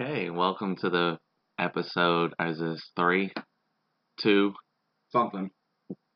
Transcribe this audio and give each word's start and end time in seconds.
Okay, 0.00 0.30
welcome 0.30 0.76
to 0.76 0.90
the 0.90 1.18
episode. 1.58 2.32
Is 2.40 2.60
this 2.60 2.80
three, 2.94 3.32
two, 4.20 4.52
Something. 5.10 5.50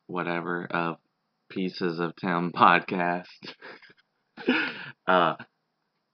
whatever 0.07 0.67
of 0.71 0.97
Pieces 1.51 1.99
of 1.99 2.15
Tim 2.15 2.53
podcast? 2.53 3.25
uh, 5.09 5.35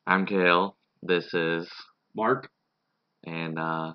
I'm 0.07 0.25
Kale. 0.25 0.77
This 1.03 1.35
is, 1.35 1.69
Mark. 2.17 2.49
and 3.27 3.59
uh, 3.59 3.93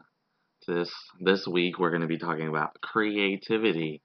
this 0.67 0.91
this 1.19 1.47
week 1.47 1.79
we're 1.79 1.89
going 1.89 2.01
to 2.01 2.07
be 2.07 2.19
talking 2.19 2.47
about 2.49 2.79
creativity. 2.81 4.01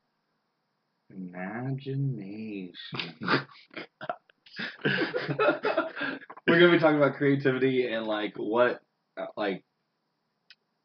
Imagination. 1.10 2.72
We're 6.46 6.58
gonna 6.60 6.72
be 6.72 6.78
talking 6.78 6.96
about 6.96 7.14
creativity 7.16 7.86
and 7.92 8.06
like 8.06 8.34
what, 8.36 8.80
uh, 9.18 9.26
like, 9.36 9.62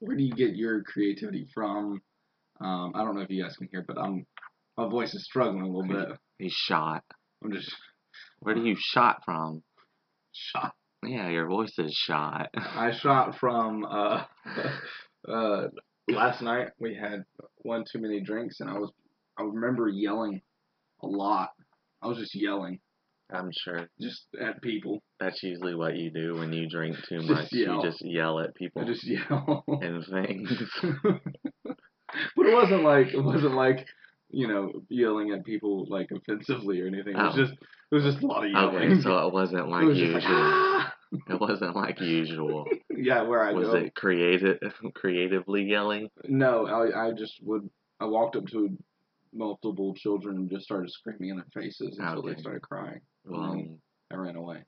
where 0.04 0.18
do 0.18 0.24
you 0.24 0.34
get 0.34 0.56
your 0.56 0.84
creativity 0.84 1.48
from? 1.54 2.02
Um, 2.60 2.92
I 2.96 3.00
don't 3.04 3.16
know 3.16 3.22
if 3.22 3.30
you 3.30 3.42
guys 3.42 3.56
can 3.58 3.70
hear, 3.72 3.84
but 3.88 3.98
I'm 3.98 4.26
my 4.78 4.90
voice 4.90 5.14
is 5.14 5.24
struggling 5.26 5.62
a 5.62 5.68
little 5.68 5.88
bit. 5.88 6.18
He's 6.40 6.54
shot. 6.54 7.04
I'm 7.44 7.52
just 7.52 7.72
Where 8.40 8.56
do 8.56 8.66
you 8.66 8.76
shot 8.78 9.24
from? 9.24 9.64
shot. 10.34 10.74
Yeah, 11.06 11.30
your 11.30 11.48
voice 11.48 11.74
is 11.78 11.94
shot. 11.94 12.50
I 12.56 12.92
shot 12.92 13.38
from 13.40 13.86
uh, 13.86 14.24
uh, 15.28 15.68
last 16.10 16.42
night. 16.42 16.70
We 16.80 16.96
had 16.96 17.24
one 17.58 17.86
too 17.90 18.00
many 18.00 18.22
drinks, 18.22 18.60
and 18.60 18.70
I 18.70 18.74
was 18.74 18.92
I 19.38 19.44
remember 19.44 19.88
yelling 19.88 20.42
a 21.02 21.08
lot. 21.08 21.50
I 22.02 22.08
was 22.08 22.18
just 22.18 22.36
yelling, 22.36 22.80
I'm 23.34 23.52
sure 23.52 23.90
just 24.00 24.26
at 24.40 24.62
people. 24.62 25.02
that's 25.20 25.42
usually 25.44 25.76
what 25.76 25.96
you 25.96 26.12
do 26.12 26.36
when 26.36 26.54
you 26.54 26.70
drink 26.70 26.96
too 27.10 27.22
much. 27.24 27.52
yell. 27.52 27.78
You 27.78 27.90
just 27.90 28.02
yell 28.06 28.40
at 28.40 28.54
people 28.56 28.84
I 28.84 28.86
just 28.86 29.04
yell. 29.04 29.64
and 29.82 30.06
things. 30.06 30.52
but 31.64 32.46
it 32.46 32.54
wasn't 32.54 32.84
like 32.84 33.08
it 33.14 33.22
wasn't 33.24 33.56
like 33.56 33.86
you 34.30 34.48
know 34.48 34.72
yelling 34.90 35.32
at 35.32 35.46
people 35.46 35.86
like 35.90 36.10
offensively 36.12 36.82
or 36.82 36.88
anything. 36.88 37.16
It 37.16 37.22
was 37.22 37.34
Oh. 37.36 37.38
just 37.46 37.54
it 37.54 37.96
was 37.96 38.04
just 38.04 38.24
a 38.24 38.28
lot 38.28 38.46
of 38.46 38.52
yelling. 38.52 38.76
Okay, 38.94 39.02
so 39.02 39.28
it 39.28 39.34
wasn't 39.34 39.60
it 39.68 39.70
like 39.70 39.86
was 39.86 39.98
usual. 39.98 40.14
like 40.16 40.24
ah! 40.28 40.94
It 41.30 41.40
wasn't 41.40 41.76
like 41.76 42.00
usual. 42.02 42.66
yeah, 42.90 43.22
where 43.24 43.44
I 43.44 43.52
Was 43.52 43.68
go. 43.68 43.76
it 43.76 43.94
creative, 43.96 44.58
creatively 44.96 45.64
yelling? 45.64 46.10
No, 46.28 46.66
I 46.66 47.08
I 47.08 47.12
just 47.14 47.34
would 47.44 47.70
I 48.00 48.06
walked 48.06 48.36
up 48.36 48.48
to 48.48 48.76
multiple 49.32 49.94
children 49.96 50.38
and 50.38 50.50
just 50.50 50.64
started 50.66 50.92
screaming 50.92 51.30
in 51.30 51.38
their 51.38 51.46
faces 51.54 51.98
until 52.00 52.22
they 52.24 52.36
started 52.36 52.62
crying. 52.62 53.02
Well. 53.26 53.64
I 54.12 54.16
ran 54.16 54.36
away. 54.36 54.64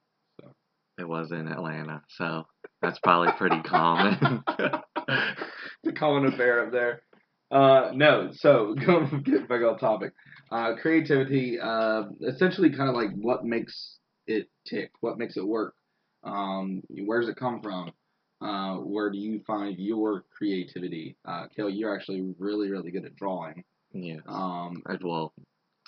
it 0.97 1.07
was 1.07 1.31
in 1.31 1.47
Atlanta, 1.47 2.01
so 2.09 2.45
that's 2.81 2.99
probably 2.99 3.31
pretty 3.37 3.61
common. 3.61 4.43
the 5.83 5.93
common 5.93 6.33
affair 6.33 6.65
up 6.65 6.71
there. 6.71 7.01
Uh, 7.51 7.91
no, 7.93 8.31
so 8.33 8.73
go 8.85 9.05
get 9.23 9.47
back 9.47 9.61
on 9.61 9.77
topic. 9.77 10.13
Uh, 10.51 10.73
creativity, 10.81 11.59
uh, 11.59 12.03
essentially, 12.27 12.69
kind 12.69 12.89
of 12.89 12.95
like 12.95 13.11
what 13.15 13.45
makes 13.45 13.99
it 14.27 14.47
tick, 14.67 14.91
what 15.01 15.17
makes 15.17 15.37
it 15.37 15.45
work. 15.45 15.75
Um, 16.23 16.81
where 16.89 17.19
does 17.19 17.29
it 17.29 17.35
come 17.35 17.61
from? 17.61 17.91
Uh, 18.41 18.77
where 18.77 19.11
do 19.11 19.17
you 19.17 19.41
find 19.45 19.77
your 19.79 20.23
creativity? 20.35 21.17
Uh, 21.25 21.45
Kale, 21.55 21.69
you're 21.69 21.95
actually 21.95 22.33
really, 22.39 22.69
really 22.69 22.91
good 22.91 23.05
at 23.05 23.15
drawing. 23.15 23.63
yeah. 23.93 24.17
Um, 24.27 24.81
Well, 25.01 25.33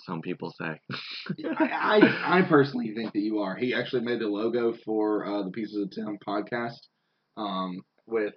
some 0.08 0.22
people 0.22 0.54
say. 0.60 0.80
I, 1.60 2.00
I 2.00 2.40
I 2.40 2.42
personally 2.44 2.94
think 2.96 3.14
that 3.14 3.20
you 3.20 3.40
are. 3.40 3.56
He 3.56 3.76
actually 3.76 4.04
made 4.04 4.20
the 4.22 4.28
logo 4.28 4.74
for 4.86 5.26
uh, 5.28 5.44
the 5.44 5.52
Pieces 5.52 5.76
of 5.84 5.92
Tim 5.92 6.18
podcast 6.26 6.80
um, 7.36 7.82
with 8.08 8.34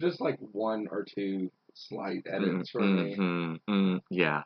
just 0.00 0.20
like 0.20 0.36
one 0.40 0.86
or 0.90 1.04
two 1.04 1.50
slight 1.74 2.22
edits 2.26 2.70
from 2.70 2.96
me. 2.96 3.16
Mhm, 3.16 3.58
mm, 3.68 4.00
yeah, 4.10 4.42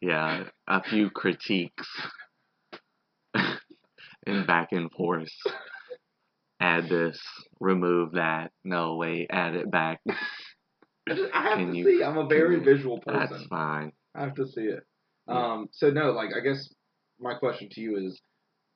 yeah. 0.00 0.44
A 0.68 0.82
few 0.82 1.10
critiques 1.10 1.88
and 4.26 4.46
back 4.46 4.72
and 4.72 4.90
forth. 4.92 5.28
Add 6.60 6.88
this, 6.90 7.18
remove 7.60 8.12
that. 8.12 8.50
No, 8.64 8.96
wait, 8.96 9.28
add 9.30 9.54
it 9.54 9.70
back. 9.70 10.00
I 11.08 11.14
have 11.32 11.58
can 11.58 11.72
to 11.72 11.78
you, 11.78 11.84
see. 11.84 12.04
I'm 12.04 12.18
a 12.18 12.26
very 12.26 12.60
visual 12.60 13.00
That's 13.06 13.30
person. 13.30 13.46
fine. 13.48 13.92
I 14.14 14.22
have 14.24 14.34
to 14.34 14.46
see 14.46 14.62
it. 14.62 14.82
Um, 15.30 15.68
so 15.72 15.90
no, 15.90 16.12
like 16.12 16.30
I 16.36 16.40
guess 16.40 16.72
my 17.18 17.34
question 17.34 17.68
to 17.72 17.80
you 17.80 17.96
is, 17.98 18.20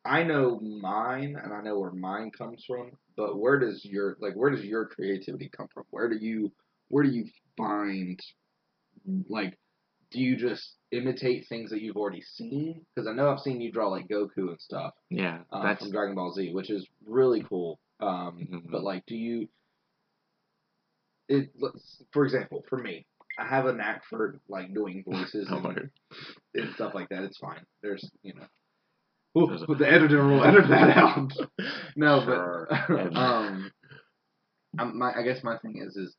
I 0.05 0.23
know 0.23 0.61
mine 0.61 1.37
and 1.43 1.53
I 1.53 1.63
know 1.63 1.79
where 1.79 1.93
mine 1.93 2.31
comes 2.31 2.65
from, 2.67 2.93
but 3.17 3.39
where 3.39 3.59
does 3.59 3.85
your 3.85 4.17
like 4.21 4.35
where 4.35 4.51
does 4.51 4.65
your 4.65 4.87
creativity 4.87 5.49
come 5.57 5.69
from? 5.73 5.85
Where 5.91 6.09
do 6.09 6.17
you 6.17 6.53
where 6.89 7.05
do 7.05 7.11
you 7.11 7.27
find 7.57 8.21
like 9.29 9.59
do 10.11 10.21
you 10.21 10.37
just 10.37 10.77
imitate 10.93 11.47
things 11.49 11.71
that 11.71 11.81
you've 11.81 11.97
already 11.97 12.21
seen? 12.23 12.85
Because 12.95 13.09
I 13.09 13.13
know 13.15 13.31
I've 13.31 13.41
seen 13.41 13.61
you 13.61 13.73
draw 13.73 13.89
like 13.89 14.07
Goku 14.09 14.49
and 14.51 14.61
stuff 14.61 14.93
Yeah, 15.11 15.41
uh, 15.51 15.63
that's 15.63 15.81
from 15.83 15.91
Dragon 15.91 16.15
Ball 16.15 16.33
Z, 16.33 16.53
which 16.53 16.71
is 16.71 16.87
really 17.05 17.43
cool. 17.43 17.81
Um, 18.01 18.47
Mhm. 18.51 18.71
But 18.71 18.85
like, 18.85 19.05
do 19.07 19.17
you? 19.17 19.49
It 21.29 21.51
let's- 21.59 22.03
for 22.13 22.25
example, 22.25 22.63
for 22.69 22.79
me, 22.79 23.07
I 23.39 23.47
have 23.47 23.67
a 23.67 23.73
knack 23.73 24.03
for 24.09 24.41
like 24.49 24.73
doing 24.75 25.03
voices 25.07 25.49
and, 25.51 25.91
and 26.55 26.75
stuff 26.75 26.95
like 26.95 27.09
that. 27.11 27.23
It's 27.25 27.39
fine. 27.39 27.65
There's 27.83 28.09
you 28.23 28.35
know. 28.35 28.47
Ooh, 29.37 29.51
a- 29.51 29.75
the 29.75 29.91
editor 29.91 30.25
will 30.27 30.45
edit 30.45 30.69
that 30.69 30.97
out. 30.97 31.33
No, 31.97 32.23
Sure. 32.25 32.69
but 32.89 33.17
um, 33.17 33.71
I'm, 34.79 34.99
my 34.99 35.13
I 35.17 35.23
guess 35.23 35.43
my 35.43 35.59
thing 35.59 35.83
is 35.85 35.97
is 35.97 36.15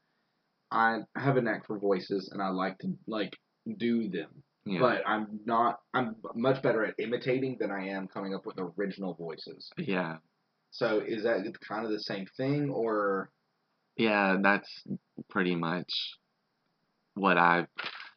I 0.71 0.99
have 1.15 1.37
a 1.37 1.41
knack 1.41 1.65
for 1.67 1.79
voices 1.79 2.29
and 2.33 2.41
I 2.41 2.49
like 2.49 2.77
to 2.79 2.93
like 3.07 3.33
do 3.77 4.09
them, 4.09 4.43
yeah. 4.65 4.79
but 4.79 5.01
I'm 5.07 5.39
not. 5.45 5.79
I'm 5.93 6.15
much 6.35 6.61
better 6.61 6.83
at 6.85 6.95
imitating 6.99 7.57
than 7.59 7.71
I 7.71 7.87
am 7.89 8.07
coming 8.09 8.33
up 8.35 8.45
with 8.45 8.57
original 8.59 9.13
voices. 9.13 9.69
yeah, 9.77 10.17
So 10.71 10.99
is 10.99 11.23
that 11.23 11.45
kind 11.67 11.85
of 11.85 11.91
the 11.91 11.99
same 12.01 12.25
thing, 12.35 12.69
or 12.69 13.29
yeah. 13.95 14.35
That's 14.41 14.69
pretty 15.29 15.55
much 15.55 15.87
what 17.15 17.37
I. 17.37 17.67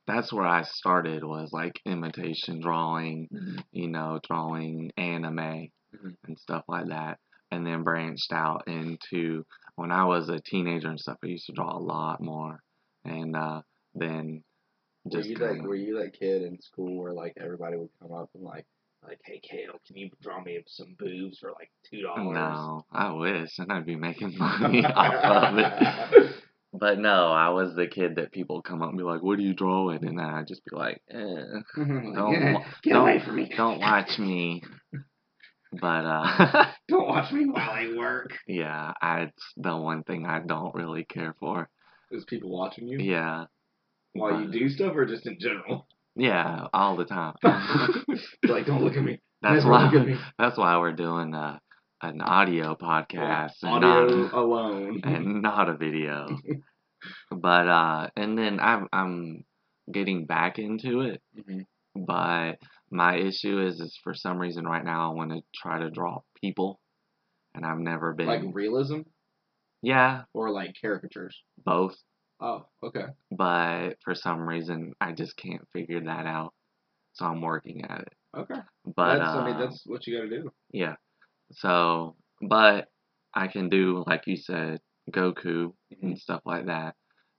That's 0.07 0.33
where 0.33 0.47
I 0.47 0.63
started 0.63 1.23
was 1.23 1.53
like 1.53 1.81
imitation 1.85 2.61
drawing, 2.61 3.29
you 3.73 3.89
know, 3.89 4.19
drawing 4.27 4.91
anime 4.97 5.69
Mhm. 5.95 6.17
and 6.27 6.39
stuff 6.39 6.65
like 6.69 6.87
that, 6.89 7.19
and 7.51 7.67
then 7.67 7.83
branched 7.83 8.33
out 8.33 8.67
into 8.69 9.45
when 9.77 9.91
I 9.93 10.05
was 10.05 10.29
a 10.31 10.41
teenager 10.41 10.89
and 10.89 10.99
stuff. 11.01 11.19
I 11.23 11.27
used 11.27 11.47
to 11.47 11.53
draw 11.53 11.77
a 11.77 11.79
lot 11.79 12.23
more, 12.23 12.63
and 13.05 13.37
uh, 13.37 13.63
then 13.95 14.43
were 15.05 15.21
you 15.21 15.37
kinda- 15.37 15.53
like 15.53 15.63
were 15.63 15.75
you 15.75 15.99
that 15.99 16.13
kid 16.15 16.43
in 16.43 16.61
school 16.61 16.97
where 16.99 17.13
like 17.13 17.35
everybody 17.39 17.77
would 17.77 17.91
come 18.01 18.13
up 18.13 18.31
and 18.35 18.43
like 18.45 18.67
like 19.03 19.21
hey 19.25 19.41
Kale, 19.41 19.79
can 19.87 19.97
you 19.97 20.11
draw 20.21 20.41
me 20.43 20.63
some 20.67 20.95
boobs 20.99 21.39
for 21.39 21.53
like 21.53 21.71
two 21.89 22.03
dollars? 22.03 22.35
no, 22.35 22.85
I 22.93 23.13
wish, 23.13 23.59
and 23.59 23.71
I'd 23.73 23.87
be 23.87 23.97
making 23.97 24.35
money 24.39 24.85
off 24.85 25.53
of 25.53 25.59
it. 25.59 26.35
But 26.79 26.99
no, 26.99 27.33
I 27.33 27.49
was 27.51 27.75
the 27.75 27.87
kid 27.87 28.17
that 28.17 28.31
people 28.33 28.63
come 28.63 28.83
up 28.83 28.91
and 28.91 28.99
be 28.99 29.05
like, 29.05 29.23
"What 29.23 29.39
are 29.39 29.43
you 29.43 29.55
drawing?" 29.55 30.05
And 30.07 30.19
then 30.19 30.25
I'd 30.27 30.47
just 30.47 30.65
be 30.65 30.77
like, 30.77 31.01
eh, 31.11 31.17
Don't 31.77 32.13
Don't 32.15 32.63
get 32.83 32.93
don't- 32.93 33.03
away 33.03 33.21
from 33.25 33.37
me! 33.37 33.51
"Don't 33.57 33.81
watch 33.81 34.19
me." 34.19 34.63
But 35.71 36.07
uh, 36.07 36.65
Don't 36.89 37.09
watch 37.09 37.31
me 37.31 37.45
while 37.45 37.71
I 37.71 37.93
work. 37.95 38.31
yeah, 38.47 38.93
I, 39.03 39.25
it's 39.25 39.53
the 39.59 39.77
one 39.77 40.03
thing 40.03 40.25
I 40.25 40.39
don't 40.41 40.75
really 40.75 41.05
care 41.05 41.35
for. 41.39 41.69
Is 42.11 42.25
people 42.25 42.49
watching 42.51 42.89
you 42.89 42.99
Yeah, 42.99 43.45
while 44.15 44.41
you 44.41 44.51
do 44.51 44.71
stuff, 44.71 44.95
or 44.97 45.05
just 45.05 45.27
in 45.27 45.37
general? 45.39 45.87
yeah, 46.17 46.69
all 46.73 46.97
the 46.97 47.05
time. 47.05 47.35
like, 47.43 48.65
don't 48.65 48.83
look 48.83 48.97
at 48.97 49.05
me. 49.05 49.21
that's 49.43 49.63
Never 49.65 49.77
look 49.79 49.93
at 49.93 49.99
why. 50.01 50.05
me. 50.07 50.17
That's 50.39 50.57
why 50.57 50.79
we're 50.79 50.93
doing 50.93 51.35
uh, 51.35 51.59
an 52.03 52.21
audio 52.21 52.75
podcast 52.75 53.63
and 53.63 53.85
Audio 53.85 54.17
not 54.23 54.33
alone. 54.33 55.01
and 55.05 55.43
not 55.43 55.69
a 55.69 55.77
video. 55.77 56.29
but 57.31 57.69
uh, 57.69 58.09
and 58.17 58.39
then 58.39 58.61
I'm 58.61 58.89
I'm 58.93 59.45
getting 59.91 60.27
back 60.27 60.59
into 60.59 61.01
it, 61.01 61.23
Mhm. 61.37 61.65
but 61.95 62.59
my 62.91 63.17
issue 63.17 63.61
is 63.61 63.81
is 63.81 63.99
for 64.03 64.15
some 64.15 64.39
reason 64.39 64.65
right 64.67 64.85
now 64.85 65.11
I 65.11 65.15
want 65.15 65.31
to 65.33 65.43
try 65.55 65.81
to 65.81 65.91
draw 65.91 66.21
people, 66.41 66.81
and 67.55 67.65
I've 67.65 67.79
never 67.79 68.15
been. 68.15 68.27
Like 68.27 68.43
realism 68.53 69.01
yeah, 69.83 70.23
or 70.35 70.51
like 70.51 70.75
caricatures. 70.81 71.37
both. 71.65 71.97
Oh, 72.41 72.67
okay. 72.85 73.07
But 73.33 73.97
for 74.05 74.15
some 74.15 74.49
reason 74.49 74.93
I 75.01 75.13
just 75.13 75.37
can't 75.37 75.67
figure 75.73 76.01
that 76.05 76.27
out, 76.27 76.53
so 77.15 77.27
I'm 77.27 77.41
working 77.41 77.85
at 77.85 78.01
it. 78.03 78.13
Okay. 78.37 78.61
But 78.97 79.19
that's, 79.19 79.31
I 79.31 79.45
mean, 79.47 79.55
uh, 79.57 79.61
that's 79.61 79.83
what 79.87 80.07
you 80.07 80.17
got 80.19 80.29
to 80.29 80.43
do. 80.43 80.53
Yeah. 80.73 80.95
So, 81.53 82.17
but 82.43 82.89
I 83.35 83.49
can 83.49 83.69
do 83.69 84.05
like 84.07 84.27
you 84.27 84.37
said, 84.37 84.81
Goku 85.11 85.73
Mm-hmm. 85.95 86.07
and 86.07 86.19
stuff 86.19 86.43
like 86.45 86.67
that, 86.67 86.95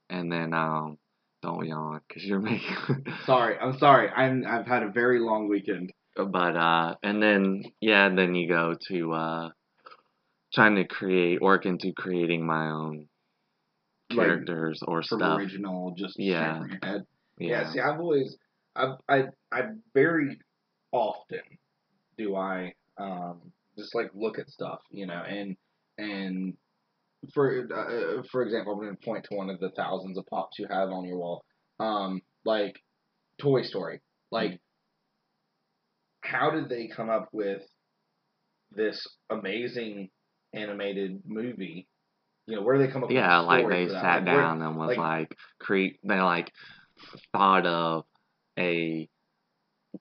and 0.09 0.31
then 0.31 0.53
um, 0.55 0.97
don't 1.43 1.67
yawn 1.67 2.01
because 2.07 2.23
you're 2.25 2.39
making. 2.51 3.05
Sorry, 3.25 3.57
I'm 3.59 3.77
sorry. 3.77 4.09
I'm 4.09 4.43
I've 4.47 4.65
had 4.65 4.81
a 4.83 4.89
very 4.89 5.19
long 5.19 5.47
weekend. 5.47 5.93
but 6.15 6.55
uh, 6.55 6.95
and 7.03 7.21
then 7.21 7.63
yeah, 7.79 8.09
then 8.09 8.33
you 8.33 8.47
go 8.49 8.75
to 8.87 9.13
uh, 9.13 9.49
trying 10.53 10.75
to 10.75 10.85
create 10.85 11.41
work 11.41 11.65
into 11.65 11.93
creating 11.95 12.45
my 12.45 12.69
own 12.71 13.07
Like, 14.09 14.17
characters 14.17 14.81
or 14.85 15.03
from 15.03 15.19
stuff. 15.19 15.39
original, 15.39 15.93
just 15.97 16.17
Yeah. 16.17 16.63
Yeah. 16.81 16.97
Yeah. 17.37 17.69
See, 17.71 17.79
I've 17.79 17.99
always, 17.99 18.35
I've, 18.75 18.97
I, 19.07 19.25
I 19.51 19.61
very 19.93 20.39
often 20.91 21.41
do 22.17 22.35
I 22.35 22.73
um 22.97 23.53
just 23.79 23.95
like 23.95 24.09
look 24.13 24.37
at 24.39 24.49
stuff, 24.49 24.79
you 24.91 25.05
know, 25.07 25.21
and 25.27 25.55
and 25.97 26.53
for 27.33 27.67
uh, 27.73 28.21
for 28.31 28.43
example, 28.43 28.73
I'm 28.73 28.79
going 28.79 28.95
to 28.95 29.05
point 29.05 29.25
to 29.29 29.35
one 29.35 29.49
of 29.49 29.59
the 29.59 29.71
thousands 29.75 30.17
of 30.17 30.25
pops 30.27 30.59
you 30.59 30.67
have 30.69 30.89
on 30.89 31.05
your 31.05 31.17
wall, 31.17 31.43
um, 31.79 32.21
like 32.45 32.75
Toy 33.39 33.63
Story, 33.63 34.01
like. 34.31 34.59
How 36.21 36.51
did 36.51 36.69
they 36.69 36.87
come 36.93 37.09
up 37.09 37.29
with 37.31 37.61
this 38.71 39.07
amazing 39.29 40.09
animated 40.53 41.21
movie? 41.25 41.87
You 42.45 42.57
know, 42.57 42.61
where 42.61 42.77
do 42.77 42.85
they 42.85 42.91
come 42.91 43.03
up 43.03 43.09
Yeah, 43.09 43.39
with 43.39 43.47
the 43.47 43.47
like 43.47 43.69
they 43.69 43.87
sat 43.87 44.03
Like, 44.03 44.25
where- 44.25 44.35
down 44.41 44.61
and 44.61 44.77
was 44.77 44.89
like- 44.89 44.97
like, 44.97 45.35
create. 45.59 45.97
They 46.03 46.19
like 46.19 46.51
thought 47.31 47.65
of 47.65 48.03
a 48.59 49.07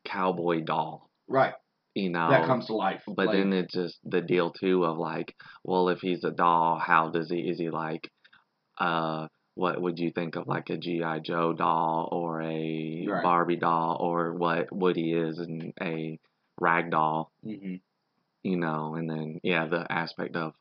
cowboy 0.04 0.62
doll, 0.64 1.08
right, 1.28 1.54
you 1.98 2.10
know. 2.10 2.30
that 2.30 2.46
comes 2.46 2.66
to 2.66 2.74
life. 2.74 3.02
But 3.06 3.26
like, 3.26 3.36
then 3.36 3.52
it's 3.52 3.74
just 3.74 3.98
the 4.04 4.20
deal 4.20 4.52
too 4.52 4.84
of 4.84 4.98
like, 4.98 5.34
well, 5.64 5.88
if 5.88 6.00
he's 6.00 6.24
a 6.24 6.30
doll, 6.30 6.78
how 6.78 7.10
does 7.10 7.30
he? 7.30 7.40
Is 7.40 7.58
he 7.58 7.70
like, 7.70 8.10
uh, 8.78 9.28
what 9.54 9.80
would 9.80 9.98
you 9.98 10.12
think 10.12 10.36
of 10.36 10.46
like 10.46 10.70
a 10.70 10.76
GI 10.76 11.20
Joe 11.24 11.52
doll 11.52 12.08
or 12.12 12.40
a 12.42 13.06
Right. 13.08 13.22
Barbie 13.22 13.56
doll 13.56 13.96
or 14.00 14.32
what 14.34 14.72
Woody 14.72 15.12
is 15.12 15.38
and 15.38 15.72
a 15.82 16.18
rag 16.60 16.90
doll, 16.90 17.32
mhm. 17.44 17.80
you 18.44 18.56
know? 18.56 18.94
And 18.94 19.10
then 19.10 19.40
yeah, 19.42 19.66
the 19.66 19.90
aspect 19.90 20.36
of 20.36 20.54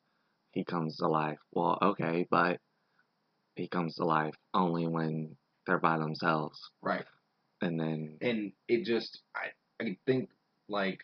he 0.53 0.63
comes 0.63 0.97
to 0.97 1.07
life. 1.07 1.37
Well, 1.51 1.77
okay, 1.81 2.25
but 2.31 2.59
he 3.55 3.67
comes 3.67 3.95
to 3.95 4.05
life 4.05 4.33
only 4.53 4.87
when 4.87 5.35
they're 5.67 5.77
by 5.77 5.97
themselves, 5.99 6.59
right. 6.81 7.05
and 7.61 7.79
then 7.79 8.17
and 8.21 8.53
it 8.67 8.85
just 8.85 9.21
I 9.35 9.83
I 9.83 9.97
think 10.07 10.29
like 10.69 11.01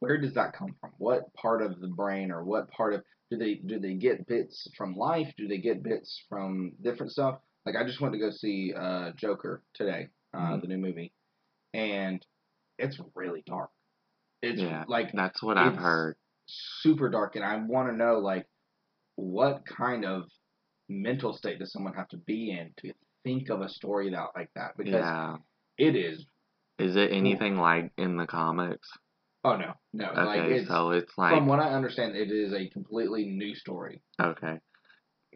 where 0.00 0.18
does 0.18 0.34
that 0.34 0.52
come 0.54 0.74
from? 0.80 0.92
What 0.98 1.32
part 1.34 1.62
of 1.62 1.80
the 1.80 1.88
brain 1.88 2.30
or 2.30 2.44
what 2.44 2.70
part 2.70 2.94
of 2.94 3.04
do 3.30 3.36
they 3.36 3.54
do 3.54 3.78
they 3.78 3.94
get 3.94 4.26
bits 4.26 4.68
from 4.76 4.94
life? 4.96 5.32
Do 5.36 5.46
they 5.46 5.58
get 5.58 5.82
bits 5.82 6.24
from 6.28 6.72
different 6.82 7.12
stuff? 7.12 7.40
Like 7.66 7.76
I 7.76 7.84
just 7.84 8.00
went 8.00 8.14
to 8.14 8.18
go 8.18 8.30
see 8.30 8.72
uh, 8.76 9.12
Joker 9.12 9.62
today, 9.74 10.08
uh, 10.34 10.56
Mhm. 10.56 10.60
the 10.62 10.66
new 10.68 10.78
movie, 10.78 11.12
and 11.74 12.24
it's 12.78 12.98
really 13.14 13.42
dark. 13.46 13.70
It's 14.42 14.60
Yeah. 14.60 14.84
like 14.88 15.12
that's 15.12 15.42
what 15.42 15.58
I've 15.58 15.76
heard. 15.76 16.16
super 16.46 17.08
dark, 17.10 17.36
and 17.36 17.44
I 17.44 17.56
want 17.56 17.90
to 17.90 17.96
know 17.96 18.18
like 18.18 18.46
what 19.16 19.64
kind 19.66 20.04
of 20.04 20.24
mental 20.88 21.32
state 21.34 21.58
does 21.58 21.72
someone 21.72 21.94
have 21.94 22.08
to 22.08 22.16
be 22.16 22.50
in 22.50 22.72
to 22.78 22.92
think 23.22 23.50
of 23.50 23.60
a 23.60 23.68
story 23.68 24.10
that 24.10 24.28
like 24.34 24.50
that 24.54 24.76
because 24.76 24.94
Yeah. 24.94 25.36
it 25.78 25.94
is 25.94 26.26
Is 26.78 26.96
it 26.96 27.12
anything 27.12 27.58
like 27.58 27.92
in 27.98 28.16
the 28.16 28.26
comics? 28.26 28.88
Oh 29.44 29.56
no, 29.56 29.74
no. 29.92 30.12
like 30.12 30.44
Okay, 30.44 30.50
it's, 30.50 30.68
so 30.68 30.90
it's 30.90 31.16
like 31.18 31.32
from 31.34 31.46
what 31.46 31.60
I 31.60 31.72
understand, 31.74 32.16
it 32.16 32.30
is 32.30 32.52
a 32.52 32.68
completely 32.70 33.26
new 33.26 33.54
story. 33.54 34.02
okay. 34.20 34.60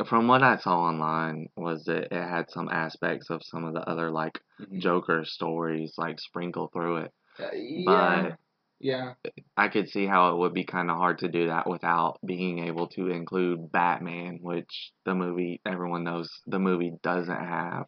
From 0.06 0.28
what 0.28 0.42
I 0.42 0.56
saw 0.58 0.80
online 0.80 1.48
was 1.56 1.84
that 1.86 2.04
it 2.04 2.12
had 2.12 2.50
some 2.50 2.68
aspects 2.70 3.30
of 3.30 3.42
some 3.44 3.64
of 3.64 3.74
the 3.74 3.88
other 3.88 4.10
like 4.10 4.40
Mhm. 4.58 4.80
Joker 4.80 5.24
stories 5.24 5.94
like 5.98 6.20
sprinkled 6.20 6.72
through 6.72 6.98
it. 6.98 7.12
Uh, 7.38 7.50
yeah, 7.54 8.26
But 8.26 8.38
yeah, 8.80 9.14
I 9.56 9.68
could 9.68 9.88
see 9.88 10.06
how 10.06 10.32
it 10.32 10.38
would 10.38 10.54
be 10.54 10.64
kind 10.64 10.90
of 10.90 10.96
hard 10.96 11.18
to 11.18 11.28
do 11.28 11.46
that 11.48 11.68
without 11.68 12.18
being 12.24 12.60
able 12.60 12.86
to 12.90 13.08
include 13.08 13.72
Batman, 13.72 14.38
which 14.40 14.92
the 15.04 15.14
movie 15.16 15.60
everyone 15.66 16.04
knows 16.04 16.30
the 16.46 16.60
movie 16.60 16.92
doesn't 17.02 17.34
have. 17.34 17.86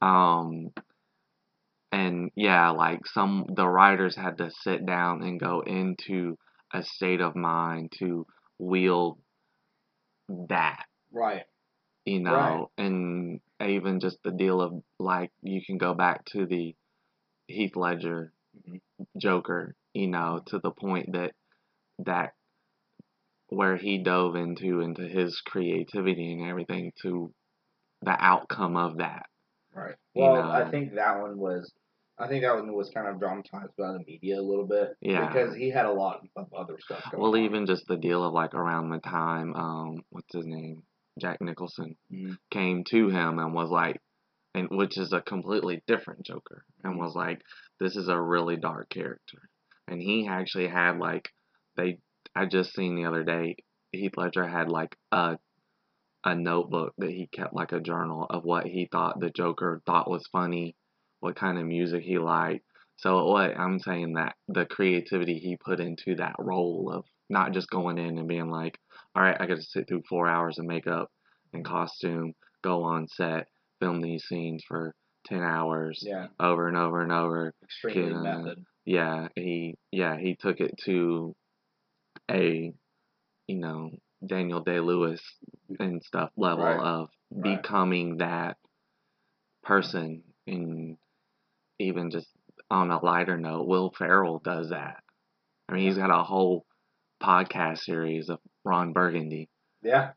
Um 0.00 0.70
and 1.92 2.30
yeah, 2.36 2.70
like 2.70 3.06
some 3.06 3.46
the 3.54 3.68
writers 3.68 4.16
had 4.16 4.38
to 4.38 4.50
sit 4.50 4.86
down 4.86 5.22
and 5.22 5.40
go 5.40 5.60
into 5.60 6.38
a 6.72 6.82
state 6.82 7.20
of 7.20 7.36
mind 7.36 7.92
to 7.98 8.26
wield 8.58 9.18
that, 10.48 10.86
right, 11.12 11.44
you 12.04 12.20
know, 12.20 12.70
Right. 12.70 12.78
and 12.78 13.40
even 13.64 14.00
just 14.00 14.18
the 14.24 14.30
deal 14.32 14.60
of 14.60 14.72
like 14.98 15.30
you 15.42 15.60
can 15.64 15.78
go 15.78 15.94
back 15.94 16.24
to 16.26 16.46
the 16.46 16.74
Heath 17.48 17.76
Ledger 17.76 18.32
Mhm. 18.54 18.80
Joker, 19.20 19.74
you 19.94 20.08
know, 20.08 20.40
to 20.48 20.58
the 20.58 20.70
point 20.72 21.12
that 21.12 21.32
that 22.00 22.34
where 23.48 23.76
he 23.76 23.98
dove 23.98 24.36
into 24.36 24.80
into 24.80 25.02
his 25.06 25.40
creativity 25.42 26.32
and 26.32 26.48
everything 26.48 26.92
to 27.02 27.34
the 28.02 28.12
outcome 28.12 28.76
of 28.76 28.98
that. 28.98 29.26
right. 29.74 29.94
You 30.14 30.28
Well, 30.28 30.30
know. 30.30 30.50
I 30.50 30.64
think 30.64 30.94
that 30.94 31.20
one 31.20 31.38
was, 31.38 31.72
I 32.18 32.26
think 32.28 32.42
that 32.42 32.54
one 32.54 32.72
was 32.74 32.90
kind 32.90 33.06
of 33.06 33.18
dramatized 33.20 33.76
by 33.76 33.92
the 33.92 34.00
media 34.00 34.40
a 34.40 34.42
little 34.42 34.66
bit. 34.66 34.96
Yeah. 35.00 35.28
because 35.28 35.54
he 35.56 35.70
had 35.70 35.86
a 35.86 35.92
lot 35.92 36.20
of 36.36 36.52
other 36.52 36.76
stuff 36.80 37.02
going 37.10 37.22
Well, 37.22 37.34
on. 37.36 37.42
even 37.44 37.66
just 37.66 37.86
the 37.86 37.96
deal 37.96 38.24
of 38.24 38.32
like 38.32 38.54
around 38.54 38.90
the 38.90 38.98
time, 38.98 39.54
um, 39.54 40.02
what's 40.10 40.34
his 40.34 40.46
name, 40.46 40.82
Jack 41.20 41.40
Nicholson 41.40 41.96
Mhm. 42.12 42.38
came 42.50 42.84
to 42.84 43.08
him 43.08 43.38
and 43.38 43.54
was 43.54 43.70
like, 43.70 44.00
and 44.54 44.68
which 44.70 44.98
is 44.98 45.12
a 45.12 45.20
completely 45.20 45.82
different 45.86 46.24
Joker, 46.26 46.64
and 46.82 46.98
was 46.98 47.14
like, 47.14 47.42
this 47.78 47.94
is 47.96 48.08
a 48.08 48.20
really 48.20 48.56
dark 48.56 48.88
character, 48.88 49.48
and 49.86 50.00
he 50.00 50.26
actually 50.26 50.66
had 50.68 50.98
like, 50.98 51.28
they, 51.76 51.98
I 52.34 52.46
just 52.46 52.72
seen 52.74 52.96
the 52.96 53.04
other 53.04 53.22
day, 53.24 53.56
Heath 53.92 54.16
Ledger 54.16 54.46
had 54.48 54.68
like 54.68 54.96
a, 55.12 55.38
a 56.24 56.34
notebook 56.34 56.94
that 56.98 57.10
he 57.10 57.26
kept 57.28 57.54
like 57.54 57.72
a 57.72 57.80
journal 57.80 58.26
of 58.28 58.44
what 58.44 58.66
he 58.66 58.86
thought 58.90 59.20
the 59.20 59.30
Joker 59.30 59.80
thought 59.86 60.10
was 60.10 60.26
funny, 60.32 60.74
what 61.20 61.36
kind 61.36 61.58
of 61.58 61.66
music 61.66 62.02
he 62.02 62.18
liked. 62.18 62.64
So 62.96 63.26
what 63.26 63.56
I'm 63.58 63.78
saying 63.78 64.14
that 64.14 64.34
the 64.48 64.66
creativity 64.66 65.38
he 65.38 65.56
put 65.56 65.80
into 65.80 66.16
that 66.16 66.34
role 66.38 66.90
of 66.92 67.04
not 67.30 67.52
just 67.52 67.70
going 67.70 67.98
in 67.98 68.18
and 68.18 68.28
being 68.28 68.50
like, 68.50 68.78
all 69.14 69.22
right, 69.22 69.36
I 69.38 69.46
got 69.46 69.56
to 69.56 69.62
sit 69.62 69.86
through 69.88 70.02
four 70.08 70.26
hours 70.28 70.58
of 70.58 70.64
makeup 70.64 71.10
and 71.52 71.64
costume, 71.64 72.34
go 72.62 72.82
on 72.82 73.06
set, 73.08 73.48
film 73.80 74.00
these 74.00 74.24
scenes 74.24 74.64
for 74.66 74.94
ten 75.26 75.42
hours 75.42 76.02
yeah, 76.04 76.26
over 76.40 76.68
and 76.68 76.76
over 76.76 77.02
and 77.02 77.12
over. 77.12 77.54
extremely 77.62 78.12
uh, 78.14 78.22
method. 78.22 78.64
Yeah, 78.84 79.28
he 79.36 79.76
yeah 79.92 80.18
he 80.18 80.36
took 80.36 80.60
it 80.60 80.74
to 80.84 81.34
a 82.30 82.72
you 83.46 83.58
know 83.58 83.90
Daniel 84.24 84.60
Day 84.60 84.80
Lewis 84.80 85.20
and 85.78 86.02
stuff 86.02 86.30
level 86.36 86.64
Right. 86.64 86.80
of 86.80 87.08
Right. 87.30 87.56
becoming 87.60 88.18
that 88.18 88.56
person 89.62 90.22
and 90.46 90.96
even 91.78 92.10
just 92.10 92.28
on 92.70 92.90
a 92.90 93.02
lighter 93.04 93.36
note, 93.38 93.66
Will 93.66 93.92
Ferrell 93.96 94.40
does 94.44 94.70
that. 94.70 94.96
I 95.68 95.74
mean, 95.74 95.86
he's 95.86 95.98
got 95.98 96.10
a 96.10 96.22
whole 96.24 96.64
podcast 97.22 97.78
series 97.80 98.28
of 98.28 98.38
Ron 98.64 98.92
Burgundy. 98.92 99.48
Yeah, 99.82 100.10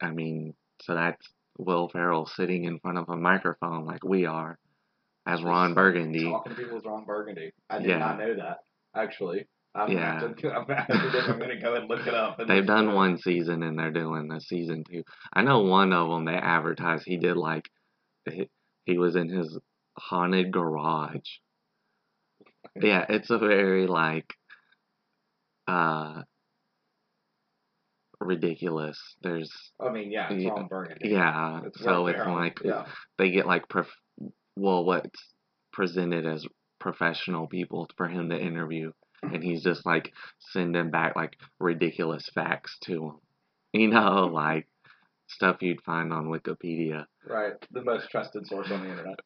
I 0.00 0.10
mean, 0.10 0.54
so 0.82 0.94
that's 0.94 1.26
Will 1.58 1.88
Ferrell 1.88 2.26
sitting 2.26 2.64
in 2.64 2.78
front 2.80 2.98
of 2.98 3.08
a 3.08 3.16
microphone 3.16 3.84
like 3.84 4.04
we 4.04 4.26
are 4.26 4.58
as 5.26 5.42
Ron 5.42 5.74
Burgundy. 5.74 6.24
talking 6.24 6.54
to 6.54 6.60
people 6.62 6.78
is 6.78 6.84
Ron 6.84 7.04
Burgundy. 7.04 7.52
I 7.68 7.78
did 7.78 7.88
Yeah. 7.88 7.98
not 7.98 8.18
know 8.18 8.34
that 8.36 8.58
actually. 8.94 9.46
I'm 9.74 9.90
Yeah. 9.92 10.20
Gonna 10.20 10.54
I'm, 10.58 10.66
I'm 11.28 11.38
gonna 11.38 11.60
go 11.60 11.74
and 11.74 11.88
look 11.88 12.06
it 12.06 12.14
up. 12.14 12.38
and 12.38 12.48
They've 12.48 12.64
done 12.66 12.94
one 12.94 13.18
season 13.18 13.62
and 13.62 13.78
they're 13.78 13.90
doing 13.90 14.30
a 14.32 14.40
season 14.40 14.84
two. 14.84 15.02
I 15.32 15.42
know 15.42 15.60
one 15.60 15.92
of 15.92 16.08
them 16.08 16.24
they 16.24 16.34
advertised 16.34 17.04
he 17.06 17.16
did 17.18 17.36
like 17.36 17.68
he, 18.30 18.48
he 18.86 18.98
was 18.98 19.14
in 19.16 19.28
his 19.28 19.58
haunted 19.98 20.50
garage. 20.52 21.28
Yeah, 22.80 23.04
it's 23.08 23.30
a 23.30 23.38
very 23.38 23.86
like 23.86 24.34
uh 25.66 26.22
ridiculous. 28.20 28.98
There's 29.22 29.52
I 29.80 29.90
mean, 29.90 30.10
yeah, 30.10 30.28
it's. 30.30 30.44
Ron 30.44 30.66
Burgundy. 30.66 31.08
yeah, 31.10 31.60
It's 31.66 31.80
so 31.82 32.06
it's 32.06 32.26
like 32.26 32.60
yeah, 32.64 32.86
they 33.16 33.30
get 33.30 33.46
like 33.46 33.68
prof- 33.68 33.86
well 34.56 34.84
what's 34.84 35.34
presented 35.72 36.26
as 36.26 36.46
professional 36.80 37.46
people 37.46 37.88
for 37.96 38.08
him 38.08 38.30
to 38.30 38.38
interview 38.38 38.92
and 39.22 39.42
he's 39.42 39.62
just 39.62 39.84
like 39.84 40.12
sending 40.38 40.90
back 40.90 41.16
like 41.16 41.36
ridiculous 41.58 42.28
facts 42.34 42.76
to 42.82 42.92
him 43.06 43.16
you 43.72 43.88
know 43.88 44.26
like 44.32 44.66
stuff 45.28 45.56
you'd 45.60 45.82
find 45.82 46.12
on 46.12 46.26
wikipedia 46.26 47.04
right. 47.26 47.52
The 47.72 47.82
most 47.82 48.10
trusted 48.10 48.46
source 48.46 48.70
on 48.70 48.82
the 48.84 48.90
internet. 48.90 49.18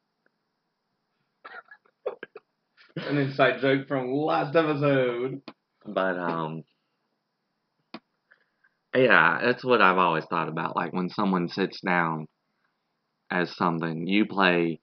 An 2.97 3.17
inside 3.19 3.61
joke 3.61 3.89
from 3.89 4.13
last 4.13 4.55
episode. 4.57 5.43
but 5.87 6.19
um 6.19 6.65
yeah 8.95 9.39
that's 9.43 9.65
what 9.65 9.81
i've 9.81 9.97
always 9.99 10.25
thought 10.27 10.49
about 10.49 10.77
like 10.77 10.93
when 10.93 11.09
someone 11.09 11.49
sits 11.49 11.81
down 11.81 12.27
as 13.31 13.57
something 13.57 14.07
you 14.07 14.27
play 14.27 14.79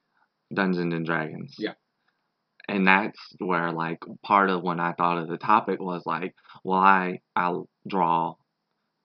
dungeons 0.53 0.93
and 0.93 1.05
dragons 1.05 1.55
Yeah. 1.59 1.73
and 2.67 2.87
that's 2.87 3.19
where 3.39 3.71
like 3.71 3.99
part 4.23 4.49
of 4.49 4.63
when 4.63 4.79
I 4.79 4.93
thought 4.93 5.19
of 5.19 5.27
the 5.27 5.37
topic 5.37 5.79
was 5.79 6.03
like, 6.05 6.33
well, 6.63 6.79
I 6.79 7.19
I 7.35 7.53
draw, 7.87 8.35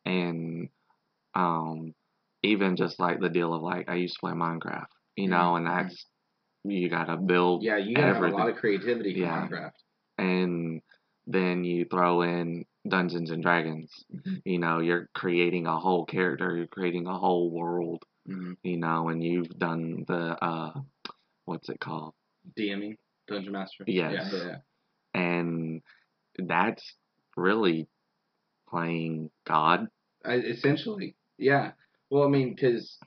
and 0.06 0.68
um, 1.34 1.94
even 2.42 2.76
just 2.76 2.98
like 3.00 3.20
the 3.20 3.28
deal 3.28 3.52
of 3.54 3.62
like 3.62 3.88
I 3.88 3.96
used 3.96 4.14
to 4.14 4.20
play 4.20 4.32
Minecraft, 4.32 4.86
you 5.16 5.28
know, 5.28 5.56
and 5.56 5.66
that's 5.66 6.06
you 6.64 6.88
gotta 6.88 7.16
build 7.16 7.62
Yeah, 7.62 7.76
you 7.76 7.94
gotta 7.94 8.14
have 8.14 8.22
a 8.22 8.28
lot 8.28 8.48
of 8.48 8.56
creativity 8.56 9.14
for 9.14 9.20
Yeah. 9.20 9.48
Minecraft. 9.48 9.72
and 10.18 10.82
then 11.26 11.64
you 11.64 11.84
throw 11.86 12.22
in 12.22 12.64
Dungeons 12.86 13.30
and 13.30 13.42
Dragons. 13.42 13.90
Mhm. 14.12 14.42
You 14.44 14.58
know, 14.58 14.78
you're 14.80 15.08
creating 15.14 15.66
a 15.66 15.78
whole 15.78 16.04
character, 16.04 16.56
you're 16.56 16.66
creating 16.66 17.06
a 17.06 17.18
whole 17.18 17.50
world, 17.50 18.04
Mm-hmm. 18.28 18.52
you 18.62 18.76
know, 18.78 19.08
and 19.08 19.22
you've 19.22 19.58
done 19.58 20.04
the 20.08 20.42
uh 20.42 20.72
what's 21.44 21.68
it 21.68 21.80
called? 21.80 22.14
DMing, 22.56 22.96
Dungeon 23.26 23.52
Master. 23.52 23.84
Yes. 23.86 24.30
Yeah, 24.32 24.44
yeah. 24.44 24.56
And 25.14 25.82
that's 26.38 26.96
really 27.36 27.86
playing 28.68 29.30
God. 29.46 29.88
I, 30.24 30.34
essentially, 30.36 31.16
yeah. 31.38 31.72
Well, 32.10 32.24
I 32.24 32.28
mean, 32.28 32.54
because 32.54 32.98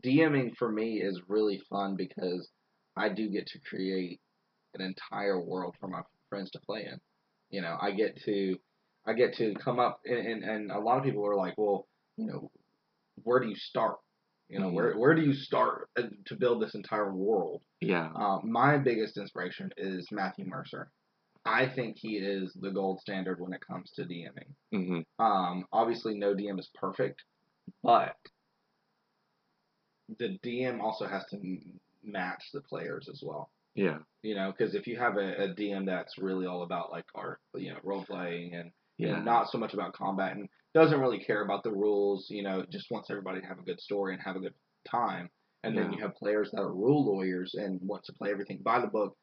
DMing 0.00 0.54
for 0.56 0.70
me 0.70 1.00
is 1.00 1.20
really 1.28 1.58
fun 1.70 1.96
because 1.96 2.50
I 2.96 3.08
do 3.10 3.28
get 3.28 3.46
to 3.48 3.60
create 3.60 4.20
an 4.74 4.80
entire 4.80 5.40
world 5.40 5.76
for 5.80 5.88
my 5.88 6.02
friends 6.30 6.50
to 6.52 6.60
play 6.60 6.86
in. 6.90 7.00
You 7.50 7.62
know, 7.62 7.76
I 7.80 7.92
get 7.92 8.16
to, 8.24 8.56
I 9.06 9.12
get 9.12 9.34
to 9.34 9.54
come 9.54 9.78
up 9.78 10.00
and, 10.04 10.18
and, 10.26 10.44
and 10.44 10.70
a 10.70 10.78
lot 10.78 10.98
of 10.98 11.04
people 11.04 11.26
are 11.26 11.36
like, 11.36 11.54
well, 11.56 11.86
you 12.16 12.26
know, 12.26 12.50
where 13.22 13.40
do 13.40 13.48
you 13.48 13.56
start? 13.56 13.98
You 14.48 14.60
know, 14.60 14.68
Mhm. 14.68 14.74
where 14.74 14.96
where 14.98 15.14
do 15.14 15.22
you 15.22 15.34
start 15.34 15.88
uh, 15.98 16.02
to 16.26 16.36
build 16.36 16.62
this 16.62 16.74
entire 16.74 17.12
world? 17.12 17.62
Yeah. 17.80 18.12
Uh, 18.14 18.40
my 18.44 18.78
biggest 18.78 19.16
inspiration 19.16 19.70
is 19.76 20.06
Matthew 20.12 20.44
Mercer. 20.46 20.90
I 21.44 21.68
think 21.68 21.96
he 21.98 22.16
is 22.18 22.52
the 22.54 22.70
gold 22.70 23.00
standard 23.00 23.40
when 23.40 23.52
it 23.52 23.60
comes 23.66 23.90
to 23.92 24.02
DMing. 24.04 24.54
hmm 24.72 25.00
Um, 25.22 25.66
obviously, 25.72 26.16
no 26.18 26.34
DM 26.34 26.58
is 26.58 26.70
perfect, 26.74 27.24
but 27.82 28.16
the 30.18 30.38
DM 30.42 30.80
also 30.80 31.06
has 31.06 31.24
to 31.26 31.38
match 32.06 32.42
the 32.52 32.60
players 32.62 33.08
as 33.10 33.22
well. 33.24 33.50
Yeah. 33.74 33.98
You 34.22 34.34
know, 34.34 34.52
because 34.56 34.74
if 34.74 34.86
you 34.86 34.98
have 34.98 35.16
a, 35.16 35.44
a 35.44 35.48
DM 35.54 35.84
that's 35.86 36.16
really 36.18 36.46
all 36.46 36.62
about 36.62 36.90
like 36.90 37.04
art, 37.14 37.40
you 37.54 37.70
know, 37.72 37.78
role 37.82 38.04
playing 38.04 38.54
and, 38.54 38.70
Yeah. 38.96 39.16
and 39.16 39.24
not 39.24 39.50
so 39.50 39.58
much 39.58 39.74
about 39.74 39.92
combat 39.92 40.34
and 40.36 40.48
doesn't 40.72 41.00
really 41.00 41.18
care 41.18 41.42
about 41.44 41.62
the 41.62 41.72
rules, 41.72 42.26
you 42.30 42.42
know, 42.42 42.64
just 42.70 42.90
wants 42.90 43.10
everybody 43.10 43.40
to 43.40 43.46
have 43.46 43.58
a 43.58 43.62
good 43.62 43.80
story 43.80 44.14
and 44.14 44.22
have 44.22 44.36
a 44.36 44.40
good 44.40 44.54
time. 44.88 45.28
And 45.64 45.76
then 45.76 45.92
you 45.92 46.00
have 46.00 46.14
players 46.14 46.50
that 46.52 46.60
are 46.60 46.72
rule 46.72 47.04
lawyers 47.04 47.54
and 47.54 47.80
want 47.82 48.04
to 48.04 48.12
play 48.12 48.30
everything 48.30 48.60
by 48.62 48.80
the 48.80 48.86
book, 48.86 49.16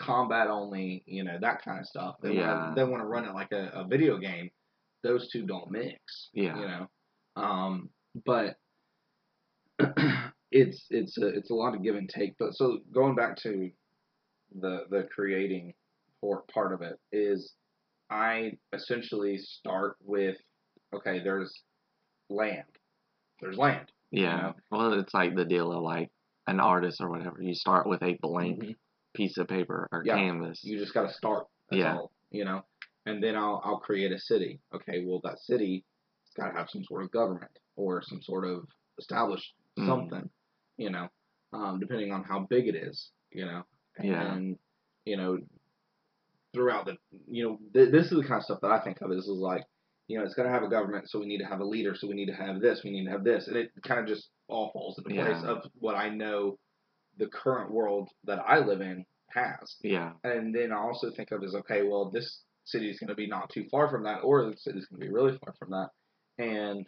combat 0.00 0.48
only, 0.48 1.02
you 1.06 1.22
know, 1.22 1.36
that 1.40 1.62
kind 1.62 1.78
of 1.80 1.86
stuff. 1.86 2.16
They 2.22 2.32
Yeah. 2.36 2.48
want 2.64 2.76
to 2.76 2.80
they 2.80 2.88
want 2.90 3.02
to 3.02 3.06
run 3.06 3.24
it 3.26 3.34
like 3.34 3.52
a, 3.52 3.70
a 3.74 3.84
video 3.86 4.16
game. 4.16 4.50
Those 5.02 5.28
two 5.30 5.44
don't 5.44 5.70
mix. 5.70 6.30
Yeah. 6.32 6.58
You 6.58 6.66
know, 6.66 6.90
um, 7.36 7.90
but 8.24 8.56
it's 10.52 10.86
it's 10.90 11.18
a 11.18 11.26
it's 11.28 11.50
a 11.50 11.54
lot 11.54 11.74
of 11.74 11.82
give 11.82 11.96
and 11.96 12.08
take. 12.08 12.36
But 12.38 12.54
so 12.54 12.78
going 12.92 13.14
back 13.14 13.36
to 13.38 13.70
the 14.60 14.84
the 14.90 15.08
creating 15.14 15.74
part 16.20 16.46
part 16.48 16.72
of 16.72 16.82
it 16.82 16.98
is 17.10 17.54
I 18.10 18.52
essentially 18.72 19.38
start 19.38 19.96
with 20.02 20.36
okay, 20.94 21.20
there's 21.22 21.62
land. 22.28 22.64
There's 23.40 23.56
land. 23.56 23.90
Yeah. 24.10 24.36
know? 24.36 24.54
Well, 24.70 24.92
it's 25.00 25.14
like 25.14 25.34
the 25.34 25.44
deal 25.46 25.72
of 25.72 25.82
like 25.82 26.10
an 26.46 26.60
artist 26.60 27.00
or 27.00 27.08
whatever. 27.08 27.40
You 27.40 27.54
start 27.54 27.86
with 27.88 28.02
a 28.02 28.18
blank 28.20 28.60
Mhm. 28.62 28.76
piece 29.14 29.38
of 29.38 29.48
paper 29.48 29.88
or 29.90 30.02
Yeah. 30.04 30.16
canvas. 30.16 30.62
You 30.62 30.78
just 30.78 30.92
got 30.94 31.08
to 31.08 31.14
start. 31.14 31.46
That's 31.70 31.80
Yeah. 31.80 31.96
all. 31.96 32.12
You 32.30 32.44
know, 32.44 32.64
and 33.06 33.22
then 33.22 33.36
I'll 33.36 33.60
I'll 33.64 33.80
create 33.80 34.12
a 34.12 34.18
city. 34.18 34.60
Okay, 34.74 35.04
well 35.04 35.20
that 35.24 35.38
city 35.40 35.84
has 36.26 36.34
got 36.34 36.50
to 36.52 36.58
have 36.58 36.70
some 36.70 36.84
sort 36.84 37.02
of 37.04 37.10
government 37.10 37.58
or 37.76 38.02
some 38.02 38.20
sort 38.22 38.44
of 38.44 38.68
established 38.98 39.54
Mhm. 39.78 39.86
something. 39.86 40.30
You 40.82 40.90
know, 40.90 41.08
um, 41.52 41.78
depending 41.80 42.12
on 42.12 42.22
how 42.24 42.40
big 42.54 42.66
it 42.68 42.74
is. 42.74 43.10
You 43.30 43.46
know, 43.46 43.62
and 43.96 44.08
Yeah. 44.08 44.24
then, 44.24 44.58
you 45.04 45.16
know 45.16 45.38
throughout 46.54 46.84
the 46.84 46.96
you 47.30 47.42
know 47.44 47.58
th- 47.72 47.90
this 47.90 48.06
is 48.12 48.18
the 48.20 48.28
kind 48.28 48.38
of 48.40 48.44
stuff 48.44 48.60
that 48.60 48.70
I 48.70 48.80
think 48.84 49.00
of 49.00 49.10
is, 49.12 49.24
is 49.24 49.38
like 49.52 49.64
you 50.08 50.18
know 50.18 50.24
it's 50.24 50.34
got 50.34 50.42
to 50.42 50.50
have 50.50 50.62
a 50.62 50.68
government, 50.68 51.08
so 51.08 51.18
we 51.18 51.26
need 51.26 51.38
to 51.38 51.46
have 51.46 51.60
a 51.60 51.64
leader, 51.64 51.94
so 51.94 52.06
we 52.08 52.14
need 52.14 52.26
to 52.26 52.34
have 52.34 52.60
this, 52.60 52.82
we 52.84 52.90
need 52.90 53.06
to 53.06 53.10
have 53.10 53.24
this, 53.24 53.48
and 53.48 53.56
it 53.56 53.70
kind 53.86 54.00
of 54.00 54.06
just 54.06 54.28
all 54.48 54.70
falls 54.72 54.98
into 54.98 55.10
place 55.10 55.42
Yeah. 55.42 55.50
of 55.52 55.58
what 55.78 55.94
I 55.94 56.10
know 56.10 56.58
the 57.16 57.26
current 57.26 57.70
world 57.70 58.10
that 58.24 58.38
I 58.46 58.58
live 58.58 58.80
in 58.80 59.06
has. 59.30 59.76
Yeah. 59.82 60.12
And 60.24 60.54
then 60.54 60.72
I 60.72 60.76
also 60.76 61.10
think 61.10 61.30
of 61.30 61.42
as 61.42 61.54
okay, 61.54 61.82
well, 61.84 62.10
this 62.10 62.42
city 62.64 62.90
is 62.90 62.98
going 62.98 63.08
to 63.08 63.14
be 63.14 63.26
not 63.26 63.48
too 63.50 63.64
far 63.70 63.88
from 63.88 64.02
that, 64.04 64.20
or 64.22 64.50
the 64.50 64.56
city 64.56 64.78
is 64.78 64.86
going 64.86 65.00
to 65.00 65.06
be 65.06 65.12
really 65.12 65.38
far 65.38 65.54
from 65.58 65.70
that, 65.70 65.88
and 66.38 66.86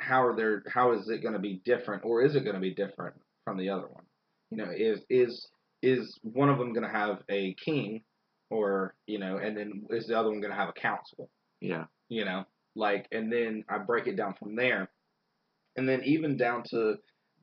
how 0.00 0.24
are 0.24 0.36
there? 0.36 0.64
How 0.68 0.92
is 0.92 1.08
it 1.08 1.22
going 1.22 1.34
to 1.34 1.40
be 1.40 1.60
different, 1.64 2.04
or 2.04 2.22
is 2.22 2.34
it 2.36 2.44
going 2.44 2.56
to 2.56 2.60
be 2.60 2.74
different 2.74 3.14
from 3.44 3.58
the 3.58 3.70
other 3.70 3.88
one? 3.88 4.04
You 4.50 4.58
know, 4.58 4.70
is 4.74 5.00
is 5.08 5.48
is 5.82 6.18
one 6.22 6.48
of 6.50 6.58
them 6.58 6.72
going 6.72 6.86
to 6.86 6.92
have 6.92 7.22
a 7.30 7.54
king, 7.64 8.02
or 8.50 8.94
you 9.06 9.18
know, 9.18 9.38
and 9.38 9.56
then 9.56 9.84
is 9.90 10.06
the 10.08 10.18
other 10.18 10.30
one 10.30 10.40
going 10.40 10.52
to 10.52 10.58
have 10.58 10.68
a 10.68 10.72
council? 10.80 11.30
Yeah. 11.60 11.84
you 12.08 12.24
know 12.24 12.44
like 12.74 13.06
and 13.12 13.32
then 13.32 13.64
i 13.68 13.78
break 13.78 14.06
it 14.06 14.16
down 14.16 14.34
from 14.38 14.56
there 14.56 14.90
and 15.76 15.88
then 15.88 16.02
even 16.04 16.36
down 16.36 16.62
to 16.70 16.96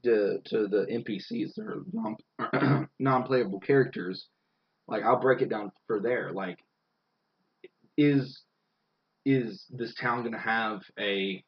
the 0.03 0.41
to 0.45 0.67
the 0.67 0.85
npcs 0.91 1.57
or 1.57 1.83
non 1.93 2.87
non-playable 2.99 3.59
characters 3.59 4.27
like 4.87 5.03
i'll 5.03 5.19
break 5.21 5.41
it 5.41 5.49
down 5.49 5.71
for 5.85 5.99
there 5.99 6.31
like 6.31 6.59
is 7.97 8.41
is 9.25 9.65
this 9.69 9.93
town 9.95 10.23
gonna 10.23 10.39
have 10.39 10.81
a 10.99 11.43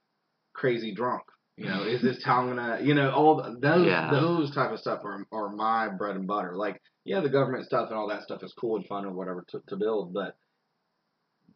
crazy 0.60 0.94
drunk 0.94 1.24
you 1.58 1.66
know 1.70 1.84
is 1.84 2.02
this 2.02 2.22
town 2.30 2.48
gonna 2.56 2.80
you 2.82 2.94
know 2.94 3.10
all 3.12 3.38
the, 3.38 3.58
those 3.62 3.86
Yeah. 3.88 4.10
those 4.12 4.54
type 4.54 4.72
of 4.72 4.80
stuff 4.80 5.02
are, 5.06 5.26
are 5.32 5.50
my 5.50 5.90
bread 5.90 6.16
and 6.16 6.28
butter 6.28 6.54
like 6.56 6.82
yeah 7.06 7.22
the 7.22 7.30
government 7.30 7.66
stuff 7.66 7.90
and 7.90 7.98
all 7.98 8.10
that 8.10 8.24
stuff 8.24 8.44
is 8.44 8.54
cool 8.60 8.76
and 8.78 8.86
fun 8.88 9.06
or 9.06 9.12
whatever 9.14 9.46
to, 9.52 9.62
to 9.70 9.76
build 9.76 10.14
but 10.14 10.36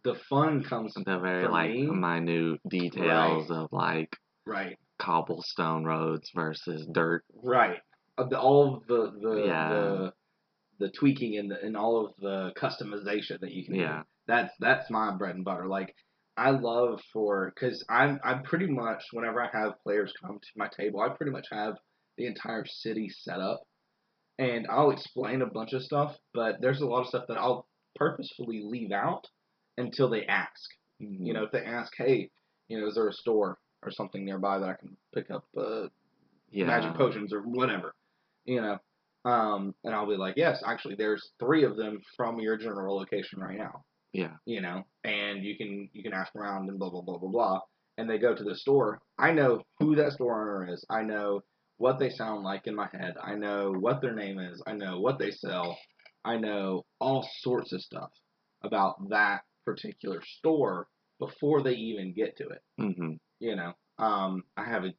the 0.04 0.16
fun 0.30 0.64
comes 0.64 0.94
The 0.96 1.20
very 1.20 1.48
like 1.48 1.72
me- 1.72 1.88
minute 1.88 2.60
details 2.70 3.50
of 3.50 3.68
like 3.72 4.10
right 4.46 4.78
cobblestone 5.00 5.84
roads 5.86 6.30
versus 6.36 6.86
dirt. 6.92 7.24
Right. 7.42 7.78
Of 8.18 8.32
all 8.34 8.76
of 8.78 8.88
the 8.88 9.12
the, 9.22 9.44
Yeah. 9.46 9.70
the 9.70 10.14
the 10.80 10.90
tweaking 10.90 11.38
and 11.38 11.52
the, 11.52 11.62
and 11.62 11.78
all 11.78 12.06
of 12.06 12.12
the 12.20 12.52
customization 12.62 13.40
that 13.42 13.52
you 13.52 13.64
can 13.66 13.76
do. 13.76 13.80
Yeah. 13.82 14.04
That's 14.28 14.54
that's 14.60 14.90
my 14.90 15.16
bread 15.16 15.36
and 15.36 15.46
butter. 15.46 15.68
Like 15.68 15.96
I 16.36 16.52
love 16.52 17.00
for 17.12 17.54
because 17.54 17.84
I'm 17.90 18.20
I'm 18.24 18.44
pretty 18.44 18.68
much 18.68 19.04
whenever 19.12 19.42
I 19.42 19.50
have 19.52 19.82
players 19.84 20.14
come 20.22 20.40
to 20.40 20.50
my 20.56 20.68
table, 20.68 21.02
I 21.02 21.10
pretty 21.10 21.32
much 21.32 21.48
have 21.52 21.76
the 22.18 22.26
entire 22.26 22.66
city 22.66 23.10
set 23.10 23.40
up, 23.40 23.62
and 24.40 24.68
I'll 24.70 24.92
explain 24.92 25.42
a 25.42 25.48
bunch 25.48 25.74
of 25.74 25.84
stuff. 25.84 26.16
But 26.34 26.62
there's 26.62 26.82
a 26.82 26.86
lot 26.86 27.02
of 27.02 27.08
stuff 27.08 27.26
that 27.28 27.38
I'll 27.38 27.68
purposefully 27.96 28.64
leave 28.64 28.92
out 28.92 29.28
until 29.78 30.10
they 30.10 30.26
ask. 30.26 30.70
You 31.00 31.34
know, 31.34 31.44
if 31.44 31.52
they 31.52 31.64
ask, 31.64 31.92
hey, 31.98 32.30
you 32.68 32.80
know, 32.80 32.88
is 32.88 32.96
there 32.96 33.08
a 33.08 33.14
store 33.14 33.58
or 33.84 33.92
something 33.92 34.24
nearby 34.24 34.60
that 34.60 34.70
I 34.70 34.76
can 34.76 34.96
pick 35.14 35.30
up 35.30 35.46
uh, 35.58 35.88
yeah. 36.52 36.66
magic 36.66 36.96
potions 36.96 37.34
or 37.34 37.42
whatever, 37.42 37.94
you 38.46 38.62
know. 38.62 38.78
Um, 39.26 39.74
and 39.84 39.94
I'll 39.94 40.08
be 40.08 40.18
like, 40.18 40.36
yes, 40.36 40.62
actually, 40.66 40.96
there's 40.96 41.32
three 41.40 41.64
of 41.64 41.78
them 41.78 42.02
from 42.18 42.40
your 42.40 42.58
general 42.58 42.98
location 42.98 43.40
right 43.40 43.58
now, 43.58 43.84
Yeah. 44.14 44.36
you 44.46 44.62
know, 44.62 44.86
and 45.04 45.44
you 45.44 45.58
can 45.58 45.90
you 45.94 46.04
can 46.04 46.14
ask 46.14 46.36
around 46.36 46.70
and 46.70 46.80
blah 46.80 46.90
blah 46.90 47.02
blah 47.02 47.18
blah 47.18 47.30
blah. 47.30 47.60
And 47.98 48.10
they 48.10 48.18
go 48.18 48.36
to 48.36 48.44
the 48.44 48.56
store. 48.56 49.02
I 49.20 49.32
know 49.32 49.62
who 49.80 49.96
that 49.96 50.14
store 50.14 50.42
owner 50.42 50.74
is. 50.74 50.84
I 50.90 51.04
know 51.04 51.42
what 51.78 52.00
they 52.00 52.10
sound 52.10 52.44
like 52.44 52.66
in 52.66 52.76
my 52.76 52.88
head. 52.92 53.16
I 53.22 53.36
know 53.36 53.72
what 53.72 54.02
their 54.02 54.16
name 54.16 54.40
is. 54.40 54.62
I 54.66 54.74
know 54.74 55.00
what 55.00 55.20
they 55.20 55.32
sell. 55.32 55.78
I 56.26 56.38
know 56.38 56.86
all 57.00 57.28
sorts 57.40 57.72
of 57.74 57.82
stuff 57.82 58.10
about 58.64 59.10
that 59.10 59.42
particular 59.66 60.22
store 60.38 60.88
before 61.20 61.62
they 61.62 61.74
even 61.74 62.14
get 62.14 62.36
to 62.38 62.48
it 62.50 62.62
hmm 62.78 63.14
you 63.44 63.58
know, 63.58 63.74
um, 64.00 64.44
I 64.56 64.64
have 64.64 64.86
a 64.86 64.94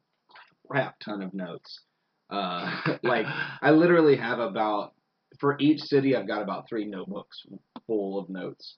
crap 0.67 0.99
ton 0.99 1.23
of 1.23 1.33
notes. 1.33 1.81
Uh, 2.29 2.97
like 3.03 3.25
I 3.61 3.71
literally 3.71 4.15
have 4.17 4.39
about 4.39 4.93
for 5.39 5.57
each 5.59 5.81
city, 5.81 6.15
I've 6.15 6.27
got 6.27 6.43
about 6.43 6.69
three 6.69 6.85
notebooks 6.85 7.41
full 7.87 8.19
of 8.19 8.29
notes. 8.29 8.77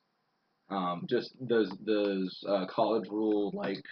Um, 0.70 1.06
just 1.10 1.32
those 1.40 1.72
those 1.86 2.44
uh, 2.48 2.66
college 2.68 3.08
rule 3.10 3.52
like 3.54 3.84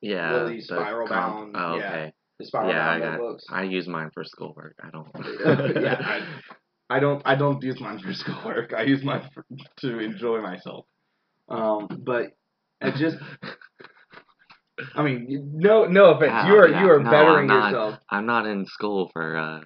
Yeah. 0.00 0.32
What 0.44 0.48
these, 0.50 0.66
the 0.66 0.76
spiral 0.76 1.06
comp- 1.06 1.54
bound? 1.54 1.56
Oh, 1.56 1.78
Yeah. 1.78 1.88
okay. 1.92 2.12
the 2.38 2.44
spiral 2.46 2.70
Yeah, 2.70 2.82
I 2.88 2.98
bound 2.98 3.02
got. 3.02 3.10
notebooks. 3.18 3.44
I 3.50 3.62
use 3.62 3.86
mine 3.86 4.10
for 4.12 4.24
schoolwork. 4.24 4.76
I 4.82 4.90
don't. 4.90 5.08
yeah, 5.82 5.96
I, 6.00 6.96
I 6.96 7.00
don't 7.00 7.22
I 7.24 7.34
don't 7.36 7.62
use 7.62 7.80
mine 7.80 7.98
for 8.00 8.12
schoolwork. 8.12 8.72
I 8.74 8.82
use 8.82 9.02
mine 9.04 9.28
for, 9.32 9.44
to 9.80 9.98
enjoy 10.00 10.40
myself. 10.40 10.86
Um, 11.48 11.86
but 12.04 12.32
I 12.82 12.90
just 12.90 13.16
I 14.96 15.02
mean, 15.02 15.52
no 15.54 15.84
no 15.84 16.06
offense. 16.14 16.32
Yeah, 16.32 16.46
you 16.48 16.54
are 16.56 16.68
yeah. 16.68 16.82
you 16.82 16.90
are 16.90 16.98
No, 17.00 17.10
bettering 17.10 17.50
I'm 17.50 17.60
not. 17.60 17.70
yourself. 17.72 17.98
I'm 18.10 18.26
not 18.26 18.46
in 18.46 18.66
school 18.66 19.08
for 19.12 19.36
uh 19.36 19.60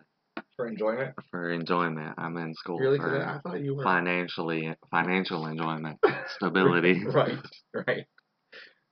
for 0.58 0.66
enjoyment. 0.66 1.14
for 1.30 1.50
enjoyment. 1.50 2.14
I'm 2.18 2.36
in 2.36 2.52
school 2.54 2.78
Really? 2.78 2.98
for 2.98 3.24
I 3.24 3.38
thought 3.38 3.60
you 3.62 3.76
were 3.76 3.84
financially 3.84 4.74
financial 4.90 5.46
enjoyment, 5.46 5.98
stability. 6.36 7.04
right, 7.06 7.38
right. 7.72 8.04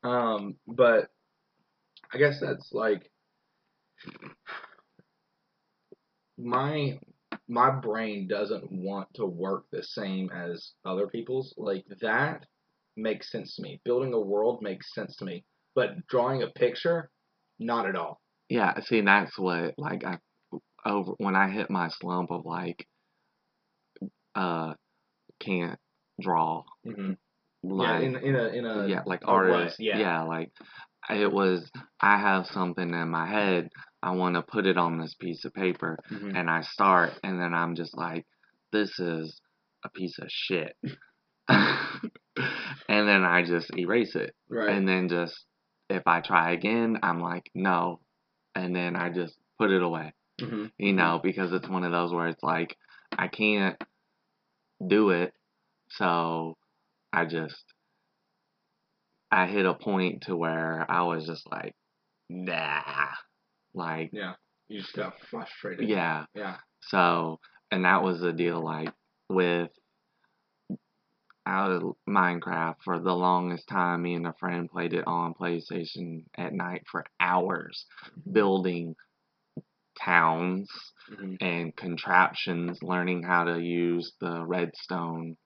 Um, 0.04 0.54
but 0.68 1.08
I 2.14 2.18
guess 2.18 2.38
that's 2.40 2.72
like 2.72 3.10
my 6.38 6.98
my 7.48 7.70
brain 7.70 8.28
doesn't 8.28 8.70
want 8.70 9.08
to 9.14 9.26
work 9.26 9.64
the 9.72 9.82
same 9.82 10.30
as 10.30 10.72
other 10.84 11.08
people's. 11.08 11.52
Like 11.56 11.84
that 12.00 12.46
makes 12.96 13.32
sense 13.32 13.56
to 13.56 13.62
me. 13.62 13.80
Building 13.84 14.14
a 14.14 14.20
world 14.20 14.62
makes 14.62 14.94
sense 14.94 15.16
to 15.16 15.24
me, 15.24 15.44
but 15.74 16.06
drawing 16.06 16.44
a 16.44 16.48
picture, 16.48 17.10
not 17.58 17.88
at 17.88 17.96
all. 17.96 18.20
Yeah, 18.48 18.78
see, 18.80 19.00
that's 19.00 19.36
what 19.36 19.74
like 19.76 20.04
I 20.04 20.18
over 20.86 21.12
when 21.18 21.36
I 21.36 21.48
hit 21.50 21.70
my 21.70 21.88
slump 21.88 22.30
of 22.30 22.44
like 22.46 22.86
uh 24.34 24.74
can't 25.40 25.78
draw 26.20 26.62
Mm-hmm. 26.86 27.12
like 27.62 28.02
yeah, 28.02 28.06
in 28.06 28.16
in 28.16 28.36
a 28.36 28.46
in 28.48 28.64
a 28.64 28.86
yeah, 28.88 29.02
like 29.06 29.22
a 29.26 29.26
rut, 29.26 29.50
artists. 29.52 29.78
yeah. 29.80 30.22
like 30.22 30.50
it 31.10 31.32
was. 31.32 31.68
I 32.00 32.18
have 32.18 32.46
something 32.46 32.90
in 32.92 33.08
my 33.10 33.28
head. 33.28 33.68
I 34.02 34.10
want 34.12 34.34
to 34.36 34.42
put 34.42 34.66
it 34.66 34.76
on 34.76 34.98
this 34.98 35.14
piece 35.18 35.44
of 35.44 35.52
paper, 35.54 35.98
Mhm. 36.10 36.36
and 36.36 36.50
I 36.50 36.62
start, 36.62 37.12
and 37.24 37.40
then 37.40 37.54
I'm 37.54 37.74
just 37.76 37.96
like, 37.96 38.24
this 38.72 38.98
is 38.98 39.40
a 39.84 39.88
piece 39.88 40.18
of 40.18 40.28
shit, 40.30 40.76
and 41.48 42.10
then 42.88 43.24
I 43.24 43.44
just 43.46 43.70
erase 43.76 44.14
it, 44.16 44.34
right. 44.48 44.68
and 44.70 44.86
then 44.88 45.08
just 45.08 45.34
if 45.88 46.02
I 46.06 46.20
try 46.20 46.52
again, 46.52 46.98
I'm 47.02 47.20
like, 47.20 47.50
no, 47.54 48.00
and 48.54 48.74
then 48.74 48.96
I 48.96 49.10
just 49.10 49.34
put 49.58 49.70
it 49.70 49.82
away, 49.82 50.12
Mhm. 50.40 50.70
you 50.78 50.92
know, 50.92 51.20
because 51.22 51.52
it's 51.52 51.68
one 51.68 51.84
of 51.84 51.92
those 51.92 52.12
where 52.12 52.28
it's 52.28 52.42
like 52.42 52.76
I 53.16 53.28
can't 53.28 53.82
do 54.86 55.10
it, 55.10 55.32
so 55.90 56.56
I 57.12 57.24
just 57.24 57.64
I 59.30 59.46
hit 59.46 59.66
a 59.66 59.74
point 59.74 60.22
to 60.24 60.36
where 60.36 60.86
I 60.90 61.02
was 61.02 61.26
just 61.26 61.50
like, 61.50 61.74
nah, 62.28 63.08
like 63.74 64.10
Yeah, 64.12 64.34
you 64.68 64.80
just 64.80 64.94
got 64.94 65.18
frustrated. 65.30 65.88
yeah. 65.88 66.26
yeah. 66.34 66.56
So 66.82 67.40
and 67.70 67.84
that 67.84 68.02
was 68.02 68.20
the 68.20 68.32
deal, 68.32 68.62
like 68.62 68.92
with 69.28 69.70
out 71.46 71.70
of 71.70 71.94
Minecraft 72.08 72.76
for 72.84 72.98
the 72.98 73.14
longest 73.14 73.68
time. 73.68 74.02
Me 74.02 74.14
and 74.14 74.26
a 74.26 74.34
friend 74.34 74.68
played 74.68 74.92
it 74.92 75.06
on 75.06 75.32
PlayStation 75.34 76.24
at 76.36 76.52
night 76.52 76.82
for 76.90 77.04
hours, 77.20 77.86
building 78.30 78.96
towns 80.04 80.68
Mhm. 81.10 81.36
and 81.40 81.76
contraptions, 81.76 82.82
learning 82.82 83.22
how 83.22 83.44
to 83.44 83.60
use 83.60 84.12
the 84.20 84.44
redstone. 84.44 85.36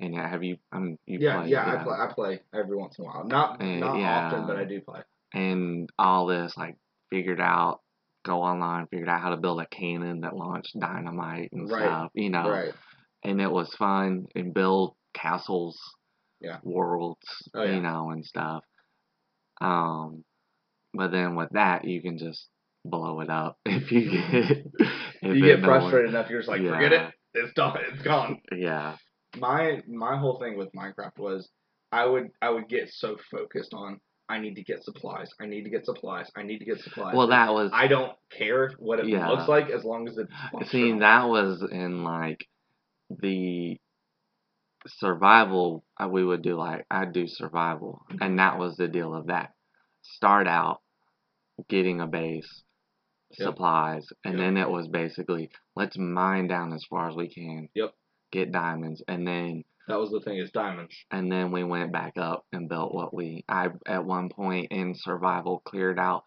And 0.00 0.14
yeah, 0.14 0.28
have 0.28 0.42
you? 0.42 0.58
I 0.72 0.78
mean, 0.78 0.98
you 1.06 1.20
Yeah, 1.20 1.36
played, 1.40 1.50
yeah, 1.50 1.74
I 1.80 1.82
play. 1.82 1.96
I 1.98 2.12
play 2.12 2.40
every 2.52 2.76
once 2.76 2.98
in 2.98 3.04
a 3.04 3.08
while. 3.08 3.24
Not 3.24 3.60
Uh, 3.60 3.64
not 3.64 3.96
yeah. 3.98 4.28
often, 4.28 4.46
but 4.46 4.56
I 4.58 4.64
do 4.64 4.80
play. 4.80 5.02
and 5.34 5.88
all 5.98 6.26
this 6.26 6.56
like 6.56 6.76
figured 7.10 7.40
out 7.40 7.80
go 8.24 8.42
online 8.42 8.86
figured 8.88 9.08
out 9.08 9.20
how 9.20 9.30
to 9.30 9.36
build 9.36 9.60
a 9.60 9.66
cannon 9.66 10.20
that 10.20 10.36
launched 10.36 10.78
dynamite 10.78 11.50
and 11.52 11.68
Right. 11.70 11.82
stuff 11.82 12.10
you 12.14 12.30
know 12.30 12.48
Right. 12.48 12.74
and 13.24 13.40
it 13.40 13.50
was 13.50 13.72
fun 13.74 14.26
and 14.34 14.52
build 14.54 14.94
castles 15.14 15.78
Yeah. 16.40 16.58
worlds 16.62 17.26
Oh, 17.54 17.62
yeah. 17.62 17.74
you 17.76 17.80
know 17.82 18.10
and 18.10 18.24
stuff 18.24 18.64
um 19.60 20.24
but 20.94 21.10
then 21.10 21.34
with 21.36 21.50
that 21.50 21.84
you 21.84 22.02
can 22.02 22.18
just 22.18 22.48
blow 22.90 23.20
it 23.20 23.30
up 23.30 23.58
if 23.66 23.90
you 23.92 24.10
get 24.10 24.66
if 25.22 25.36
you 25.36 25.40
get 25.44 25.60
frustrated 25.64 26.10
enough, 26.10 26.28
you're 26.30 26.40
just 26.40 26.48
like, 26.48 26.60
forget 26.62 26.92
it. 26.92 27.12
It's 27.34 27.52
done. 27.54 27.76
It's 27.92 28.02
gone. 28.02 28.40
yeah 28.52 28.96
My 29.38 29.82
my 29.88 30.16
whole 30.16 30.38
thing 30.40 30.56
with 30.56 30.70
Minecraft 30.72 31.18
was 31.18 31.48
I 31.92 32.06
would 32.06 32.28
I 32.40 32.50
would 32.50 32.68
get 32.68 32.88
so 32.90 33.16
focused 33.30 33.74
on 33.74 34.00
I 34.28 34.38
need 34.40 34.54
to 34.56 34.64
get 34.64 34.82
supplies. 34.82 35.30
I 35.40 35.46
need 35.46 35.62
to 35.64 35.70
get 35.70 35.84
supplies. 35.84 36.28
I 36.36 36.42
need 36.42 36.58
to 36.58 36.64
get 36.64 36.80
supplies. 36.80 37.14
well 37.14 37.28
that 37.28 37.52
was 37.52 37.70
I 37.72 37.86
don't 37.88 38.12
care 38.36 38.70
what 38.78 38.98
it 39.00 39.06
Yeah. 39.06 39.28
looks 39.28 39.48
like 39.48 39.70
as 39.70 39.84
long 39.84 40.08
as 40.08 40.18
it's 40.18 40.70
See, 40.70 40.98
that 40.98 41.28
was 41.28 41.62
in 41.70 42.02
like 42.04 42.44
the 43.10 43.78
survival. 44.86 45.84
uh, 46.02 46.08
We 46.08 46.24
would 46.24 46.42
do 46.42 46.56
like 46.56 46.86
I'd 46.90 47.12
do 47.12 47.26
survival, 47.26 48.02
and 48.20 48.38
that 48.38 48.58
was 48.58 48.76
the 48.76 48.88
deal 48.88 49.14
of 49.14 49.26
that. 49.26 49.52
Start 50.02 50.46
out 50.46 50.80
getting 51.68 52.00
a 52.00 52.06
base, 52.06 52.62
Yep. 53.38 53.48
supplies, 53.48 54.06
and 54.24 54.34
Yep. 54.34 54.42
then 54.42 54.56
it 54.56 54.70
was 54.70 54.88
basically 54.88 55.50
let's 55.76 55.98
mine 55.98 56.48
down 56.48 56.72
as 56.72 56.84
far 56.84 57.08
as 57.08 57.16
we 57.16 57.28
can. 57.28 57.68
Yep. 57.74 57.94
Get 58.32 58.52
diamonds, 58.52 59.02
and 59.08 59.26
then 59.26 59.64
That 59.88 60.00
was 60.00 60.10
the 60.10 60.20
thing 60.20 60.38
is 60.38 60.50
diamonds. 60.50 60.96
and 61.10 61.30
then 61.30 61.52
we 61.52 61.64
went 61.64 61.92
back 61.92 62.18
up 62.18 62.46
and 62.52 62.68
built 62.68 62.94
what 62.94 63.14
we 63.14 63.44
I 63.48 63.68
at 63.86 64.04
one 64.04 64.28
point 64.30 64.72
in 64.72 64.94
survival 64.94 65.60
cleared 65.60 65.98
out 65.98 66.24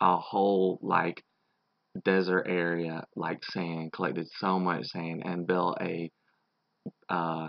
a 0.00 0.16
whole 0.18 0.78
like 0.82 1.24
desert 2.04 2.46
area 2.48 3.04
like 3.16 3.44
sand 3.44 3.92
collected 3.92 4.28
so 4.38 4.58
much 4.60 4.86
sand 4.86 5.22
and 5.24 5.46
built 5.46 5.78
a 5.80 6.10
uh 7.08 7.48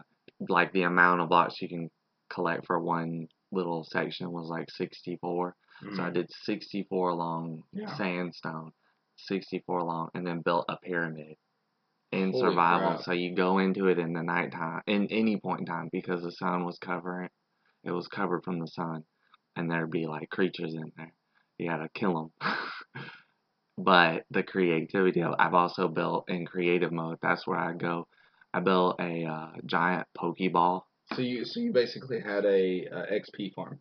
like 0.50 0.72
the 0.74 0.84
amount 0.84 1.22
of 1.22 1.30
blocks 1.30 1.62
you 1.62 1.70
can 1.70 1.90
collect 2.30 2.66
for 2.66 2.80
one 2.80 3.28
little 3.52 3.84
section 3.84 4.32
was 4.32 4.48
like 4.50 4.70
64 4.72 5.56
so 5.94 6.04
I 6.04 6.10
Mhm. 6.10 6.14
did 6.14 6.32
64 6.32 7.14
long 7.14 7.64
Yeah. 7.74 7.96
sandstone 7.96 8.72
64 9.28 9.84
long 9.84 10.10
and 10.14 10.26
then 10.26 10.42
built 10.42 10.66
a 10.70 10.78
pyramid 10.78 11.36
in 12.12 12.32
Holy 12.32 12.42
survival. 12.42 12.94
crap. 12.96 13.04
so 13.04 13.12
you 13.14 13.36
go 13.36 13.60
into 13.60 13.88
it 13.88 14.00
in 14.00 14.14
the 14.14 14.24
nighttime 14.24 14.82
in 14.88 15.08
any 15.12 15.38
point 15.38 15.62
in 15.62 15.66
time 15.66 15.90
because 15.92 16.24
the 16.24 16.32
sun 16.32 16.66
was 16.66 16.78
covering 16.80 17.30
it 17.84 17.92
was 17.92 18.08
covered 18.08 18.44
from 18.44 18.60
the 18.60 18.68
sun 18.68 19.04
and 19.56 19.70
there'd 19.70 19.92
be 19.92 20.08
like 20.08 20.30
creatures 20.30 20.74
in 20.74 20.92
there. 20.98 21.14
You 21.58 21.70
gotta 21.70 21.90
kill 21.94 22.32
them 22.42 22.52
but 23.78 24.26
the 24.30 24.44
creativity 24.44 25.22
of 25.22 25.36
I've 25.40 25.54
also 25.54 25.88
built 25.88 26.26
in 26.30 26.46
creative 26.46 26.92
mode. 26.92 27.18
That's 27.22 27.48
where 27.48 27.58
I 27.58 27.74
go. 27.74 28.08
I 28.54 28.60
built 28.60 29.00
a 29.00 29.26
uh, 29.26 29.52
giant 29.66 30.08
pokeball. 30.18 30.82
So 31.14 31.22
you 31.22 31.46
so 31.46 31.60
you 31.60 31.72
basically 31.72 32.20
had 32.20 32.46
a 32.46 32.88
uh, 32.88 33.06
XP 33.14 33.54
farm? 33.54 33.80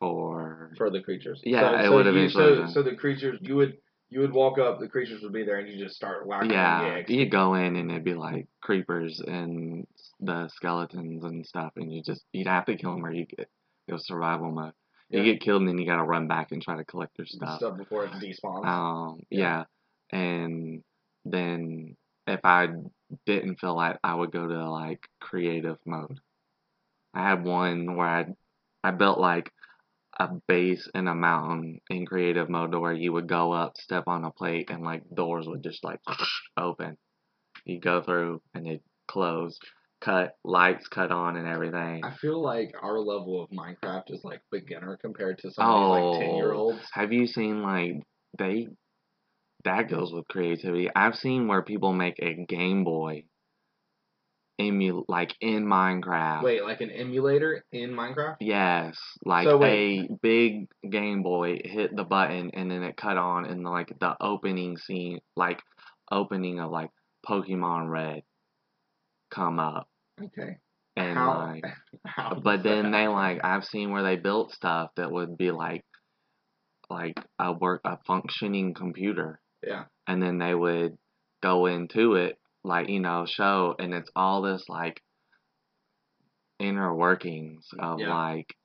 For 0.00 0.72
for 0.76 0.90
the 0.90 1.00
creatures. 1.00 1.40
Yeah, 1.44 1.72
so, 1.72 1.78
it 1.78 1.84
so 1.88 1.94
would 1.94 2.06
eventually 2.06 2.66
So, 2.66 2.72
so 2.74 2.82
the 2.82 2.96
creatures 2.96 3.38
you 3.42 3.56
would 3.56 3.78
you 4.14 4.20
would 4.20 4.32
walk 4.32 4.60
up, 4.60 4.78
the 4.78 4.86
creatures 4.86 5.22
would 5.22 5.32
be 5.32 5.44
there, 5.44 5.58
and 5.58 5.68
you 5.68 5.76
just 5.76 5.96
start 5.96 6.24
whacking. 6.24 6.52
Yeah, 6.52 7.02
get 7.02 7.10
you 7.10 7.28
go 7.28 7.54
in 7.54 7.74
and 7.74 7.90
it'd 7.90 8.04
be 8.04 8.14
like 8.14 8.46
creepers 8.62 9.18
and 9.18 9.84
the 10.20 10.48
skeletons 10.54 11.24
and 11.24 11.44
stuff, 11.44 11.72
and 11.74 11.92
you 11.92 12.00
just 12.00 12.24
you'd 12.32 12.46
have 12.46 12.64
to 12.66 12.76
kill 12.76 12.92
them 12.92 13.04
or 13.04 13.10
you 13.10 13.26
get 13.26 13.48
go 13.90 13.96
survival 13.96 14.52
mode. 14.52 14.72
You 15.10 15.20
Yeah. 15.20 15.32
get 15.32 15.40
killed 15.42 15.62
and 15.62 15.68
then 15.68 15.78
you 15.78 15.86
gotta 15.86 16.04
run 16.04 16.28
back 16.28 16.52
and 16.52 16.62
try 16.62 16.76
to 16.76 16.84
collect 16.84 17.16
their 17.16 17.26
stuff. 17.26 17.58
stuff. 17.58 17.76
before 17.76 18.04
it 18.04 18.12
despawns. 18.12 18.66
Um, 18.66 19.26
Yeah. 19.30 19.64
yeah, 20.12 20.16
and 20.16 20.84
then 21.24 21.96
if 22.28 22.40
I 22.44 22.68
didn't 23.26 23.58
feel 23.58 23.74
like 23.74 23.98
I 24.04 24.14
would 24.14 24.30
go 24.30 24.46
to 24.46 24.70
like 24.70 25.08
creative 25.20 25.78
mode. 25.84 26.20
I 27.14 27.28
had 27.30 27.44
one 27.44 27.96
where 27.96 28.06
I 28.06 28.26
I 28.84 28.92
built 28.92 29.18
like 29.18 29.50
a 30.18 30.28
base 30.48 30.88
in 30.94 31.08
a 31.08 31.14
mountain 31.14 31.80
in 31.90 32.06
creative 32.06 32.48
mode 32.48 32.72
to 32.72 32.80
where 32.80 32.92
you 32.92 33.12
would 33.12 33.28
go 33.28 33.52
up, 33.52 33.76
step 33.76 34.04
on 34.06 34.24
a 34.24 34.30
plate, 34.30 34.70
and 34.70 34.82
like 34.82 35.02
doors 35.14 35.46
would 35.46 35.62
just 35.62 35.82
like 35.84 36.00
open. 36.56 36.96
You 37.64 37.80
go 37.80 38.02
through 38.02 38.42
and 38.54 38.66
it 38.66 38.82
close, 39.08 39.58
cut 40.00 40.36
lights 40.44 40.86
cut 40.88 41.10
on 41.10 41.36
and 41.36 41.48
everything. 41.48 42.04
I 42.04 42.14
feel 42.14 42.40
like 42.40 42.74
our 42.82 42.98
level 42.98 43.42
of 43.42 43.50
Minecraft 43.50 44.10
is 44.10 44.22
like 44.24 44.42
beginner 44.50 44.98
compared 45.00 45.38
to 45.38 45.50
some 45.50 45.68
of 45.68 45.80
these 45.80 45.90
like 45.90 46.02
oh, 46.02 46.20
ten 46.20 46.36
year 46.36 46.52
olds. 46.52 46.80
Have 46.92 47.12
you 47.12 47.26
seen 47.26 47.62
like 47.62 48.02
they 48.38 48.68
that 49.64 49.88
goes 49.88 50.12
with 50.12 50.28
creativity. 50.28 50.88
I've 50.94 51.16
seen 51.16 51.48
where 51.48 51.62
people 51.62 51.92
make 51.92 52.18
a 52.18 52.34
Game 52.34 52.84
Boy 52.84 53.24
emu 54.60 55.04
like 55.08 55.34
in 55.40 55.64
Minecraft. 55.66 56.42
Wait, 56.42 56.62
like 56.64 56.80
an 56.80 56.90
emulator 56.90 57.64
in 57.72 57.90
Minecraft? 57.90 58.36
Yes, 58.40 58.96
like 59.24 59.46
So 59.46 59.62
a 59.64 60.08
big 60.22 60.68
Game 60.88 61.22
Boy 61.22 61.58
hit 61.64 61.94
the 61.94 62.04
button 62.04 62.50
and 62.54 62.70
then 62.70 62.82
it 62.82 62.96
cut 62.96 63.16
on 63.16 63.46
and 63.46 63.64
like 63.64 63.92
the 63.98 64.14
opening 64.20 64.76
scene, 64.76 65.20
like 65.36 65.60
opening 66.10 66.60
of 66.60 66.70
like 66.70 66.90
Pokemon 67.28 67.88
Red, 67.90 68.22
come 69.30 69.58
up 69.58 69.88
Okay. 70.22 70.58
and 70.96 71.16
How- 71.18 71.38
like, 71.38 71.64
How 72.06 72.34
but 72.34 72.62
then 72.62 72.92
they 72.92 73.08
like 73.08 73.40
I've 73.44 73.64
seen 73.64 73.90
where 73.90 74.02
they 74.02 74.16
built 74.16 74.52
stuff 74.52 74.90
that 74.96 75.10
would 75.10 75.36
be 75.36 75.50
like, 75.50 75.84
like 76.90 77.14
a 77.38 77.52
work 77.52 77.80
a 77.84 77.96
functioning 78.06 78.74
computer, 78.74 79.40
Yeah. 79.66 79.84
and 80.06 80.22
then 80.22 80.38
they 80.38 80.54
would 80.54 80.96
go 81.42 81.66
into 81.66 82.14
it 82.14 82.38
like 82.64 82.88
you 82.88 83.00
know 83.00 83.26
show 83.26 83.74
and 83.78 83.92
it's 83.94 84.10
all 84.16 84.42
this 84.42 84.68
like 84.68 85.02
inner 86.58 86.94
workings 86.94 87.68
of 87.78 88.00
Yeah. 88.00 88.14
like 88.14 88.56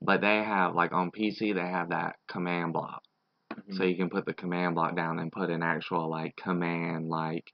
but 0.00 0.20
they 0.20 0.36
have 0.42 0.74
like 0.74 0.92
on 0.92 1.10
PC 1.10 1.52
they 1.52 1.60
have 1.66 1.90
that 1.90 2.16
command 2.28 2.72
block 2.72 3.02
Mhm. 3.54 3.76
so 3.76 3.84
you 3.84 3.96
can 3.96 4.10
put 4.10 4.26
the 4.26 4.34
command 4.34 4.74
block 4.74 4.94
down 4.94 5.18
and 5.18 5.32
put 5.32 5.50
an 5.50 5.62
actual 5.62 6.08
like 6.08 6.36
command 6.36 7.08
like 7.08 7.50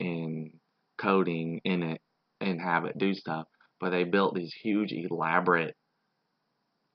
in 0.00 0.60
coding 0.98 1.60
in 1.64 1.82
it 1.82 2.00
and 2.40 2.60
have 2.60 2.84
it 2.86 2.98
do 2.98 3.14
stuff. 3.14 3.46
But 3.78 3.90
they 3.90 4.04
built 4.04 4.34
these 4.34 4.52
huge 4.52 4.92
elaborate 4.92 5.76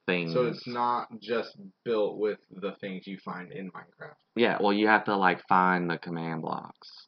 things. 0.08 0.34
So 0.34 0.46
it's 0.46 0.68
not 0.68 1.08
just 1.20 1.58
built 1.84 2.18
with 2.18 2.40
the 2.52 2.74
things 2.82 3.08
you 3.08 3.18
find 3.20 3.52
in 3.52 3.72
Minecraft. 3.72 4.16
Yeah, 4.36 4.58
well, 4.60 4.74
you 4.74 4.88
have 4.88 5.06
to 5.06 5.16
like 5.16 5.42
find 5.48 5.90
the 5.90 5.98
command 5.98 6.42
blocks. 6.42 7.08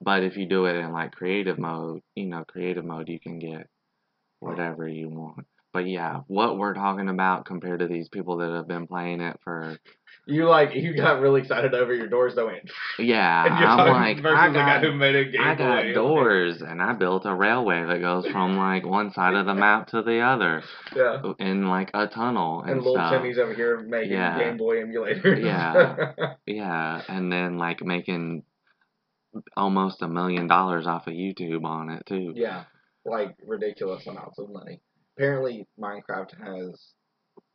But 0.00 0.22
if 0.22 0.36
you 0.36 0.46
do 0.46 0.66
it 0.66 0.76
in 0.76 0.92
like 0.92 1.12
creative 1.12 1.58
mode, 1.58 2.02
you 2.14 2.26
know, 2.26 2.44
creative 2.46 2.84
mode, 2.84 3.08
you 3.08 3.18
can 3.18 3.38
get 3.38 3.68
whatever 4.40 4.88
you 4.88 5.08
want. 5.08 5.46
But 5.72 5.86
yeah, 5.86 6.20
what 6.28 6.56
we're 6.56 6.72
talking 6.74 7.08
about 7.08 7.44
compared 7.44 7.80
to 7.80 7.86
these 7.88 8.08
people 8.08 8.38
that 8.38 8.50
have 8.50 8.66
been 8.66 8.86
playing 8.86 9.20
it 9.20 9.38
for 9.44 9.76
You 10.26 10.48
like 10.48 10.70
you 10.74 10.96
got 10.96 11.20
really 11.20 11.42
excited 11.42 11.74
over 11.74 11.92
your 11.92 12.06
doors 12.08 12.34
yeah, 12.98 13.44
and 13.46 13.58
you're 13.58 13.68
I'm 13.68 13.92
like 13.92 14.24
I 14.24 14.50
got 14.52 14.82
who 14.82 14.94
made 14.94 15.14
a 15.14 15.24
game 15.26 15.40
I 15.42 15.54
got 15.54 15.82
Boy. 15.84 15.92
doors 15.94 16.62
and 16.62 16.80
I 16.80 16.94
built 16.94 17.26
a 17.26 17.34
railway 17.34 17.84
that 17.84 18.00
goes 18.00 18.26
from 18.28 18.56
like 18.56 18.86
one 18.86 19.12
side 19.12 19.34
of 19.34 19.44
the 19.44 19.54
map 19.54 19.88
to 19.88 20.02
the 20.02 20.20
other 20.20 20.62
Yeah. 20.96 21.20
in 21.38 21.68
like 21.68 21.90
a 21.92 22.06
tunnel 22.06 22.62
and, 22.62 22.70
And 22.70 22.78
little 22.78 22.94
stuff. 22.94 23.12
Timmy's 23.12 23.38
over 23.38 23.52
here 23.52 23.78
making 23.80 24.12
Yeah. 24.12 24.38
Game 24.38 24.56
Boy 24.56 24.76
emulators. 24.82 25.44
Yeah. 25.44 26.34
Yeah, 26.46 27.02
and 27.08 27.30
then 27.30 27.58
like 27.58 27.82
making 27.84 28.42
almost 29.56 30.02
a 30.02 30.08
million 30.08 30.46
dollars 30.46 30.86
off 30.86 31.06
of 31.06 31.14
YouTube 31.14 31.64
on 31.64 31.90
it 31.90 32.04
too. 32.06 32.32
yeah. 32.34 32.64
Like 33.04 33.36
ridiculous 33.46 34.06
amounts 34.06 34.38
of 34.38 34.50
money. 34.50 34.80
Apparently, 35.16 35.66
Minecraft 35.80 36.30
has 36.44 36.92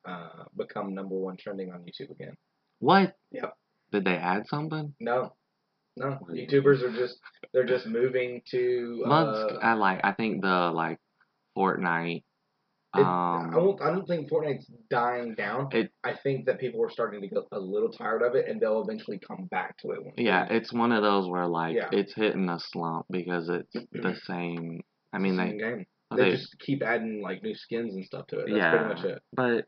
uh, 0.06 0.46
become 0.58 0.94
number 0.96 1.16
one 1.16 1.38
trending 1.38 1.72
on 1.72 1.82
YouTube 1.82 2.10
again. 2.12 2.36
What? 2.80 3.16
Yep. 3.32 3.54
Did 3.92 4.06
they 4.06 4.16
add 4.16 4.48
something? 4.48 4.96
No, 5.00 5.34
no. 5.96 6.20
YouTubers 6.30 6.82
are 6.82 6.92
just 6.92 7.18
they're 7.54 7.66
just 7.66 7.86
moving 7.86 8.42
to. 8.52 9.04
Months. 9.06 9.54
Uh, 9.54 9.58
I 9.62 9.74
like. 9.74 10.02
I 10.04 10.14
think 10.14 10.42
the 10.42 10.72
like 10.74 11.00
Fortnite. 11.56 12.24
It- 12.96 13.02
Um. 13.02 13.50
I 13.50 13.54
don't. 13.56 13.82
I 13.82 13.92
don't 13.92 14.08
think 14.08 14.30
Fortnite's 14.30 14.70
dying 14.90 15.34
down. 15.36 15.70
It- 15.72 15.92
I 16.04 16.14
think 16.16 16.46
that 16.46 16.60
people 16.60 16.84
are 16.84 16.90
starting 16.90 17.22
to 17.22 17.28
get 17.28 17.40
a 17.52 17.60
little 17.60 17.90
tired 17.90 18.22
of 18.22 18.36
it, 18.36 18.48
and 18.48 18.60
they'll 18.62 18.82
eventually 18.82 19.20
come 19.20 19.46
back 19.46 19.78
to 19.80 19.92
it. 19.92 20.00
Yeah, 20.18 20.46
it's 20.50 20.72
one 20.72 20.92
of 20.92 21.02
those 21.04 21.28
where 21.28 21.48
like 21.48 21.76
Yeah. 21.76 21.90
it's 21.92 22.14
hitting 22.14 22.50
a 22.50 22.60
slump 22.60 23.06
because 23.10 23.50
it's 23.50 23.74
the 23.92 24.16
same. 24.26 24.82
I 25.12 25.18
mean, 25.20 25.38
Same 25.38 25.58
they, 25.58 25.64
game. 25.64 25.86
they, 26.16 26.24
They 26.24 26.32
just 26.32 26.58
keep 26.60 26.82
adding 26.84 27.22
like 27.22 27.42
new 27.44 27.56
skins 27.56 27.94
and 27.96 28.06
stuff 28.06 28.28
to 28.28 28.40
it. 28.40 28.46
That's 28.48 28.58
Yeah. 28.58 28.70
pretty 28.72 28.86
much 28.94 29.04
it. 29.06 29.22
but 29.34 29.68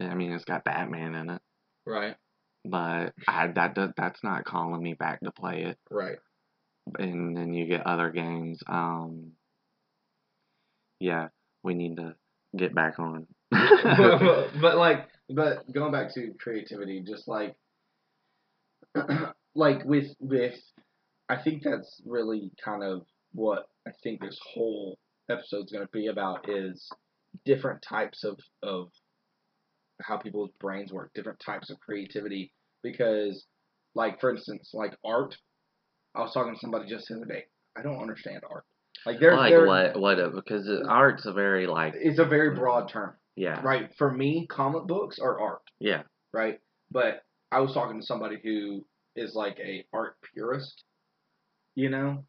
I 0.00 0.14
mean, 0.14 0.32
it's 0.32 0.44
got 0.44 0.64
Batman 0.64 1.14
in 1.14 1.30
it. 1.30 1.42
Right. 1.86 2.16
But 2.64 3.12
I 3.28 3.48
that 3.48 3.74
does- 3.74 3.92
that's 3.96 4.22
not 4.24 4.44
calling 4.44 4.82
me 4.82 4.94
back 4.94 5.20
to 5.20 5.30
play 5.32 5.62
it. 5.64 5.78
Right. 5.90 6.18
and 6.98 7.36
then 7.36 7.54
you 7.54 7.66
get 7.66 7.86
other 7.86 8.10
games. 8.10 8.60
Um, 8.66 9.32
yeah, 10.98 11.28
we 11.62 11.74
need 11.74 11.96
to 11.96 12.14
get 12.56 12.74
back 12.74 12.98
on. 12.98 13.26
but, 13.50 14.76
like, 14.76 15.08
but 15.28 15.70
going 15.72 15.92
back 15.92 16.12
to 16.14 16.32
creativity, 16.38 17.02
just 17.06 17.28
like, 17.28 17.54
like 19.54 19.84
with 19.84 20.08
with, 20.20 20.54
I 21.28 21.42
think 21.42 21.62
that's 21.64 22.02
really 22.06 22.50
kind 22.62 22.82
of 22.82 23.02
what 23.32 23.66
I 23.86 23.90
think 24.02 24.20
this 24.20 24.38
whole 24.54 24.98
episode's 25.30 25.72
going 25.72 25.84
to 25.86 25.92
be 25.92 26.08
about 26.08 26.48
is 26.48 26.88
different 27.44 27.82
types 27.88 28.24
of 28.24 28.38
of 28.62 28.88
how 30.02 30.16
people's 30.16 30.50
brains 30.60 30.92
work, 30.92 31.12
different 31.14 31.40
types 31.44 31.70
of 31.70 31.78
creativity. 31.80 32.52
Because, 32.82 33.46
like 33.94 34.20
for 34.20 34.30
instance, 34.30 34.70
like 34.74 34.94
art. 35.04 35.36
I 36.14 36.20
was 36.20 36.34
talking 36.34 36.52
to 36.52 36.60
somebody 36.60 36.88
just 36.88 37.08
the 37.08 37.16
other 37.16 37.24
day. 37.24 37.44
I 37.76 37.82
don't 37.82 38.00
understand 38.00 38.42
art. 38.50 38.64
Like 39.06 39.18
there's 39.20 39.36
like 39.36 39.54
what? 39.66 40.00
What? 40.00 40.34
Because 40.34 40.68
art's 40.88 41.26
a 41.26 41.32
very 41.32 41.66
like 41.66 41.94
it's 41.96 42.18
a 42.18 42.24
very 42.24 42.54
broad 42.54 42.88
term, 42.88 43.14
yeah, 43.36 43.60
right? 43.62 43.90
For 43.96 44.10
me, 44.12 44.46
comic 44.46 44.86
books 44.86 45.18
are 45.18 45.40
art 45.40 45.62
yeah, 45.80 46.02
right? 46.32 46.60
But 46.90 47.22
I 47.50 47.60
was 47.60 47.72
talking 47.74 48.00
to 48.00 48.06
somebody 48.06 48.38
who 48.42 48.84
is 49.16 49.34
like 49.34 49.58
a 49.58 49.84
art 49.92 50.16
purist, 50.32 50.84
you 51.74 51.90
know, 51.90 52.24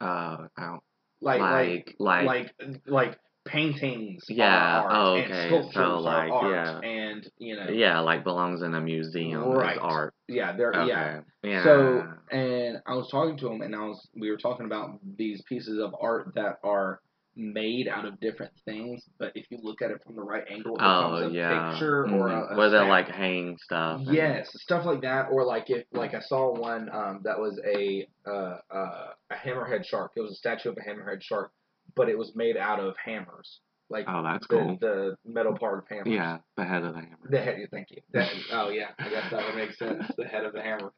uh, 0.00 0.48
I 0.56 0.66
don't- 0.66 0.80
like 1.20 1.40
like 1.40 1.94
like 1.98 2.26
like, 2.26 2.54
like 2.60 2.80
like 2.86 3.18
paintings. 3.44 4.24
Yeah, 4.28 4.80
art, 4.82 4.92
oh, 4.94 5.14
and 5.16 5.32
okay, 5.32 5.46
sculptures 5.48 5.74
so, 5.74 5.98
like, 6.00 6.30
art, 6.32 6.52
yeah. 6.52 6.78
and 6.88 7.30
you 7.38 7.56
know, 7.56 7.68
yeah, 7.70 8.00
like 8.00 8.24
belongs 8.24 8.62
in 8.62 8.74
a 8.74 8.80
museum 8.80 9.42
Right. 9.42 9.78
art. 9.80 10.14
yeah, 10.28 10.56
they're 10.56 10.72
Okay. 10.74 10.88
yeah. 10.88 11.20
yeah. 11.42 11.62
So 11.64 12.08
and 12.30 12.78
I 12.86 12.94
was 12.94 13.08
talking 13.10 13.36
to 13.38 13.48
him, 13.48 13.60
and 13.62 13.74
I 13.74 13.80
was 13.86 14.08
we 14.14 14.30
were 14.30 14.36
talking 14.38 14.66
about 14.66 14.98
these 15.16 15.42
pieces 15.42 15.78
of 15.78 15.94
art 16.00 16.32
that 16.34 16.58
are 16.64 17.00
made 17.36 17.88
out 17.88 18.04
of 18.04 18.20
different 18.20 18.52
things, 18.64 19.02
but 19.18 19.32
if 19.34 19.46
you 19.50 19.58
look 19.60 19.82
at 19.82 19.90
it 19.90 20.00
from 20.04 20.14
the 20.14 20.22
right 20.22 20.44
angle, 20.48 20.76
it 20.76 20.78
becomes 20.78 21.22
oh 21.24 21.26
a 21.26 21.30
yeah, 21.30 21.70
picture 21.72 22.02
or 22.04 22.28
Mhm. 22.28 22.50
a, 22.50 22.54
a 22.54 22.56
where 22.56 22.70
they 22.70 22.78
like 22.78 23.08
hang 23.08 23.58
stuff. 23.58 24.00
and- 24.06 24.14
Yes, 24.14 24.48
stuff 24.62 24.86
like 24.86 25.00
that, 25.02 25.26
or 25.32 25.44
like 25.44 25.68
if 25.68 25.84
like 25.92 26.14
I 26.14 26.20
saw 26.20 26.52
one 26.52 26.88
um, 26.90 27.20
that 27.24 27.38
was 27.38 27.60
a 27.66 28.06
uh, 28.24 28.58
uh, 28.70 29.12
a 29.30 29.34
hammerhead 29.34 29.84
shark. 29.84 30.12
It 30.16 30.20
was 30.20 30.30
a 30.30 30.36
statue 30.36 30.70
of 30.70 30.78
a 30.78 30.80
hammerhead 30.80 31.22
shark, 31.22 31.50
but 31.96 32.08
it 32.08 32.18
was 32.18 32.32
made 32.34 32.56
out 32.56 32.80
of 32.80 32.94
hammers, 33.02 33.60
like 33.90 34.06
Oh, 34.08 34.22
that's 34.22 34.46
the, 34.48 34.54
cool. 34.56 34.78
the 34.80 35.16
metal 35.24 35.56
part 35.58 35.78
of 35.78 35.84
hammers. 35.88 36.06
Yeah, 36.08 36.38
the 36.56 36.64
head 36.64 36.82
of 36.84 36.94
the 36.94 37.00
hammer. 37.00 37.18
The 37.30 37.38
head. 37.40 37.56
Thank 37.70 37.88
you. 37.90 38.00
That, 38.12 38.30
oh 38.52 38.70
yeah, 38.70 38.88
I 38.98 39.08
guess 39.08 39.30
that 39.30 39.44
would 39.46 39.56
make 39.56 39.72
sense. 39.72 40.04
The 40.16 40.24
head 40.24 40.44
of 40.44 40.52
the 40.52 40.62
hammer. 40.62 40.92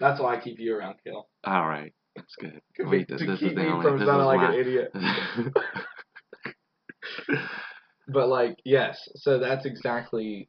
That's 0.00 0.20
why 0.20 0.36
I 0.36 0.40
keep 0.40 0.58
you 0.58 0.76
around, 0.76 0.96
Kill. 1.04 1.28
All 1.44 1.68
right, 1.68 1.92
that's 2.16 2.34
good. 2.40 2.60
Wait, 2.88 3.08
keep 3.08 3.18
this 3.18 3.40
is 3.42 3.54
the 3.54 3.66
only. 3.66 3.82
from 3.84 3.98
This 3.98 4.08
sounding 4.08 4.26
like 4.26 4.38
why. 4.38 4.54
an 4.54 4.60
idiot. 4.60 4.92
But 8.08 8.28
like, 8.28 8.56
yes, 8.64 9.00
so 9.16 9.38
that's 9.40 9.66
exactly, 9.66 10.48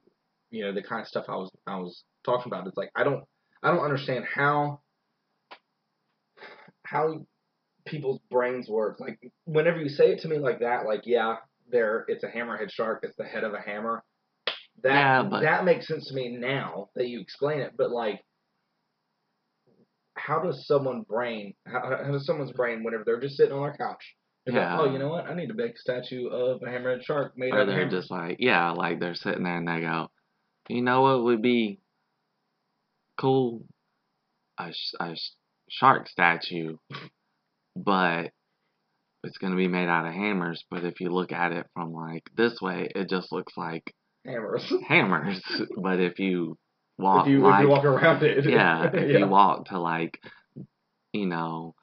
you 0.52 0.64
know, 0.64 0.74
the 0.74 0.84
kind 0.84 1.02
of 1.02 1.08
stuff 1.08 1.26
I 1.28 1.36
was 1.36 1.50
I 1.66 1.78
was 1.78 2.04
talking 2.24 2.52
about. 2.52 2.68
It's 2.68 2.78
like 2.78 2.92
I 2.96 3.04
don't 3.04 3.24
I 3.64 3.72
don't 3.72 3.84
understand 3.84 4.26
how 4.32 4.82
how 6.84 7.26
people's 7.88 8.20
brains 8.30 8.68
work. 8.70 9.00
Like 9.00 9.20
whenever 9.46 9.80
you 9.80 9.90
say 9.90 10.12
it 10.12 10.22
to 10.22 10.28
me 10.28 10.38
like 10.38 10.60
that, 10.60 10.86
like 10.86 11.02
yeah, 11.06 11.38
there 11.70 12.06
it's 12.08 12.24
a 12.24 12.28
hammerhead 12.28 12.72
shark, 12.72 13.00
it's 13.04 13.16
the 13.18 13.24
head 13.26 13.44
of 13.44 13.54
a 13.54 13.62
hammer. 13.62 14.04
That 14.84 14.94
Yeah, 14.94 15.24
but- 15.24 15.42
that 15.42 15.66
makes 15.66 15.88
sense 15.88 16.08
to 16.10 16.14
me 16.14 16.38
now 16.38 16.90
that 16.96 17.08
you 17.08 17.20
explain 17.20 17.60
it. 17.62 17.74
But 17.78 17.92
like, 17.92 18.24
how 20.16 20.42
does 20.42 20.66
someone 20.68 21.02
brain? 21.02 21.54
How, 21.66 21.82
how 22.06 22.12
does 22.12 22.26
someone's 22.26 22.52
brain 22.52 22.84
whenever 22.84 23.04
they're 23.06 23.20
just 23.22 23.38
sitting 23.38 23.54
on 23.54 23.62
their 23.64 23.76
couch? 23.78 24.16
Like, 24.46 24.56
Yeah. 24.56 24.80
oh, 24.80 24.92
you 24.92 24.98
know 25.00 25.10
what? 25.10 25.26
I 25.26 25.34
need 25.34 25.48
to 25.48 25.54
make 25.54 25.76
a 25.76 25.78
statue 25.78 26.28
of 26.28 26.62
a 26.62 26.66
hammerhead 26.66 27.04
shark 27.04 27.34
made 27.38 27.54
or 27.54 27.58
out 27.58 27.62
of 27.62 27.68
they're 27.68 27.78
hammers. 27.80 27.94
just 27.94 28.12
like, 28.12 28.38
yeah, 28.40 28.72
like 28.72 29.00
they're 29.00 29.16
sitting 29.16 29.44
there 29.44 29.58
and 29.58 29.68
they 29.68 29.82
go, 29.82 30.10
you 30.70 30.82
know 30.82 31.02
what 31.02 31.24
would 31.24 31.42
be 31.42 31.80
cool? 33.20 33.66
A, 34.60 34.72
sh- 34.74 34.94
a 35.00 35.16
sh- 35.16 35.32
shark 35.70 36.08
statue, 36.08 36.78
but 37.84 38.32
it's 39.24 39.38
gonna 39.38 39.56
be 39.56 39.68
made 39.68 39.88
out 39.88 40.06
of 40.08 40.14
hammers. 40.14 40.64
But 40.70 40.84
if 40.84 41.00
you 41.00 41.10
look 41.10 41.32
at 41.32 41.52
it 41.52 41.68
from 41.74 41.94
like 41.94 42.24
this 42.36 42.60
way, 42.62 42.90
it 42.96 43.10
just 43.10 43.32
looks 43.32 43.54
like 43.58 43.94
hammers. 44.26 44.72
hammers. 44.88 45.42
but 45.82 46.00
if 46.00 46.20
you 46.20 46.58
walk 46.98 47.28
if 47.28 47.32
you 47.32 47.40
like 47.42 47.60
if 47.60 47.64
you 47.64 47.70
walk 47.70 47.86
around 47.86 48.24
it, 48.24 48.46
yeah, 48.50 48.86
if 48.94 49.12
yeah. 49.12 49.18
you 49.20 49.28
walk 49.28 49.66
to 49.66 49.80
like, 49.80 50.20
you 51.14 51.26
know, 51.26 51.76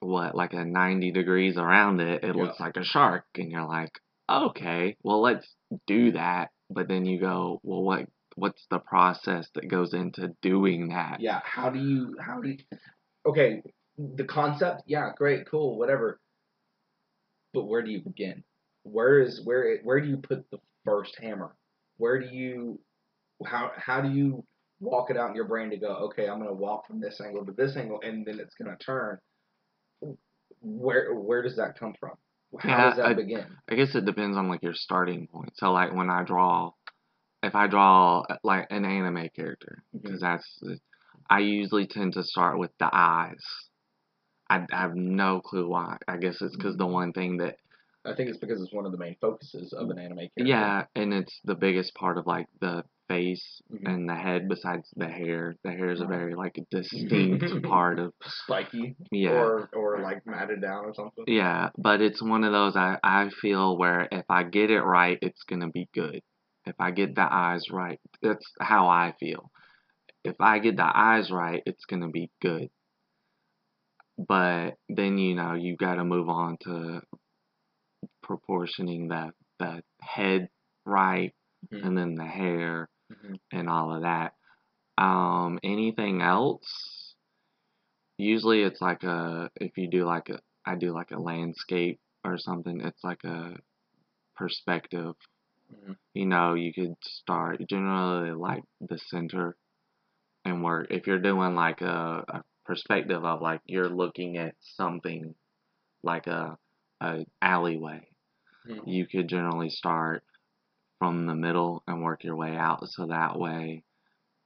what, 0.00 0.34
like 0.34 0.52
a 0.52 0.64
90 0.64 1.12
degrees 1.12 1.56
around 1.56 2.00
it, 2.00 2.22
it 2.24 2.34
Yeah. 2.36 2.42
looks 2.42 2.60
like 2.60 2.76
a 2.76 2.84
shark. 2.84 3.24
And 3.36 3.50
you're 3.50 3.66
like, 3.66 3.90
okay, 4.30 4.96
well, 5.02 5.20
let's 5.20 5.46
do 5.86 6.12
that. 6.12 6.50
But 6.70 6.88
then 6.88 7.04
you 7.06 7.18
go, 7.18 7.60
well, 7.62 7.82
what, 7.82 8.06
what's 8.36 8.64
the 8.70 8.78
process 8.78 9.48
that 9.54 9.68
goes 9.68 9.94
into 9.94 10.34
doing 10.42 10.90
that? 10.90 11.20
yeah. 11.20 11.40
How 11.44 11.70
do 11.70 11.78
you 11.78 12.16
how 12.24 12.40
do 12.40 12.50
you, 12.50 12.58
okay 13.26 13.62
the 13.98 14.24
concept? 14.24 14.82
Yeah, 14.86 15.10
great, 15.16 15.48
cool, 15.50 15.76
whatever. 15.76 16.20
But 17.52 17.64
where 17.64 17.82
do 17.82 17.90
you 17.90 18.00
begin? 18.00 18.44
Where 18.84 19.20
is 19.20 19.40
where 19.44 19.78
where 19.82 20.00
do 20.00 20.08
you 20.08 20.16
put 20.16 20.50
the 20.50 20.58
first 20.84 21.18
hammer? 21.20 21.54
Where 21.96 22.20
do 22.20 22.26
you 22.34 22.80
how 23.44 23.72
how 23.76 24.00
do 24.00 24.10
you 24.10 24.44
walk 24.80 25.10
it 25.10 25.16
out 25.16 25.30
in 25.30 25.36
your 25.36 25.46
brain 25.46 25.70
to 25.70 25.76
go? 25.76 25.88
Okay, 26.06 26.28
I'm 26.28 26.38
gonna 26.38 26.52
walk 26.52 26.86
from 26.86 27.00
this 27.00 27.20
angle 27.20 27.44
to 27.46 27.52
this 27.52 27.76
angle, 27.76 28.00
and 28.02 28.24
then 28.24 28.38
it's 28.40 28.54
gonna 28.54 28.76
turn. 28.76 29.18
Where 30.60 31.14
where 31.14 31.42
does 31.42 31.56
that 31.56 31.78
come 31.78 31.94
from? 31.98 32.12
How 32.60 32.68
Yeah, 32.68 32.84
does 32.88 32.96
that 32.96 33.06
I- 33.06 33.14
begin? 33.14 33.46
I 33.68 33.74
guess 33.74 33.94
it 33.94 34.04
depends 34.04 34.36
on 34.36 34.48
like 34.48 34.62
your 34.62 34.74
starting 34.74 35.26
point. 35.26 35.56
So 35.56 35.72
like 35.72 35.92
when 35.92 36.10
I 36.10 36.22
draw, 36.24 36.72
if 37.42 37.54
I 37.54 37.66
draw 37.66 38.24
like 38.42 38.68
an 38.70 38.84
anime 38.84 39.28
character, 39.34 39.82
because 39.92 40.22
mm-hmm. 40.22 40.32
that's 40.32 40.80
I 41.28 41.40
usually 41.40 41.86
tend 41.86 42.14
to 42.14 42.22
start 42.22 42.58
with 42.58 42.70
the 42.78 42.88
eyes. 42.92 43.44
I, 44.50 44.64
I 44.72 44.80
have 44.80 44.94
no 44.94 45.40
clue 45.40 45.68
why. 45.68 45.98
I 46.06 46.16
guess 46.16 46.40
it's 46.40 46.56
because 46.56 46.76
the 46.76 46.86
one 46.86 47.12
thing 47.12 47.38
that 47.38 47.56
I 48.04 48.14
think 48.14 48.30
it's 48.30 48.38
because 48.38 48.62
it's 48.62 48.72
one 48.72 48.86
of 48.86 48.92
the 48.92 48.98
main 48.98 49.16
focuses 49.20 49.72
of 49.72 49.90
an 49.90 49.98
anime 49.98 50.18
character. 50.18 50.32
yeah, 50.38 50.84
and 50.94 51.12
it's 51.12 51.40
the 51.44 51.54
biggest 51.54 51.94
part 51.94 52.16
of 52.16 52.26
like 52.26 52.46
the 52.60 52.84
face 53.08 53.62
Mhm. 53.72 53.86
and 53.90 54.08
the 54.08 54.14
head 54.14 54.48
besides 54.48 54.88
the 54.96 55.08
hair. 55.08 55.56
The 55.64 55.70
hair 55.72 55.90
is 55.90 56.00
a 56.00 56.06
very 56.06 56.34
like 56.34 56.58
distinct 56.70 57.62
part 57.64 57.98
of 57.98 58.12
Spiky. 58.22 58.96
yeah. 59.10 59.30
Or 59.32 59.68
or 59.74 60.00
like 60.00 60.26
matted 60.26 60.60
down 60.62 60.84
or 60.84 60.94
something. 60.94 61.24
Yeah, 61.26 61.70
but 61.76 62.00
it's 62.00 62.22
one 62.22 62.44
of 62.44 62.52
those 62.52 62.76
I, 62.76 62.98
I 63.02 63.30
feel 63.42 63.76
where 63.76 64.08
if 64.12 64.24
I 64.30 64.44
get 64.44 64.70
it 64.70 64.80
right, 64.82 65.18
it's 65.20 65.42
gonna 65.42 65.70
be 65.70 65.88
good. 65.92 66.22
If 66.66 66.76
I 66.78 66.90
get 66.90 67.14
the 67.14 67.26
eyes 67.30 67.64
right, 67.70 68.00
that's 68.22 68.44
how 68.60 68.88
I 68.88 69.14
feel. 69.18 69.50
If 70.24 70.36
I 70.40 70.58
get 70.58 70.76
the 70.76 70.90
eyes 70.94 71.30
right, 71.30 71.62
it's 71.66 71.84
gonna 71.86 72.10
be 72.10 72.30
good. 72.42 72.68
But 74.18 74.76
then 74.88 75.18
you 75.18 75.34
know 75.34 75.54
you 75.54 75.76
got 75.76 75.94
to 75.96 76.04
move 76.04 76.28
on 76.28 76.56
to 76.62 77.02
proportioning 78.22 79.08
that 79.08 79.34
the 79.58 79.82
head 80.00 80.48
right, 80.84 81.34
Mhm. 81.72 81.84
and 81.84 81.98
then 81.98 82.14
the 82.14 82.26
hair 82.26 82.88
Mhm. 83.10 83.40
and 83.52 83.68
all 83.68 83.94
of 83.94 84.02
that. 84.02 84.34
Um, 84.98 85.58
anything 85.62 86.22
else? 86.22 87.14
Usually 88.18 88.62
it's 88.62 88.80
like 88.80 89.02
a 89.04 89.50
if 89.56 89.76
you 89.78 89.88
do 89.88 90.04
like 90.04 90.28
a 90.28 90.40
I 90.64 90.74
do 90.76 90.92
like 90.92 91.10
a 91.12 91.18
landscape 91.18 92.00
or 92.24 92.36
something. 92.38 92.80
It's 92.80 93.02
like 93.04 93.24
a 93.24 93.56
perspective. 94.36 95.16
Mhm. 95.72 95.96
You 96.14 96.26
know, 96.26 96.54
you 96.54 96.72
could 96.72 96.96
start 97.02 97.60
generally 97.68 98.32
like 98.32 98.64
the 98.80 98.98
center 98.98 99.56
and 100.44 100.64
work. 100.64 100.88
If 100.90 101.06
you're 101.06 101.20
doing 101.20 101.54
like 101.54 101.80
a, 101.82 102.24
a 102.28 102.44
perspective 102.68 103.24
of 103.24 103.42
like 103.42 103.62
you're 103.66 103.90
looking 103.90 104.38
at 104.38 104.56
something 104.60 105.34
like 106.02 106.26
a 106.28 106.58
a 107.00 107.26
alleyway, 107.42 108.08
Mhm. 108.66 108.86
you 108.86 109.06
could 109.06 109.28
generally 109.28 109.70
start 109.70 110.24
from 110.98 111.26
the 111.26 111.34
middle 111.34 111.82
and 111.88 112.02
work 112.02 112.24
your 112.24 112.36
way 112.36 112.56
out 112.56 112.88
so 112.88 113.06
that 113.06 113.38
way 113.38 113.84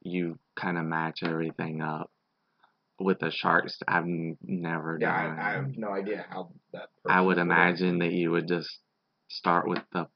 you 0.02 0.38
kind 0.56 0.78
of 0.78 0.84
match 0.86 1.22
everything 1.24 1.82
up 1.82 2.10
with 3.00 3.18
the 3.20 3.30
sharks 3.30 3.78
i've 3.88 4.06
never 4.42 4.98
Yeah, 5.00 5.10
done 5.10 5.36
I, 5.38 5.50
I 5.50 5.52
have 5.52 5.76
no 5.76 5.90
idea 5.90 6.26
how 6.30 6.50
that. 6.72 6.90
I 7.08 7.20
would 7.20 7.38
imagine 7.38 7.98
that 8.00 8.12
you 8.12 8.32
would 8.32 8.48
just 8.48 8.80
start 9.28 9.68
with 9.68 9.84
the 9.92 10.08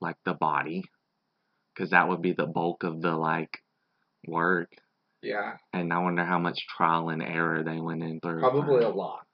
like 0.00 0.16
the 0.24 0.34
body 0.34 0.84
because 1.74 1.90
that 1.90 2.08
would 2.08 2.22
be 2.22 2.32
the 2.32 2.46
bulk 2.46 2.84
of 2.84 3.00
the 3.02 3.12
like 3.16 3.62
work 4.28 4.70
Yeah, 5.22 5.56
and 5.72 5.92
i 5.92 5.98
wonder 5.98 6.24
how 6.24 6.38
much 6.38 6.58
trial 6.76 7.08
and 7.08 7.22
error 7.22 7.62
they 7.64 7.80
went 7.80 8.02
in 8.02 8.20
through 8.20 8.40
probably 8.40 8.84
a 8.84 8.88
lot, 8.88 9.26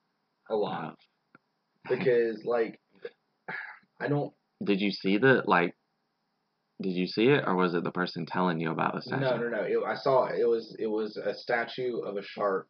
a 0.49 0.55
lot. 0.57 0.85
uh, 0.85 1.95
Because 1.95 2.45
like, 2.45 2.81
I 4.01 4.09
don't. 4.09 4.33
did 4.65 4.81
you 4.81 4.91
see 4.91 5.19
the 5.19 5.43
like 5.47 5.75
did 6.81 6.93
you 6.95 7.07
see 7.07 7.27
it 7.27 7.45
or 7.47 7.55
was 7.55 7.75
it 7.75 7.85
the 7.85 7.91
person 7.93 8.27
telling 8.27 8.59
you 8.61 8.71
about 8.71 8.95
the 8.95 9.03
statue 9.03 9.21
No, 9.21 9.37
no, 9.37 9.49
no. 9.49 9.63
It, 9.63 9.79
I 9.87 9.95
saw 9.97 10.25
it. 10.27 10.41
It 10.41 10.47
was 10.47 10.75
it 10.79 10.87
was 10.89 11.17
a 11.17 11.35
statue 11.35 11.99
of 12.01 12.17
a 12.17 12.23
shark. 12.23 12.69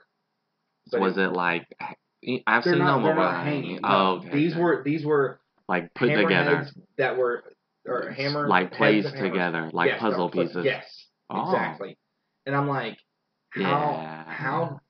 was 0.92 1.16
it 1.16 1.32
like 1.32 1.66
I've 2.46 2.64
seen 2.64 2.78
not. 2.78 2.96
them 3.02 3.06
around. 3.06 3.44
hanging. 3.44 3.80
Oh, 3.84 4.16
okay. 4.18 4.30
These 4.32 4.52
okay. 4.52 4.60
were 4.60 4.82
these 4.84 5.04
were 5.04 5.40
like 5.68 5.92
put 5.94 6.08
together, 6.08 6.66
that 6.98 7.16
were 7.16 7.44
or 7.86 8.10
hammer 8.10 8.48
like 8.48 8.72
placed 8.72 9.16
together, 9.16 9.70
like 9.72 9.88
Yes, 9.88 10.00
puzzle 10.00 10.30
pieces. 10.30 10.64
Yes, 10.64 10.84
Oh. 11.30 11.50
exactly. 11.50 11.96
And 12.46 12.54
I'm 12.56 12.68
like, 12.68 12.98
how 13.50 13.60
Yeah. 14.00 14.24
how 14.32 14.80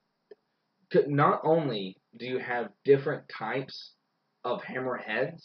could 0.90 1.08
not 1.08 1.40
only 1.44 1.96
do 2.16 2.26
you 2.26 2.38
have 2.38 2.70
different 2.84 3.28
types 3.28 3.94
of 4.44 4.60
hammerheads, 4.62 5.42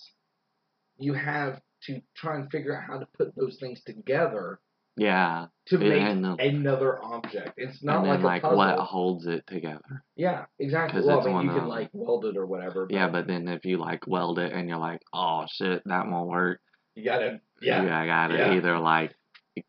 you 0.98 1.13
have 1.13 1.62
to 1.84 2.02
try 2.15 2.36
and 2.36 2.50
figure 2.52 2.76
out 2.76 2.84
how 2.88 2.98
to 3.00 3.06
put 3.17 3.36
those 3.36 3.58
things 3.60 3.82
together 3.84 4.60
Yeah, 4.98 5.48
to 5.67 5.78
make 5.78 6.02
another 6.39 7.02
object. 7.04 7.54
It's 7.58 7.84
not 7.84 8.00
and 8.00 8.08
like 8.08 8.17
then 8.17 8.22
a 8.24 8.28
like 8.28 8.41
puzzle. 8.41 8.58
what 8.58 8.80
holds 8.80 9.26
it 9.28 9.46
together. 9.48 10.04
Yeah, 10.15 10.46
exactly. 10.60 11.02
Well, 11.06 11.20
it's 11.20 11.26
I 11.28 11.30
mean, 11.30 11.36
one 11.36 11.46
you 11.46 11.52
can 11.52 11.60
them. 11.62 11.67
like 11.70 11.89
weld 11.93 12.26
it 12.26 12.36
or 12.36 12.46
whatever. 12.48 12.88
But 12.88 12.96
Yeah, 12.96 13.08
but 13.08 13.28
then 13.28 13.48
if 13.48 13.63
you 13.63 13.78
like 13.78 14.08
weld 14.08 14.39
it 14.39 14.52
and 14.54 14.67
you're 14.67 14.80
like, 14.80 15.02
oh 15.13 15.46
shit, 15.50 15.84
that 15.86 16.08
won't 16.08 16.28
work. 16.30 16.60
you 16.96 17.06
gotta. 17.06 17.39
Yeah. 17.62 17.84
you 17.84 17.89
gotta 17.89 18.36
Yeah. 18.38 18.54
either 18.54 18.80
like 18.80 19.15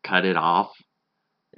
cut 0.03 0.25
it 0.25 0.35
off, 0.35 0.71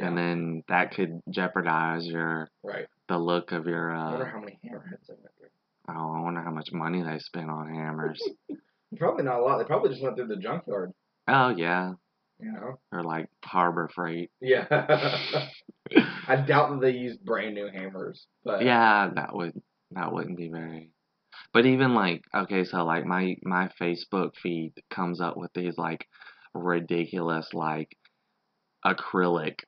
and 0.01 0.17
then 0.17 0.63
that 0.67 0.93
could 0.93 1.21
jeopardize 1.29 2.05
your 2.05 2.49
Right. 2.63 2.87
the 3.07 3.17
look 3.17 3.51
of 3.51 3.65
your. 3.67 3.91
I 3.91 4.09
wonder 4.11 4.25
uh 4.27 4.31
how 4.31 4.39
many 4.39 4.59
hammerheads 4.65 5.07
they 5.07 5.13
went 5.15 5.35
through. 5.37 5.49
Oh, 5.89 6.13
I 6.15 6.21
wonder 6.21 6.41
how 6.41 6.51
much 6.51 6.71
money 6.71 7.01
they 7.03 7.19
spent 7.19 7.49
on 7.49 7.67
hammers. 7.73 8.21
Probably 8.97 9.23
not 9.23 9.39
a 9.39 9.43
lot. 9.43 9.57
They 9.57 9.63
probably 9.63 9.89
just 9.89 10.01
went 10.03 10.15
through 10.17 10.27
the 10.27 10.35
junkyard. 10.35 10.91
oh 11.27 11.49
yeah, 11.49 11.93
You 12.39 12.51
know. 12.51 12.79
or 12.91 13.03
like 13.03 13.27
Harbor 13.43 13.89
Freight. 13.95 14.29
Yeah. 14.41 14.65
I 16.27 16.35
doubt 16.35 16.71
that 16.71 16.81
they 16.81 16.91
used 16.91 17.23
brand 17.23 17.55
new 17.55 17.67
hammers, 17.73 18.25
but 18.43 18.63
yeah, 18.63 19.09
that 19.15 19.33
would 19.35 19.53
that 19.91 20.11
wouldn't 20.13 20.37
be 20.37 20.49
very. 20.49 20.91
But 21.53 21.65
even 21.65 21.95
like 21.95 22.23
okay, 22.35 22.63
so 22.65 22.83
like 22.83 23.05
my 23.05 23.35
my 23.43 23.69
Facebook 23.79 24.35
feed 24.41 24.73
comes 24.89 25.19
up 25.21 25.35
with 25.37 25.51
these 25.53 25.77
like 25.77 26.05
ridiculous 26.53 27.47
like 27.53 27.97
acrylic 28.85 29.59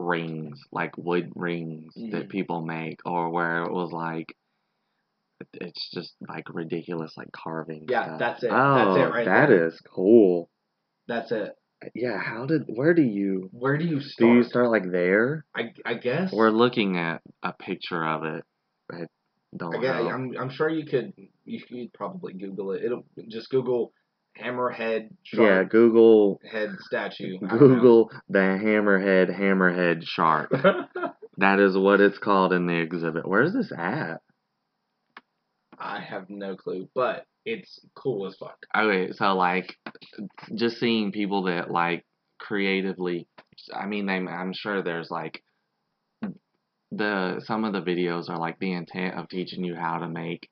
rings, 0.00 0.60
like 0.72 0.96
wood 0.96 1.32
rings 1.36 1.94
that 1.94 2.26
Mhm. 2.26 2.30
people 2.30 2.62
make, 2.62 3.00
or 3.06 3.30
where 3.30 3.62
it 3.64 3.72
was 3.72 3.92
like 3.92 4.34
it's 5.54 5.90
just 5.92 6.14
like 6.28 6.52
ridiculous 6.52 7.16
like 7.16 7.32
carving. 7.32 7.86
Yeah, 7.88 8.04
stuff. 8.04 8.18
that's 8.18 8.42
it. 8.42 8.50
Oh, 8.52 8.74
That's 8.74 8.96
it 8.96 9.14
right 9.14 9.24
that 9.24 9.48
there. 9.48 9.66
is 9.66 9.80
cool. 9.80 10.50
that's 11.08 11.32
it. 11.32 11.56
Yeah, 11.94 12.18
how 12.18 12.44
did 12.46 12.64
where 12.68 12.92
do 12.94 13.02
you 13.02 13.48
Where 13.52 13.78
do 13.78 13.84
you 13.86 14.00
start? 14.00 14.28
do 14.30 14.36
you 14.36 14.42
start 14.44 14.70
like 14.70 14.90
there? 14.90 15.46
I, 15.56 15.72
I 15.84 15.94
guess. 15.94 16.30
We're 16.32 16.50
looking 16.50 16.98
at 16.98 17.22
a 17.42 17.52
picture 17.52 18.04
of 18.04 18.24
it. 18.24 18.44
I 18.92 19.06
don't 19.56 19.76
I 19.76 19.80
guess 19.80 19.94
know. 20.02 20.10
I'm 20.10 20.36
I'm 20.38 20.50
sure 20.50 20.68
you 20.68 20.84
could 20.84 21.14
you 21.44 21.60
could 21.62 21.92
probably 21.94 22.34
Google 22.34 22.72
it. 22.72 22.84
It'll 22.84 23.04
just 23.28 23.48
Google 23.50 23.92
hammerhead 24.38 25.10
yeah, 25.32 25.64
Google 25.64 26.40
head 26.50 26.70
statue. 26.80 27.38
I 27.42 27.48
don't 27.48 27.60
know. 27.60 27.74
Google 27.74 28.10
the 28.28 28.38
hammerhead 28.38 29.34
hammerhead 29.34 30.04
shark. 30.04 30.50
that 31.38 31.60
is 31.60 31.76
what 31.76 32.00
it's 32.00 32.18
called 32.18 32.52
in 32.52 32.66
the 32.66 32.76
exhibit. 32.76 33.26
Where's 33.26 33.52
this 33.52 33.72
at? 33.76 34.20
I 35.78 36.00
have 36.00 36.28
no 36.28 36.56
clue, 36.56 36.88
but 36.94 37.26
it's 37.44 37.80
cool 37.94 38.26
as 38.26 38.36
fuck. 38.36 38.58
Okay, 38.76 39.12
so 39.12 39.34
like 39.34 39.76
just 40.54 40.78
seeing 40.78 41.12
people 41.12 41.44
that 41.44 41.70
like 41.70 42.04
creatively 42.38 43.26
I 43.74 43.86
mean 43.86 44.06
they 44.06 44.14
I'm 44.14 44.52
sure 44.52 44.82
there's 44.82 45.10
like 45.10 45.42
the 46.90 47.40
some 47.44 47.64
of 47.64 47.72
the 47.72 47.82
videos 47.82 48.28
are 48.28 48.38
like 48.38 48.58
the 48.58 48.72
intent 48.72 49.14
of 49.14 49.28
teaching 49.28 49.64
you 49.64 49.74
how 49.74 49.98
to 49.98 50.08
make 50.08 50.48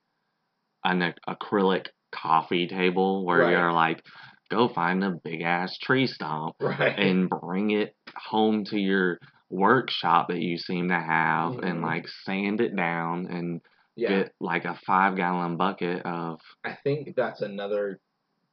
an 0.85 1.15
acrylic 1.29 1.89
coffee 2.13 2.67
table 2.67 3.25
where 3.25 3.41
Right. 3.41 3.51
you're 3.53 3.73
like 3.73 4.03
go 4.51 4.69
find 4.69 5.05
a 5.05 5.11
big 5.23 5.43
ass 5.43 5.77
tree 5.79 6.07
stump 6.07 6.57
Right. 6.61 6.99
and 6.99 7.29
bring 7.29 7.71
it 7.71 7.95
home 8.17 8.65
to 8.67 8.79
your 8.79 9.19
workshop 9.51 10.29
that 10.29 10.41
you 10.41 10.59
seem 10.59 10.89
to 10.89 10.99
have 10.99 11.59
and 11.59 11.81
Mhm. 11.81 11.83
like 11.83 12.07
sand 12.25 12.61
it 12.61 12.75
down 12.77 13.27
and 13.27 13.61
yeah. 13.97 14.09
get 14.09 14.35
like 14.41 14.65
a 14.65 14.79
five 14.87 15.17
gallon 15.17 15.57
bucket 15.57 16.03
of 16.05 16.41
I 16.65 16.77
think 16.85 17.15
that's 17.17 17.43
another 17.43 18.01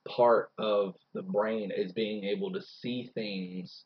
part 0.07 0.51
of 0.57 0.95
the 1.13 1.21
brain 1.23 1.71
is 1.71 1.91
being 1.91 2.23
able 2.25 2.51
to 2.53 2.61
see 2.61 3.09
things 3.13 3.83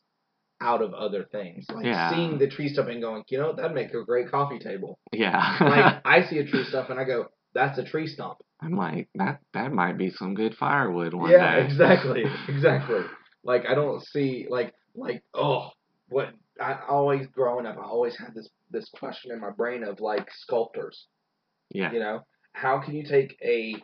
out 0.60 0.82
of 0.82 0.92
other 0.92 1.24
things. 1.24 1.66
Like 1.70 1.86
Yeah. 1.86 2.10
seeing 2.10 2.38
the 2.38 2.48
tree 2.48 2.68
stump 2.68 2.88
and 2.90 3.00
going, 3.00 3.24
you 3.28 3.38
know, 3.38 3.52
that'd 3.54 3.72
make 3.74 3.94
a 3.94 4.04
great 4.04 4.30
coffee 4.30 4.58
table. 4.58 4.98
yeah 5.12 5.56
Like 5.60 6.02
I 6.04 6.24
see 6.28 6.38
a 6.38 6.44
tree 6.46 6.64
stump 6.64 6.90
and 6.90 7.00
I 7.00 7.04
go, 7.04 7.28
that's 7.54 7.78
a 7.78 7.84
tree 7.84 8.06
stump. 8.06 8.38
i'm 8.60 8.76
like 8.76 9.08
that 9.14 9.40
that 9.54 9.72
might 9.72 9.96
be 9.98 10.10
some 10.10 10.34
good 10.34 10.54
firewood 10.56 11.14
one 11.14 11.30
yeah, 11.30 11.56
day 11.56 11.64
exactly, 11.64 12.24
exactly. 12.48 13.00
Like 13.42 13.64
I 13.66 13.74
don't 13.74 14.04
see 14.04 14.46
like 14.50 14.74
like 14.94 15.22
oh 15.34 15.70
what 16.08 16.28
I 16.60 16.78
always 16.88 17.26
growing 17.28 17.64
up 17.66 17.78
I 17.78 17.84
always 17.84 18.16
had 18.18 18.34
this 18.34 18.48
this 18.70 18.88
question 18.90 19.32
in 19.32 19.40
my 19.40 19.50
brain 19.50 19.82
of 19.82 20.00
like 20.00 20.28
sculptors. 20.30 21.06
yeah 21.70 21.90
You 21.92 22.00
know, 22.00 22.20
how 22.52 22.80
can 22.80 22.94
you 22.94 23.04
take 23.04 23.36
a 23.42 23.76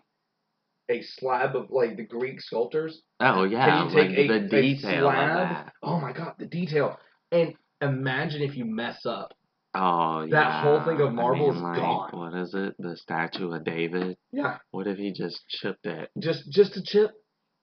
a 0.90 1.02
slab 1.02 1.56
of 1.56 1.70
like 1.70 1.96
the 1.96 2.04
Greek 2.04 2.40
sculptors? 2.40 3.02
oh 3.20 3.44
yeah 3.44 3.66
Can 3.66 3.88
you 3.88 3.94
take 3.94 4.10
like 4.10 4.18
a, 4.18 4.28
the 4.28 4.34
a 4.34 4.48
detail 4.62 5.08
of 5.08 5.14
slab? 5.14 5.36
that 5.48 5.72
Oh 5.82 6.00
my 6.00 6.12
god, 6.12 6.34
the 6.38 6.46
detail! 6.46 6.98
And 7.32 7.54
imagine 7.80 8.42
if 8.42 8.56
you 8.56 8.64
mess 8.66 9.06
up. 9.06 9.32
Oh 9.76 10.22
yeah 10.22 10.30
That 10.30 10.62
whole 10.64 10.84
thing 10.84 11.00
of 11.00 11.08
I 11.08 11.12
marble 11.12 11.48
mean, 11.48 11.56
is 11.56 11.62
like, 11.62 11.76
gone. 11.76 12.10
what 12.12 12.34
is 12.34 12.54
it 12.54 12.74
the 12.78 12.96
statue 12.96 13.52
of 13.52 13.64
david 13.64 14.16
Yeah, 14.32 14.58
what 14.70 14.86
if 14.86 14.96
he 14.98 15.12
just 15.12 15.40
chipped 15.48 15.86
it 15.86 16.10
just 16.18 16.50
just 16.50 16.76
a 16.76 16.82
chip. 16.82 17.10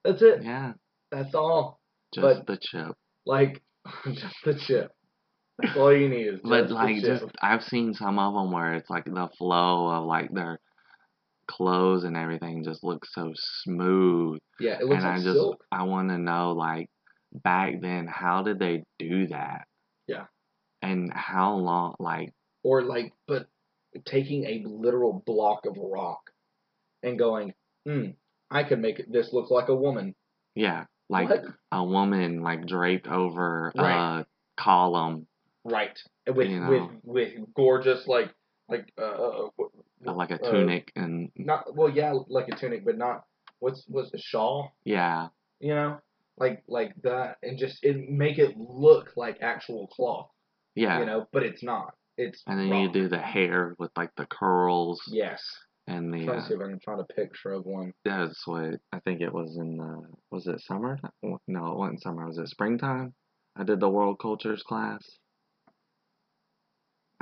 That's 0.03 0.21
it. 0.21 0.43
yeah 0.43 0.73
That's 1.11 1.33
all. 1.35 1.79
just 2.13 2.23
But- 2.23 2.47
the 2.47 2.57
chip 2.61 2.95
Like 3.25 3.61
just 4.05 4.35
the 4.45 4.53
chip. 4.55 4.91
That's 5.59 5.77
all 5.77 5.93
you 5.95 6.09
need 6.09 6.27
is 6.27 6.33
just 6.39 6.43
But 6.49 6.69
like, 6.71 7.01
just 7.03 7.25
I've 7.41 7.63
seen 7.63 7.93
some 7.93 8.17
of 8.19 8.33
them 8.33 8.51
where 8.51 8.73
it's 8.75 8.89
like 8.89 9.05
the 9.05 9.29
flow 9.37 9.87
of 9.89 10.05
like 10.05 10.31
their 10.31 10.59
clothes 11.47 12.03
and 12.05 12.15
everything 12.17 12.63
just 12.63 12.83
looks 12.83 13.09
so 13.13 13.33
smooth, 13.63 14.39
yeah, 14.59 14.77
it 14.79 14.85
looks 14.85 15.03
and 15.03 15.11
like 15.11 15.19
I 15.19 15.23
just 15.23 15.35
silk. 15.37 15.63
I 15.71 15.83
want 15.83 16.09
to 16.09 16.17
know 16.17 16.53
like, 16.53 16.89
back 17.33 17.81
then, 17.81 18.07
how 18.07 18.41
did 18.43 18.59
they 18.59 18.83
do 18.97 19.27
that? 19.27 19.65
Yeah. 20.07 20.25
And 20.83 21.11
how 21.13 21.55
long? 21.55 21.95
Like, 21.99 22.33
or 22.63 22.81
like, 22.83 23.13
but 23.27 23.47
taking 24.05 24.45
a 24.45 24.63
literal 24.65 25.23
block 25.25 25.65
of 25.65 25.77
rock 25.77 26.31
and 27.03 27.17
going, 27.17 27.53
hmm, 27.85 28.11
I 28.49 28.63
could 28.63 28.79
make 28.79 29.01
this 29.11 29.33
look 29.33 29.49
like 29.51 29.69
a 29.69 29.75
woman. 29.75 30.15
yeah, 30.55 30.85
like 31.09 31.29
What? 31.29 31.43
a 31.71 31.83
woman 31.83 32.41
like 32.41 32.65
draped 32.65 33.07
over 33.07 33.71
Right. 33.75 34.19
a 34.21 34.27
column, 34.57 35.27
Right. 35.63 35.97
With 36.27 36.49
You 36.49 36.59
with 36.59 36.81
know. 36.81 36.99
with 37.03 37.53
gorgeous 37.55 38.07
like 38.07 38.33
like 38.69 38.91
uh, 38.97 39.01
uh 39.01 39.49
uh, 40.07 40.13
like 40.13 40.31
a 40.31 40.41
uh, 40.43 40.51
tunic, 40.51 40.91
and 40.95 41.31
not 41.35 41.75
well 41.75 41.89
yeah 41.89 42.13
like 42.29 42.47
a 42.49 42.55
tunic 42.55 42.83
but 42.85 42.97
not 42.97 43.25
what's 43.59 43.83
what's 43.87 44.13
a 44.13 44.17
shawl 44.17 44.73
yeah, 44.85 45.29
you 45.59 45.73
know 45.75 45.99
like 46.37 46.63
like 46.67 46.93
that 47.03 47.37
and 47.43 47.57
just 47.57 47.83
it 47.83 48.09
make 48.09 48.37
it 48.39 48.57
look 48.57 49.11
like 49.15 49.37
actual 49.41 49.87
cloth 49.87 50.29
yeah. 50.75 50.99
you 50.99 51.05
know 51.05 51.27
but 51.31 51.43
it's 51.43 51.63
not 51.63 51.93
it's 52.17 52.43
and 52.47 52.59
then 52.59 52.67
you 52.79 52.91
do 52.91 53.07
the 53.07 53.17
hair 53.19 53.75
with 53.79 53.91
like 53.97 54.11
the 54.17 54.25
curls 54.25 55.01
yes 55.07 55.41
and 55.87 56.13
the 56.13 56.25
trying 56.25 56.37
uh, 56.37 56.41
to 56.41 56.47
see 56.47 56.53
if 56.53 56.61
I 56.61 56.69
can 56.69 56.79
find 56.79 57.01
a 57.01 57.13
picture 57.13 57.51
of 57.51 57.65
one 57.65 57.93
Yeah, 58.05 58.25
That's 58.25 58.45
what 58.47 58.79
I 58.93 58.99
think 58.99 59.21
it 59.21 59.33
was 59.33 59.57
in 59.57 59.77
the 59.77 60.03
was 60.31 60.47
it 60.47 60.61
summer? 60.61 60.97
No, 61.21 61.71
it 61.71 61.77
wasn't 61.77 62.01
summer. 62.01 62.25
Was 62.25 62.37
it 62.37 62.47
springtime? 62.47 63.13
I 63.57 63.63
did 63.63 63.79
the 63.79 63.89
world 63.89 64.17
cultures 64.19 64.63
class. 64.63 65.01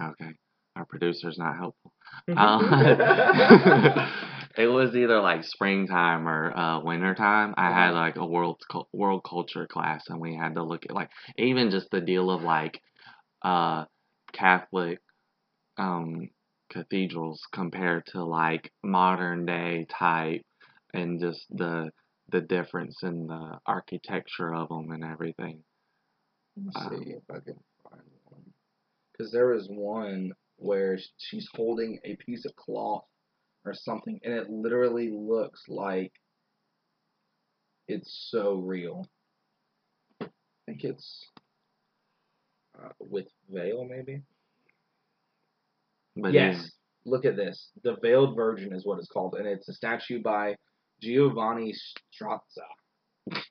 Okay, 0.02 0.32
our 0.76 0.86
producer's 0.86 1.38
not 1.38 1.56
helpful. 1.58 1.92
Uh, 2.36 4.08
it 4.58 4.68
was 4.68 4.96
either 4.96 5.22
like 5.22 5.44
springtime 5.44 6.28
or 6.28 6.56
uh, 6.58 6.80
wintertime. 6.82 7.54
I 7.58 7.72
had 7.72 7.92
Uh-huh. 7.92 8.00
like 8.00 8.16
a 8.18 8.26
world 8.26 8.62
world 8.94 9.24
culture 9.28 9.66
class, 9.68 10.04
and 10.10 10.20
we 10.20 10.36
had 10.36 10.56
to 10.56 10.64
look 10.64 10.86
at 10.86 10.94
like 10.94 11.10
even 11.38 11.72
just 11.72 11.90
the 11.92 12.02
deal 12.02 12.30
of 12.30 12.42
like 12.44 12.82
uh, 13.44 13.86
Catholic 14.34 15.00
um, 15.78 16.30
cathedrals 16.72 17.42
compared 17.54 18.06
to 18.08 18.24
like 18.24 18.72
modern 18.84 19.46
day 19.46 19.86
type, 19.90 20.44
and 20.94 21.20
just 21.20 21.46
the 21.52 21.92
the 22.30 22.42
difference 22.42 23.04
in 23.04 23.28
the 23.28 23.60
architecture 23.66 24.54
of 24.56 24.70
them 24.70 24.92
and 24.92 25.04
everything. 25.04 25.64
Let's 26.58 26.78
Um, 26.78 27.04
see 27.04 27.12
if 27.12 27.24
I 27.30 27.40
can 27.40 27.60
find 27.90 28.04
one. 28.26 28.54
Because 29.14 29.32
there 29.32 29.54
is 29.54 29.68
one 29.70 30.34
where 30.58 31.00
she's 31.18 31.48
holding 31.56 32.00
a 32.06 32.16
piece 32.18 32.46
of 32.46 32.56
cloth 32.56 33.06
or 33.66 33.74
something, 33.74 34.20
and 34.24 34.34
it 34.34 34.50
literally 34.50 35.10
looks 35.12 35.64
like 35.68 36.14
it's 37.88 38.28
so 38.32 38.56
real. 38.56 39.06
I 40.22 40.72
think 40.72 40.84
it's 40.84 41.28
uh, 42.84 42.90
with 43.00 43.26
veil, 43.50 43.86
maybe. 43.86 44.22
But 46.16 46.34
yes. 46.34 46.72
Look 47.06 47.26
at 47.26 47.36
this. 47.36 47.70
The 47.84 47.96
Veiled 48.02 48.36
Virgin 48.36 48.74
is 48.74 48.86
what 48.86 49.00
it's 49.00 49.08
called, 49.08 49.34
and 49.36 49.48
it's 49.48 49.68
a 49.68 49.74
statue 49.74 50.22
by 50.22 50.56
Giovanni 51.02 51.74
Strazza. 51.74 53.42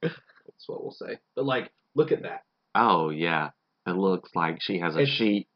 That's 0.00 0.64
what 0.66 0.82
we'll 0.82 0.92
say. 0.92 1.18
But 1.36 1.44
like, 1.44 1.70
look 1.94 2.12
at 2.12 2.22
that. 2.22 2.44
oh 2.74 3.10
yeah, 3.10 3.50
it 3.86 3.96
looks 3.96 4.30
like 4.34 4.58
she 4.62 4.78
has 4.78 4.94
a 4.96 5.00
It's- 5.00 5.14
sheet 5.16 5.48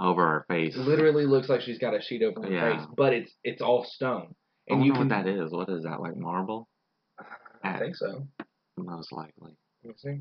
over 0.00 0.26
her 0.26 0.44
face. 0.48 0.76
literally 0.76 1.26
looks 1.26 1.48
like 1.48 1.60
she's 1.60 1.78
got 1.78 1.94
a 1.94 2.00
sheet 2.02 2.22
over 2.24 2.42
her 2.42 2.52
Yeah. 2.52 2.78
face, 2.78 2.86
but 2.96 3.12
it's 3.12 3.32
it's 3.44 3.62
all 3.62 3.84
stone. 3.84 4.34
And 4.68 4.84
you 4.84 4.92
can. 4.92 5.02
what 5.02 5.08
that 5.10 5.26
is. 5.28 5.52
What 5.52 5.68
is 5.68 5.84
that 5.84 6.00
like 6.00 6.16
marble? 6.16 6.68
I 7.62 7.78
think 7.78 7.94
so. 7.94 8.26
Most 8.76 9.12
likely. 9.12 9.52
me 9.84 9.94
see. 9.96 10.20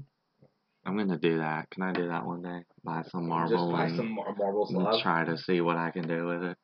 I'm 0.89 0.97
gonna 0.97 1.17
do 1.19 1.37
that. 1.37 1.69
Can 1.69 1.83
I 1.83 1.93
do 1.93 2.07
that 2.07 2.25
one 2.25 2.41
day? 2.41 2.63
Buy 2.83 3.03
some 3.09 3.27
marble 3.29 3.69
Just 3.69 3.71
buy 3.71 3.85
and, 3.85 3.95
some 3.97 4.11
mar- 4.11 4.35
marble 4.35 4.67
and 4.69 5.01
try 5.01 5.23
to 5.25 5.37
see 5.37 5.61
what 5.61 5.77
I 5.77 5.91
can 5.91 6.07
do 6.07 6.25
with 6.25 6.43
it. 6.43 6.57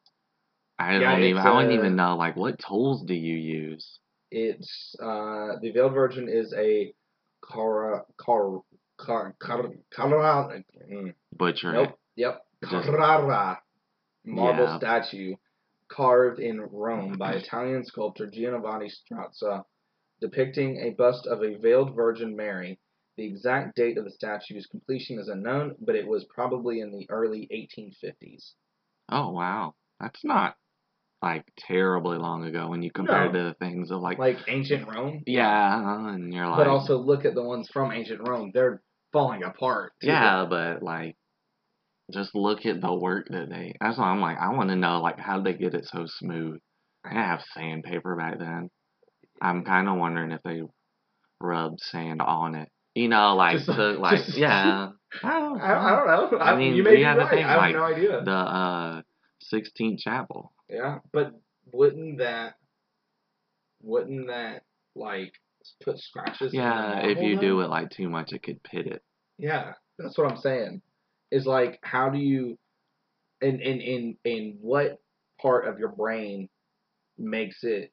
I 0.79 0.93
Yeah, 0.97 1.11
don't 1.11 1.23
even. 1.23 1.41
I 1.41 1.55
wouldn't 1.55 1.73
uh, 1.73 1.77
even 1.77 1.95
know. 1.95 2.15
Like, 2.17 2.35
what 2.35 2.59
tools 2.67 3.03
do 3.05 3.13
you 3.13 3.35
use? 3.35 3.99
It's 4.31 4.95
uh 5.01 5.59
the 5.61 5.71
Veiled 5.73 5.93
Virgin 5.93 6.27
is 6.27 6.53
a 6.57 6.93
Cara 7.51 8.03
Car 8.17 8.61
Car 8.97 9.35
Car 9.39 9.69
Carrara. 9.93 10.63
mm, 10.91 11.13
Butcher 11.33 11.71
Nope. 11.73 11.89
it. 11.89 11.95
Yep. 12.17 12.41
Just- 12.71 12.87
Carrara 12.87 13.59
marble 14.25 14.63
Yeah. 14.63 14.77
statue 14.79 15.35
carved 15.87 16.39
in 16.39 16.59
Rome 16.61 17.13
by 17.19 17.33
Italian 17.33 17.85
sculptor 17.85 18.25
Giovanni 18.27 18.89
Strazza, 18.89 19.63
depicting 20.19 20.77
a 20.79 20.89
bust 20.91 21.27
of 21.27 21.43
a 21.43 21.55
veiled 21.57 21.95
Virgin 21.95 22.35
Mary. 22.35 22.79
The 23.17 23.25
exact 23.25 23.75
date 23.75 23.97
of 23.97 24.05
the 24.05 24.11
statue's 24.11 24.65
completion 24.67 25.19
is 25.19 25.29
unknown, 25.29 25.75
but 25.79 25.95
it 25.95 26.07
was 26.07 26.25
probably 26.25 26.81
in 26.81 26.91
the 26.91 27.09
early 27.09 27.47
1850s. 27.51 28.55
Oh 29.09 29.31
wow, 29.31 29.73
that's 29.99 30.23
not 30.23 30.55
like 31.21 31.45
terribly 31.57 32.17
long 32.17 32.43
ago 32.45 32.67
when 32.69 32.83
you 32.83 32.91
compare 32.91 33.27
No. 33.27 33.31
to 33.31 33.43
the 33.45 33.53
things 33.55 33.89
of 33.91 34.01
like, 34.01 34.17
Like 34.19 34.37
ancient 34.47 34.87
Rome. 34.87 35.23
yeah, 35.25 35.77
uh-huh, 35.77 36.07
and 36.09 36.33
you're 36.33 36.47
like, 36.47 36.57
But 36.57 36.67
also 36.67 36.97
look 36.97 37.25
at 37.25 37.35
the 37.35 37.43
ones 37.43 37.69
from 37.71 37.91
ancient 37.91 38.27
Rome. 38.27 38.51
They're 38.53 38.81
falling 39.11 39.43
apart. 39.43 39.93
too. 40.01 40.07
yeah, 40.07 40.45
but 40.49 40.83
like, 40.83 41.15
just 42.11 42.35
look 42.35 42.65
at 42.65 42.81
the 42.81 42.93
work 42.93 43.27
that 43.29 43.49
they. 43.49 43.73
That's 43.81 43.97
why 43.97 44.05
I'm 44.05 44.21
like, 44.21 44.37
I 44.37 44.49
want 44.53 44.69
to 44.69 44.75
know 44.75 45.01
like 45.01 45.19
how 45.19 45.41
they 45.41 45.53
get 45.53 45.73
it 45.73 45.85
so 45.85 46.05
smooth. 46.05 46.59
I 47.03 47.09
didn't 47.09 47.23
have 47.25 47.41
sandpaper 47.53 48.15
back 48.15 48.39
then. 48.39 48.69
I'm 49.41 49.63
kind 49.63 49.87
of 49.89 49.97
wondering 49.97 50.31
if 50.31 50.41
they 50.43 50.61
rubbed 51.41 51.79
sand 51.81 52.21
on 52.21 52.55
it. 52.55 52.69
You 52.95 53.09
know, 53.09 53.35
like 53.35 53.57
Just- 53.57 53.67
like 53.69 54.25
just- 54.25 54.37
yeah. 54.37 54.89
I 55.23 55.39
don't, 55.39 55.61
I, 55.61 55.73
I 55.73 55.95
don't 55.95 56.31
know. 56.31 56.37
I 56.39 56.51
I 56.53 56.55
mean, 56.57 56.75
you 56.75 56.83
may 56.83 56.97
you 56.99 57.05
have 57.05 57.17
right. 57.17 57.29
think, 57.29 57.45
I 57.45 57.51
have 57.51 57.57
like, 57.61 57.75
no 57.75 57.83
idea. 57.83 58.21
the 58.23 58.31
uh 58.31 59.01
Sistine 59.39 59.97
chapel. 59.97 60.51
Yeah, 60.69 60.99
but 61.13 61.33
wouldn't 61.71 62.17
that 62.17 62.55
wouldn't 63.81 64.27
that 64.27 64.63
like 64.95 65.33
put 65.83 65.99
scratches? 65.99 66.53
Yeah, 66.53 66.99
if 67.05 67.19
you 67.19 67.35
though? 67.35 67.41
do 67.41 67.61
it 67.61 67.69
like 67.69 67.91
too 67.91 68.09
much, 68.09 68.33
it 68.33 68.43
could 68.43 68.61
pit 68.63 68.87
it. 68.87 69.03
Yeah, 69.37 69.73
that's 69.99 70.17
what 70.17 70.31
I'm 70.31 70.37
saying. 70.37 70.81
Is 71.31 71.45
like 71.45 71.79
how 71.83 72.09
do 72.09 72.17
you 72.17 72.57
in 73.41 73.59
in 73.61 73.81
in 73.81 74.17
in 74.25 74.57
what 74.61 74.99
part 75.41 75.67
of 75.67 75.79
your 75.79 75.89
brain 75.89 76.49
makes 77.17 77.63
it 77.63 77.91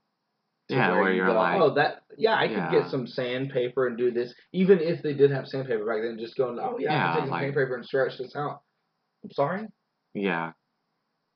Yeah, 0.73 0.93
where 0.93 1.11
you 1.11 1.17
you're 1.19 1.27
go, 1.27 1.35
like- 1.35 1.61
oh 1.61 1.75
that 1.75 2.03
yeah 2.17 2.35
I 2.35 2.49
could 2.49 2.57
Yeah. 2.57 2.71
get 2.71 2.91
some 2.91 3.07
sandpaper 3.07 3.87
and 3.87 3.97
do 3.97 4.11
this 4.11 4.35
even 4.53 4.79
if 4.81 5.03
they 5.03 5.15
did 5.15 5.31
have 5.31 5.47
sandpaper 5.47 5.85
back 5.87 6.03
then 6.03 6.19
just 6.19 6.37
going 6.37 6.59
oh 6.59 6.77
yeah, 6.79 6.93
I 6.95 6.99
can 6.99 7.15
take 7.15 7.23
some 7.25 7.31
like- 7.31 7.43
sandpaper 7.45 7.75
and 7.77 7.85
stretch 7.87 8.19
this 8.19 8.35
out. 8.37 8.63
I'm 9.25 9.31
sorry, 9.33 9.67
Yeah, 10.15 10.53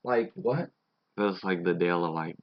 like 0.03 0.31
what? 0.35 0.69
that's 1.15 1.43
like 1.43 1.63
the 1.63 1.73
deal 1.73 2.03
of 2.05 2.13
like 2.13 2.35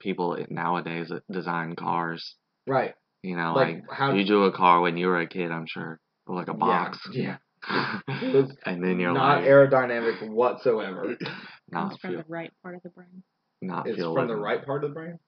people 0.00 0.36
nowadays 0.50 1.08
that 1.08 1.22
design 1.30 1.74
cars. 1.76 2.34
Right, 2.66 2.94
You 3.22 3.36
know, 3.36 3.54
like, 3.54 3.76
like 3.76 3.84
how 3.90 4.12
you 4.12 4.26
drew 4.26 4.44
a 4.44 4.52
car 4.52 4.80
when 4.80 4.96
you 4.98 5.06
were 5.06 5.20
a 5.20 5.26
kid, 5.26 5.50
I'm 5.50 5.66
sure, 5.66 5.98
or 6.26 6.34
like 6.36 6.48
a 6.48 6.54
box. 6.54 6.98
Yeah, 7.12 7.36
was 7.68 8.54
and 8.66 8.84
then 8.84 9.00
you're 9.00 9.12
not 9.12 9.38
like, 9.38 9.46
aerodynamic 9.48 10.28
whatsoever. 10.30 11.16
not 11.70 11.88
comes 11.90 12.00
from 12.00 12.10
feel, 12.10 12.18
the 12.20 12.26
right 12.28 12.52
part 12.62 12.74
of 12.74 12.82
the 12.82 12.90
brain. 12.90 13.22
not 13.62 13.86
It's 13.86 13.96
feel 13.96 14.14
from 14.14 14.28
the 14.28 14.36
right 14.36 14.64
part 14.64 14.84
of 14.84 14.90
the 14.90 14.94
brain, 14.94 15.18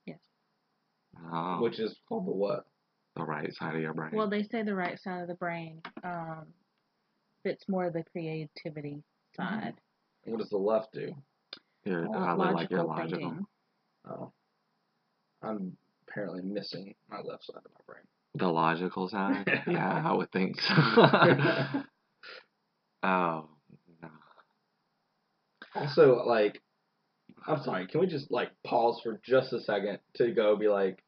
Oh, 1.33 1.61
which 1.63 1.79
is 1.79 1.97
called 2.09 2.27
the 2.27 2.33
what? 2.33 2.67
the 3.17 3.25
right 3.25 3.53
side 3.55 3.75
of 3.75 3.83
your 3.83 3.93
brain. 3.93 4.13
Well, 4.13 4.31
they 4.31 4.45
say 4.45 4.63
the 4.63 4.75
right 4.75 4.99
side 5.01 5.21
of 5.23 5.29
the 5.29 5.35
brain 5.35 5.83
um, 6.05 6.47
fits 7.43 7.65
more 7.69 7.91
the 7.91 8.05
creativity 8.05 9.03
side. 9.37 9.75
What 10.25 10.39
does 10.39 10.51
the 10.51 10.57
left 10.59 10.93
do? 10.93 11.15
You're 11.85 12.05
Uh, 12.05 12.09
probably 12.13 12.53
like 12.53 12.71
you're 12.71 12.85
logical 12.85 12.87
logical. 12.87 13.31
thinking. 13.31 13.47
Oh, 14.09 14.33
I'm 15.43 15.77
apparently 16.09 16.43
missing 16.43 16.95
my 17.09 17.21
left 17.21 17.45
side 17.45 17.57
of 17.57 17.71
my 17.73 17.81
brain. 17.87 18.05
The 18.35 18.49
logical 18.49 19.09
side? 19.09 19.45
yeah, 19.67 20.03
I 20.09 20.13
would 20.15 20.31
think 20.31 20.61
so. 20.61 20.75
oh, 23.03 23.49
no. 24.03 24.09
Also, 25.75 26.25
like, 26.27 26.63
I'm 27.47 27.63
sorry, 27.63 27.87
can 27.87 28.01
we 28.01 28.07
just 28.07 28.31
like 28.31 28.51
pause 28.65 29.01
for 29.03 29.21
just 29.25 29.53
a 29.53 29.61
second 29.61 29.99
to 30.15 30.33
go 30.33 30.57
be 30.57 30.69
like, 30.69 31.03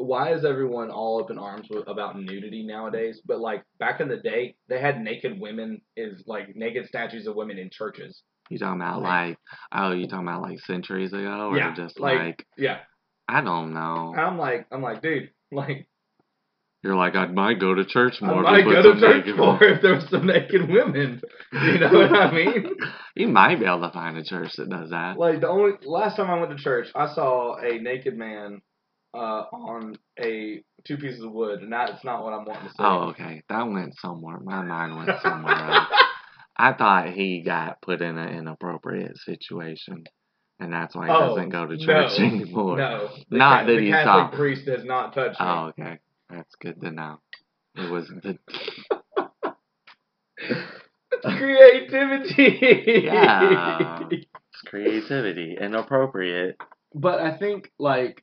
why 0.00 0.32
is 0.32 0.44
everyone 0.44 0.90
all 0.90 1.22
up 1.22 1.30
in 1.30 1.38
arms 1.38 1.68
about 1.86 2.18
nudity 2.18 2.62
nowadays? 2.64 3.20
But 3.24 3.40
like 3.40 3.64
back 3.78 4.00
in 4.00 4.08
the 4.08 4.16
day, 4.16 4.56
they 4.68 4.80
had 4.80 5.00
naked 5.00 5.38
women 5.40 5.80
is 5.96 6.22
like 6.26 6.54
naked 6.56 6.86
statues 6.86 7.26
of 7.26 7.36
women 7.36 7.58
in 7.58 7.70
churches. 7.70 8.22
You 8.48 8.58
talking 8.58 8.80
about 8.80 9.02
Like- 9.02 9.38
oh, 9.72 9.92
you 9.92 10.08
talking 10.08 10.26
about 10.26 10.42
like 10.42 10.58
centuries 10.60 11.12
ago, 11.12 11.50
or 11.50 11.56
Yeah, 11.56 11.74
just 11.74 12.00
like- 12.00 12.18
like, 12.18 12.46
Yeah, 12.56 12.78
I 13.28 13.42
don't 13.42 13.72
know. 13.74 14.14
I'm 14.16 14.38
like, 14.38 14.66
I'm 14.72 14.82
like, 14.82 15.02
dude, 15.02 15.30
like, 15.52 15.86
You're 16.82 16.96
like 16.96 17.14
I 17.14 17.26
might 17.26 17.60
go 17.60 17.74
to 17.74 17.84
church 17.84 18.20
more. 18.22 18.44
I 18.44 18.62
might 18.62 18.64
go 18.64 18.82
to 18.94 18.98
church 18.98 19.36
more 19.36 19.62
if 19.62 19.82
there 19.82 19.94
was 19.94 20.08
some 20.08 20.26
naked 20.26 20.68
women. 20.68 21.20
You 21.52 21.78
know 21.78 21.92
what 21.92 22.12
I 22.14 22.30
mean? 22.32 22.74
You 23.16 23.26
might 23.28 23.58
be 23.58 23.66
able 23.66 23.80
to 23.82 23.90
find 23.92 24.16
a 24.16 24.24
church 24.24 24.52
that 24.56 24.70
does 24.70 24.90
that. 24.90 25.18
Like 25.18 25.40
the 25.40 25.48
only 25.48 25.72
last 25.84 26.16
time 26.16 26.30
I 26.30 26.38
went 26.40 26.56
to 26.56 26.62
church, 26.62 26.88
I 26.94 27.12
saw 27.14 27.56
a 27.58 27.78
naked 27.78 28.16
man 28.16 28.62
uh, 29.14 29.44
on 29.52 29.94
a 30.18 30.62
two 30.86 30.96
pieces 30.96 31.22
of 31.24 31.32
wood, 31.32 31.60
and 31.62 31.72
that's 31.72 32.04
not 32.04 32.22
what 32.24 32.32
I'm 32.32 32.44
wanting 32.44 32.64
to 32.68 32.70
say. 32.70 32.74
Oh, 32.78 33.08
okay. 33.10 33.42
That 33.48 33.62
went 33.68 33.96
somewhere. 33.98 34.38
My 34.40 34.62
mind 34.62 34.96
went 34.96 35.20
somewhere 35.22 35.54
else. 35.54 35.88
I 36.56 36.72
thought 36.74 37.08
he 37.10 37.42
got 37.42 37.80
put 37.82 38.02
in 38.02 38.18
an 38.18 38.28
inappropriate 38.38 39.16
situation, 39.18 40.04
and 40.60 40.72
that's 40.72 40.94
why 40.94 41.06
he 41.06 41.12
Oh, 41.12 41.28
doesn't 41.30 41.48
go 41.50 41.66
to 41.66 41.76
church 41.78 42.18
no, 42.18 42.24
anymore. 42.24 42.76
No, 42.76 43.08
the 43.30 43.38
Not 43.38 43.66
that 43.66 43.72
the 43.76 43.80
he 43.80 43.90
Catholic 43.90 44.32
saw. 44.32 44.36
priest 44.36 44.68
has 44.68 44.84
not 44.84 45.14
touched 45.14 45.40
me. 45.40 45.46
Oh, 45.46 45.72
okay. 45.78 45.98
That's 46.28 46.54
good 46.60 46.80
to 46.82 46.90
know. 46.90 47.20
It 47.76 47.90
was 47.90 48.08
the 48.22 48.38
Creativity. 51.22 53.02
Yeah. 53.04 54.08
It's 54.10 54.26
creativity, 54.66 55.56
inappropriate. 55.60 56.56
But 56.94 57.20
I 57.20 57.36
think 57.36 57.70
like 57.78 58.22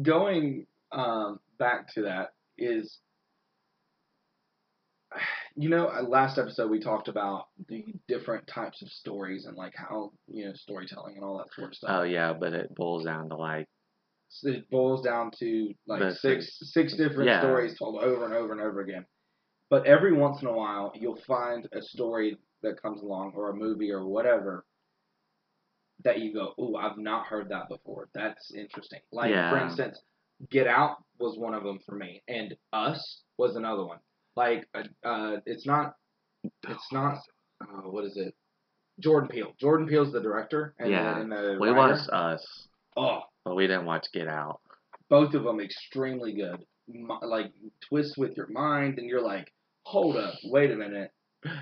going 0.00 0.66
um, 0.92 1.40
back 1.58 1.92
to 1.94 2.02
that 2.02 2.32
is, 2.56 2.98
you 5.56 5.68
know, 5.68 5.88
uh, 5.88 6.02
last 6.02 6.38
episode 6.38 6.70
we 6.70 6.80
talked 6.80 7.08
about 7.08 7.48
the 7.68 7.84
different 8.08 8.46
types 8.46 8.80
of 8.82 8.88
stories 8.88 9.44
and 9.46 9.56
like 9.56 9.74
how 9.76 10.12
you 10.26 10.46
know 10.46 10.52
storytelling 10.54 11.16
and 11.16 11.24
all 11.24 11.38
that 11.38 11.52
sort 11.54 11.68
of 11.68 11.74
stuff. 11.74 11.90
Oh 11.90 12.02
yeah, 12.02 12.32
but 12.32 12.52
it 12.54 12.74
boils 12.74 13.04
down 13.04 13.28
to 13.28 13.36
like 13.36 13.68
So 14.28 14.48
it 14.50 14.70
boils 14.70 15.04
down 15.04 15.30
to 15.40 15.74
like 15.86 16.00
The 16.00 16.14
six 16.14 16.58
six 16.72 16.96
different 16.96 17.28
yeah. 17.28 17.40
stories 17.40 17.78
told 17.78 18.02
over 18.02 18.24
and 18.24 18.34
over 18.34 18.52
and 18.52 18.60
over 18.60 18.80
again. 18.80 19.04
But 19.68 19.86
every 19.86 20.12
once 20.12 20.42
in 20.42 20.48
a 20.48 20.52
while, 20.52 20.92
you'll 20.94 21.20
find 21.26 21.68
a 21.72 21.82
story 21.82 22.38
that 22.62 22.80
comes 22.80 23.02
along, 23.02 23.32
or 23.34 23.50
a 23.50 23.54
movie, 23.54 23.90
or 23.90 24.06
whatever, 24.06 24.64
that 26.04 26.20
you 26.20 26.32
go, 26.32 26.54
"Ooh, 26.60 26.76
I've 26.76 26.98
not 26.98 27.26
heard 27.26 27.48
that 27.50 27.68
before. 27.68 28.08
That's 28.14 28.52
interesting." 28.54 29.00
Like 29.12 29.30
for 29.50 29.58
instance, 29.58 30.00
Get 30.50 30.66
Out 30.66 30.96
was 31.18 31.38
one 31.38 31.54
of 31.54 31.62
them 31.62 31.78
for 31.86 31.94
me, 31.94 32.22
and 32.28 32.56
Us 32.72 33.22
was 33.38 33.56
another 33.56 33.84
one. 33.84 33.98
Like, 34.34 34.68
uh, 34.74 34.82
uh 35.06 35.36
it's 35.46 35.66
not, 35.66 35.94
it's 36.68 36.92
not, 36.92 37.18
uh, 37.60 37.82
what 37.88 38.04
is 38.04 38.16
it? 38.16 38.34
Jordan 39.00 39.28
Peele. 39.28 39.52
Jordan 39.60 39.86
Peele's 39.86 40.12
the 40.12 40.20
director, 40.20 40.74
and 40.78 40.90
Yeah. 40.90 41.14
the, 41.14 41.20
and 41.20 41.32
the 41.32 41.58
we 41.60 41.68
writer. 41.68 41.94
watched 41.94 42.08
Us, 42.10 42.68
Oh, 42.96 43.20
but 43.44 43.54
we 43.54 43.66
didn't 43.66 43.86
watch 43.86 44.06
Get 44.12 44.28
Out. 44.28 44.60
both 45.08 45.34
of 45.34 45.44
them 45.44 45.60
extremely 45.60 46.32
good. 46.32 46.64
Like 47.22 47.52
twists 47.88 48.16
with 48.18 48.36
your 48.36 48.48
mind, 48.48 48.98
and 48.98 49.08
you're 49.08 49.22
like, 49.22 49.52
hold 49.84 50.16
up, 50.16 50.34
wait 50.44 50.70
a 50.72 50.76
minute, 50.76 51.10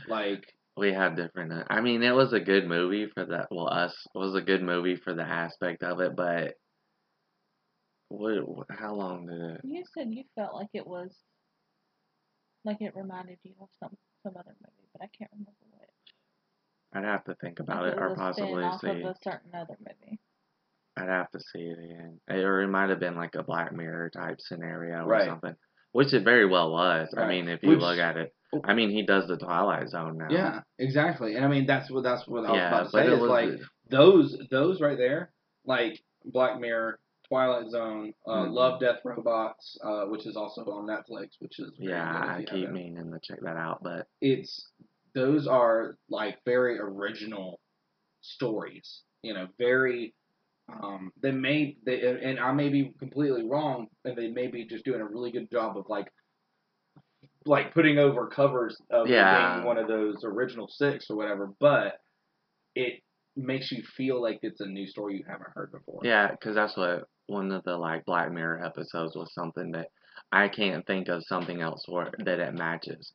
like 0.09 0.45
We 0.77 0.93
had 0.93 1.17
different. 1.17 1.53
uh, 1.53 1.65
I 1.69 1.81
mean, 1.81 2.03
it 2.03 2.15
was 2.15 2.33
a 2.33 2.41
good 2.41 2.67
movie 2.67 3.07
for 3.15 3.25
that. 3.27 3.49
Well, 3.51 3.69
Us 3.69 3.95
was 4.15 4.35
a 4.35 4.41
good 4.41 4.63
movie 4.63 4.97
for 4.97 5.15
the 5.15 5.23
aspect 5.23 5.83
of 5.83 6.01
it, 6.01 6.17
but 6.17 6.55
what? 8.09 8.49
what- 8.49 8.67
How 8.71 8.95
long 8.95 9.27
did 9.27 9.41
it? 9.41 9.61
You 9.65 9.85
said 9.95 10.09
you 10.13 10.25
felt 10.37 10.55
like 10.55 10.71
it 10.75 10.87
was, 10.87 11.15
like 12.65 12.81
it 12.81 12.95
reminded 12.97 13.39
you 13.43 13.55
of 13.61 13.69
some 13.79 13.97
some 14.23 14.37
other 14.37 14.55
movie, 14.61 14.89
but 14.93 15.03
I 15.03 15.09
can't 15.17 15.31
remember 15.33 15.53
what. 15.71 15.89
I'd 16.93 17.05
have 17.05 17.25
to 17.25 17.35
think 17.37 17.61
about 17.61 17.85
Like 17.85 17.93
it, 17.95 17.99
or 17.99 18.15
possibly 18.17 18.49
spin-off 18.53 18.81
see. 18.81 18.89
of 18.89 18.97
a 18.97 19.15
certain 19.23 19.55
other 19.55 19.77
movie. 19.79 20.19
I'd 20.97 21.09
have 21.09 21.31
to 21.31 21.41
see 21.41 21.61
it 21.61 21.79
again. 21.79 22.21
It, 22.29 22.45
or 22.45 22.61
it 22.63 22.69
might 22.69 22.91
have 22.91 23.01
been 23.01 23.17
like 23.17 23.35
a 23.37 23.43
Black 23.45 23.73
Mirror 23.73 24.11
type 24.11 24.41
scenario 24.41 25.05
or 25.05 25.07
Right. 25.07 25.27
something, 25.29 25.55
which 25.93 26.13
it 26.13 26.25
very 26.25 26.47
well 26.47 26.73
was. 26.73 27.13
I 27.17 27.27
mean, 27.27 27.49
if 27.49 27.63
you 27.63 27.71
Which- 27.71 27.81
look 27.81 27.99
at 27.99 28.17
it, 28.17 28.35
I 28.65 28.75
mean, 28.75 28.91
he 28.91 29.03
does 29.03 29.29
the 29.29 29.37
Twilight 29.37 29.89
Zone 29.91 30.19
now. 30.19 30.27
yeah, 30.31 30.61
exactly. 30.79 31.37
And 31.37 31.45
I 31.45 31.49
mean, 31.49 31.67
that's 31.67 31.91
what 31.91 32.03
that's 32.03 32.27
what 32.27 32.45
I 32.47 32.51
was 32.51 32.57
yeah, 32.57 32.69
about 32.69 32.85
to 32.85 32.91
say. 32.91 33.07
Is 33.07 33.21
like 33.23 33.51
those 33.89 34.37
those 34.51 34.81
right 34.81 34.99
there, 34.99 35.31
like 35.65 36.01
Black 36.25 36.59
Mirror, 36.61 36.99
Twilight 37.29 37.71
Zone, 37.71 38.13
uh, 38.27 38.47
Mhm. 38.47 38.53
Love, 38.53 38.81
Death, 38.81 39.05
Robots, 39.05 39.79
uh, 39.85 40.07
which 40.07 40.27
is 40.27 40.37
also 40.37 40.63
on 40.65 40.87
Netflix, 40.87 41.41
which 41.41 41.61
is 41.61 41.71
yeah, 41.79 42.13
good 42.23 42.29
I 42.31 42.39
keep 42.41 42.49
haven't. 42.67 42.73
meaning 42.75 43.13
to 43.13 43.21
check 43.23 43.41
that 43.43 43.57
out, 43.57 43.83
but 43.85 44.09
it's 44.21 44.69
those 45.15 45.47
are 45.47 45.97
like 46.09 46.39
very 46.45 46.79
original 46.81 47.61
stories. 48.21 49.03
You 49.23 49.35
know, 49.35 49.49
very 49.59 50.15
um, 50.83 51.13
they 51.23 51.31
may 51.33 51.77
they 51.85 52.01
and 52.23 52.39
I 52.39 52.53
may 52.53 52.69
be 52.69 52.93
completely 52.99 53.45
wrong, 53.49 53.89
and 54.05 54.17
they 54.17 54.29
may 54.29 54.49
be 54.49 54.67
just 54.67 54.85
doing 54.85 55.01
a 55.01 55.07
really 55.07 55.31
good 55.31 55.51
job 55.51 55.77
of 55.77 55.89
like 55.89 56.09
like 57.47 57.73
putting 57.73 57.99
over 57.99 58.29
covers 58.29 58.77
of 58.91 59.09
Yeah. 59.09 59.55
being 59.55 59.65
one 59.65 59.79
of 59.79 59.89
those 59.89 60.25
original 60.25 60.69
six 60.69 61.11
or 61.11 61.17
whatever, 61.17 61.51
but 61.59 62.01
it 62.75 63.03
makes 63.37 63.73
you 63.73 63.83
feel 63.97 64.21
like 64.21 64.41
it's 64.43 64.61
a 64.61 64.67
new 64.67 64.87
story 64.87 65.17
you 65.17 65.25
haven't 65.27 65.51
heard 65.55 65.73
before. 65.73 66.03
Yeah, 66.03 66.31
because 66.31 66.55
that's 66.55 66.77
what 66.77 67.05
one 67.27 67.51
of 67.53 67.63
the 67.65 67.77
like 67.77 68.05
Black 68.05 68.31
Mirror 68.33 68.65
episodes 68.65 69.17
was 69.17 69.33
something 69.35 69.73
that 69.73 69.89
I 70.33 70.49
can't 70.49 70.87
think 70.87 71.09
of 71.09 71.25
something 71.27 71.61
else 71.61 71.85
where 71.89 72.11
that 72.19 72.41
it 72.41 72.55
matches. 72.55 73.13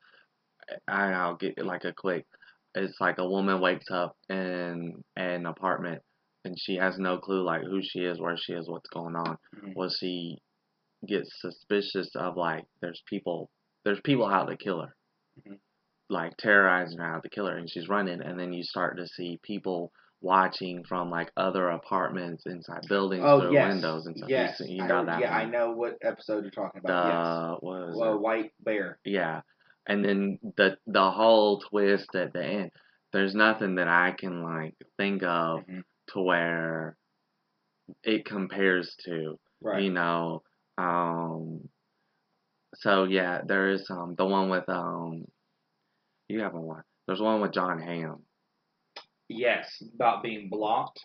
I, 0.88 1.12
I'll 1.12 1.36
get 1.36 1.58
like 1.64 1.84
a 1.86 1.94
quick. 1.94 2.26
It's 2.74 3.00
like 3.00 3.18
a 3.20 3.28
woman 3.28 3.62
wakes 3.62 3.90
up 3.92 4.18
in 4.30 5.04
an 5.16 5.46
apartment 5.46 6.02
and 6.46 6.58
she 6.60 6.76
has 6.76 6.98
no 6.98 7.18
clue 7.18 7.44
like 7.44 7.64
who 7.64 7.82
she 7.82 8.00
is, 8.00 8.20
where 8.20 8.38
she 8.38 8.54
is, 8.54 8.70
what's 8.70 8.90
going 8.90 9.16
on. 9.16 9.38
Mhm. 9.56 9.76
Well, 9.76 9.90
she 9.90 10.38
gets 11.06 11.30
suspicious 11.42 12.16
of 12.16 12.38
like 12.38 12.66
there's 12.82 13.02
people 13.08 13.50
there's 13.84 14.00
people 14.02 14.26
out 14.26 14.46
to 14.50 14.58
kill 14.58 14.82
her, 14.82 14.96
Mhm. 15.46 15.60
like 16.10 16.36
terrorizing 16.38 16.98
her 17.00 17.06
out 17.16 17.24
to 17.24 17.30
kill 17.30 17.46
her, 17.48 17.58
and 17.58 17.70
she's 17.70 17.90
running, 17.90 18.22
and 18.22 18.40
then 18.40 18.54
you 18.54 18.64
start 18.64 18.98
to 18.98 19.08
see 19.08 19.40
people 19.44 19.92
watching 20.22 20.84
from 20.86 21.12
like 21.12 21.32
other 21.38 21.70
apartments 21.70 22.46
inside 22.48 22.82
buildings 22.90 23.24
Oh 23.26 23.42
through 23.42 23.54
yes, 23.54 23.74
windows 23.74 24.06
and 24.08 24.18
stuff. 24.18 24.30
yes, 24.30 24.60
You, 24.62 24.78
you 24.78 24.84
I- 24.84 25.04
that 25.04 25.20
yeah, 25.22 25.36
I 25.36 25.46
know 25.46 25.72
what 25.72 25.98
episode 26.02 26.44
you're 26.44 26.52
talking 26.52 26.82
The 26.84 26.90
about. 26.92 27.62
what 27.64 27.80
yes, 27.80 27.88
was 27.92 27.98
well, 28.00 28.16
it? 28.16 28.22
White 28.22 28.54
Bear. 28.64 28.98
Yeah, 29.04 29.42
and 29.86 30.04
then 30.04 30.40
the 30.58 30.78
the 30.88 31.12
whole 31.12 31.60
twist 31.60 32.16
at 32.16 32.34
the 32.34 32.44
end. 32.44 32.72
There's 33.14 33.36
nothing 33.36 33.76
that 33.76 33.88
I 33.88 34.12
can 34.18 34.42
like 34.44 34.74
think 34.98 35.22
of 35.24 35.60
Mhm. 35.68 35.84
To 36.14 36.22
where 36.22 36.98
it 38.04 38.26
compares 38.26 38.96
to. 39.06 39.40
Right. 39.62 39.84
You 39.84 39.92
know, 39.92 40.44
um. 40.78 41.70
So 42.76 43.06
yeah, 43.06 43.42
there 43.46 43.70
is 43.72 43.90
um 43.90 44.16
the 44.18 44.26
one 44.26 44.50
with 44.50 44.68
um. 44.70 45.26
You 46.28 46.42
haven't 46.42 46.62
watched. 46.62 46.88
There's 47.08 47.22
one 47.22 47.42
with 47.42 47.54
Jon 47.54 47.80
Hamm. 47.80 48.24
Yes, 49.30 49.82
about 49.96 50.22
being 50.24 50.50
blocked. 50.50 51.00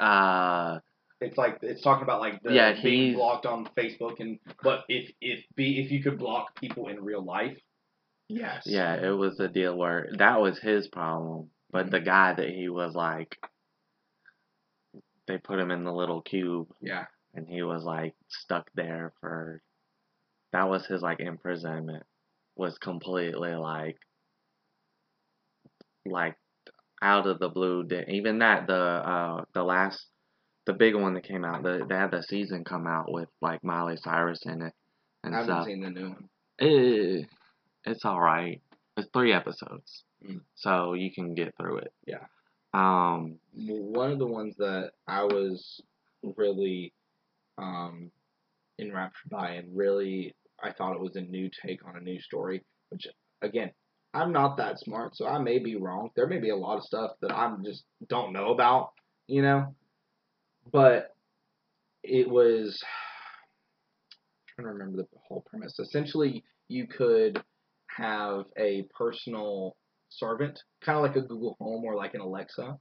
Uh, 0.00 0.78
It's 1.20 1.36
like 1.36 1.58
it's 1.62 1.82
talking 1.82 2.02
about 2.02 2.20
like 2.20 2.42
the 2.42 2.52
Yeah, 2.52 2.80
being 2.82 3.14
blocked 3.14 3.46
on 3.46 3.68
Facebook 3.76 4.20
and 4.20 4.38
but 4.62 4.84
if 4.88 5.10
if 5.20 5.44
be 5.54 5.80
if 5.80 5.90
you 5.90 6.02
could 6.02 6.18
block 6.18 6.58
people 6.58 6.88
in 6.88 7.02
real 7.02 7.22
life, 7.24 7.58
yes. 8.28 8.62
yeah, 8.66 8.94
it 8.94 9.10
was 9.10 9.38
a 9.40 9.48
deal 9.48 9.76
where 9.76 10.08
that 10.18 10.40
was 10.40 10.58
his 10.58 10.88
problem, 10.88 11.50
but 11.70 11.90
the 11.90 12.00
guy 12.00 12.34
that 12.34 12.48
he 12.48 12.68
was 12.68 12.94
like, 12.94 13.36
they 15.26 15.38
put 15.38 15.58
him 15.58 15.70
in 15.70 15.84
the 15.84 15.92
little 15.92 16.22
cube 16.22 16.68
Yeah. 16.80 17.06
and 17.34 17.46
he 17.48 17.62
was 17.62 17.84
like 17.84 18.14
stuck 18.28 18.68
there 18.74 19.12
for 19.20 19.60
that 20.52 20.68
was 20.68 20.86
his 20.86 21.02
like 21.02 21.20
imprisonment 21.20 22.04
was 22.56 22.78
completely 22.78 23.54
like 23.54 23.98
like 26.06 26.36
out 27.02 27.26
of 27.26 27.38
the 27.38 27.48
blue 27.48 27.86
even 28.08 28.38
that 28.38 28.66
the 28.66 28.74
uh 28.74 29.44
the 29.54 29.62
last 29.62 30.06
the 30.66 30.72
big 30.72 30.94
one 30.94 31.14
that 31.14 31.24
came 31.24 31.44
out 31.44 31.62
the, 31.62 31.84
they 31.88 31.94
had 31.94 32.10
the 32.10 32.22
season 32.22 32.64
come 32.64 32.86
out 32.86 33.10
with 33.12 33.28
like 33.42 33.62
Miley 33.62 33.96
Cyrus 33.96 34.40
in 34.46 34.62
it 34.62 34.72
and 35.22 35.34
I 35.34 35.38
haven't 35.40 35.54
stuff 35.54 35.66
seen 35.66 35.80
the 35.82 35.90
new 35.90 36.08
one. 36.10 36.28
it, 36.58 37.26
it's 37.84 38.04
all 38.04 38.20
right 38.20 38.60
it's 38.96 39.08
three 39.12 39.32
episodes 39.32 40.02
Mm. 40.26 40.40
so 40.54 40.94
you 40.94 41.12
can 41.12 41.34
get 41.34 41.54
through 41.58 41.76
it 41.76 41.92
Yeah. 42.06 42.24
Um 42.76 43.38
one 43.54 44.12
of 44.12 44.18
the 44.18 44.26
ones 44.26 44.54
that 44.58 44.90
I 45.08 45.24
was 45.24 45.80
really 46.36 46.92
um, 47.58 48.10
enraptured 48.78 49.30
by 49.30 49.52
and 49.52 49.74
really 49.76 50.34
I 50.62 50.72
thought 50.72 50.94
it 50.94 51.00
was 51.00 51.16
a 51.16 51.22
new 51.22 51.50
take 51.64 51.86
on 51.86 51.96
a 51.96 52.00
new 52.00 52.20
story. 52.20 52.62
Which 52.90 53.06
again, 53.42 53.70
I'm 54.14 54.32
not 54.32 54.56
that 54.58 54.78
smart, 54.78 55.16
so 55.16 55.26
I 55.26 55.38
may 55.38 55.58
be 55.58 55.76
wrong. 55.76 56.10
There 56.16 56.26
may 56.26 56.38
be 56.38 56.50
a 56.50 56.56
lot 56.56 56.76
of 56.76 56.84
stuff 56.84 57.12
that 57.22 57.32
I 57.32 57.54
just 57.64 57.84
don't 58.08 58.32
know 58.32 58.52
about, 58.52 58.92
you 59.26 59.42
know. 59.42 59.74
But 60.70 61.14
it 62.02 62.28
was 62.28 62.82
I'm 64.58 64.64
trying 64.64 64.72
to 64.74 64.78
remember 64.78 65.02
the 65.02 65.08
whole 65.26 65.44
premise. 65.48 65.78
Essentially, 65.78 66.44
you 66.68 66.86
could 66.86 67.42
have 67.88 68.44
a 68.58 68.86
personal 68.96 69.76
servant, 70.08 70.58
kind 70.84 70.96
of 70.98 71.02
like 71.04 71.16
a 71.16 71.22
Google 71.26 71.56
Home 71.60 71.84
or 71.84 71.96
like 71.96 72.14
an 72.14 72.20
Alexa, 72.20 72.78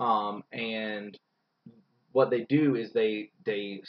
um, 0.00 0.42
and 0.52 1.16
what 2.12 2.30
they 2.30 2.44
do 2.48 2.74
is 2.76 2.92
they 2.92 3.30
they 3.44 3.82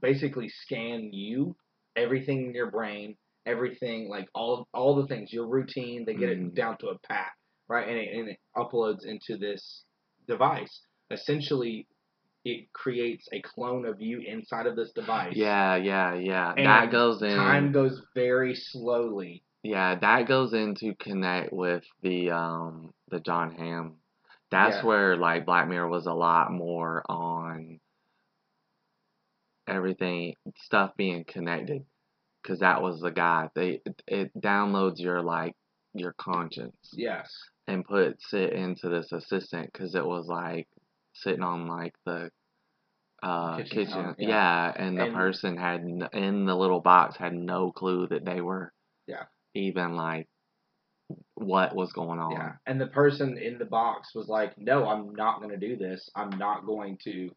basically 0.00 0.48
scan 0.48 1.12
you, 1.12 1.56
everything 1.96 2.46
in 2.46 2.54
your 2.54 2.70
brain, 2.70 3.16
everything 3.46 4.08
like 4.08 4.28
all 4.34 4.68
all 4.72 4.96
the 4.96 5.06
things, 5.06 5.32
your 5.32 5.46
routine. 5.48 6.04
They 6.04 6.14
get 6.14 6.30
Mhm. 6.30 6.48
it 6.48 6.54
down 6.54 6.78
to 6.78 6.88
a 6.88 6.98
pat, 7.00 7.32
right, 7.68 7.88
and 7.88 7.98
it, 7.98 8.14
and 8.18 8.28
it 8.30 8.38
uploads 8.56 9.04
into 9.04 9.36
this 9.36 9.84
device. 10.26 10.80
Essentially, 11.10 11.86
it 12.44 12.72
creates 12.72 13.28
a 13.32 13.42
clone 13.42 13.86
of 13.86 14.00
you 14.00 14.20
inside 14.20 14.66
of 14.66 14.76
this 14.76 14.92
device. 14.92 15.36
Yeah, 15.36 15.76
yeah, 15.76 16.14
yeah. 16.14 16.54
And 16.56 16.66
that 16.66 16.90
goes 16.90 17.22
in. 17.22 17.36
Time 17.36 17.72
goes 17.72 18.00
very 18.14 18.54
slowly. 18.54 19.42
Yeah, 19.70 19.96
that 19.96 20.28
goes 20.28 20.52
into 20.52 20.94
connect 20.94 21.52
with 21.52 21.84
the 22.02 22.30
um 22.30 22.92
the 23.10 23.20
Jon 23.20 23.52
Hamm. 23.52 23.96
That's 24.50 24.76
Yeah. 24.76 24.84
where 24.86 25.16
like 25.16 25.44
Black 25.46 25.68
Mirror 25.68 25.88
was 25.88 26.06
a 26.06 26.12
lot 26.14 26.52
more 26.52 27.02
on 27.08 27.80
everything 29.66 30.34
stuff 30.56 30.92
being 30.96 31.24
connected 31.24 31.84
because 32.42 32.60
that 32.60 32.80
was 32.82 33.00
the 33.00 33.10
guy. 33.10 33.50
They 33.54 33.80
it, 33.84 34.02
it 34.06 34.40
downloads 34.40 35.00
your 35.00 35.22
like 35.22 35.54
your 35.94 36.12
conscience 36.12 36.76
Yes. 36.92 37.32
and 37.66 37.84
puts 37.84 38.32
it 38.32 38.52
into 38.52 38.88
this 38.88 39.10
assistant 39.12 39.72
because 39.72 39.94
it 39.94 40.04
was 40.04 40.26
like 40.28 40.68
sitting 41.14 41.42
on 41.42 41.66
like 41.66 41.94
the 42.04 42.30
uh 43.22 43.56
Kitchen 43.56 43.70
kitchen, 43.86 43.92
counter, 43.92 44.14
yeah. 44.18 44.28
yeah. 44.28 44.72
and 44.76 44.98
the 44.98 45.04
And- 45.06 45.14
person 45.14 45.56
had 45.56 45.80
n- 45.80 46.08
in 46.12 46.44
the 46.44 46.54
little 46.54 46.80
box 46.80 47.16
had 47.16 47.34
no 47.34 47.72
clue 47.72 48.06
that 48.08 48.24
they 48.24 48.40
were 48.40 48.72
Yeah. 49.06 49.24
Even 49.56 49.96
like 49.96 50.28
what 51.34 51.74
was 51.74 51.92
going 51.92 52.18
on 52.18 52.32
Yeah. 52.32 52.52
And 52.66 52.80
the 52.80 52.88
person 52.88 53.38
in 53.38 53.58
the 53.58 53.64
box 53.64 54.14
was 54.14 54.28
like, 54.28 54.58
"No, 54.58 54.86
I'm 54.88 55.14
not 55.14 55.38
going 55.40 55.58
to 55.58 55.68
do 55.68 55.76
this. 55.76 56.10
I'm 56.14 56.30
not 56.30 56.66
going 56.66 56.98
to 57.04 57.30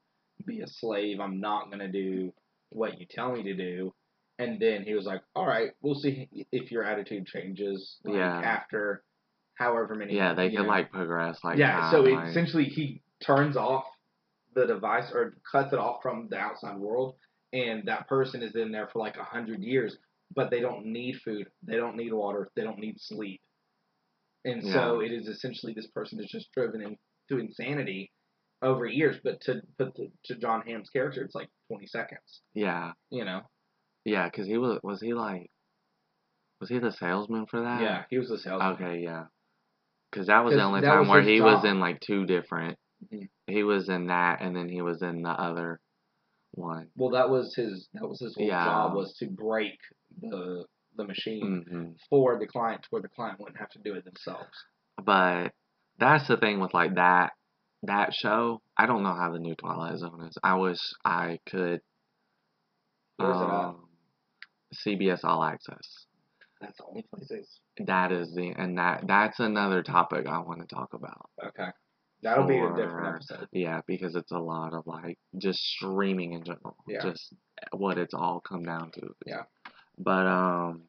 be 0.46 0.62
a 0.62 0.68
slave. 0.68 1.20
I'm 1.20 1.40
not 1.40 1.68
going 1.68 1.80
to 1.80 1.92
do 1.92 2.34
what 2.70 3.00
you 3.00 3.06
tell 3.10 3.32
me 3.32 3.44
to 3.44 3.56
do." 3.56 3.94
And 4.40 4.60
then 4.60 4.84
he 4.84 4.94
was 4.94 5.06
like, 5.06 5.22
"All 5.36 5.46
right, 5.46 5.72
we'll 5.82 5.96
see 5.96 6.30
if 6.52 6.72
your 6.72 6.84
attitude 6.84 7.28
changes 7.28 7.98
like, 8.04 8.16
Yeah. 8.16 8.42
after 8.42 9.04
however 9.56 9.94
many 9.96 10.16
yeah 10.16 10.34
they 10.34 10.50
can 10.50 10.64
know." 10.64 10.70
like 10.70 10.92
progress 10.92 11.38
like 11.44 11.58
yeah, 11.58 11.82
time, 11.82 11.92
so 11.92 12.06
it, 12.06 12.14
like- 12.14 12.30
essentially 12.30 12.66
he 12.66 13.02
turns 13.22 13.58
off 13.58 13.84
the 14.56 14.66
device 14.66 15.12
or 15.14 15.36
cuts 15.52 15.74
it 15.74 15.80
off 15.80 16.02
from 16.02 16.28
the 16.30 16.38
outside 16.38 16.78
world, 16.78 17.16
and 17.54 17.88
that 17.88 18.08
person 18.08 18.42
is 18.42 18.56
in 18.56 18.72
there 18.72 18.88
for 18.88 19.00
like 19.00 19.18
a 19.18 19.24
hundred 19.24 19.62
years, 19.62 19.98
but 20.36 20.50
they 20.52 20.60
don't 20.60 20.86
need 20.86 21.18
food, 21.24 21.48
they 21.64 21.76
don't 21.78 21.96
need 21.98 22.14
water, 22.14 22.50
they 22.56 22.64
don't 22.64 22.80
need 22.80 23.00
sleep, 23.00 23.42
and 24.46 24.64
so 24.64 25.00
it 25.02 25.12
is 25.12 25.28
essentially 25.28 25.74
this 25.74 25.88
person 25.88 26.20
is 26.20 26.30
just 26.30 26.52
driven 26.54 26.82
into 26.82 27.42
insanity 27.44 28.12
over 28.62 28.86
years. 28.86 29.18
But 29.24 29.42
to 29.42 29.62
put 29.78 29.96
the, 29.96 30.12
to 30.26 30.36
Jon 30.36 30.62
Hamm's 30.68 30.90
character, 30.90 31.24
it's 31.24 31.36
like 31.36 31.50
twenty 31.70 31.88
seconds, 31.88 32.42
yeah 32.54 32.92
you 33.10 33.26
know? 33.26 33.42
yeah 34.06 34.26
because 34.30 34.48
he 34.48 34.58
was 34.58 34.80
was 34.84 35.02
he 35.02 35.14
like 35.14 35.50
was 36.62 36.70
he 36.70 36.80
the 36.80 36.92
salesman 36.92 37.46
for 37.48 37.62
that 37.62 37.82
yeah, 37.82 38.04
he 38.10 38.18
was 38.18 38.30
the 38.30 38.38
salesman. 38.40 38.74
okay 38.74 39.02
yeah 39.04 39.24
because 40.12 40.28
that 40.28 40.44
was 40.44 40.54
the 40.54 40.64
only 40.64 40.82
time 40.82 41.08
where 41.08 41.22
he 41.22 41.42
was 41.42 41.64
in 41.66 41.80
like 41.80 42.00
two 42.00 42.26
different 42.26 42.78
Mhm. 43.14 43.30
he 43.48 43.64
was 43.64 43.88
in 43.90 44.08
that 44.08 44.42
and 44.42 44.56
then 44.56 44.68
he 44.70 44.82
was 44.82 45.02
in 45.02 45.22
the 45.22 45.30
other 45.30 45.80
one 46.52 46.88
Well, 46.96 47.12
that 47.12 47.30
was 47.30 47.54
his 47.56 47.88
that 47.94 48.08
was 48.08 48.20
his 48.20 48.36
whole 48.36 48.48
Yeah. 48.48 48.66
job 48.66 48.96
was 48.96 49.14
to 49.20 49.28
break 49.28 49.78
the 50.22 50.66
the 50.96 51.06
machine. 51.06 51.66
hmm 51.70 51.92
for 52.10 52.40
the 52.40 52.48
client 52.48 52.82
to 52.84 52.88
where 52.90 53.02
the 53.02 53.10
client 53.10 53.40
wouldn't 53.40 53.60
have 53.60 53.70
to 53.70 53.80
do 53.80 53.94
it 53.94 54.04
themselves. 54.06 54.50
But 55.04 55.50
that's 56.00 56.28
the 56.28 56.38
thing 56.38 56.60
with 56.60 56.74
like 56.74 56.96
that 56.96 57.32
that 57.84 58.14
show. 58.14 58.62
I 58.78 58.86
don't 58.86 59.04
know 59.04 59.14
how 59.14 59.32
the 59.32 59.40
new 59.40 59.56
Twilight 59.56 59.98
Zone 60.00 60.26
is. 60.28 60.38
I 60.44 60.56
wish 60.56 60.80
I 61.06 61.40
could. 61.46 61.82
Where's 63.18 63.36
it 63.38 63.44
at? 63.44 63.50
um, 63.50 63.88
CBS 64.86 65.24
All 65.24 65.44
Access. 65.44 66.06
That's 66.62 66.78
the 66.78 66.86
only 66.86 67.06
place 67.14 67.60
That 67.86 68.12
is 68.12 68.34
the 68.34 68.50
and 68.58 68.78
that 68.78 69.06
that's 69.08 69.40
another 69.40 69.84
topic 69.84 70.28
I 70.28 70.40
want 70.40 70.62
to 70.62 70.76
talk 70.76 70.94
about. 70.94 71.30
okay. 71.48 71.70
That'll 72.22 72.46
be 72.48 72.58
a 72.58 72.70
different 72.76 73.16
episode. 73.16 73.48
Yeah, 73.52 73.82
because 73.88 74.16
it's 74.16 74.32
a 74.32 74.40
lot 74.40 74.74
of 74.74 74.86
like 74.86 75.18
just 75.38 75.60
streaming 75.60 76.34
in 76.34 76.44
general. 76.44 76.76
Yeah. 76.88 77.02
Just 77.02 77.34
what 77.72 77.98
it's 77.98 78.14
all 78.14 78.42
come 78.42 78.64
down 78.64 78.92
to. 78.92 79.16
Yeah. 79.26 79.44
But 79.98 80.28
um 80.28 80.84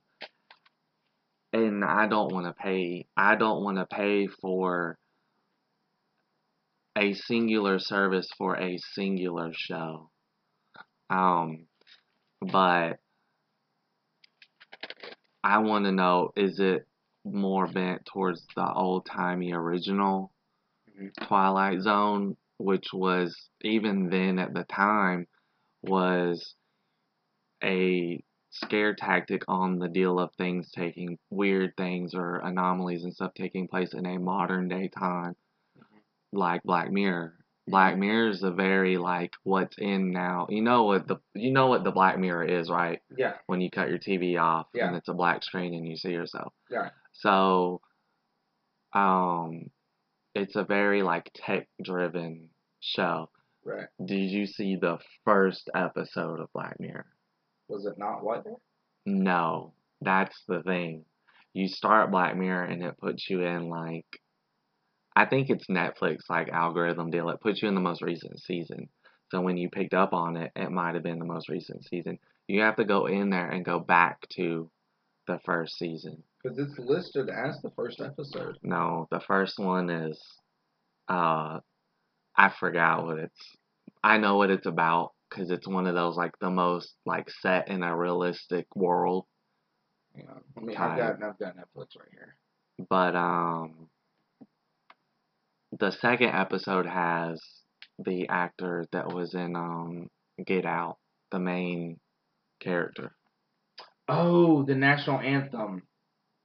and 1.53 1.85
I 1.85 2.09
don't 2.09 2.33
want 2.33 2.47
to 2.47 2.53
pay 2.53 3.07
I 3.17 3.37
don't 3.37 3.63
want 3.63 3.79
to 3.79 3.87
pay 3.87 4.27
for 4.27 4.99
a 6.99 7.15
singular 7.15 7.79
service 7.79 8.29
for 8.37 8.57
a 8.57 8.79
singular 8.95 9.51
show. 9.53 10.11
Um 11.11 11.67
but 12.41 12.99
I 15.45 15.59
want 15.59 15.85
to 15.85 15.93
know 15.93 16.33
is 16.37 16.59
it 16.59 16.87
more 17.25 17.67
bent 17.67 18.05
towards 18.07 18.47
the 18.57 18.73
old-timey 18.73 19.53
original 19.53 20.23
Mhm. 20.23 20.40
Twilight 21.23 21.81
Zone, 21.83 22.37
which 22.59 22.93
was 22.93 23.37
even 23.63 24.09
then 24.11 24.39
at 24.39 24.55
the 24.55 24.65
time 24.65 25.27
was 25.83 26.55
a 27.63 28.23
scare 28.51 28.95
tactic 28.95 29.43
on 29.49 29.79
the 29.79 29.89
deal 29.89 30.19
of 30.19 30.31
things 30.35 30.71
taking 30.73 31.19
weird 31.31 31.77
things 31.77 32.15
or 32.15 32.39
anomalies 32.39 33.05
and 33.05 33.15
stuff 33.15 33.33
taking 33.35 33.69
place 33.69 33.95
in 33.95 34.05
a 34.07 34.19
modern 34.19 34.69
day 34.69 34.89
time 34.89 35.37
like 36.33 36.63
Black 36.65 36.91
Mirror. 36.91 37.35
Black 37.69 37.97
Mirror 37.97 38.31
is 38.31 38.43
a 38.43 38.51
very 38.51 38.97
like 38.97 39.33
what's 39.45 39.79
in 39.79 40.11
now. 40.11 40.47
You 40.51 40.63
know 40.63 40.85
what 40.85 41.07
the 41.07 41.17
you 41.35 41.53
know 41.53 41.69
what 41.69 41.85
the 41.85 41.93
Black 41.93 42.19
Mirror 42.19 42.45
is, 42.45 42.69
right? 42.69 43.01
Yeah. 43.17 43.35
When 43.47 43.61
you 43.61 43.71
cut 43.71 43.89
your 43.89 43.99
TV 43.99 44.41
off 44.41 44.67
Yeah. 44.75 44.89
and 44.89 44.97
it's 44.97 45.09
a 45.09 45.15
black 45.15 45.45
screen 45.45 45.75
and 45.75 45.87
you 45.87 45.97
see 45.97 46.11
yourself. 46.11 46.53
Yeah. 46.69 46.91
So, 47.13 47.81
um, 48.93 49.71
it's 50.35 50.57
a 50.57 50.65
very 50.65 51.03
like 51.03 51.31
tech 51.35 51.69
driven 51.83 52.51
show. 52.81 53.31
Right. 53.65 53.87
Did 54.05 54.31
you 54.31 54.47
see 54.47 54.77
the 54.77 54.99
first 55.25 55.69
episode 55.75 56.41
of 56.41 56.53
Black 56.53 56.79
Mirror? 56.81 57.07
Was 57.69 57.87
it 57.87 57.99
not 57.99 58.25
what? 58.25 58.45
No, 59.07 59.75
that's 60.01 60.37
the 60.49 60.63
thing. 60.63 61.05
You 61.53 61.69
start 61.69 62.11
Black 62.11 62.37
Mirror 62.37 62.65
and 62.65 62.83
it 62.83 62.99
puts 62.99 63.29
you 63.29 63.43
in 63.43 63.69
like, 63.69 64.07
I 65.15 65.27
think 65.27 65.51
it's 65.51 65.67
Netflix 65.67 66.21
like 66.29 66.49
algorithm 66.49 67.11
deal. 67.11 67.29
It 67.31 67.41
puts 67.41 67.61
you 67.61 67.69
in 67.69 67.75
the 67.75 67.81
most 67.81 68.03
recent 68.03 68.41
season. 68.41 68.89
So 69.31 69.41
when 69.41 69.57
you 69.57 69.69
picked 69.69 69.95
up 69.95 70.13
on 70.13 70.37
it, 70.37 70.53
it 70.57 70.71
might 70.71 70.95
have 70.95 71.03
been 71.03 71.19
the 71.19 71.25
most 71.25 71.49
recent 71.49 71.85
season. 71.85 72.19
You 72.49 72.63
have 72.63 72.77
to 72.77 72.85
go 72.85 73.07
in 73.07 73.31
there 73.31 73.49
and 73.49 73.65
go 73.65 73.79
back 73.79 74.27
to 74.37 74.71
the 75.27 75.39
first 75.45 75.79
season. 75.79 76.23
Because 76.43 76.59
it's 76.59 76.79
listed 76.79 77.29
as 77.29 77.61
the 77.63 77.71
first 77.77 78.01
episode. 78.01 78.57
No, 78.63 79.07
the 79.11 79.21
first 79.21 79.59
one 79.59 79.91
is 79.91 80.21
uh 81.09 81.61
I 82.37 82.49
forgot 82.59 83.05
what 83.05 83.19
it's 83.19 83.57
I 84.03 84.19
know 84.19 84.37
what 84.37 84.51
it's 84.51 84.67
about 84.67 85.13
cuz 85.31 85.51
it's 85.51 85.69
one 85.69 85.87
of 85.87 85.95
those 85.95 86.17
like 86.17 86.39
the 86.41 86.51
most 86.51 86.95
like 87.05 87.29
set 87.31 87.69
in 87.69 87.83
a 87.83 87.97
realistic 87.97 88.67
world, 88.75 89.27
know, 90.17 90.41
I 90.57 90.61
mean, 90.61 90.77
I've 90.77 90.97
got 90.97 91.23
I've 91.23 91.39
got 91.39 91.57
Netflix 91.57 91.97
right 91.99 92.09
here. 92.11 92.37
but 92.89 93.15
um 93.15 93.89
the 95.79 95.91
second 95.93 96.31
episode 96.31 96.87
has 96.87 97.41
the 97.99 98.29
actor 98.29 98.87
that 98.93 99.13
was 99.13 99.35
in 99.35 99.55
um 99.57 100.09
Get 100.45 100.65
Out, 100.65 100.97
the 101.31 101.39
main 101.39 102.01
character. 102.61 103.15
Oh, 104.09 104.63
the 104.65 104.75
national 104.75 105.21
anthem. 105.21 105.83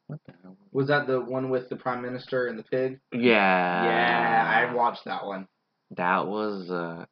What 0.08 0.20
the 0.26 0.34
hell? 0.43 0.58
Was 0.72 0.88
that 0.88 1.08
the 1.08 1.20
one 1.20 1.49
with 1.49 1.70
the 1.70 1.76
prime 1.76 2.01
minister 2.01 2.47
and 2.47 2.60
the 2.60 2.64
pig? 2.64 2.99
Yeah. 3.12 3.22
yeah, 3.84 4.68
I 4.70 4.74
watched 4.74 5.06
that 5.06 5.26
one. 5.26 5.47
that 5.97 6.28
was 6.28 6.70
uh 6.70 7.06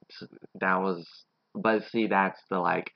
that 0.59 0.77
was 0.81 1.07
but 1.55 1.83
see 1.91 2.07
that's 2.07 2.39
the 2.49 2.59
like 2.59 2.91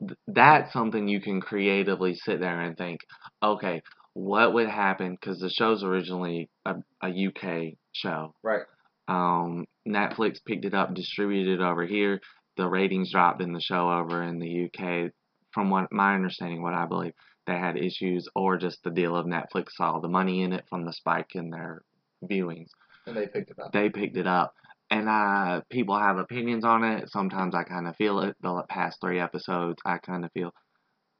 th- 0.00 0.18
that's 0.26 0.72
something 0.72 1.06
you 1.08 1.20
can 1.20 1.40
creatively 1.40 2.14
sit 2.14 2.40
there 2.40 2.60
and 2.60 2.76
think 2.76 3.00
okay 3.42 3.82
what 4.14 4.54
would 4.54 4.68
happen 4.68 5.12
because 5.20 5.38
the 5.38 5.50
show's 5.50 5.84
originally 5.84 6.48
a, 6.64 6.74
a 7.02 7.26
uk 7.28 7.74
show 7.92 8.34
Right. 8.42 8.62
um 9.08 9.66
netflix 9.86 10.38
picked 10.44 10.64
it 10.64 10.74
up 10.74 10.94
distributed 10.94 11.60
it 11.60 11.62
over 11.62 11.84
here 11.86 12.20
the 12.56 12.66
ratings 12.66 13.12
dropped 13.12 13.42
in 13.42 13.52
the 13.52 13.60
show 13.60 13.90
over 13.92 14.22
in 14.22 14.38
the 14.38 14.64
uk 14.66 15.12
from 15.52 15.68
what 15.70 15.92
my 15.92 16.14
understanding 16.14 16.62
what 16.62 16.74
i 16.74 16.86
believe 16.86 17.12
they 17.48 17.58
had 17.58 17.76
issues 17.76 18.28
or 18.36 18.56
just 18.58 18.78
the 18.84 18.90
deal 18.90 19.16
of 19.16 19.26
netflix 19.26 19.72
saw 19.72 19.98
the 19.98 20.08
money 20.08 20.42
in 20.42 20.52
it 20.52 20.64
from 20.70 20.84
the 20.84 20.92
spike 20.92 21.34
in 21.34 21.50
their 21.50 21.82
viewings 22.24 22.68
And 23.06 23.16
they 23.16 23.26
picked 23.26 23.50
it 23.50 23.58
up. 23.58 23.72
they 23.72 23.88
picked 23.90 24.16
it 24.16 24.26
up. 24.26 24.54
And 24.90 25.08
uh, 25.08 25.60
people 25.70 25.98
have 25.98 26.16
opinions 26.16 26.64
on 26.64 26.82
it. 26.82 27.10
Sometimes 27.10 27.54
I 27.54 27.62
kind 27.64 27.86
of 27.86 27.96
feel 27.96 28.20
it. 28.20 28.36
The 28.40 28.62
past 28.70 29.00
three 29.02 29.20
episodes, 29.20 29.82
I 29.84 29.98
kind 29.98 30.24
of 30.24 30.32
feel 30.32 30.54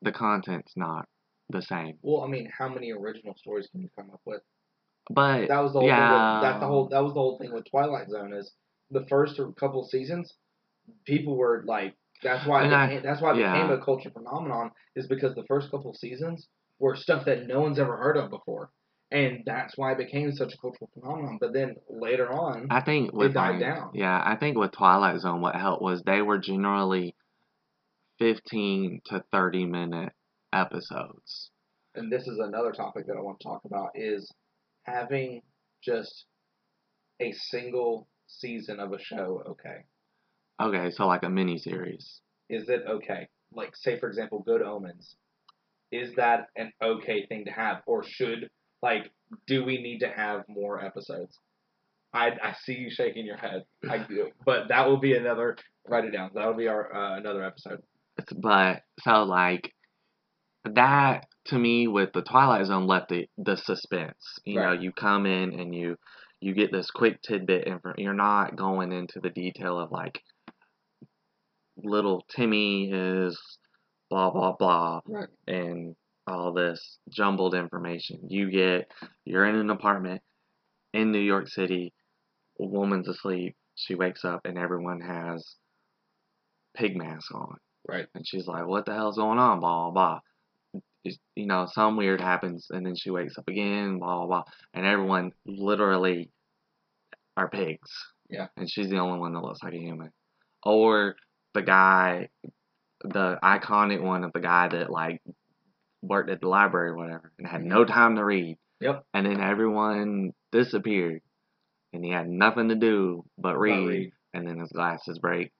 the 0.00 0.12
content's 0.12 0.72
not 0.76 1.06
the 1.50 1.60
same. 1.60 1.98
Well, 2.02 2.22
I 2.22 2.28
mean, 2.28 2.48
how 2.56 2.68
many 2.68 2.92
original 2.92 3.34
stories 3.36 3.68
can 3.70 3.82
you 3.82 3.90
come 3.94 4.10
up 4.10 4.22
with? 4.24 4.40
But 5.10 5.48
That 5.48 5.60
was 5.62 5.72
the 5.74 5.80
whole 5.80 5.88
yeah, 5.88 6.08
thing 6.08 6.40
with, 6.40 6.42
that's 6.44 6.60
the 6.60 6.66
whole 6.66 6.88
that 6.88 7.02
was 7.04 7.12
the 7.12 7.20
whole 7.20 7.38
thing 7.38 7.52
with 7.52 7.64
Twilight 7.70 8.08
Zone 8.10 8.32
is 8.32 8.52
the 8.90 9.04
first 9.08 9.40
couple 9.60 9.84
seasons, 9.86 10.34
people 11.04 11.36
were 11.36 11.62
like 11.66 11.94
that's 12.22 12.46
why 12.46 12.64
it 12.66 12.72
I- 12.72 12.86
became, 12.86 13.02
that's 13.02 13.20
why 13.22 13.32
it 13.34 13.38
yeah. 13.38 13.52
became 13.52 13.70
a 13.70 13.84
culture 13.84 14.10
phenomenon 14.10 14.70
is 14.96 15.06
because 15.06 15.34
the 15.34 15.44
first 15.46 15.70
couple 15.70 15.94
seasons 15.94 16.48
were 16.78 16.96
stuff 16.96 17.24
that 17.26 17.46
no 17.46 17.60
one's 17.60 17.78
ever 17.78 17.96
heard 17.96 18.16
of 18.16 18.30
before. 18.30 18.70
and 19.10 19.42
that's 19.46 19.76
why 19.78 19.92
it 19.92 19.98
became 19.98 20.30
such 20.32 20.52
a 20.54 20.58
cultural 20.58 20.90
phenomenon. 20.92 21.38
But 21.40 21.52
then 21.54 21.76
later 21.88 22.30
on, 22.30 22.66
I 22.70 22.80
think 22.82 23.12
with 23.12 23.32
died 23.34 23.60
down. 23.60 23.90
Yeah, 23.94 24.22
I 24.24 24.36
think 24.36 24.56
with 24.58 24.72
Twilight 24.72 25.20
Zone, 25.20 25.40
what 25.40 25.54
helped 25.56 25.82
was 25.82 26.02
they 26.02 26.20
were 26.22 26.38
generally 26.38 27.16
fifteen 28.18 29.00
to 29.06 29.24
thirty 29.32 29.64
minute 29.64 30.12
episodes. 30.52 31.50
and 31.94 32.12
this 32.12 32.26
is 32.26 32.38
another 32.38 32.72
topic 32.72 33.06
that 33.06 33.16
I 33.16 33.20
want 33.20 33.40
to 33.40 33.44
talk 33.48 33.62
about 33.64 33.90
is 33.94 34.30
having 34.84 35.42
just 35.82 36.26
a 37.20 37.32
single 37.32 38.08
season 38.26 38.78
of 38.80 38.92
a 38.92 38.98
show. 38.98 39.42
Okay, 39.48 39.84
Okay, 40.60 40.90
so 40.90 41.06
like 41.06 41.22
a 41.22 41.28
mini 41.28 41.58
series. 41.58 42.20
is 42.50 42.68
it 42.68 42.82
okay? 42.88 43.28
Like, 43.52 43.76
say 43.76 43.98
for 43.98 44.08
example, 44.08 44.42
Good 44.44 44.62
Omens. 44.62 45.16
Is 45.90 46.14
that 46.16 46.48
an 46.56 46.72
okay 46.82 47.26
thing 47.26 47.46
to 47.46 47.50
have, 47.50 47.82
or 47.86 48.04
should 48.04 48.50
like 48.82 49.10
do 49.46 49.64
we 49.64 49.80
need 49.80 50.00
to 50.00 50.08
have 50.08 50.44
more 50.48 50.84
episodes? 50.84 51.38
I, 52.12 52.30
I 52.42 52.54
see 52.64 52.74
you 52.74 52.90
shaking 52.90 53.26
your 53.26 53.36
head. 53.36 53.64
I 53.88 53.98
do, 54.08 54.30
but 54.44 54.68
that 54.68 54.86
will 54.88 54.98
be 54.98 55.16
another. 55.16 55.56
Write 55.86 56.04
it 56.04 56.10
down. 56.10 56.30
That 56.34 56.46
will 56.46 56.56
be 56.56 56.68
our 56.68 56.94
uh, 56.94 57.16
another 57.18 57.42
episode. 57.42 57.82
But 58.36 58.82
so 59.00 59.22
like 59.22 59.72
that 60.64 61.26
to 61.46 61.58
me 61.58 61.86
with 61.86 62.12
the 62.12 62.22
Twilight 62.22 62.66
Zone 62.66 62.86
left 62.86 63.08
the 63.08 63.28
the 63.38 63.56
suspense. 63.56 64.38
You 64.44 64.60
know, 64.60 64.72
you 64.72 64.92
come 64.92 65.24
in 65.24 65.58
and 65.58 65.74
you 65.74 65.96
you 66.40 66.54
get 66.54 66.72
this 66.72 66.90
quick 66.90 67.20
tidbit 67.22 67.66
and 67.66 67.80
you're 67.96 68.12
not 68.12 68.56
going 68.56 68.92
into 68.92 69.20
the 69.20 69.30
detail 69.30 69.78
of 69.78 69.90
like 69.90 70.20
little 71.82 72.24
Timmy 72.34 72.90
is 72.92 73.38
blah 74.10 74.30
blah 74.30 74.52
blah 74.58 75.00
Right. 75.06 75.28
and 75.46 75.94
all 76.26 76.52
this 76.52 76.98
jumbled 77.10 77.54
information. 77.54 78.20
You 78.28 78.50
get 78.50 78.90
you're 79.24 79.46
in 79.46 79.54
an 79.56 79.70
apartment 79.70 80.22
in 80.92 81.12
New 81.12 81.20
York 81.20 81.48
City, 81.48 81.92
a 82.60 82.64
woman's 82.66 83.08
asleep, 83.08 83.56
she 83.74 83.94
wakes 83.94 84.24
up 84.24 84.40
and 84.44 84.58
everyone 84.58 85.00
has 85.00 85.56
pig 86.76 86.96
masks 86.96 87.30
on. 87.32 87.56
Right. 87.86 88.06
And 88.14 88.26
she's 88.26 88.46
like, 88.46 88.66
What 88.66 88.84
the 88.86 88.94
hell's 88.94 89.16
going 89.16 89.38
on? 89.38 89.60
Blah 89.60 89.90
blah 89.90 90.20
blah. 90.70 91.12
You 91.36 91.46
know, 91.46 91.66
some 91.72 91.96
weird 91.96 92.20
happens 92.20 92.66
and 92.70 92.84
then 92.84 92.94
she 92.96 93.10
wakes 93.10 93.38
up 93.38 93.48
again, 93.48 93.98
blah 93.98 94.18
blah 94.18 94.26
blah. 94.26 94.42
And 94.74 94.84
everyone 94.84 95.32
literally 95.46 96.30
are 97.36 97.48
pigs. 97.48 97.90
Yeah. 98.28 98.48
And 98.56 98.68
she's 98.70 98.90
the 98.90 98.98
only 98.98 99.18
one 99.20 99.32
that 99.32 99.40
looks 99.40 99.62
like 99.62 99.72
a 99.74 99.78
human. 99.78 100.10
Or 100.64 101.14
the 101.58 101.62
guy 101.66 102.28
the 103.02 103.38
iconic 103.42 104.00
one 104.02 104.24
of 104.24 104.32
the 104.32 104.40
guy 104.40 104.68
that 104.68 104.90
like 104.90 105.22
worked 106.02 106.30
at 106.30 106.40
the 106.40 106.48
library 106.48 106.90
or 106.90 106.96
whatever 106.96 107.32
and 107.38 107.46
had 107.46 107.62
no 107.64 107.84
time 107.84 108.16
to 108.16 108.24
read. 108.24 108.56
Yep. 108.80 109.04
And 109.12 109.26
then 109.26 109.40
everyone 109.40 110.32
disappeared 110.52 111.20
and 111.92 112.04
he 112.04 112.10
had 112.10 112.28
nothing 112.28 112.68
to 112.68 112.76
do 112.76 113.24
but 113.36 113.58
read, 113.58 113.86
read. 113.88 114.12
and 114.34 114.46
then 114.46 114.58
his 114.60 114.70
glasses 114.70 115.18
break. 115.18 115.50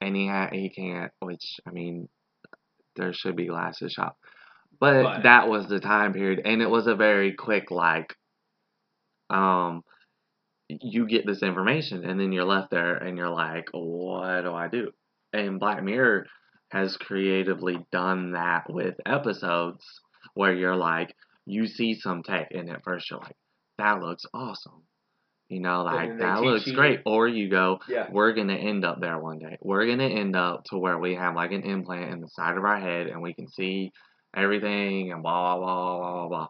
And 0.00 0.14
he 0.16 0.26
ha- 0.28 0.50
he 0.52 0.70
can't 0.70 1.12
which 1.20 1.60
I 1.66 1.70
mean 1.70 2.08
there 2.96 3.12
should 3.12 3.36
be 3.36 3.46
glasses 3.46 3.92
shop. 3.92 4.16
But, 4.80 5.02
But- 5.02 5.22
that 5.24 5.48
was 5.48 5.68
the 5.68 5.80
time 5.80 6.12
period 6.14 6.42
and 6.44 6.62
it 6.62 6.70
was 6.70 6.86
a 6.86 6.94
very 6.94 7.34
quick 7.34 7.70
like 7.70 8.14
um 9.28 9.82
you 10.68 11.06
get 11.06 11.26
this 11.26 11.42
information 11.42 12.04
and 12.04 12.18
then 12.20 12.32
you're 12.32 12.44
left 12.44 12.70
there 12.70 12.96
and 12.96 13.16
you're 13.16 13.30
like, 13.30 13.68
what 13.72 14.42
do 14.42 14.52
I 14.52 14.68
do? 14.68 14.90
And 15.32 15.60
Black 15.60 15.82
Mirror 15.82 16.26
has 16.70 16.96
creatively 16.96 17.78
done 17.92 18.32
that 18.32 18.64
with 18.72 18.94
episodes 19.06 19.84
where 20.34 20.54
you're 20.54 20.76
like, 20.76 21.14
you 21.44 21.66
see 21.66 21.94
some 21.94 22.22
tech 22.22 22.48
and 22.52 22.68
at 22.70 22.82
first 22.84 23.10
you're 23.10 23.20
like, 23.20 23.36
that 23.78 24.00
looks 24.00 24.24
awesome. 24.34 24.82
You 25.48 25.60
know, 25.60 25.84
like 25.84 26.18
that 26.18 26.40
looks 26.42 26.66
you- 26.66 26.74
great. 26.74 27.02
Or 27.06 27.28
you 27.28 27.48
go, 27.48 27.78
Yeah. 27.88 28.08
we're 28.10 28.32
gonna 28.32 28.54
end 28.56 28.84
up 28.84 29.00
there 29.00 29.18
one 29.18 29.38
day. 29.38 29.56
We're 29.60 29.86
gonna 29.86 30.08
end 30.08 30.34
up 30.34 30.64
to 30.70 30.78
where 30.78 30.98
we 30.98 31.14
have 31.14 31.36
like 31.36 31.52
an 31.52 31.62
implant 31.62 32.12
in 32.12 32.20
the 32.20 32.28
side 32.28 32.56
of 32.56 32.64
our 32.64 32.80
head 32.80 33.06
and 33.06 33.22
we 33.22 33.32
can 33.32 33.46
see 33.48 33.92
everything 34.34 35.12
and 35.12 35.22
blah 35.22 35.56
blah 35.56 35.64
blah 35.64 35.98
blah 35.98 36.12
blah 36.12 36.28
blah. 36.28 36.48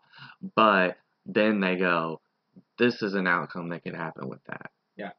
But 0.54 0.96
then 1.26 1.60
they 1.60 1.76
go, 1.76 2.20
this 2.78 3.02
is 3.02 3.12
an 3.14 3.26
outcome 3.26 3.68
that 3.68 3.82
could 3.84 3.94
happen 3.94 4.28
with 4.28 4.42
that. 4.46 4.70
Yeah. 4.96 5.10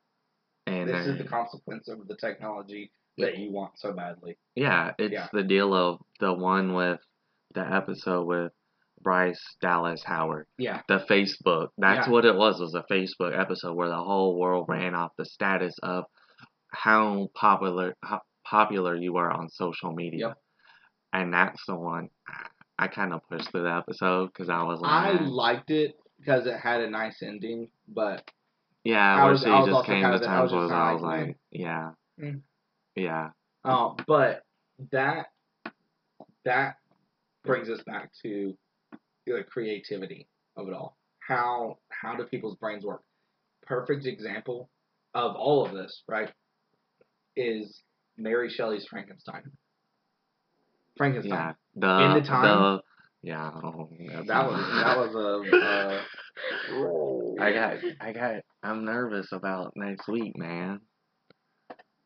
And 0.66 0.90
This 0.90 1.06
is 1.06 1.18
the 1.20 1.24
consequence 1.26 1.88
of 1.88 2.08
the 2.08 2.16
technology 2.16 2.90
that 3.18 3.38
you 3.38 3.52
want 3.52 3.72
so 3.80 3.92
badly. 3.94 4.38
yeah, 4.56 4.94
it's 5.00 5.12
Yeah. 5.14 5.28
the 5.34 5.44
deal 5.44 5.74
of 5.74 6.00
the 6.20 6.34
one 6.34 6.74
with 6.74 7.00
the 7.54 7.62
episode 7.62 8.26
with 8.26 8.52
Bryce 9.02 9.42
Dallas 9.62 10.04
Howard. 10.04 10.48
Yeah. 10.58 10.82
The 10.88 11.00
Facebook. 11.10 11.70
That's 11.78 12.08
Yeah. 12.08 12.12
what 12.14 12.26
it 12.26 12.36
was, 12.36 12.60
It 12.60 12.64
was 12.64 12.76
a 12.76 12.84
Facebook 12.92 13.38
episode 13.40 13.74
where 13.76 13.90
the 13.90 13.96
whole 14.04 14.38
world 14.40 14.66
ran 14.68 14.96
off 14.96 15.12
the 15.18 15.26
status 15.26 15.78
of 15.84 16.06
how 16.72 17.30
popular 17.34 17.96
how 18.04 18.22
popular 18.46 18.96
you 18.96 19.14
were 19.14 19.30
on 19.32 19.50
social 19.50 19.92
media. 19.94 20.28
Yep. 20.30 20.38
And 21.14 21.34
that's 21.34 21.66
the 21.66 21.76
one 21.76 22.10
I 22.80 22.88
kind 22.88 23.14
of 23.14 23.22
pushed 23.30 23.50
through 23.52 23.64
the 23.64 23.74
episode 23.74 24.28
because 24.28 24.50
I 24.50 24.64
was 24.64 24.80
like, 24.82 24.92
I 24.92 25.12
liked 25.24 25.72
it 25.72 25.96
because 26.20 26.46
it 26.46 26.58
had 26.60 26.82
a 26.82 26.90
nice 26.90 27.22
ending, 27.24 27.70
but 27.88 28.30
yeah, 28.84 29.16
I 29.16 29.24
where 29.24 29.32
was- 29.32 29.42
she 29.44 29.50
I 29.50 29.60
was 29.60 29.70
just 29.70 29.86
came 29.86 30.02
to 30.04 30.08
I 30.08 30.18
terms 30.20 30.52
was 30.52 30.54
with 30.54 30.62
just 30.64 30.72
it. 30.72 30.76
I 30.76 30.94
was 30.94 31.02
like, 31.02 31.28
like, 31.28 31.38
yeah, 31.52 31.92
Mm. 32.20 32.42
Yeah, 32.98 33.30
uh, 33.64 33.90
but 34.08 34.42
that 34.92 35.28
that 36.46 36.76
brings 37.46 37.70
us 37.70 37.82
back 37.86 38.12
to 38.24 38.54
the 39.26 39.44
creativity 39.50 40.28
of 40.56 40.68
it 40.68 40.74
all. 40.74 40.98
How 41.20 41.78
how 41.90 42.16
do 42.16 42.24
people's 42.24 42.56
brains 42.56 42.84
work? 42.84 43.02
Perfect 43.66 44.06
example 44.06 44.70
of 45.14 45.36
all 45.36 45.66
of 45.66 45.74
this, 45.74 46.04
right? 46.08 46.32
Is 47.36 47.82
Mary 48.18 48.50
Shelley's 48.50 48.86
Frankenstein. 48.90 49.44
Frankenstein. 50.98 51.32
yeah. 51.34 51.54
The 51.76 52.06
In 52.06 52.14
the 52.16 52.22
time- 52.28 52.44
the 52.44 52.82
yeah. 53.24 53.52
oh, 53.64 53.90
That 54.28 54.48
was 54.48 54.84
that 54.84 54.98
was 54.98 55.16
a. 55.16 55.58
Uh, 55.58 56.02
I 57.40 57.52
got, 57.52 57.78
I 58.00 58.14
got, 58.14 58.36
I'm 58.64 58.86
nervous 58.86 59.32
about 59.32 59.74
next 59.76 60.08
week, 60.08 60.38
man. 60.38 60.80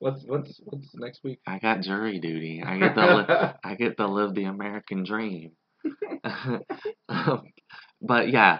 What's 0.01 0.23
what's 0.25 0.59
what's 0.63 0.93
next 0.95 1.23
week? 1.23 1.39
I 1.47 1.59
got 1.59 1.81
jury 1.81 2.19
duty. 2.19 2.63
I 2.65 2.77
get 2.77 2.95
to, 2.95 3.15
li- 3.15 3.53
I 3.63 3.75
get 3.75 3.97
to 3.97 4.07
live 4.07 4.33
the 4.33 4.45
American 4.45 5.03
dream. 5.05 5.51
um, 7.07 7.41
but 8.01 8.29
yeah, 8.29 8.59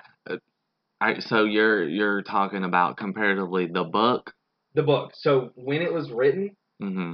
I 1.02 1.20
so 1.20 1.44
you're 1.44 1.88
you're 1.88 2.22
talking 2.22 2.64
about 2.64 2.98
comparatively 2.98 3.68
the 3.68 3.84
book. 3.84 4.34
the 4.76 4.84
book. 4.84 5.12
So 5.16 5.52
when 5.56 5.82
it 5.82 5.92
was 5.92 6.12
written, 6.12 6.56
mm-hmm. 6.82 7.14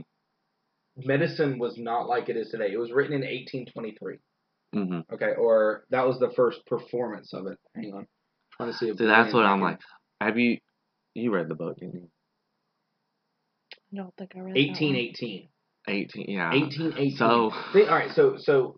medicine 0.97 1.57
was 1.57 1.78
not 1.78 2.07
like 2.07 2.30
it 2.30 2.36
is 2.36 2.49
today. 2.49 2.71
It 2.71 2.78
was 2.78 2.91
written 2.91 3.13
in 3.13 3.21
1823. 3.21 4.17
Mm-hmm. 4.75 5.13
Okay, 5.13 5.34
or 5.39 5.86
that 5.89 6.05
was 6.05 6.19
the 6.19 6.32
first 6.36 6.65
performance 6.67 7.34
of 7.34 7.47
it. 7.47 7.57
Hang 7.75 7.93
on, 7.93 8.07
trying 8.57 8.71
to 8.71 8.78
see 8.78 8.89
if 8.89 8.97
See, 8.97 9.05
that's 9.05 9.34
what 9.34 9.45
I'm 9.45 9.61
like. 9.61 9.80
Have 10.19 10.38
you, 10.38 10.57
you 11.13 11.34
read 11.34 11.47
the 11.47 11.55
book? 11.55 11.78
Didn't 11.78 11.93
you? 11.93 12.09
I 13.93 13.97
don't 13.97 14.13
think 14.17 14.33
I 14.35 14.39
read 14.39 14.55
1818. 14.55 15.49
18. 15.88 16.25
Yeah. 16.27 16.49
1818. 16.51 17.17
So- 17.17 17.25
all 17.25 17.85
right, 17.88 18.11
so 18.13 18.35
so, 18.38 18.77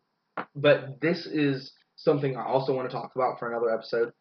but 0.55 1.01
this 1.01 1.25
is 1.25 1.71
something 1.95 2.37
I 2.37 2.45
also 2.45 2.73
want 2.73 2.89
to 2.89 2.95
talk 2.95 3.11
about 3.15 3.39
for 3.39 3.49
another 3.49 3.71
episode. 3.73 4.13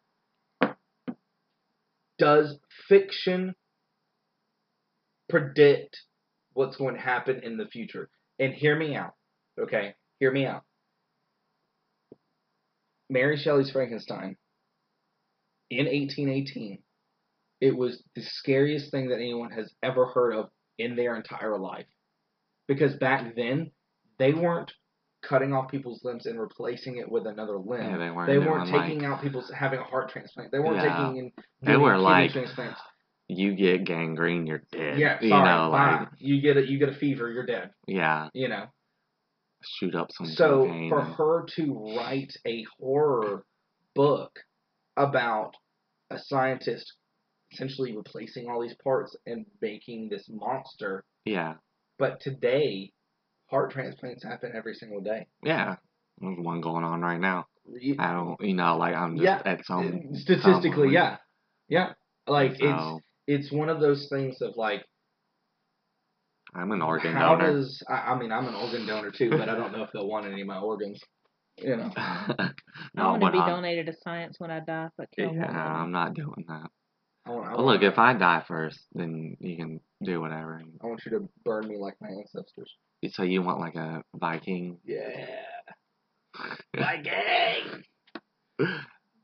Does 2.17 2.57
fiction 2.89 3.55
predict 5.29 5.97
what's 6.53 6.75
going 6.75 6.95
to 6.95 7.01
happen 7.01 7.41
in 7.43 7.55
the 7.57 7.65
future? 7.67 8.09
And 8.39 8.53
hear 8.53 8.75
me 8.77 8.95
out, 8.95 9.13
okay? 9.59 9.93
Hear 10.19 10.31
me 10.31 10.45
out. 10.45 10.63
Mary 13.09 13.37
Shelley's 13.37 13.71
Frankenstein 13.71 14.35
in 15.69 15.85
1818. 15.85 16.79
It 17.61 17.75
was 17.75 18.03
the 18.15 18.21
scariest 18.23 18.91
thing 18.91 19.09
that 19.09 19.15
anyone 19.15 19.51
has 19.51 19.71
ever 19.83 20.05
heard 20.07 20.33
of 20.33 20.49
in 20.79 20.95
their 20.95 21.15
entire 21.15 21.57
life 21.57 21.85
because 22.67 22.95
back 22.95 23.35
then 23.35 23.71
they 24.17 24.33
weren't 24.33 24.71
cutting 25.21 25.53
off 25.53 25.69
people's 25.69 26.01
limbs 26.03 26.25
and 26.25 26.39
replacing 26.39 26.97
it 26.97 27.09
with 27.11 27.27
another 27.27 27.57
limb. 27.57 27.91
Yeah, 27.91 27.97
they 27.97 28.09
weren't. 28.09 28.27
they 28.29 28.39
weren't 28.39 28.69
like, 28.71 28.87
taking 28.87 29.05
out 29.05 29.21
people's 29.21 29.51
having 29.53 29.79
a 29.79 29.83
heart 29.83 30.09
transplant. 30.09 30.51
They 30.51 30.59
weren't 30.59 30.77
Yeah. 30.77 30.95
taking 31.07 31.17
in 31.17 31.31
They 31.61 31.75
were 31.77 31.91
kidney 31.91 32.03
like, 32.03 32.31
transplants. 32.31 32.79
you 33.27 33.53
get 33.55 33.83
gangrene, 33.85 34.47
you're 34.47 34.63
dead. 34.71 34.97
Yeah, 34.97 35.17
you 35.21 35.29
sorry, 35.29 35.43
know, 35.49 35.71
bye. 35.71 35.99
like 35.99 36.07
you 36.19 36.41
get 36.41 36.57
a 36.57 36.65
you 36.65 36.79
get 36.79 36.89
a 36.89 36.93
fever, 36.95 37.29
you're 37.29 37.45
dead. 37.45 37.71
yeah, 37.87 38.29
You 38.33 38.47
know. 38.47 38.67
shoot 39.61 39.93
up 39.93 40.09
some 40.13 40.25
So 40.27 40.63
for 40.89 40.99
and- 41.01 41.13
her 41.15 41.45
to 41.57 41.95
write 41.97 42.31
a 42.47 42.63
horror 42.79 43.43
book 43.93 44.39
about 44.95 45.55
a 46.09 46.17
scientist 46.17 46.93
essentially 47.51 47.95
replacing 47.95 48.47
all 48.49 48.61
these 48.61 48.75
parts 48.83 49.15
and 49.25 49.45
making 49.61 50.09
this 50.09 50.25
monster, 50.29 51.03
yeah, 51.25 51.55
but 51.97 52.19
today 52.21 52.91
heart 53.49 53.71
transplants 53.71 54.23
happen 54.23 54.51
every 54.55 54.73
single 54.75 55.01
day. 55.01 55.27
yeah. 55.43 55.75
There's 56.21 56.37
one 56.37 56.59
going 56.61 56.83
on 56.83 57.01
right 57.01 57.19
now. 57.19 57.45
You- 57.65 57.95
I 57.97 58.11
don't, 58.11 58.39
you 58.41 58.53
know, 58.53 58.77
like 58.77 58.93
I'm 58.93 59.15
just 59.15 59.23
Yeah, 59.23 59.41
at 59.45 59.65
some 59.65 60.01
uh, 60.13 60.17
statistically, 60.17 60.87
point. 60.87 60.93
yeah, 60.93 61.17
yeah. 61.69 61.93
Like 62.27 62.51
it's 62.51 62.59
So 62.61 62.99
it's 63.25 63.51
one 63.51 63.69
of 63.69 63.79
those 63.79 64.07
things 64.09 64.41
of 64.41 64.57
like 64.57 64.83
I'm 66.53 66.71
an 66.71 66.81
organ 66.81 67.13
how 67.13 67.35
donor. 67.35 67.53
does 67.53 67.81
I, 67.87 68.11
I 68.11 68.17
mean 68.19 68.31
I'm 68.31 68.47
an 68.47 68.55
organ 68.55 68.85
donor 68.85 69.11
too, 69.11 69.29
but 69.29 69.47
I 69.49 69.55
don't 69.55 69.71
know 69.71 69.83
if 69.83 69.91
they'll 69.93 70.07
want 70.09 70.25
any 70.25 70.41
of 70.41 70.47
my 70.47 70.59
organs. 70.59 70.99
You 71.57 71.75
know, 71.77 71.91
I 71.95 72.51
no, 72.95 73.09
want 73.11 73.21
to 73.23 73.31
be 73.31 73.37
I'm, 73.37 73.47
donated 73.49 73.85
to 73.87 73.93
science 74.03 74.35
when 74.39 74.49
I 74.51 74.59
die, 74.61 74.89
but 74.97 75.07
kill 75.15 75.33
yeah, 75.33 75.45
one. 75.47 75.55
I'm 75.55 75.91
not 75.91 76.13
doing 76.13 76.45
that. 76.47 76.69
I 77.29 77.31
want, 77.31 77.47
I 77.47 77.53
want, 77.53 77.65
look, 77.67 77.83
if 77.83 77.99
I 77.99 78.13
die 78.13 78.43
first, 78.47 78.79
then 78.93 79.37
you 79.39 79.55
can 79.55 79.79
do 80.03 80.19
whatever. 80.19 80.61
I 80.81 80.87
want 80.87 81.01
you 81.05 81.11
to 81.11 81.29
burn 81.45 81.67
me 81.67 81.77
like 81.77 81.95
my 82.01 82.09
ancestors. 82.09 82.73
So 83.11 83.21
you 83.23 83.43
want 83.43 83.59
like 83.59 83.75
a 83.75 84.01
Viking? 84.15 84.77
Yeah, 84.83 85.27
Viking. 86.75 87.83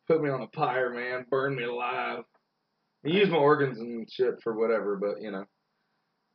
Put 0.08 0.22
me 0.22 0.30
on 0.30 0.44
a 0.44 0.48
pyre, 0.48 0.92
man. 0.94 1.26
Burn 1.32 1.56
me 1.56 1.64
alive. 1.64 2.24
You 3.04 3.20
use 3.20 3.30
my 3.30 3.38
organs 3.38 3.80
and 3.80 4.08
shit 4.12 4.36
for 4.44 4.54
whatever, 4.56 4.98
but 4.98 5.20
you 5.22 5.32
know, 5.32 5.46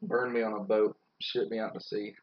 burn 0.03 0.33
me 0.33 0.43
on 0.43 0.55
a 0.55 0.61
boat, 0.61 0.97
ship 1.21 1.49
me 1.51 1.61
out 1.61 1.75
to 1.75 1.81
sea. 1.81 2.15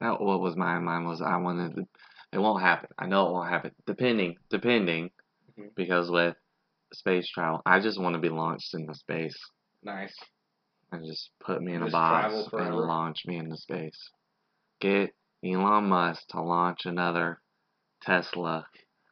That 0.00 0.20
what 0.20 0.40
was 0.40 0.56
my 0.56 0.78
mind 0.78 1.06
was 1.06 1.20
I 1.20 1.36
wanted. 1.36 1.76
To, 1.76 1.84
it 2.32 2.38
won't 2.38 2.62
happen. 2.62 2.88
I 2.98 3.06
know 3.06 3.28
it 3.28 3.32
won't 3.32 3.50
happen. 3.50 3.72
Depending, 3.86 4.36
depending, 4.48 5.10
Mhm. 5.58 5.74
because 5.76 6.10
with 6.10 6.36
space 6.94 7.28
travel, 7.28 7.62
I 7.66 7.80
just 7.80 8.00
want 8.00 8.14
to 8.14 8.20
be 8.20 8.28
launched 8.28 8.74
into 8.74 8.94
space 8.94 9.36
Nice. 9.82 10.14
and 10.92 11.04
just 11.06 11.30
put 11.44 11.62
me 11.62 11.74
in 11.74 11.82
a 11.82 11.90
box 11.90 12.48
and 12.52 12.74
launch 12.74 13.22
me 13.26 13.36
into 13.36 13.56
space. 13.56 14.10
Get 14.80 15.14
Elon 15.44 15.84
Musk 15.88 16.22
to 16.30 16.40
launch 16.42 16.80
another 16.86 17.40
Tesla. 18.02 18.66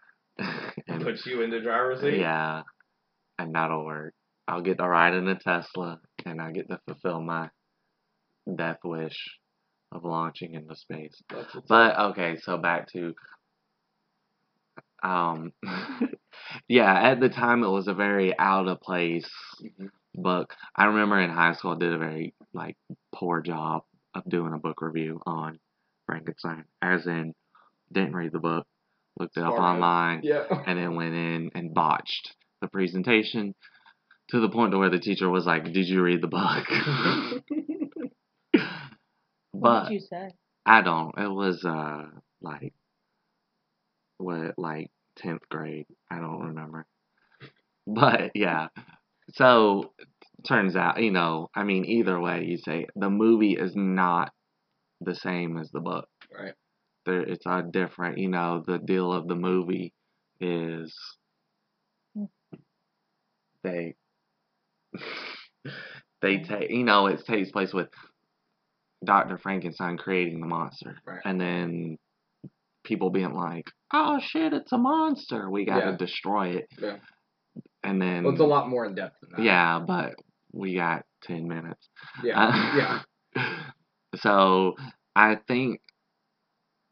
and 0.38 1.02
Put 1.02 1.24
you 1.26 1.42
in 1.42 1.50
the 1.50 1.60
driver's 1.60 2.00
seat. 2.00 2.18
yeah, 2.18 2.62
and 3.38 3.54
that'll 3.54 3.84
work. 3.84 4.14
I'll 4.48 4.62
get 4.62 4.78
to 4.78 4.88
ride 4.88 5.14
in 5.14 5.28
a 5.28 5.38
Tesla, 5.38 6.00
and 6.24 6.40
I 6.40 6.50
get 6.52 6.68
to 6.68 6.80
fulfill 6.86 7.20
my 7.20 7.48
death 8.56 8.78
wish 8.84 9.16
of 9.92 10.04
launching 10.04 10.54
into 10.54 10.74
space. 10.74 11.22
But 11.68 11.98
okay, 11.98 12.36
so 12.42 12.56
back 12.58 12.88
to 12.92 13.14
um 15.02 15.52
yeah, 16.72 16.92
at 17.10 17.20
the 17.20 17.28
time 17.28 17.62
it 17.64 17.68
was 17.68 17.86
a 17.88 17.94
very 17.94 18.36
out 18.38 18.66
of 18.68 18.80
place 18.80 19.30
Mhm. 19.62 19.90
book. 20.14 20.56
I 20.74 20.86
remember 20.86 21.20
in 21.20 21.30
high 21.30 21.52
school 21.54 21.72
I 21.72 21.78
did 21.78 21.92
a 21.92 21.98
very 21.98 22.34
like 22.54 22.76
poor 23.14 23.42
job 23.42 23.84
of 24.14 24.24
doing 24.28 24.54
a 24.54 24.58
book 24.58 24.80
review 24.82 25.20
on 25.26 25.58
Frankenstein. 26.06 26.64
As 26.80 27.06
in 27.06 27.34
didn't 27.92 28.16
read 28.16 28.32
the 28.32 28.40
book, 28.40 28.66
looked 29.18 29.36
it 29.36 29.42
up 29.44 29.54
Smart 29.54 29.74
move. 29.74 29.82
online, 29.82 30.20
Yeah. 30.24 30.46
and 30.66 30.78
then 30.78 30.94
went 30.96 31.14
in 31.14 31.50
and 31.54 31.74
botched 31.74 32.34
the 32.62 32.68
presentation 32.68 33.54
to 34.30 34.40
the 34.40 34.48
point 34.48 34.72
to 34.72 34.78
where 34.78 34.90
the 34.90 34.98
teacher 34.98 35.28
was 35.28 35.46
like, 35.46 35.64
Did 35.64 35.88
you 35.88 36.02
read 36.02 36.22
the 36.22 36.28
book? 36.28 36.66
What 39.52 39.62
but 39.62 39.84
did 39.84 39.94
you 39.94 40.00
say? 40.00 40.30
I 40.66 40.82
don't. 40.82 41.16
It 41.18 41.28
was 41.28 41.64
uh 41.64 42.06
like 42.40 42.72
what 44.18 44.58
like 44.58 44.90
tenth 45.16 45.42
grade. 45.50 45.86
I 46.10 46.16
don't 46.16 46.40
remember. 46.48 46.86
But 47.86 48.32
yeah. 48.34 48.68
So 49.34 49.92
turns 50.46 50.76
out, 50.76 51.02
you 51.02 51.10
know, 51.10 51.48
I 51.54 51.64
mean 51.64 51.84
either 51.84 52.18
way 52.20 52.44
you 52.44 52.58
say 52.58 52.86
the 52.96 53.10
movie 53.10 53.52
is 53.52 53.72
not 53.74 54.32
the 55.00 55.14
same 55.14 55.58
as 55.58 55.70
the 55.70 55.80
book. 55.80 56.08
Right. 56.32 56.54
There 57.06 57.20
it's 57.20 57.46
a 57.46 57.62
different 57.62 58.18
you 58.18 58.28
know, 58.28 58.62
the 58.66 58.78
deal 58.78 59.12
of 59.12 59.28
the 59.28 59.34
movie 59.34 59.92
is 60.40 60.94
they 63.62 63.94
they 66.22 66.38
take 66.38 66.70
you 66.70 66.84
know, 66.84 67.06
it 67.06 67.24
takes 67.26 67.50
place 67.50 67.72
with 67.72 67.88
Dr. 69.04 69.38
Frankenstein 69.38 69.96
creating 69.96 70.40
the 70.40 70.46
monster. 70.46 70.96
Right. 71.04 71.20
And 71.24 71.40
then 71.40 71.98
people 72.84 73.10
being 73.10 73.32
like, 73.32 73.70
Oh 73.92 74.20
shit, 74.20 74.52
it's 74.52 74.72
a 74.72 74.78
monster. 74.78 75.50
We 75.50 75.64
gotta 75.64 75.90
Yeah. 75.90 75.96
destroy 75.96 76.56
it. 76.56 76.68
Yeah. 76.78 76.96
And 77.82 78.00
then 78.00 78.24
Well, 78.24 78.32
it's 78.32 78.40
a 78.40 78.44
lot 78.44 78.68
more 78.68 78.86
in 78.86 78.94
depth 78.94 79.20
than 79.20 79.30
that. 79.30 79.42
Yeah, 79.42 79.78
but 79.80 80.14
we 80.52 80.74
got 80.76 81.04
ten 81.22 81.46
minutes. 81.48 81.88
Yeah. 82.22 82.40
Uh, 82.40 83.02
yeah. 83.34 83.42
So 84.16 84.74
I 85.16 85.36
think 85.48 85.80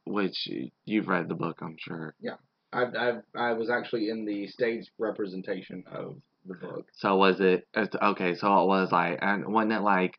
which 0.07 0.49
you've 0.86 1.09
read 1.09 1.28
the 1.28 1.34
book, 1.34 1.59
I'm 1.62 1.76
sure. 1.78 2.14
Yeah. 2.20 2.36
I 2.72 2.84
I 2.84 3.12
I 3.34 3.53
was 3.53 3.68
actually 3.68 4.09
in 4.11 4.24
the 4.24 4.47
stage 4.47 4.91
representation 4.99 5.84
of 5.91 6.16
the 6.47 6.55
book. 6.55 6.86
So 6.95 7.16
was 7.16 7.41
it 7.41 7.66
okay? 7.76 8.34
So 8.36 8.47
it 8.62 8.66
was 8.66 8.91
like, 8.93 9.18
and 9.20 9.53
wasn't 9.53 9.72
it 9.72 9.80
like? 9.80 10.18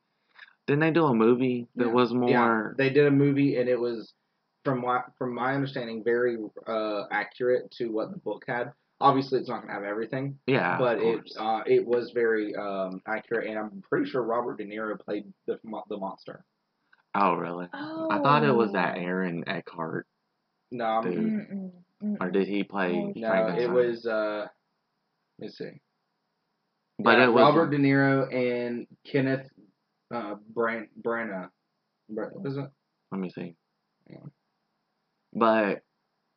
Didn't 0.67 0.81
they 0.81 0.91
do 0.91 1.05
a 1.05 1.13
movie 1.15 1.67
that 1.75 1.87
Yeah. 1.87 1.93
was 1.93 2.11
Yeah, 2.11 2.19
more? 2.19 2.75
they 2.77 2.89
did 2.91 3.07
a 3.07 3.11
movie, 3.11 3.55
and 3.57 3.67
it 3.67 3.79
was 3.79 4.13
from 4.63 4.81
my 4.81 5.01
from 5.17 5.33
my 5.33 5.53
understanding 5.53 6.03
very 6.03 6.37
uh, 6.67 7.03
accurate 7.11 7.71
to 7.71 7.87
what 7.87 8.11
the 8.11 8.17
book 8.17 8.43
had. 8.47 8.71
Obviously, 8.99 9.39
it's 9.39 9.49
not 9.49 9.61
gonna 9.61 9.73
have 9.73 9.83
everything, 9.83 10.37
Yeah, 10.45 10.77
but 10.77 10.97
of 10.97 11.03
it 11.03 11.31
uh, 11.39 11.61
it 11.65 11.85
was 11.85 12.11
very 12.13 12.55
um, 12.55 13.01
accurate, 13.07 13.47
and 13.49 13.57
I'm 13.57 13.81
pretty 13.89 14.09
sure 14.09 14.21
Robert 14.21 14.57
De 14.59 14.65
Niro 14.65 14.99
played 14.99 15.25
the 15.47 15.59
the 15.89 15.97
monster. 15.97 16.45
oh 17.15 17.33
really? 17.33 17.67
Oh. 17.73 18.07
I 18.11 18.19
thought 18.19 18.43
it 18.43 18.53
was 18.53 18.73
that 18.73 18.97
Aaron 18.97 19.43
Eckhart, 19.47 20.05
No. 20.69 21.01
Mm-mm, 21.03 21.71
mm-mm. 22.03 22.17
or 22.21 22.29
did 22.29 22.47
he 22.47 22.63
play 22.63 22.93
Oh, 22.93 23.13
no, 23.15 23.55
it 23.57 23.69
was. 23.71 24.05
Uh, 24.05 24.47
let's 25.39 25.57
see. 25.57 25.81
But 26.99 27.17
Yeah, 27.17 27.25
it 27.25 27.33
was 27.33 27.41
Robert 27.41 27.71
De 27.71 27.77
Niro 27.79 28.31
and 28.31 28.85
Kenneth 29.11 29.49
uh, 30.13 30.35
Bran- 30.53 30.89
Branagh. 31.01 31.49
Bra- 32.07 32.27
What 32.33 32.51
is 32.51 32.57
it? 32.57 32.69
Let 33.11 33.19
me 33.19 33.31
see. 33.31 33.55
Yeah. 34.07 34.17
But 35.33 35.81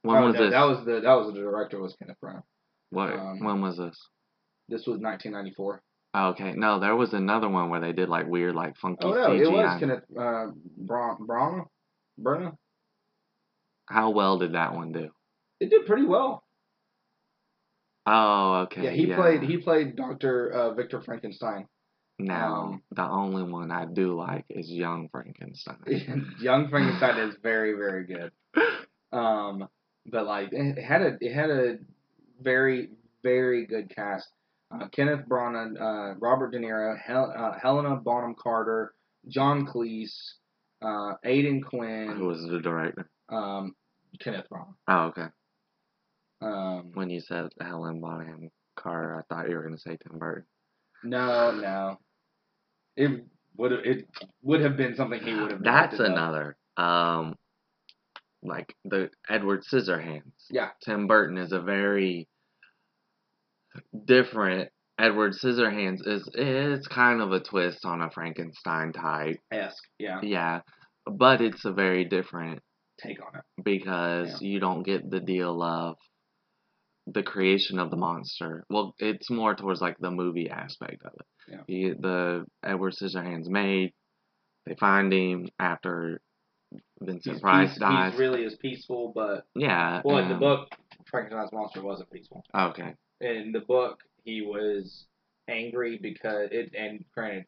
when 0.03 0.19
oh, 0.19 0.27
was 0.27 0.35
no, 0.35 0.45
this? 0.45 0.53
that 0.53 0.65
was 0.65 0.85
the 0.85 1.01
that 1.01 1.15
was 1.15 1.35
the 1.35 1.41
director 1.41 1.81
was 1.81 1.97
Kenneth 1.99 2.19
Branagh. 2.23 2.43
what? 2.91 3.13
um, 3.13 3.45
when 3.45 3.61
was 3.61 3.77
this? 3.77 3.99
This 4.69 4.87
was 4.87 4.99
1994. 5.01 5.83
Oh, 6.17 6.29
okay, 6.29 6.53
no, 6.53 6.79
there 6.79 6.95
was 6.95 7.13
another 7.13 7.49
one 7.49 7.71
where 7.71 7.81
they 7.81 7.93
did 7.93 8.09
like 8.09 8.27
weird, 8.27 8.55
like 8.55 8.77
funky 8.77 9.01
Oh 9.03 9.13
no, 9.13 9.31
CGI. 9.31 9.41
it 9.41 9.51
was 9.51 9.81
Kenneth 9.81 10.05
uh, 10.17 10.47
Branagh. 10.81 11.67
Branagh. 12.21 12.57
How 13.87 14.11
well 14.11 14.39
did 14.39 14.55
that 14.55 14.75
one 14.75 14.93
do? 14.93 15.11
It 15.61 15.71
did 15.71 15.87
pretty 15.87 16.07
well. 16.07 16.45
Oh, 18.07 18.63
okay. 18.65 18.85
yeah, 18.85 18.91
he 18.91 19.07
played 19.07 19.43
he 19.43 19.57
played 19.57 19.97
Doctor 19.97 20.51
uh, 20.51 20.75
Victor 20.75 21.01
Frankenstein. 21.01 21.67
Now, 22.19 22.55
um, 22.55 22.83
the 22.93 23.03
only 23.03 23.43
one 23.43 23.73
I 23.73 23.87
do 23.87 24.17
like 24.17 24.45
is 24.49 24.69
Young 24.71 25.09
Frankenstein. 25.11 25.79
Young 26.41 26.69
Frankenstein 26.69 27.29
is 27.29 27.35
very 27.43 27.73
very 27.73 28.07
good. 28.07 28.31
Um, 29.15 29.69
but 30.07 30.27
like 30.27 30.49
it 30.53 30.79
had 30.83 31.03
a 31.03 31.17
it 31.21 31.33
had 31.33 31.51
a 31.51 31.79
very 32.43 32.91
very 33.23 33.67
good 33.67 33.95
cast. 33.95 34.29
Uh, 34.71 34.89
Kenneth 34.89 35.27
Branagh, 35.29 35.81
uh, 35.81 36.15
Robert 36.19 36.51
De 36.51 36.59
Niro, 36.59 36.99
Hel- 36.99 37.33
uh, 37.37 37.53
Helena 37.63 37.97
Bonham 37.97 38.35
Carter, 38.35 38.93
John 39.29 39.67
Cleese, 39.67 40.15
uh, 40.83 41.13
Quinn. 41.23 42.15
Who 42.17 42.27
was 42.27 42.45
the 42.51 42.61
director? 42.61 43.09
um, 43.29 43.75
Kenneth 44.21 44.47
Branagh. 44.51 44.75
Oh, 44.89 45.05
okay. 45.07 45.27
Um, 46.43 46.91
When 46.95 47.09
you 47.11 47.21
said 47.21 47.51
Helen 47.61 48.01
Bonham 48.01 48.51
Carter, 48.77 49.17
I 49.17 49.23
thought 49.35 49.49
you 49.49 49.57
were 49.57 49.63
going 49.63 49.77
to 49.77 49.81
say 49.81 49.97
Tim 49.97 50.19
Burton. 50.19 50.45
no, 51.05 51.53
no, 51.53 51.99
it 52.97 53.25
would 53.57 53.73
it 53.73 54.09
would 54.43 54.61
have 54.61 54.77
been 54.77 54.97
something 54.97 55.21
he 55.23 55.35
would 55.35 55.53
have. 55.53 55.63
That's 55.63 56.01
another. 56.01 56.57
Um, 56.77 57.37
like 58.45 58.75
the 58.85 59.11
Edward 59.29 59.63
Scissorhands. 59.65 60.23
Yeah. 60.51 60.71
Tim 60.85 61.07
Burton 61.07 61.39
is 61.39 61.53
a 61.53 61.61
very 61.61 62.29
different. 64.07 64.71
Edward 64.99 65.33
Scissorhands 65.33 66.07
is 66.07 66.29
it's 66.35 66.87
kind 66.87 67.21
of 67.21 67.33
a 67.33 67.41
twist 67.41 67.85
on 67.85 68.01
a 68.01 68.11
Frankenstein 68.11 68.93
type. 68.93 69.41
esque. 69.51 69.83
Yeah, 69.99 70.21
Yeah, 70.23 70.61
but 71.07 71.41
it's 71.41 71.65
a 71.65 71.73
very 71.73 72.05
different 72.05 72.61
take 73.03 73.19
on 73.21 73.35
it. 73.41 73.65
because 73.65 74.41
you 74.41 74.61
don't 74.61 74.85
get 74.85 75.11
the 75.11 75.19
deal 75.19 75.61
of 75.63 75.97
the 77.09 77.25
creation 77.25 77.81
of 77.81 77.91
the 77.91 77.97
monster. 77.97 78.65
Well, 78.71 78.95
it's 79.01 79.29
more 79.31 79.57
towards 79.57 79.81
like 79.81 79.97
the 79.99 80.13
movie 80.13 80.49
aspect 80.49 81.03
of 81.05 81.13
it. 81.15 81.27
Yeah. 81.49 81.63
You 81.67 81.95
the 81.99 82.45
Edward 82.65 82.93
Scissorhands 82.95 83.49
made. 83.49 83.93
They 84.65 84.77
find 84.77 85.13
him 85.13 85.49
after 85.59 86.21
Vincent 87.01 87.35
He's, 87.37 87.41
Price 87.43 87.71
peace- 87.71 87.79
dies. 87.79 88.13
he's 88.13 88.21
really 88.21 88.43
is 88.45 88.55
peaceful, 88.57 89.13
but 89.15 89.47
yeah. 89.55 90.01
well, 90.05 90.19
in 90.19 90.29
the 90.29 90.35
um, 90.35 90.41
book, 90.41 90.69
Frankenstein's 91.11 91.53
monster 91.53 91.83
wasn't 91.83 92.11
peaceful. 92.11 92.45
Okay. 92.55 92.95
in 93.21 93.53
the 93.53 93.61
book 93.61 94.01
he 94.25 94.41
was 94.43 95.07
angry 95.49 95.99
because 96.01 96.49
it 96.51 96.73
and 96.75 97.05
granted 97.15 97.45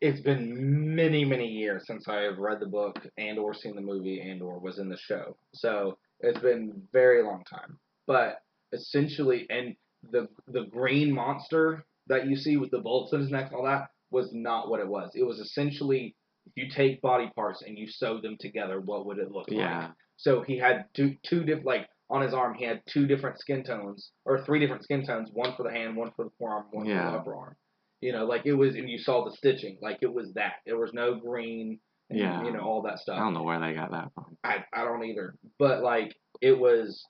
it's 0.00 0.20
been 0.20 0.94
many 0.94 1.24
many 1.24 1.46
years 1.46 1.84
since 1.86 2.08
I 2.08 2.22
have 2.22 2.38
read 2.38 2.60
the 2.60 2.66
book 2.66 2.96
and 3.18 3.38
or 3.38 3.54
seen 3.54 3.74
the 3.74 3.80
movie 3.80 4.20
and 4.20 4.42
or 4.42 4.58
was 4.58 4.78
in 4.78 4.88
the 4.88 4.96
show. 4.98 5.36
So 5.54 5.98
It's 6.20 6.38
been 6.40 6.82
very 6.92 7.22
long 7.22 7.44
time. 7.48 7.78
But 8.06 8.42
essentially, 8.72 9.46
and 9.50 9.76
the 10.10 10.28
the 10.48 10.64
green 10.64 11.12
monster 11.12 11.84
that 12.08 12.26
you 12.26 12.36
see 12.36 12.56
with 12.56 12.70
the 12.70 12.78
bolts 12.80 13.12
in 13.12 13.20
his 13.20 13.30
neck 13.30 13.46
and 13.46 13.54
all 13.56 13.64
that 13.64 13.90
was 14.10 14.30
not 14.32 14.68
what 14.68 14.80
it 14.80 14.88
was. 14.88 15.10
It 15.14 15.22
was 15.24 15.38
essentially 15.38 16.14
if 16.46 16.52
you 16.56 16.68
take 16.70 17.00
body 17.02 17.30
parts 17.34 17.62
and 17.62 17.78
you 17.78 17.86
sew 17.88 18.20
them 18.20 18.36
together, 18.40 18.80
what 18.80 19.06
would 19.06 19.18
it 19.18 19.30
look 19.30 19.48
like? 19.48 19.58
Yeah. 19.58 19.90
So 20.16 20.42
he 20.42 20.58
had 20.58 20.86
two 20.94 21.16
two 21.24 21.44
different 21.44 21.66
like 21.66 21.88
on 22.10 22.20
his 22.22 22.34
arm 22.34 22.54
he 22.54 22.64
had 22.64 22.82
two 22.86 23.06
different 23.06 23.38
skin 23.38 23.64
tones 23.64 24.10
or 24.24 24.44
three 24.44 24.58
different 24.60 24.84
skin 24.84 25.04
tones, 25.06 25.30
one 25.32 25.54
for 25.56 25.62
the 25.62 25.70
hand, 25.70 25.96
one 25.96 26.10
for 26.16 26.24
the 26.26 26.30
forearm, 26.38 26.66
one 26.70 26.86
for 26.86 26.92
the 26.92 27.00
upper 27.00 27.34
arm. 27.36 27.56
You 28.00 28.12
know, 28.12 28.24
like 28.26 28.42
it 28.46 28.52
was 28.54 28.74
and 28.74 28.88
you 28.88 28.98
saw 28.98 29.24
the 29.24 29.34
stitching, 29.36 29.78
like 29.80 29.98
it 30.02 30.12
was 30.12 30.32
that. 30.34 30.54
There 30.66 30.76
was 30.78 30.92
no 30.92 31.14
green 31.14 31.78
and 32.10 32.18
Yeah. 32.18 32.44
you 32.44 32.52
know, 32.52 32.60
all 32.60 32.82
that 32.82 32.98
stuff. 32.98 33.16
I 33.16 33.20
don't 33.20 33.34
know 33.34 33.44
where 33.44 33.60
they 33.60 33.74
got 33.74 33.92
that 33.92 34.10
from. 34.14 34.36
I, 34.44 34.64
I 34.72 34.84
don't 34.84 35.04
either. 35.04 35.36
But 35.58 35.82
like 35.82 36.14
it 36.40 36.58
was 36.58 37.04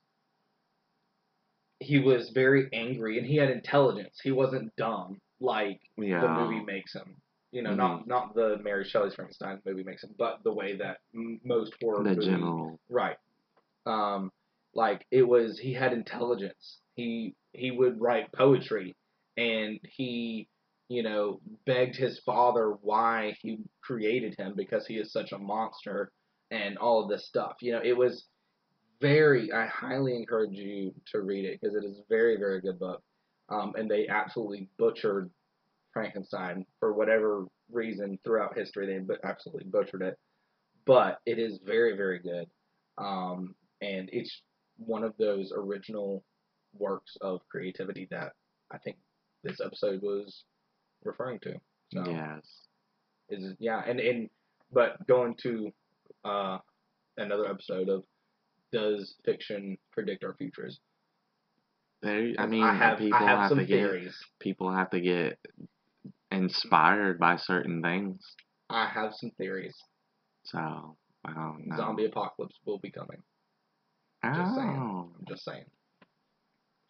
he 1.80 1.98
was 1.98 2.30
very 2.32 2.68
angry 2.72 3.18
and 3.18 3.26
he 3.26 3.36
had 3.36 3.50
intelligence. 3.50 4.20
He 4.22 4.30
wasn't 4.30 4.74
dumb 4.76 5.20
like 5.40 5.80
Yeah. 5.96 6.20
the 6.20 6.28
movie 6.28 6.64
makes 6.64 6.94
him. 6.94 7.16
You 7.52 7.62
know, 7.62 7.70
Mm-hmm. 7.70 7.78
not 7.78 8.06
not 8.08 8.34
the 8.34 8.58
Mary 8.62 8.84
Shelley's 8.84 9.14
Frankenstein 9.14 9.60
movie 9.66 9.84
makes 9.84 10.02
him, 10.04 10.14
but 10.18 10.42
the 10.44 10.52
way 10.52 10.76
that 10.78 10.98
m- 11.14 11.40
most 11.44 11.74
horror 11.82 12.02
The 12.04 12.10
movies 12.10 12.24
general. 12.26 12.80
Right. 12.88 13.16
Um, 13.86 14.30
like 14.74 15.06
it 15.10 15.22
was 15.22 15.58
he 15.58 15.72
had 15.74 15.92
intelligence. 15.92 16.80
He 16.94 17.34
he 17.52 17.70
would 17.70 18.00
write 18.00 18.32
poetry 18.32 18.96
and 19.36 19.78
he, 19.84 20.48
you 20.88 21.02
know, 21.02 21.40
begged 21.66 21.96
his 21.96 22.18
father 22.20 22.72
why 22.82 23.34
he 23.40 23.58
created 23.82 24.34
him 24.38 24.54
because 24.56 24.86
he 24.86 24.96
is 24.96 25.12
such 25.12 25.32
a 25.32 25.38
monster 25.38 26.10
and 26.50 26.78
all 26.78 27.02
of 27.02 27.10
this 27.10 27.26
stuff. 27.28 27.56
You 27.60 27.72
know, 27.72 27.80
it 27.84 27.96
was 27.96 28.26
very 29.00 29.52
I 29.52 29.66
highly 29.66 30.16
encourage 30.16 30.52
you 30.54 30.94
to 31.12 31.20
read 31.22 31.44
it 31.44 31.60
because 31.60 31.74
it 31.76 31.84
is 31.84 31.98
a 31.98 32.04
very, 32.08 32.36
very 32.36 32.60
good 32.60 32.78
book. 32.78 33.02
Um, 33.48 33.74
and 33.76 33.90
they 33.90 34.08
absolutely 34.08 34.68
butchered 34.78 35.30
Frankenstein 35.92 36.66
for 36.80 36.92
whatever 36.92 37.46
reason 37.70 38.18
throughout 38.24 38.56
history. 38.56 38.86
They 38.86 38.98
but 38.98 39.20
absolutely 39.24 39.64
butchered 39.64 40.02
it. 40.02 40.18
But 40.84 41.20
it 41.26 41.38
is 41.38 41.58
very, 41.64 41.96
very 41.96 42.18
good. 42.18 42.48
Um, 42.98 43.54
and 43.80 44.08
it's 44.12 44.42
one 44.76 45.04
of 45.04 45.14
those 45.18 45.52
original 45.54 46.24
works 46.76 47.16
of 47.20 47.40
creativity 47.48 48.08
that 48.10 48.32
I 48.70 48.78
think 48.78 48.96
this 49.44 49.60
episode 49.64 50.02
was 50.02 50.44
referring 51.04 51.38
to. 51.40 51.54
So 51.92 52.04
Yes. 52.06 52.66
is 53.28 53.54
yeah, 53.58 53.82
and 53.86 54.00
and 54.00 54.30
but 54.72 55.06
going 55.06 55.34
to 55.42 55.70
uh, 56.24 56.58
another 57.16 57.46
episode 57.48 57.88
of 57.88 58.04
does 58.72 59.16
fiction 59.24 59.76
predict 59.92 60.24
our 60.24 60.34
futures? 60.34 60.80
They, 62.02 62.34
I 62.38 62.46
mean, 62.46 62.64
I 62.64 62.74
have 62.74 62.98
people 62.98 63.18
have, 63.18 63.38
have 63.38 63.48
some 63.50 63.58
to 63.58 63.64
get 63.64 63.76
theories. 63.76 64.16
people 64.40 64.72
have 64.72 64.90
to 64.90 65.00
get 65.00 65.38
inspired 66.32 67.18
by 67.18 67.36
certain 67.36 67.82
things. 67.82 68.20
I 68.70 68.88
have 68.88 69.12
some 69.14 69.30
theories. 69.38 69.76
So 70.44 70.58
I 71.24 71.32
don't 71.32 71.66
know. 71.66 71.76
Zombie 71.76 72.06
apocalypse 72.06 72.58
will 72.64 72.78
be 72.78 72.90
coming. 72.90 73.18
just 74.24 74.54
saying. 74.54 74.78
Oh. 74.80 75.10
I'm 75.18 75.26
just 75.28 75.44
saying. 75.44 75.64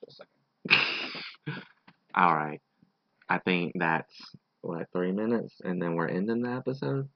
Just 0.04 0.22
saying. 0.68 0.80
All 2.14 2.34
right. 2.34 2.60
I 3.28 3.38
think 3.38 3.72
that's 3.78 4.12
what 4.60 4.86
three 4.92 5.12
minutes, 5.12 5.54
and 5.64 5.80
then 5.80 5.94
we're 5.94 6.08
ending 6.08 6.42
the 6.42 6.50
episode. 6.50 7.08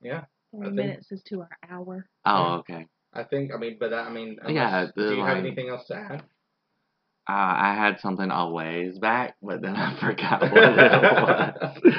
Yeah. 0.00 0.24
Three 0.52 0.64
think- 0.66 0.74
minutes 0.74 1.12
is 1.12 1.22
to 1.24 1.42
our 1.42 1.58
hour. 1.68 2.06
Oh, 2.24 2.54
okay. 2.60 2.86
I 3.12 3.24
think. 3.24 3.52
I 3.54 3.58
mean, 3.58 3.76
but 3.78 3.90
that. 3.90 4.06
I 4.06 4.10
mean. 4.10 4.38
Yeah, 4.48 4.78
unless- 4.78 4.92
the, 4.96 5.08
Do 5.08 5.14
you 5.16 5.24
have 5.24 5.36
anything 5.38 5.68
else 5.68 5.86
to 5.88 5.96
add? 5.96 6.22
Uh, 7.26 7.32
I 7.32 7.74
had 7.74 8.00
something 8.00 8.30
a 8.30 8.50
ways 8.50 8.98
back, 8.98 9.36
but 9.42 9.62
then 9.62 9.76
I 9.76 9.96
forgot 10.00 10.42
what 10.52 10.52
it 10.52 11.82
was. 11.90 11.94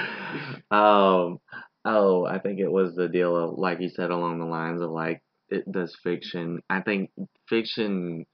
um, 0.72 1.40
oh, 1.84 2.26
I 2.26 2.40
think 2.40 2.60
it 2.60 2.72
was 2.72 2.96
the 2.96 3.08
deal 3.08 3.36
of, 3.36 3.58
like 3.58 3.82
you 3.82 3.90
said, 3.90 4.12
along 4.12 4.40
the 4.40 4.46
lines 4.46 4.82
of 4.82 4.92
like, 4.92 5.22
it 5.50 5.72
does 5.72 5.96
fiction. 6.04 6.62
I 6.70 6.82
think 6.82 7.12
fiction 7.50 8.26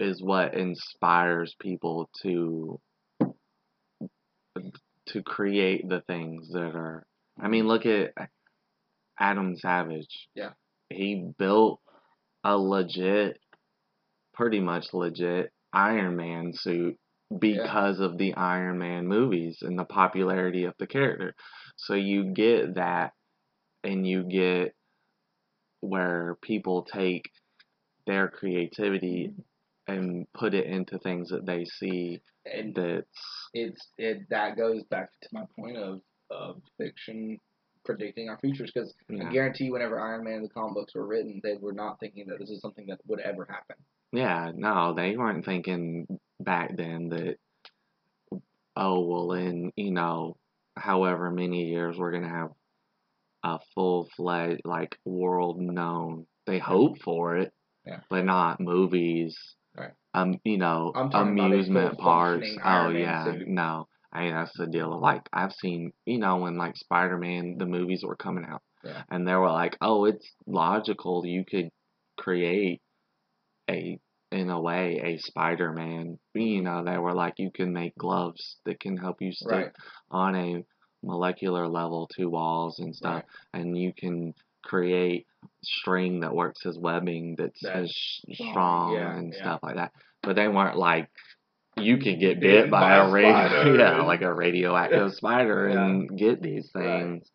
is 0.00 0.22
what 0.22 0.54
inspires 0.54 1.54
people 1.60 2.10
to 2.22 2.80
to 5.06 5.22
create 5.22 5.88
the 5.88 6.00
things 6.06 6.50
that 6.52 6.74
are. 6.74 7.06
I 7.40 7.48
mean, 7.48 7.66
look 7.66 7.86
at 7.86 8.12
Adam 9.18 9.56
Savage. 9.56 10.28
Yeah. 10.34 10.50
He 10.90 11.24
built 11.38 11.80
a 12.44 12.56
legit, 12.56 13.38
pretty 14.34 14.60
much 14.60 14.92
legit 14.92 15.52
Iron 15.74 16.16
Man 16.16 16.52
suit 16.54 16.96
because 17.38 18.00
of 18.00 18.18
the 18.18 18.34
Iron 18.34 18.78
Man 18.78 19.06
movies 19.06 19.58
and 19.62 19.78
the 19.78 19.84
popularity 19.84 20.64
of 20.64 20.74
the 20.78 20.86
character. 20.86 21.34
So 21.76 21.94
you 21.94 22.32
get 22.32 22.74
that, 22.76 23.12
and 23.82 24.06
you 24.06 24.22
get 24.24 24.74
where 25.80 26.36
people 26.42 26.82
take 26.82 27.30
their 28.06 28.28
creativity 28.28 29.32
and 29.86 30.26
put 30.32 30.54
it 30.54 30.66
into 30.66 30.98
things 30.98 31.28
that 31.30 31.44
they 31.44 31.64
see 31.64 32.20
And 32.46 32.74
that's 32.74 33.06
it's 33.52 33.88
it 33.98 34.28
that 34.30 34.56
goes 34.56 34.82
back 34.84 35.10
to 35.22 35.28
my 35.32 35.44
point 35.58 35.76
of 35.76 36.00
of 36.30 36.62
fiction 36.78 37.38
predicting 37.84 38.28
our 38.28 38.38
futures 38.38 38.70
because 38.74 38.94
yeah. 39.08 39.28
I 39.28 39.32
guarantee 39.32 39.70
whenever 39.70 40.00
Iron 40.00 40.24
Man 40.24 40.34
and 40.34 40.44
the 40.44 40.48
comic 40.48 40.74
books 40.74 40.94
were 40.94 41.06
written, 41.06 41.40
they 41.42 41.56
were 41.60 41.72
not 41.72 42.00
thinking 42.00 42.26
that 42.28 42.38
this 42.38 42.50
is 42.50 42.60
something 42.60 42.86
that 42.88 42.98
would 43.06 43.20
ever 43.20 43.46
happen. 43.48 43.76
Yeah, 44.14 44.52
no, 44.54 44.94
they 44.94 45.16
weren't 45.16 45.44
thinking 45.44 46.06
back 46.40 46.76
then 46.76 47.08
that, 47.10 47.36
oh, 48.76 49.00
well, 49.00 49.32
in, 49.32 49.72
you 49.76 49.90
know, 49.92 50.36
however 50.76 51.30
many 51.30 51.64
years 51.64 51.96
we're 51.98 52.10
going 52.10 52.22
to 52.24 52.28
have 52.28 52.50
a 53.44 53.58
full 53.74 54.08
fledged, 54.16 54.62
like, 54.64 54.98
world 55.04 55.60
known. 55.60 56.26
They 56.46 56.58
hope 56.58 56.98
for 57.02 57.36
it, 57.38 57.52
Yeah. 57.86 58.00
but 58.10 58.24
not 58.24 58.60
movies. 58.60 59.36
Right. 59.76 59.92
Um, 60.12 60.38
you 60.44 60.58
know, 60.58 60.92
I'm 60.94 61.10
talking 61.10 61.32
about 61.38 61.50
a 61.50 61.54
amusement 61.54 61.98
parks. 61.98 62.48
Oh 62.64 62.90
yeah, 62.90 63.24
suit. 63.24 63.48
no. 63.48 63.88
I 64.12 64.20
mean 64.24 64.34
that's 64.34 64.56
the 64.56 64.68
deal. 64.68 65.00
Like 65.00 65.22
I've 65.32 65.52
seen, 65.52 65.92
you 66.06 66.18
know, 66.18 66.36
when 66.36 66.56
like 66.56 66.76
Spider 66.76 67.18
Man 67.18 67.56
the 67.58 67.66
movies 67.66 68.04
were 68.06 68.14
coming 68.14 68.44
out, 68.44 68.62
Yeah. 68.84 69.02
and 69.10 69.26
they 69.26 69.34
were 69.34 69.50
like, 69.50 69.76
oh, 69.80 70.04
it's 70.04 70.24
logical 70.46 71.26
you 71.26 71.44
could 71.44 71.70
create 72.16 72.80
a 73.70 73.98
in 74.32 74.50
a 74.50 74.60
way 74.60 75.00
a 75.04 75.18
Spider 75.18 75.72
Man. 75.72 76.18
You 76.34 76.62
know, 76.62 76.84
they 76.84 76.98
were 76.98 77.14
like 77.14 77.34
you 77.38 77.50
can 77.50 77.72
make 77.72 77.96
gloves 77.96 78.56
that 78.64 78.80
can 78.80 78.96
help 78.96 79.20
you 79.22 79.32
stick 79.32 79.50
Right. 79.50 79.72
on 80.10 80.34
a 80.36 80.64
molecular 81.02 81.68
level 81.68 82.08
to 82.16 82.26
walls 82.30 82.78
and 82.78 82.94
stuff, 82.96 83.24
and 83.52 83.76
you 83.76 83.92
can 83.96 84.34
create 84.64 85.26
string 85.62 86.20
that 86.20 86.34
works 86.34 86.64
as 86.64 86.78
webbing 86.78 87.36
that's 87.36 87.60
That's 87.62 87.76
as 87.76 87.90
sh- 87.90 88.20
strong, 88.50 88.94
yeah, 88.94 89.16
and 89.16 89.32
yeah. 89.34 89.40
stuff 89.40 89.60
like 89.62 89.76
that. 89.76 89.92
But 90.22 90.36
they 90.36 90.48
weren't 90.48 90.78
like 90.78 91.10
you 91.76 91.98
could 91.98 92.18
get 92.20 92.40
bit 92.40 92.70
by 92.70 92.80
by 92.80 92.94
a 92.96 93.10
radio, 93.10 93.74
yeah, 93.78 94.02
like 94.02 94.22
a 94.22 94.32
radioactive 94.32 95.12
spider 95.14 95.68
and 95.68 96.16
get 96.18 96.40
these 96.40 96.70
Right. 96.74 97.02
things. 97.02 97.30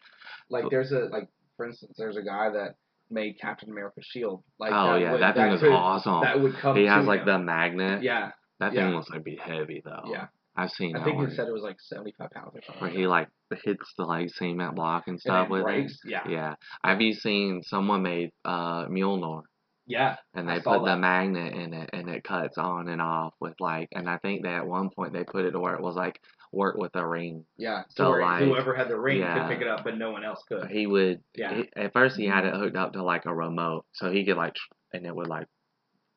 Like 0.50 0.66
there's 0.72 0.92
a 0.92 1.02
like 1.12 1.30
for 1.58 1.68
instance, 1.68 1.94
there's 1.98 2.18
a 2.18 2.24
guy 2.24 2.50
that 2.50 2.76
made 3.12 3.40
Captain 3.40 3.70
America's 3.70 4.06
shield. 4.06 4.44
Like 4.60 4.72
oh 4.74 4.94
that 4.94 5.02
yeah, 5.02 5.12
would, 5.14 5.22
that 5.22 5.36
thing 5.36 5.50
was 5.52 5.62
could, 5.62 5.72
awesome. 5.72 6.22
That 6.22 6.40
would 6.42 6.56
come. 6.58 6.76
he 6.76 6.86
has 6.86 7.06
like 7.06 7.22
him. 7.22 7.26
the 7.28 7.40
magnet. 7.40 8.04
Yeah, 8.04 8.32
That 8.60 8.74
yeah. 8.74 8.86
thing 8.88 8.96
looks 8.96 9.10
like 9.10 9.24
be 9.24 9.36
heavy 9.42 9.82
though. 9.84 10.04
yeah. 10.12 10.28
I've 10.56 10.72
seen 10.72 10.94
I 10.96 11.00
that 11.00 11.06
think 11.06 11.22
it 11.30 11.36
said 11.36 11.48
it 11.48 11.54
was 11.54 11.64
like 11.64 11.78
75 11.80 12.32
pounds 12.32 12.52
or 12.54 12.62
something. 12.66 12.82
where 12.82 12.92
he 12.92 13.08
like 13.08 13.30
hits 13.64 13.94
the 13.98 14.04
like 14.04 14.30
cement 14.30 14.76
block 14.76 15.04
and 15.08 15.14
And 15.14 15.22
stuff 15.22 15.48
it 15.48 15.52
with 15.52 15.64
breaks. 15.64 15.94
it. 16.04 16.10
Yeah. 16.12 16.28
Yeah. 16.28 16.54
Have 16.84 17.00
you 17.02 17.14
seen 17.14 17.62
someone 17.64 18.02
made 18.04 18.32
uh 18.44 18.86
Mjolnir 18.88 19.44
Yeah. 19.90 20.18
and 20.36 20.50
I 20.50 20.56
they 20.56 20.62
put 20.62 20.86
the 20.86 20.96
magnet 20.96 21.54
in 21.54 21.74
it 21.74 21.90
and 21.94 22.08
it 22.10 22.24
cuts 22.24 22.58
on 22.58 22.88
and 22.88 23.02
off 23.02 23.34
with 23.40 23.60
like 23.60 23.90
and 23.92 24.10
I 24.10 24.18
think 24.18 24.44
that 24.44 24.54
at 24.54 24.68
one 24.68 24.90
point 24.92 25.14
they 25.14 25.24
put 25.24 25.46
it 25.46 25.52
to 25.52 25.60
where 25.60 25.74
it 25.74 25.82
was 25.82 25.96
like 25.96 26.22
work 26.52 26.78
with 26.78 26.96
a 26.96 27.06
ring. 27.06 27.46
Yeah. 27.58 27.84
So, 27.90 28.12
like, 28.12 28.44
whoever 28.44 28.74
had 28.76 28.90
the 28.90 29.00
ring 29.00 29.20
yeah. 29.20 29.40
could 29.40 29.50
pick 29.50 29.62
it 29.62 29.68
up, 29.68 29.84
but 29.84 29.98
no 29.98 30.12
one 30.12 30.24
else 30.24 30.44
could. 30.48 30.70
He 30.70 30.88
would 30.88 31.22
Yeah. 31.36 31.56
he, 31.56 31.70
at 31.76 31.94
first 31.94 32.18
he 32.18 32.26
had 32.26 32.44
mm-hmm. 32.44 32.56
it 32.56 32.60
hooked 32.60 32.78
up 32.78 32.94
to 32.94 33.04
like 33.04 33.26
a 33.26 33.34
remote 33.34 33.86
so 33.94 34.12
he 34.12 34.26
could 34.26 34.38
like 34.38 34.56
and 34.94 35.06
it 35.06 35.16
would 35.16 35.28
like 35.28 35.48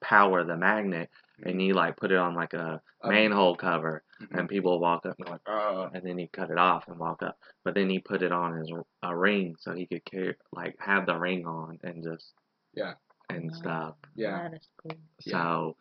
power 0.02 0.44
the 0.44 0.56
magnet 0.56 1.10
and 1.38 1.52
mm-hmm. 1.52 1.60
he 1.60 1.72
like 1.72 1.96
put 1.96 2.10
it 2.10 2.18
on 2.18 2.34
like 2.34 2.54
a 2.54 2.80
manhole 3.04 3.56
cover 3.56 4.02
mhm. 4.20 4.26
and 4.30 4.38
mm-hmm. 4.38 4.46
people 4.46 4.80
walk 4.80 5.06
up 5.06 5.14
and 5.18 5.28
like 5.28 5.40
oh 5.46 5.88
and 5.94 6.04
then 6.04 6.18
he 6.18 6.28
cut 6.28 6.50
it 6.50 6.58
off 6.58 6.88
and 6.88 6.98
walk 6.98 7.22
up 7.22 7.36
but 7.64 7.74
then 7.74 7.88
he 7.88 7.98
put 7.98 8.22
it 8.22 8.32
on 8.32 8.58
as 8.58 8.68
a 9.02 9.16
ring 9.16 9.54
so 9.58 9.72
he 9.72 9.86
could 9.86 10.04
carry 10.04 10.34
like 10.52 10.74
have 10.80 11.06
the 11.06 11.16
ring 11.16 11.46
on 11.46 11.78
and 11.84 12.02
just 12.02 12.32
Yeah. 12.74 12.94
And 13.36 13.50
Wow. 13.50 13.56
stuff 13.58 13.94
Yeah. 14.14 14.48
That 14.48 14.54
is 14.56 14.68
cool. 14.80 14.92
Yeah. 15.24 15.32
so 15.32 15.76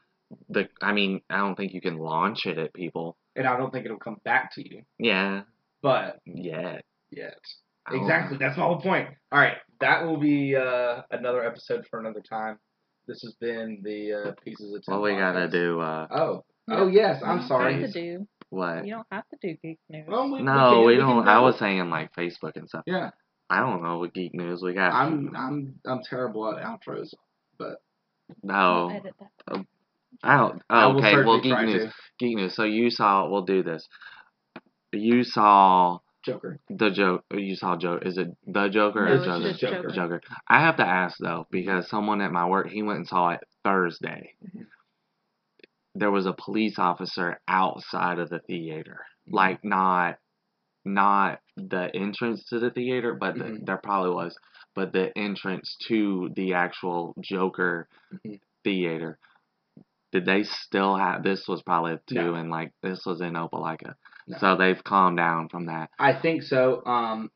the 0.49 0.70
i 0.82 0.93
mean 0.93 1.20
i 1.30 1.38
don't 1.38 1.56
think 1.56 1.74
you 1.74 1.82
can 1.82 1.97
launch 1.97 2.45
it 2.45 2.58
at 2.58 2.74
people 2.74 3.18
And 3.36 3.45
I 3.47 3.58
don't 3.58 3.72
think 3.72 3.86
it'll 3.86 3.97
come 3.99 4.18
back 4.24 4.54
to 4.56 4.62
you. 4.70 4.84
yeah 4.99 5.41
But 5.82 6.20
yet 6.26 6.86
yet. 7.12 7.38
I 7.86 7.95
Exactly. 7.95 8.38
That's 8.38 8.56
my 8.58 8.64
whole 8.64 8.80
point. 8.80 9.10
All 9.32 9.39
right. 9.39 9.58
That 9.80 10.06
will 10.06 10.18
be 10.20 10.56
uh, 10.56 11.02
another 11.10 11.43
episode 11.43 11.84
for 11.89 11.99
another 11.99 12.22
time. 12.22 12.60
This 13.08 13.22
has 13.24 13.34
been 13.41 13.82
the 13.84 14.14
uh, 14.14 14.32
pieces 14.45 14.72
of. 14.76 14.84
10 14.84 14.93
What 14.93 15.02
we 15.04 15.16
gotta 15.18 15.47
podcast. 15.47 15.52
do? 15.52 15.80
Uh, 15.82 16.08
Oh, 16.12 16.43
oh 16.70 16.88
yes. 16.88 17.22
I'm 17.26 17.39
don't 17.39 17.47
sorry. 17.47 17.82
Have 17.82 17.91
to 17.91 18.02
do. 18.02 18.28
what? 18.52 18.86
You 18.86 18.93
don't 18.93 19.08
have 19.12 19.28
to 19.30 19.38
do 19.41 19.58
geek 19.64 19.80
news. 19.89 20.06
Well, 20.08 20.32
we- 20.32 20.43
No, 20.43 20.54
can- 20.76 20.86
we 20.86 20.97
can 20.97 21.08
don't. 21.08 21.28
I 21.28 21.36
go- 21.38 21.43
was 21.45 21.58
saying 21.58 21.89
like 21.89 22.14
Facebook 22.14 22.56
and 22.56 22.70
stuff. 22.70 22.84
Yeah, 22.86 23.10
I 23.49 23.60
don't 23.62 23.82
know 23.82 23.97
what 23.97 24.14
geek 24.14 24.36
news. 24.36 24.62
We 24.62 24.74
got. 24.76 24.93
I'm 24.93 25.36
I'm 25.36 25.74
I'm 25.86 26.02
terrible 26.08 26.47
at 26.56 26.64
outros. 26.64 27.10
I'll 28.49 28.89
no. 28.89 28.95
edit 28.95 29.13
that. 29.19 29.65
I 30.23 30.38
don't. 30.38 30.61
Oh, 30.69 30.97
okay. 30.97 31.15
Well, 31.23 31.41
geek 31.41 31.59
news. 31.61 31.84
to. 31.89 31.93
Geek 32.19 32.36
news. 32.36 32.55
So 32.55 32.63
you 32.63 32.89
saw. 32.91 33.27
We'll 33.29 33.45
do 33.45 33.63
this. 33.63 33.88
You 34.91 35.23
saw 35.23 35.99
Joker. 36.23 36.59
the 36.69 36.89
joke. 36.91 37.23
You 37.34 37.55
saw 37.55 37.75
joke. 37.77 38.03
Is 38.05 38.17
it 38.17 38.27
the 38.45 38.67
Joker 38.69 39.05
No, 39.05 39.11
or 39.11 39.15
it's 39.15 39.25
Joker? 39.25 39.49
just 39.49 39.59
Joker. 39.61 39.75
Joker. 39.89 39.93
Joker. 40.19 40.21
I 40.47 40.59
have 40.61 40.77
to 40.77 40.86
ask 40.86 41.17
though 41.19 41.47
because 41.49 41.89
someone 41.89 42.21
at 42.21 42.32
my 42.32 42.45
work 42.47 42.69
he 42.69 42.84
went 42.84 42.99
and 42.99 43.07
saw 43.07 43.29
it 43.32 43.39
Thursday. 43.63 44.34
Mhm. 44.45 44.65
There 45.95 46.11
was 46.11 46.25
a 46.25 46.34
police 46.34 46.77
officer 46.77 47.39
outside 47.47 48.19
of 48.19 48.29
the 48.29 48.39
theater, 48.39 49.05
like 49.27 49.63
not 49.63 50.17
not 50.86 51.39
the 51.57 51.89
entrance 51.95 52.43
to 52.49 52.59
the 52.59 52.71
theater, 52.71 53.13
but 53.13 53.36
the, 53.38 53.43
Mhm. 53.43 53.65
there 53.65 53.77
probably 53.77 54.09
was, 54.15 54.36
but 54.76 54.93
the 54.93 55.15
entrance 55.17 55.76
to 55.88 56.30
the 56.36 56.53
actual 56.53 57.13
Joker 57.22 57.88
Mhm. 58.26 58.39
theater. 58.63 59.17
Did 60.11 60.26
they 60.26 60.43
still 60.43 60.95
have? 60.97 61.24
This 61.24 61.47
was 61.47 61.61
probably 61.63 61.97
two, 62.07 62.15
No. 62.15 62.34
and 62.36 62.49
like 62.49 62.74
this 62.82 63.05
was 63.05 63.22
in 63.22 63.34
Opelika, 63.34 63.95
No. 64.28 64.38
so 64.39 64.55
they've 64.57 64.84
calmed 64.84 65.17
down 65.17 65.47
from 65.49 65.67
that. 65.67 65.89
I 65.97 66.13
think 66.13 66.43
so. 66.43 66.86
Um, 66.86 67.32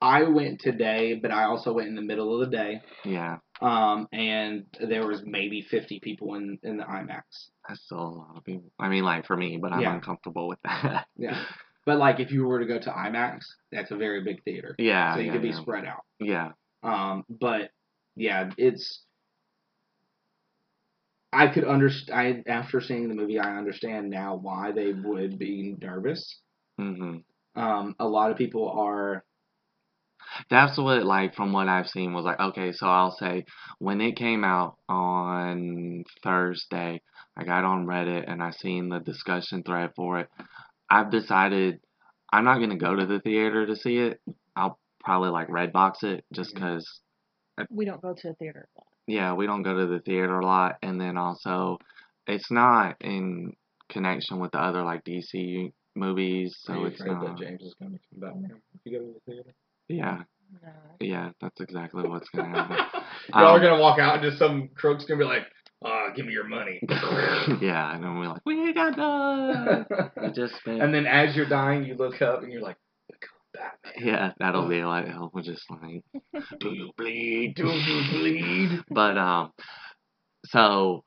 I 0.00 0.24
went 0.24 0.60
today, 0.60 1.14
but 1.14 1.30
I 1.30 1.44
also 1.44 1.72
went 1.72 1.88
in 1.88 1.94
the 1.94 2.02
middle 2.02 2.34
of 2.40 2.48
the 2.50 2.56
day. 2.56 2.82
Yeah, 3.04 3.38
Um, 3.60 4.08
and 4.12 4.66
there 4.80 5.06
was 5.06 5.22
maybe 5.24 5.62
50 5.62 6.00
people 6.00 6.34
in 6.34 6.58
in 6.62 6.76
the 6.76 6.84
IMAX. 6.84 7.50
that's 7.68 7.82
still 7.82 7.98
a 7.98 8.08
lot 8.08 8.36
of 8.36 8.44
people. 8.44 8.70
I 8.78 8.88
mean, 8.88 9.04
like 9.04 9.26
for 9.26 9.36
me, 9.36 9.56
but 9.58 9.72
I'm 9.72 9.80
Yeah. 9.80 9.94
uncomfortable 9.94 10.48
with 10.48 10.60
that. 10.62 11.08
Yeah. 11.16 11.44
But 11.86 11.98
like, 11.98 12.20
if 12.20 12.32
you 12.32 12.46
were 12.46 12.60
to 12.60 12.66
go 12.66 12.78
to 12.80 12.90
IMAX, 12.90 13.40
that's 13.72 13.92
a 13.92 13.96
very 13.96 14.22
big 14.22 14.42
theater, 14.44 14.74
yeah, 14.78 15.14
so 15.14 15.20
you 15.20 15.26
yeah, 15.26 15.32
could 15.32 15.42
be 15.42 15.50
yeah. 15.50 15.60
spread 15.62 15.86
out. 15.86 16.04
yeah. 16.20 16.52
Um, 16.82 17.24
but 17.30 17.70
yeah, 18.16 18.50
it's. 18.58 19.02
I 21.32 21.48
could 21.48 21.64
understand. 21.64 22.44
After 22.48 22.80
seeing 22.80 23.08
the 23.08 23.14
movie, 23.14 23.38
I 23.38 23.56
understand 23.58 24.10
now 24.10 24.36
why 24.36 24.72
they 24.72 24.92
would 24.92 25.38
be 25.38 25.76
nervous. 25.80 26.40
hmm 26.78 27.18
Um, 27.54 27.94
a 28.00 28.06
lot 28.08 28.30
of 28.30 28.36
people 28.38 28.70
are. 28.70 29.24
That's 30.50 30.78
what, 30.78 31.04
like, 31.04 31.34
from 31.34 31.52
what 31.52 31.68
I've 31.68 31.88
seen, 31.88 32.12
was 32.12 32.24
like, 32.24 32.40
okay, 32.40 32.72
so 32.72 32.86
I'll 32.86 33.16
say 33.16 33.44
when 33.78 34.00
it 34.00 34.16
came 34.16 34.44
out 34.44 34.76
on 34.88 36.04
Thursday, 36.22 37.00
I 37.36 37.44
got 37.44 37.64
on 37.64 37.86
Reddit 37.86 38.24
and 38.30 38.42
I 38.42 38.50
seen 38.50 38.88
the 38.88 38.98
discussion 39.00 39.62
thread 39.62 39.92
for 39.94 40.20
it. 40.20 40.30
I've 40.90 41.10
decided 41.10 41.80
I'm 42.32 42.44
not 42.44 42.58
gonna 42.58 42.76
go 42.76 42.94
to 42.94 43.06
the 43.06 43.20
theater 43.20 43.66
to 43.66 43.76
see 43.76 43.98
it. 43.98 44.20
I'll 44.54 44.78
probably 45.00 45.30
like 45.30 45.48
Redbox 45.48 46.02
it 46.02 46.24
just 46.32 46.54
because, 46.54 47.00
We 47.70 47.84
don't 47.84 48.02
go 48.02 48.14
to 48.14 48.28
the 48.28 48.34
theater 48.34 48.68
a 48.74 48.78
lot. 48.78 48.86
yeah, 49.06 49.32
we 49.34 49.46
don't 49.46 49.62
go 49.62 49.76
to 49.78 49.86
the 49.86 50.00
theater 50.00 50.38
a 50.40 50.44
lot, 50.44 50.76
and 50.82 51.00
then 51.00 51.16
also 51.16 51.78
it's 52.26 52.50
not 52.50 52.96
in 53.00 53.54
connection 53.88 54.40
with 54.40 54.50
the 54.52 54.58
other 54.60 54.82
like 54.82 55.04
DC 55.04 55.72
movies, 55.94 56.56
so 56.60 56.72
Are 56.74 56.76
you 56.78 56.86
it's 56.86 57.00
afraid 57.00 57.12
not. 57.12 57.38
that 57.38 57.38
James 57.38 57.62
is 57.62 57.74
going 57.80 57.92
to 57.92 57.98
become 57.98 58.32
Batman 58.32 58.60
if 58.74 58.80
you 58.84 58.98
go 58.98 59.04
to 59.04 59.12
the 59.14 59.32
theater? 59.32 59.54
Yeah, 59.88 60.22
No. 60.62 60.68
yeah, 61.00 61.30
that's 61.40 61.60
exactly 61.60 62.02
what's 62.08 62.28
gonna 62.30 62.48
happen. 62.48 62.76
Y'all 63.34 63.44
are 63.54 63.56
Um, 63.56 63.62
gonna 63.62 63.80
walk 63.80 63.98
out 64.00 64.14
and 64.16 64.22
just 64.24 64.38
some 64.38 64.68
crook's 64.74 65.04
gonna 65.04 65.18
be 65.20 65.24
like, 65.24 65.46
"Ah, 65.84 66.10
give 66.14 66.26
me 66.26 66.32
your 66.32 66.46
money." 66.48 66.80
yeah, 67.60 67.94
and 67.94 68.02
then 68.02 68.18
we're 68.18 68.28
like, 68.28 68.42
we 68.44 68.72
got 68.72 68.96
done. 68.96 69.86
We 70.22 70.32
just 70.32 70.56
spent. 70.56 70.82
and 70.82 70.92
then 70.94 71.06
as 71.06 71.36
you're 71.36 71.48
dying, 71.48 71.84
you 71.84 71.94
look 71.94 72.22
up 72.22 72.42
and 72.42 72.52
you're 72.52 72.62
like, 72.62 72.76
"Become 73.08 73.38
Batman." 73.52 74.06
yeah, 74.06 74.32
that'll 74.38 74.68
be 74.68 74.82
like, 74.82 75.06
hell, 75.06 75.30
we're 75.34 75.42
just 75.42 75.64
like, 75.70 76.02
do 76.60 76.70
you 76.70 76.92
bleed? 76.96 77.54
Do 77.56 77.66
you 77.66 78.02
bleed? 78.10 78.80
But 78.90 79.18
um, 79.18 79.52
so 80.46 81.04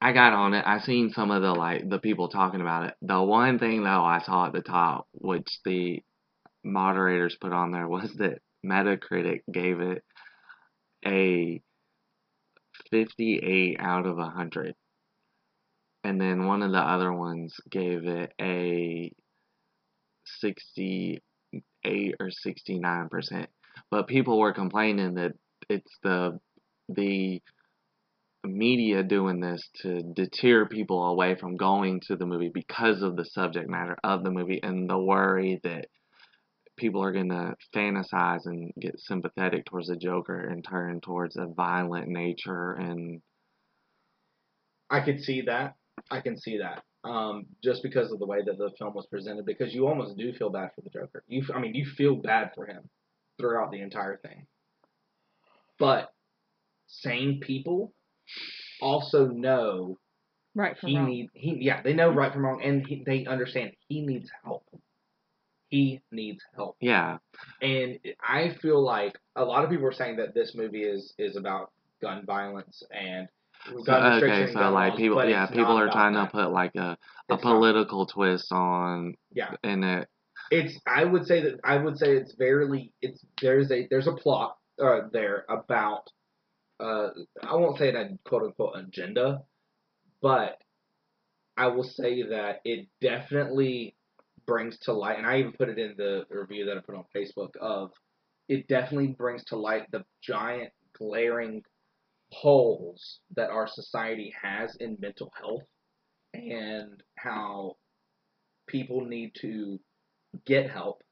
I 0.00 0.12
got 0.12 0.32
on 0.32 0.54
it. 0.54 0.64
I 0.66 0.80
seen 0.80 1.10
some 1.10 1.30
of 1.30 1.42
the 1.42 1.52
like 1.52 1.88
the 1.88 1.98
people 1.98 2.28
talking 2.28 2.60
about 2.60 2.86
it. 2.86 2.94
The 3.02 3.22
one 3.22 3.58
thing 3.58 3.82
though 3.82 4.04
I 4.04 4.22
saw 4.24 4.46
at 4.46 4.52
the 4.52 4.62
top, 4.62 5.06
which 5.12 5.48
the 5.64 6.02
moderators 6.64 7.36
put 7.40 7.52
on 7.52 7.70
there, 7.72 7.88
was 7.88 8.10
that 8.18 8.40
Metacritic 8.64 9.40
gave 9.50 9.80
it 9.80 10.04
a 11.06 11.62
58 12.90 13.76
out 13.80 14.06
of 14.06 14.16
100. 14.16 14.74
And 16.02 16.20
then 16.20 16.46
one 16.46 16.62
of 16.62 16.72
the 16.72 16.78
other 16.78 17.12
ones 17.12 17.54
gave 17.70 18.06
it 18.06 18.32
a 18.40 19.12
68 20.40 21.20
or 22.20 22.30
69%. 22.46 23.46
But 23.90 24.06
people 24.06 24.38
were 24.38 24.52
complaining 24.52 25.14
that 25.14 25.32
it's 25.68 25.98
the 26.02 26.40
the 26.88 27.40
media 28.44 29.02
doing 29.02 29.40
this 29.40 29.68
to 29.82 30.02
deter 30.02 30.66
people 30.66 31.04
away 31.06 31.36
from 31.36 31.56
going 31.56 32.00
to 32.00 32.16
the 32.16 32.26
movie 32.26 32.50
because 32.52 33.02
of 33.02 33.16
the 33.16 33.24
subject 33.24 33.68
matter 33.68 33.96
of 34.02 34.24
the 34.24 34.30
movie 34.30 34.60
and 34.62 34.88
the 34.88 34.98
worry 34.98 35.60
that 35.62 35.86
people 36.80 37.02
are 37.02 37.12
going 37.12 37.28
to 37.28 37.54
fantasize 37.74 38.46
and 38.46 38.72
get 38.80 38.98
sympathetic 38.98 39.66
towards 39.66 39.88
the 39.88 39.96
Joker 39.96 40.48
and 40.48 40.64
turn 40.64 41.00
towards 41.00 41.36
a 41.36 41.46
violent 41.46 42.08
nature 42.08 42.72
and 42.72 43.20
I 44.90 45.00
could 45.00 45.20
see 45.20 45.42
that. 45.42 45.74
I 46.10 46.20
can 46.20 46.36
see 46.36 46.58
that. 46.58 46.82
Um, 47.08 47.46
just 47.62 47.82
because 47.82 48.10
of 48.10 48.18
the 48.18 48.26
way 48.26 48.38
that 48.44 48.58
the 48.58 48.70
film 48.78 48.92
was 48.92 49.06
presented, 49.06 49.46
because 49.46 49.72
you 49.72 49.86
almost 49.86 50.18
do 50.18 50.32
feel 50.32 50.50
bad 50.50 50.70
for 50.74 50.80
the 50.82 50.90
Joker. 50.90 51.22
You, 51.28 51.44
I 51.54 51.60
mean, 51.60 51.74
you 51.74 51.86
feel 51.86 52.16
bad 52.16 52.50
for 52.54 52.66
him 52.66 52.90
throughout 53.38 53.70
the 53.70 53.80
entire 53.80 54.16
thing. 54.16 54.46
But 55.78 56.12
sane 56.88 57.40
people 57.40 57.92
also 58.82 59.28
know 59.28 59.98
Right 60.54 60.76
from 60.76 60.90
he 60.90 60.96
wrong. 60.96 61.06
need 61.06 61.30
he 61.32 61.58
yeah 61.60 61.80
they 61.82 61.94
know 61.94 62.10
right 62.10 62.32
from 62.32 62.44
wrong 62.44 62.60
and 62.62 62.84
he, 62.84 63.04
they 63.06 63.24
understand 63.24 63.70
he 63.88 64.02
needs 64.02 64.28
help. 64.44 64.64
He 65.70 66.00
needs 66.12 66.42
help. 66.56 66.76
yeah 66.80 67.18
And 67.62 67.98
I 68.22 68.50
feel 68.60 68.82
like 68.82 69.18
a 69.36 69.44
lot 69.44 69.64
of 69.64 69.70
people 69.70 69.86
are 69.86 69.92
saying 69.92 70.16
that 70.16 70.34
this 70.34 70.54
movie 70.54 70.82
is 70.84 71.14
is 71.18 71.36
about 71.36 71.70
gun 72.02 72.24
violence 72.26 72.82
and 72.92 73.28
gun 73.84 74.02
okay 74.22 74.52
so 74.52 74.70
like 74.70 74.90
laws, 74.92 74.98
people 74.98 75.24
yeah 75.28 75.46
people 75.46 75.78
are 75.78 75.88
trying 75.90 76.14
that. 76.14 76.26
to 76.26 76.32
put 76.32 76.50
like 76.50 76.74
a 76.76 76.96
a 77.30 77.34
It's 77.34 77.44
not. 77.44 77.52
political 77.60 78.06
twist 78.06 78.52
on 78.52 79.14
Yeah. 79.32 79.54
in 79.62 79.84
it 79.84 80.08
It's 80.50 80.78
I 80.86 81.04
would 81.04 81.26
say 81.26 81.42
that 81.42 81.60
I 81.64 81.76
would 81.76 81.98
say 81.98 82.16
it's 82.16 82.34
very 82.34 82.92
it's 83.02 83.24
there's 83.40 83.70
a 83.70 83.86
there's 83.90 84.08
a 84.08 84.12
plot 84.14 84.56
uh, 84.82 85.02
there 85.12 85.44
about 85.48 86.04
uh 86.80 87.10
I 87.42 87.54
won't 87.54 87.78
say 87.78 87.90
a 87.90 88.18
quote 88.24 88.42
unquote 88.44 88.76
agenda, 88.76 89.42
but 90.22 90.58
I 91.56 91.66
will 91.68 91.84
say 91.84 92.22
that 92.22 92.60
it 92.64 92.88
definitely 93.00 93.94
brings 94.50 94.78
to 94.86 94.92
light, 94.92 95.18
and 95.18 95.26
I 95.26 95.38
even 95.40 95.52
put 95.52 95.68
it 95.74 95.78
in 95.78 95.94
the 96.04 96.26
review 96.30 96.64
that 96.66 96.78
I 96.78 96.80
put 96.80 96.96
on 96.96 97.04
Facebook 97.16 97.56
of 97.60 97.92
it 98.48 98.68
definitely 98.68 99.08
brings 99.22 99.44
to 99.46 99.56
light 99.56 99.84
the 99.92 100.04
giant 100.22 100.72
glaring 100.98 101.62
holes 102.32 103.20
that 103.36 103.50
our 103.50 103.68
society 103.68 104.34
has 104.42 104.76
in 104.84 104.96
mental 105.00 105.30
health 105.40 105.66
and 106.34 107.02
how 107.16 107.76
people 108.66 109.04
need 109.04 109.32
to 109.42 109.80
get 110.46 110.70
help 110.70 111.02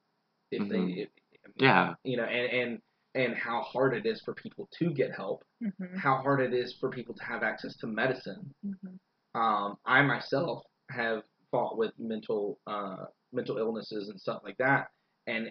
if 0.50 0.62
Mhm. 0.62 0.70
they 0.70 1.00
if, 1.02 1.08
Yeah. 1.56 1.94
you 2.04 2.16
know 2.16 2.24
and 2.24 2.52
and 2.60 2.82
and 3.14 3.34
how 3.36 3.62
hard 3.62 3.94
it 3.94 4.06
is 4.06 4.20
for 4.22 4.34
people 4.34 4.68
to 4.78 4.90
get 5.00 5.12
help 5.22 5.44
Mm-hmm. 5.62 5.98
how 5.98 6.16
hard 6.18 6.40
it 6.40 6.54
is 6.54 6.76
for 6.80 6.90
people 6.90 7.14
to 7.14 7.24
have 7.24 7.42
access 7.42 7.76
to 7.78 7.86
medicine 7.86 8.42
Mm-hmm. 8.66 9.40
um, 9.40 9.78
I 9.86 10.02
myself 10.02 10.64
have 10.90 11.22
fought 11.50 11.76
with 11.78 11.92
mental 11.98 12.58
uh, 12.66 13.06
mental 13.32 13.58
illnesses 13.58 14.08
and 14.08 14.20
stuff 14.20 14.42
like 14.44 14.58
that, 14.58 14.88
and 15.26 15.50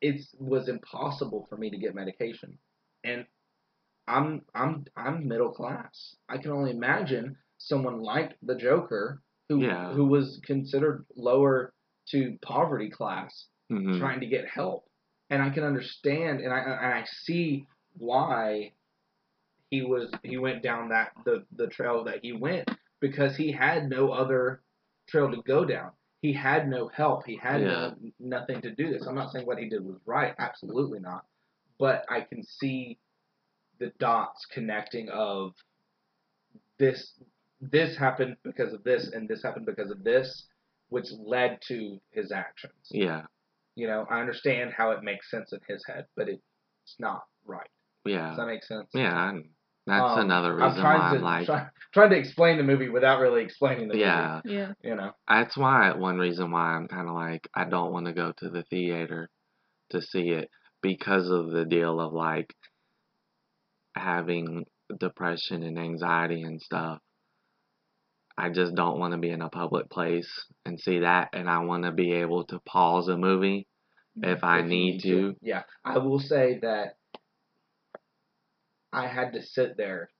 it 0.00 0.22
was 0.38 0.68
impossible 0.68 1.46
for 1.48 1.56
me 1.56 1.70
to 1.70 1.78
get 1.78 1.94
medication. 1.94 2.58
And 3.04 3.26
I'm 4.08 4.42
I'm 4.54 4.84
I'm 4.96 5.28
middle 5.28 5.52
class. 5.52 6.16
I 6.28 6.38
can 6.38 6.52
only 6.52 6.70
imagine 6.70 7.36
someone 7.58 8.02
like 8.02 8.36
the 8.42 8.54
Joker, 8.54 9.22
who 9.48 9.60
Yeah. 9.62 9.92
who 9.92 10.06
was 10.06 10.40
considered 10.44 11.04
lower 11.16 11.72
to 12.10 12.38
poverty 12.42 12.90
class, 12.90 13.46
hmm 13.68 13.98
trying 13.98 14.20
to 14.20 14.26
get 14.26 14.48
help. 14.48 14.86
And 15.30 15.42
I 15.42 15.50
can 15.50 15.62
understand, 15.64 16.40
and 16.40 16.52
I 16.52 16.58
and 16.58 16.94
I 16.94 17.04
see 17.24 17.66
why 17.98 18.72
he 19.70 19.82
was 19.82 20.12
he 20.22 20.38
went 20.38 20.62
down 20.62 20.88
that 20.88 21.12
the 21.24 21.44
the 21.56 21.68
trail 21.68 22.04
that 22.04 22.20
he 22.22 22.32
went 22.32 22.68
because 23.00 23.36
he 23.36 23.52
had 23.52 23.88
no 23.88 24.10
other 24.10 24.62
trail 25.08 25.30
to 25.30 25.42
go 25.42 25.64
down. 25.64 25.92
He 26.20 26.32
had 26.32 26.68
no 26.68 26.88
help. 26.88 27.24
He 27.26 27.36
had 27.36 27.62
no, 27.62 27.94
nothing 28.18 28.60
to 28.62 28.70
do 28.70 28.92
this. 28.92 29.06
I'm 29.06 29.14
not 29.14 29.32
saying 29.32 29.46
what 29.46 29.58
he 29.58 29.68
did 29.68 29.84
was 29.84 29.96
right. 30.04 30.34
Absolutely 30.38 31.00
not. 31.00 31.24
But 31.78 32.04
I 32.10 32.20
can 32.20 32.42
see 32.44 32.98
the 33.78 33.90
dots 33.98 34.46
connecting 34.52 35.08
of 35.08 35.54
this 36.78 37.14
this 37.60 37.96
happened 37.96 38.36
because 38.42 38.72
of 38.72 38.82
this 38.84 39.10
and 39.12 39.28
this 39.28 39.42
happened 39.42 39.66
because 39.66 39.90
of 39.90 40.04
this, 40.04 40.46
which 40.88 41.06
led 41.18 41.58
to 41.68 42.00
his 42.10 42.32
actions. 42.32 42.88
Yeah, 42.90 43.22
You 43.74 43.86
know, 43.86 44.06
I 44.10 44.20
understand 44.20 44.72
how 44.76 44.90
it 44.92 45.02
makes 45.02 45.30
sense 45.30 45.52
in 45.52 45.60
his 45.68 45.84
head, 45.86 46.06
but 46.16 46.28
it, 46.28 46.40
it's 46.84 46.96
not 46.98 47.24
right. 47.44 47.68
Yeah 48.04 48.28
does 48.28 48.38
that 48.38 48.46
make 48.46 48.64
sense? 48.64 48.88
yeah. 48.94 49.30
and 49.30 49.44
That's 49.90 50.12
Um, 50.12 50.20
another 50.20 50.54
I'm 50.54 50.70
reason 50.70 50.84
why 50.84 50.90
I'm 50.92 51.20
like, 51.22 51.46
try, 51.46 51.66
trying 51.92 52.10
to 52.10 52.16
explain 52.16 52.58
the 52.58 52.62
movie 52.62 52.88
without 52.88 53.18
really 53.18 53.42
explaining 53.42 53.88
the 53.88 53.98
yeah. 53.98 54.40
Yeah. 54.44 54.66
movie. 54.66 54.74
You 54.84 54.94
know. 54.94 55.12
That's 55.28 55.56
why 55.56 55.92
one 55.96 56.16
reason 56.16 56.52
why 56.52 56.76
I'm 56.76 56.86
kind 56.86 57.08
of 57.08 57.14
like 57.14 57.48
I 57.54 57.64
don't 57.64 57.92
want 57.92 58.06
to 58.06 58.12
go 58.12 58.32
to 58.38 58.50
the 58.50 58.62
theater 58.70 59.28
to 59.90 60.00
see 60.00 60.28
it 60.30 60.48
because 60.80 61.28
of 61.28 61.50
the 61.50 61.64
deal 61.64 62.00
of 62.00 62.12
like 62.12 62.54
having 63.96 64.64
depression 64.96 65.64
and 65.64 65.76
anxiety 65.76 66.42
and 66.42 66.60
stuff. 66.62 67.00
I 68.38 68.50
just 68.50 68.76
don't 68.76 69.00
want 69.00 69.12
to 69.12 69.18
be 69.18 69.30
in 69.30 69.42
a 69.42 69.50
public 69.50 69.90
place 69.90 70.30
and 70.64 70.78
see 70.78 71.00
that, 71.00 71.30
and 71.32 71.50
I 71.50 71.58
want 71.64 71.82
to 71.82 71.90
be 71.90 72.12
able 72.12 72.44
to 72.46 72.60
pause 72.60 73.08
a 73.08 73.16
movie 73.16 73.66
if 74.22 74.44
I 74.44 74.60
if 74.60 74.64
you 74.66 74.68
need 74.70 75.02
to. 75.02 75.34
Yeah, 75.42 75.64
I 75.84 75.98
will 75.98 76.20
say 76.20 76.60
that 76.62 76.94
I 78.92 79.06
had 79.08 79.32
to 79.34 79.42
sit 79.42 79.76
there 79.76 80.10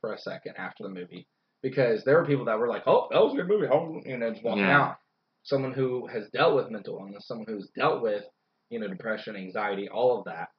for 0.00 0.12
a 0.14 0.18
second 0.18 0.56
after 0.56 0.84
the 0.84 0.90
movie 0.90 1.28
because 1.62 2.04
there 2.04 2.16
were 2.18 2.26
people 2.26 2.46
that 2.46 2.58
were 2.58 2.68
like, 2.68 2.84
"Oh, 2.86 3.08
that 3.10 3.22
was 3.22 3.34
a 3.34 3.36
good 3.36 3.48
movie," 3.48 3.68
oh, 3.70 4.00
you 4.04 4.16
know, 4.18 4.30
just 4.32 4.44
walking 4.44 4.68
Yeah. 4.68 4.70
out. 4.70 4.98
Someone 5.42 5.72
who 5.72 6.06
has 6.08 6.30
dealt 6.30 6.54
with 6.56 6.70
mental 6.70 6.98
illness, 6.98 7.26
someone 7.26 7.46
who's 7.48 7.70
dealt 7.70 8.02
with, 8.02 8.24
you 8.70 8.78
know, 8.78 8.88
depression, 8.88 9.36
anxiety, 9.36 9.88
all 9.88 10.18
of 10.18 10.24
that. 10.26 10.50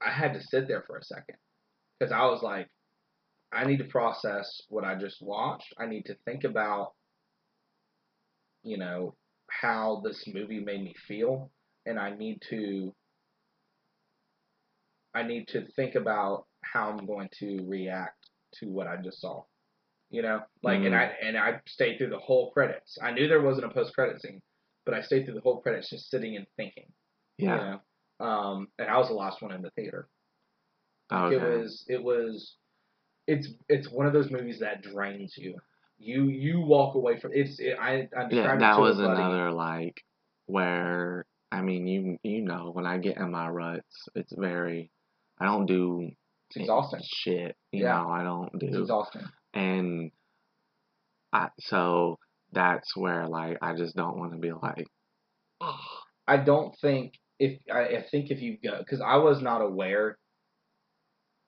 I 0.00 0.10
had 0.10 0.32
to 0.34 0.40
sit 0.42 0.68
there 0.68 0.82
for 0.82 0.96
a 0.96 1.02
second 1.04 1.36
because 1.98 2.12
I 2.12 2.24
was 2.26 2.42
like, 2.42 2.70
I 3.52 3.64
need 3.66 3.78
to 3.78 3.84
process 3.84 4.62
what 4.68 4.84
I 4.84 4.96
just 4.96 5.22
watched. 5.22 5.74
I 5.78 5.86
need 5.86 6.06
to 6.06 6.16
think 6.26 6.44
about, 6.44 6.94
you 8.62 8.76
know, 8.78 9.16
how 9.50 10.00
this 10.04 10.26
movie 10.26 10.60
made 10.60 10.82
me 10.82 10.94
feel, 11.06 11.50
and 11.86 11.98
I 11.98 12.14
need 12.14 12.42
to. 12.50 12.94
I 15.16 15.22
need 15.24 15.48
to 15.48 15.66
think 15.72 15.96
about 15.96 16.46
how 16.64 16.90
I'm 16.90 17.06
going 17.06 17.30
to 17.40 17.66
react 17.66 18.30
to 18.56 18.66
what 18.70 18.88
I 18.88 18.96
just 18.98 19.20
saw. 19.20 19.44
You 20.10 20.22
know, 20.22 20.42
like, 20.62 20.84
and 20.84 20.94
Mhm. 20.94 20.96
I 20.96 21.04
and 21.22 21.36
I 21.36 21.60
stayed 21.66 21.98
through 21.98 22.10
the 22.10 22.18
whole 22.18 22.52
credits. 22.52 22.98
I 23.02 23.12
knew 23.12 23.28
there 23.28 23.42
wasn't 23.42 23.66
a 23.70 23.74
post 23.74 23.94
credit 23.94 24.22
scene, 24.22 24.42
but 24.84 24.94
I 24.94 25.02
stayed 25.02 25.24
through 25.26 25.34
the 25.34 25.40
whole 25.42 25.60
credits 25.62 25.90
just 25.90 26.10
sitting 26.10 26.36
and 26.36 26.46
thinking. 26.56 26.92
Yeah. 27.38 27.48
You 27.48 27.56
know, 28.20 28.26
um, 28.26 28.72
and 28.78 28.88
I 28.90 28.98
was 28.98 29.08
the 29.08 29.14
last 29.14 29.42
one 29.42 29.52
in 29.52 29.62
the 29.62 29.70
theater. 29.70 30.08
Like, 31.10 31.24
Okay. 31.26 31.34
It 31.34 31.42
was 31.42 31.84
it 31.88 32.02
was 32.02 32.56
it's 33.26 33.48
it's 33.68 33.90
one 33.90 34.06
of 34.06 34.14
those 34.14 34.30
movies 34.30 34.60
that 34.60 34.82
drains 34.82 35.36
you. 35.38 35.58
You 35.98 36.24
you 36.28 36.60
walk 36.60 36.96
away 36.96 37.20
from 37.20 37.32
it's 37.34 37.60
it, 37.60 37.78
I 37.78 38.08
I 38.16 38.28
Yeah, 38.30 38.48
described 38.48 38.62
it 38.62 38.70
that 38.70 38.76
was 38.76 38.98
another 38.98 39.52
like 39.52 40.02
where 40.46 41.26
I 41.52 41.62
mean 41.62 41.86
you 41.86 42.18
you 42.22 42.42
know 42.42 42.70
when 42.72 42.86
I 42.86 42.98
get 42.98 43.16
in 43.18 43.30
my 43.30 43.48
ruts, 43.48 44.08
it's 44.14 44.32
very 44.36 44.90
I 45.38 45.44
don't 45.46 45.66
do 45.66 46.10
It's 46.50 46.56
exhausting. 46.56 47.00
shit. 47.04 47.56
You 47.72 47.84
Yeah. 47.84 48.02
know 48.02 48.08
I 48.10 48.22
don't 48.22 48.50
It's 48.54 48.72
do 48.74 48.80
exhausting. 48.82 49.22
and 49.54 50.10
I 51.32 51.48
so 51.60 52.18
that's 52.52 52.96
where 52.96 53.26
like 53.28 53.58
I 53.62 53.74
just 53.74 53.96
don't 53.96 54.18
want 54.18 54.32
to 54.32 54.38
be 54.38 54.52
like 54.52 54.86
I 56.26 56.36
don't 56.38 56.74
think 56.80 57.14
if 57.38 57.60
I, 57.72 57.80
I 57.98 58.04
think 58.10 58.30
if 58.30 58.40
you 58.40 58.58
go 58.62 58.78
because 58.78 59.00
I 59.00 59.16
was 59.16 59.42
not 59.42 59.60
aware 59.60 60.16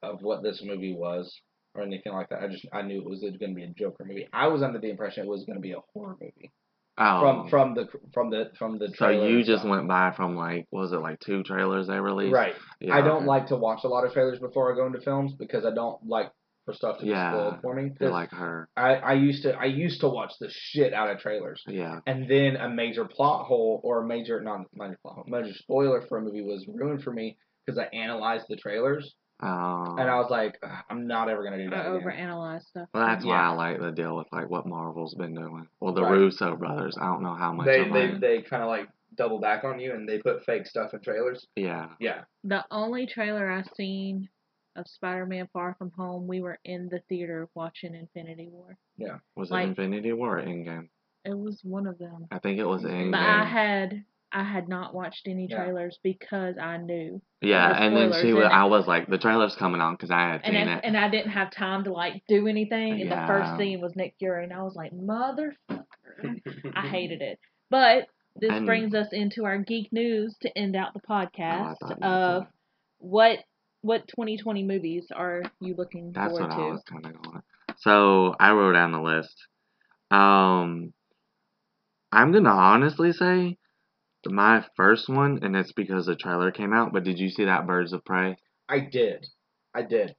of 0.02 0.22
what 0.22 0.42
this 0.42 0.62
movie 0.64 0.94
was 0.94 1.40
or 1.74 1.82
anything 1.82 2.12
like 2.12 2.28
that. 2.30 2.42
I 2.42 2.48
just 2.48 2.66
I 2.72 2.82
knew 2.82 3.00
it 3.00 3.08
was 3.08 3.20
going 3.20 3.38
to 3.38 3.54
be 3.54 3.64
a 3.64 3.68
Joker 3.68 4.04
movie. 4.04 4.28
I 4.32 4.48
was 4.48 4.62
under 4.62 4.78
the 4.78 4.90
impression 4.90 5.24
it 5.24 5.28
was 5.28 5.44
going 5.44 5.56
to 5.56 5.62
be 5.62 5.72
a 5.72 5.80
horror 5.92 6.16
movie 6.20 6.52
oh 6.98 7.20
from 7.20 7.48
from 7.48 7.74
the 7.74 7.86
from 8.12 8.30
the 8.30 8.50
from 8.58 8.78
the 8.78 8.88
so 8.96 9.08
you 9.08 9.42
just 9.44 9.60
stuff. 9.60 9.70
went 9.70 9.88
by 9.88 10.12
from 10.16 10.36
like 10.36 10.66
was 10.70 10.92
it 10.92 10.98
like 10.98 11.20
two 11.20 11.42
trailers 11.42 11.86
they 11.86 12.00
released 12.00 12.34
right. 12.34 12.54
Yeah, 12.80 12.96
I 12.96 13.00
don't 13.02 13.18
okay. 13.18 13.26
like 13.26 13.46
to 13.48 13.56
watch 13.56 13.84
a 13.84 13.88
lot 13.88 14.04
of 14.04 14.12
trailers 14.12 14.38
before 14.38 14.72
I 14.72 14.76
go 14.76 14.86
into 14.86 15.00
films 15.00 15.34
because 15.38 15.64
I 15.64 15.74
don't 15.74 16.04
like 16.06 16.30
for 16.64 16.74
stuff 16.74 16.98
to 16.98 17.04
be 17.04 17.10
Yeah, 17.10 17.30
spoiled 17.30 17.62
for 17.62 17.74
me. 17.74 17.92
Like 18.00 18.30
her 18.32 18.68
I, 18.76 18.94
I 18.96 19.12
used 19.14 19.42
to 19.44 19.54
I 19.54 19.64
used 19.64 20.00
to 20.02 20.08
watch 20.08 20.32
the 20.40 20.50
shit 20.50 20.92
out 20.92 21.10
of 21.10 21.18
trailers. 21.18 21.62
yeah 21.66 22.00
And 22.06 22.28
then 22.30 22.56
a 22.56 22.68
major 22.68 23.04
plot 23.04 23.46
hole 23.46 23.80
or 23.82 24.02
a 24.02 24.06
major 24.06 24.40
not 24.40 24.66
major 24.74 24.98
plot 25.02 25.14
hole, 25.14 25.24
major 25.26 25.54
spoiler 25.54 26.02
for 26.02 26.18
a 26.18 26.22
movie 26.22 26.42
was 26.42 26.66
ruined 26.68 27.02
for 27.02 27.12
me 27.12 27.38
because 27.64 27.78
I 27.78 27.84
analyzed 27.96 28.46
the 28.48 28.56
trailers 28.56 29.14
um 29.40 29.98
and 29.98 30.10
I 30.10 30.16
was 30.16 30.30
like, 30.30 30.60
I'm 30.90 31.06
not 31.06 31.28
ever 31.28 31.44
gonna 31.44 31.58
do 31.58 31.70
that 31.70 31.86
I 31.86 31.94
again. 31.96 32.06
overanalyze 32.08 32.62
stuff. 32.64 32.88
well, 32.92 33.06
that's 33.06 33.24
why. 33.24 33.36
I 33.40 33.48
like 33.50 33.80
the 33.80 33.92
deal 33.92 34.16
with 34.16 34.26
like 34.32 34.50
what 34.50 34.66
Marvel's 34.66 35.14
been 35.14 35.34
doing. 35.34 35.68
Well, 35.80 35.94
the 35.94 36.02
Right. 36.02 36.10
Russo 36.12 36.56
brothers. 36.56 36.96
I 37.00 37.06
don't 37.06 37.22
know 37.22 37.34
how 37.34 37.52
much 37.52 37.66
They 37.66 37.80
of 37.86 37.92
they 37.92 38.10
they 38.18 38.42
kind 38.42 38.62
of 38.62 38.68
like 38.68 38.88
double 39.14 39.38
back 39.40 39.64
on 39.64 39.78
you 39.80 39.92
and 39.94 40.08
they 40.08 40.18
put 40.18 40.44
fake 40.44 40.66
stuff 40.66 40.92
in 40.94 41.00
trailers. 41.00 41.46
yeah 41.56 41.88
Yeah, 42.00 42.22
The 42.44 42.64
only 42.70 43.06
trailer 43.06 43.50
I 43.50 43.62
seen 43.76 44.28
of 44.76 44.86
Spider-Man: 44.86 45.48
Far 45.52 45.74
From 45.78 45.90
Home, 45.92 46.26
we 46.28 46.40
were 46.40 46.58
in 46.64 46.88
the 46.88 47.00
theater 47.08 47.48
watching 47.54 47.94
Infinity 47.94 48.48
War. 48.50 48.76
Yeah. 48.96 49.18
Was 49.36 49.50
Like- 49.50 49.66
it 49.66 49.68
Infinity 49.70 50.12
War 50.12 50.38
or 50.38 50.42
Endgame? 50.42 50.88
It 51.24 51.36
was 51.36 51.60
one 51.64 51.86
of 51.86 51.98
them. 51.98 52.26
I 52.30 52.38
think 52.38 52.58
it 52.58 52.64
was 52.66 52.82
Endgame. 52.84 53.10
But 53.12 53.20
I 53.20 53.44
had 53.44 54.04
I 54.32 54.44
had 54.44 54.68
not 54.68 54.94
watched 54.94 55.26
any 55.26 55.46
Yeah. 55.50 55.56
trailers 55.64 55.98
because 56.02 56.56
I 56.58 56.76
knew, 56.76 57.22
Yeah, 57.40 57.68
the 57.72 57.82
and 57.82 57.96
then 57.96 58.12
she 58.20 58.32
was. 58.34 58.44
I 58.50 58.64
was 58.64 58.86
like, 58.86 59.06
the 59.08 59.16
trailer's 59.18 59.54
coming 59.56 59.80
on 59.80 59.94
because 59.94 60.10
I 60.10 60.20
had 60.20 60.40
and 60.44 60.54
seen 60.54 60.68
I, 60.68 60.76
it. 60.78 60.80
and 60.84 60.96
I 60.96 61.08
didn't 61.08 61.30
have 61.32 61.50
time 61.50 61.84
to 61.84 61.92
like 61.92 62.22
do 62.28 62.46
anything. 62.46 63.00
And 63.00 63.10
the 63.10 63.24
first 63.26 63.56
scene 63.58 63.80
was 63.80 63.96
Nick 63.96 64.14
Fury, 64.18 64.44
and 64.44 64.52
I 64.52 64.62
was 64.62 64.74
like, 64.76 64.92
motherfucker, 64.92 65.54
I 66.74 66.88
hated 66.88 67.22
it. 67.22 67.38
But 67.70 68.06
this 68.36 68.50
And- 68.52 68.66
brings 68.66 68.94
us 68.94 69.08
into 69.12 69.44
our 69.44 69.58
geek 69.58 69.92
news 69.92 70.36
to 70.42 70.58
end 70.58 70.76
out 70.76 70.92
the 70.94 71.00
Oh, 71.08 71.12
podcast 71.12 71.76
you 71.88 71.96
of 72.06 72.46
what 72.98 73.38
what 73.80 74.06
2020 74.08 74.64
movies 74.64 75.06
are 75.14 75.42
you 75.60 75.74
looking 75.76 76.12
That's 76.12 76.32
forward 76.32 76.48
what 76.50 76.56
to? 76.56 76.62
I 76.62 76.70
was 76.70 76.82
kind 76.82 77.06
of 77.06 77.22
going. 77.22 77.42
So 77.78 78.34
I 78.38 78.50
wrote 78.52 78.72
down 78.72 78.92
the 78.92 79.00
list. 79.00 79.34
Um, 80.10 80.92
I'm 82.10 82.32
gonna 82.32 82.50
honestly 82.50 83.12
say 83.12 83.56
my 84.26 84.64
first 84.76 85.08
one, 85.08 85.40
and 85.42 85.54
it's 85.56 85.72
because 85.72 86.06
the 86.06 86.16
trailer 86.16 86.50
came 86.50 86.72
out. 86.72 86.92
But 86.92 87.04
did 87.04 87.18
you 87.18 87.28
see 87.30 87.44
that 87.44 87.66
Birds 87.66 87.92
of 87.92 88.04
Prey? 88.04 88.36
I 88.68 88.80
did, 88.80 89.26
I 89.74 89.82
did. 89.82 90.14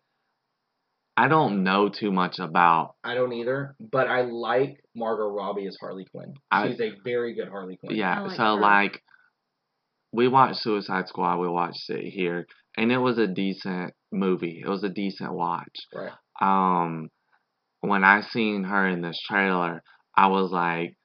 I 1.17 1.27
don't 1.27 1.63
know 1.63 1.89
too 1.89 2.11
much 2.11 2.39
about. 2.39 2.95
I 3.03 3.13
don't 3.13 3.33
either, 3.33 3.75
but 3.79 4.07
I 4.07 4.21
like 4.21 4.77
Margot 4.95 5.27
Robbie 5.27 5.67
as 5.67 5.75
Harley 5.79 6.05
Quinn. 6.05 6.33
I- 6.49 6.69
She's 6.69 6.79
a 6.79 6.91
very 7.03 7.33
good 7.33 7.49
Harley 7.49 7.75
Quinn. 7.77 7.95
Yeah, 7.95 8.21
like 8.21 8.37
so 8.37 8.43
her. 8.55 8.61
like, 8.61 9.01
we 10.13 10.27
watched 10.29 10.59
Suicide 10.61 11.07
Squad. 11.09 11.39
We 11.39 11.49
watched 11.49 11.89
it 11.89 12.09
here, 12.09 12.47
and 12.77 12.91
it 12.91 12.97
was 12.97 13.17
a 13.17 13.27
decent 13.27 13.93
movie. 14.13 14.61
It 14.63 14.69
was 14.69 14.83
a 14.83 14.89
decent 14.89 15.33
watch. 15.33 15.75
Right. 15.93 16.11
um 16.41 17.09
when 17.81 18.03
I 18.03 18.21
seen 18.21 18.63
her 18.65 18.87
in 18.87 19.01
this 19.01 19.19
trailer, 19.25 19.81
I 20.15 20.27
was 20.27 20.51
like 20.51 20.95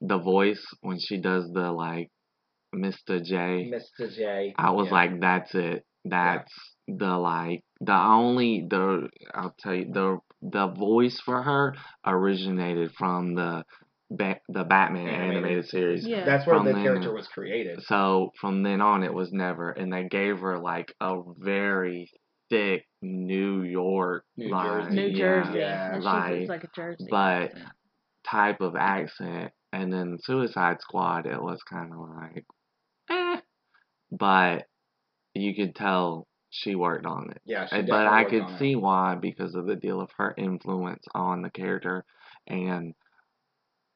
the 0.00 0.18
voice 0.18 0.64
when 0.80 0.98
she 1.00 1.20
does 1.20 1.50
the 1.52 1.70
like 1.72 2.08
Mr. 2.74 3.22
J. 3.22 3.70
Mr. 3.72 4.14
J. 4.14 4.54
I 4.56 4.70
was 4.70 4.86
yeah. 4.86 4.92
like 4.92 5.20
that's 5.20 5.54
it. 5.54 5.84
That's 6.04 6.52
the 6.88 7.16
like 7.18 7.62
the 7.80 7.94
only 7.96 8.66
the 8.68 9.08
I'll 9.34 9.54
tell 9.58 9.74
you 9.74 9.90
the 9.92 10.18
the 10.42 10.68
voice 10.68 11.20
for 11.24 11.42
her 11.42 11.74
originated 12.06 12.92
from 12.98 13.34
the 13.34 13.64
ba- 14.10 14.40
the 14.48 14.64
Batman 14.64 15.06
Animated. 15.08 15.36
animated 15.36 15.64
series. 15.68 16.06
Yeah. 16.06 16.24
that's 16.24 16.46
where 16.46 16.56
From 16.56 16.66
the 16.66 16.72
then- 16.72 16.82
character 16.82 17.12
was 17.12 17.26
created. 17.28 17.82
So 17.82 18.30
from 18.40 18.62
then 18.62 18.80
on, 18.80 19.02
it 19.04 19.12
was 19.12 19.32
never, 19.32 19.70
and 19.70 19.92
they 19.92 20.04
gave 20.04 20.38
her 20.38 20.58
like 20.58 20.94
a 21.00 21.20
very 21.38 22.10
thick 22.48 22.86
New 23.02 23.62
York, 23.62 24.24
New 24.36 24.50
like, 24.50 24.66
Jersey. 24.66 24.94
New 24.96 25.12
Jersey. 25.16 25.58
yeah, 25.58 25.94
She's 25.96 26.04
like, 26.04 26.48
like 26.48 26.64
a 26.64 26.68
Jersey. 26.74 27.06
but- 27.10 27.42
accent. 27.52 27.64
type 28.28 28.60
of 28.60 28.74
accent. 28.76 29.52
And 29.72 29.92
then 29.92 30.18
Suicide 30.22 30.78
Squad, 30.80 31.26
it 31.26 31.40
was 31.40 31.60
kind 31.62 31.92
of 31.92 31.98
like. 32.00 32.44
But 34.10 34.66
you 35.34 35.54
could 35.54 35.74
tell 35.74 36.26
she 36.50 36.74
worked 36.74 37.06
on 37.06 37.30
it. 37.30 37.40
Yeah, 37.44 37.66
she 37.66 37.76
definitely 37.82 37.90
but 37.90 38.06
I 38.06 38.24
could 38.24 38.42
on 38.42 38.54
it. 38.54 38.58
see 38.58 38.76
why 38.76 39.14
because 39.14 39.54
of 39.54 39.66
the 39.66 39.76
deal 39.76 40.00
of 40.00 40.10
her 40.18 40.34
influence 40.36 41.04
on 41.14 41.42
the 41.42 41.50
character 41.50 42.04
and 42.46 42.94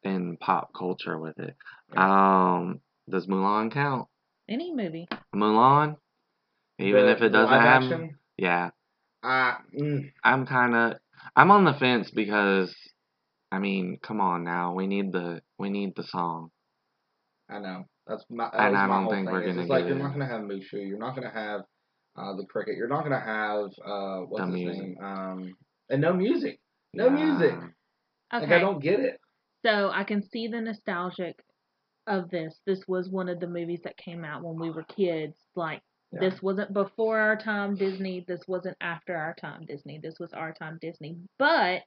in 0.05 0.37
pop 0.37 0.73
culture 0.77 1.19
with 1.19 1.39
it. 1.39 1.57
Um, 1.97 2.81
does 3.09 3.27
Mulan 3.27 3.73
count? 3.73 4.09
any 4.49 4.73
movie. 4.73 5.09
Mulan, 5.35 5.97
even 6.79 7.07
The- 7.07 7.13
if 7.13 7.23
it 7.23 7.31
doesn't 7.31 7.51
live 7.51 7.63
have, 7.63 8.11
yeah, 8.37 8.71
uh, 9.23 9.57
mm, 9.75 10.13
I'm 10.23 10.47
kind 10.47 10.75
of, 10.75 10.99
I'm 11.35 11.51
on 11.51 11.65
the 11.65 11.73
fence 11.75 12.11
because, 12.11 12.75
I 13.51 13.59
mean, 13.59 13.99
come 14.03 14.21
on 14.21 14.45
now, 14.45 14.75
we 14.75 14.87
need 14.87 15.13
the, 15.13 15.43
we 15.59 15.71
need 15.71 15.95
the 15.97 16.05
song. 16.05 16.51
I 17.49 17.59
know. 17.59 17.85
That's 18.07 18.25
my. 18.31 18.51
That 18.53 18.69
And 18.69 18.77
I 18.77 18.87
my 18.87 19.01
don't 19.01 19.11
think 19.11 19.27
thing. 19.29 19.33
we're 19.35 19.47
gonna 19.47 19.63
it's 19.63 19.71
like 19.71 19.85
get 19.85 19.89
you're 19.89 19.99
not 19.99 20.13
gonna 20.13 20.27
have 20.29 20.43
Mushu. 20.43 20.87
You're 20.87 20.99
not 20.99 21.15
gonna 21.15 21.31
have 21.33 21.63
uh, 22.17 22.37
the 22.37 22.45
cricket. 22.47 22.77
You're 22.77 22.89
not 22.89 23.03
gonna 23.03 23.21
have 23.21 23.67
uh, 23.85 24.27
what's 24.27 24.45
The 24.45 24.47
his 24.53 24.55
music. 24.55 24.83
name? 24.83 24.97
Um, 25.03 25.57
and 25.91 26.01
no 26.01 26.13
music. 26.13 26.61
No 26.93 27.11
music. 27.11 27.53
Okay. 28.33 28.43
Like 28.47 28.53
I 28.53 28.59
don't 28.59 28.81
get 28.83 29.01
it. 29.01 29.19
So 29.65 29.91
I 29.93 30.05
can 30.05 30.23
see 30.23 30.49
the 30.49 30.61
nostalgic 30.61 31.39
of 32.07 32.29
this. 32.31 32.61
This 32.67 32.81
was 32.87 33.09
one 33.09 33.29
of 33.31 33.41
the 33.41 33.47
movies 33.47 33.81
that 33.85 33.97
came 33.97 34.25
out 34.25 34.43
when 34.43 34.57
we 34.59 34.71
were 34.71 34.83
kids. 34.85 35.37
Like 35.57 35.81
Yeah. 36.13 36.21
this 36.21 36.43
wasn't 36.43 36.73
before 36.75 37.19
our 37.19 37.37
time 37.37 37.75
Disney. 37.75 38.25
This 38.29 38.43
wasn't 38.47 38.77
after 38.83 39.17
our 39.17 39.35
time 39.35 39.65
Disney. 39.67 39.99
This 40.03 40.19
was 40.21 40.33
our 40.35 40.53
time 40.53 40.79
Disney. 40.83 41.17
But 41.39 41.83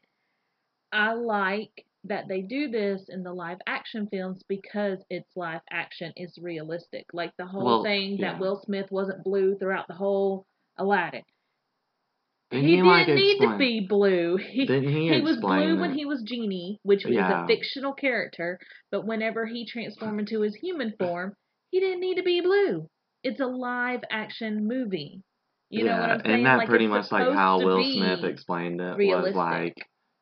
I 0.91 1.13
like 1.13 1.85
that 2.07 2.27
they 2.27 2.41
do 2.41 2.69
this 2.69 3.03
in 3.09 3.23
the 3.23 3.33
live 3.33 3.57
action 3.67 4.07
films 4.11 4.41
because 4.47 4.99
its 5.09 5.29
live 5.35 5.61
action 5.71 6.13
is 6.15 6.37
realistic. 6.41 7.05
Like 7.13 7.31
the 7.37 7.45
whole 7.45 7.65
Well, 7.65 7.83
thing 7.83 8.17
yeah. 8.17 8.31
that 8.33 8.39
Will 8.39 8.61
Smith 8.65 8.87
wasn't 8.91 9.23
blue 9.23 9.55
throughout 9.57 9.87
the 9.87 9.93
whole 9.93 10.45
Aladdin. 10.77 11.23
Didn't 12.51 12.65
he, 12.65 12.75
he, 12.77 12.81
didn't 12.81 13.15
need 13.15 13.39
to 13.39 13.57
be 13.57 13.85
blue. 13.87 14.37
He, 14.41 14.65
he, 14.65 15.09
he 15.13 15.21
was 15.21 15.33
explain 15.37 15.75
blue 15.75 15.81
when 15.81 15.93
he 15.93 16.05
was 16.05 16.21
Genie, 16.23 16.79
which 16.83 17.03
was 17.03 17.13
Yeah. 17.15 17.43
a 17.43 17.47
fictional 17.47 17.93
character, 17.93 18.57
but 18.89 19.05
whenever 19.05 19.45
he 19.45 19.65
transformed 19.65 20.21
into 20.21 20.41
his 20.41 20.55
human 20.55 20.93
form, 20.97 21.33
he 21.71 21.79
didn't 21.81 21.99
need 21.99 22.15
to 22.15 22.23
be 22.23 22.39
blue. 22.39 22.87
It's 23.23 23.41
a 23.41 23.45
live 23.45 24.01
action 24.09 24.65
movie. 24.65 25.21
You 25.69 25.83
know 25.83 25.91
what 25.99 26.09
I'm 26.11 26.19
saying? 26.21 26.31
Isn't 26.35 26.43
that 26.45 26.57
like 26.59 26.69
pretty 26.69 26.87
much 26.87 27.11
like 27.11 27.33
how 27.33 27.59
Will 27.59 27.83
Smith 27.83 28.23
explained 28.23 28.79
it? 28.79 28.95
realistic. 28.95 29.35
Was 29.35 29.35
like 29.35 29.75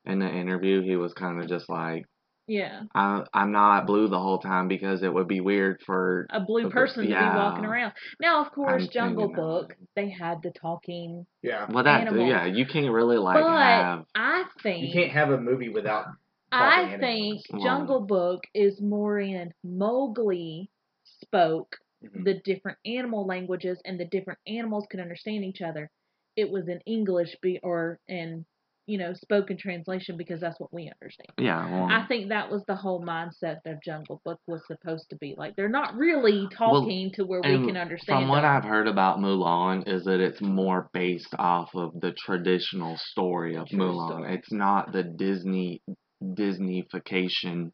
in 0.05 0.19
the 0.19 0.29
interview, 0.29 0.81
he 0.81 0.95
was 0.95 1.13
kind 1.13 1.41
of 1.41 1.47
just 1.49 1.69
like, 1.69 2.05
Yeah, 2.47 2.83
I, 2.93 3.23
"I'm 3.33 3.51
not 3.51 3.87
blue 3.87 4.07
the 4.07 4.19
whole 4.19 4.37
time 4.37 4.67
because 4.67 5.01
it 5.01 5.11
would 5.13 5.27
be 5.27 5.41
weird 5.41 5.81
for." 5.85 6.27
a 6.29 6.39
blue 6.39 6.63
But- 6.63 6.73
person 6.73 7.03
to 7.03 7.07
be 7.07 7.13
walking 7.13 7.65
around. 7.65 7.93
Now, 8.19 8.41
of 8.41 8.51
course, 8.51 8.83
I'm 8.83 8.89
Jungle 8.89 9.27
thinking 9.29 9.35
that 9.35 9.41
Book, 9.41 9.75
they 9.95 10.09
had 10.09 10.41
the 10.43 10.51
talking. 10.51 11.25
Yeah. 11.41 11.65
Well, 11.71 11.83
that 11.83 12.01
Animals. 12.01 12.29
yeah, 12.29 12.45
you 12.45 12.65
can't 12.67 12.91
really 12.91 13.17
like 13.17 13.41
but 13.41 13.49
have. 13.49 14.05
I 14.13 14.43
think 14.61 14.85
You 14.87 14.93
can't 14.93 15.11
have 15.11 15.31
a 15.31 15.39
movie 15.41 15.69
without. 15.69 16.05
I 16.51 16.97
think 16.99 17.41
animals. 17.49 17.63
Jungle 17.63 18.01
Book 18.01 18.43
is 18.53 18.79
more 18.79 19.19
in 19.19 19.51
Mowgli 19.63 20.69
spoke 21.03 21.77
Mhm. 22.03 22.23
the 22.25 22.33
different 22.45 22.77
animal 22.85 23.25
languages 23.25 23.81
and 23.85 23.99
the 23.99 24.05
different 24.05 24.39
animals 24.47 24.85
could 24.89 24.99
understand 24.99 25.43
each 25.43 25.61
other. 25.61 25.89
It 26.35 26.49
was 26.51 26.67
in 26.67 26.79
English 26.85 27.35
be 27.41 27.59
or 27.63 27.99
in 28.07 28.45
you 28.85 28.97
know 28.97 29.13
spoken 29.13 29.57
translation 29.57 30.17
because 30.17 30.39
that's 30.39 30.59
what 30.59 30.73
we 30.73 30.91
understand. 31.01 31.29
Yeah, 31.37 31.69
well, 31.69 31.87
I 31.89 32.05
think 32.07 32.29
that 32.29 32.51
was 32.51 32.63
the 32.67 32.75
whole 32.75 33.03
mindset 33.03 33.57
of 33.65 33.81
Jungle 33.83 34.21
Book 34.23 34.39
was 34.47 34.61
supposed 34.67 35.09
to 35.09 35.15
be 35.17 35.35
like 35.37 35.55
they're 35.55 35.69
not 35.69 35.95
really 35.95 36.47
talking 36.55 37.11
to 37.15 37.25
where 37.25 37.41
we 37.41 37.65
can 37.65 37.77
understand. 37.77 38.21
From 38.21 38.29
what 38.29 38.41
them. 38.41 38.51
I've 38.51 38.63
heard 38.63 38.87
about 38.87 39.19
Mulan, 39.19 39.87
is 39.87 40.03
that 40.05 40.19
it's 40.19 40.41
more 40.41 40.89
based 40.93 41.33
off 41.37 41.69
of 41.75 41.99
the 41.99 42.13
traditional 42.25 42.97
story 42.97 43.55
of 43.55 43.67
True 43.67 43.79
Mulan. 43.79 44.07
story. 44.07 44.35
It's 44.35 44.51
not 44.51 44.91
the 44.91 45.03
Disney 45.03 45.81
Disneyfication. 46.23 47.71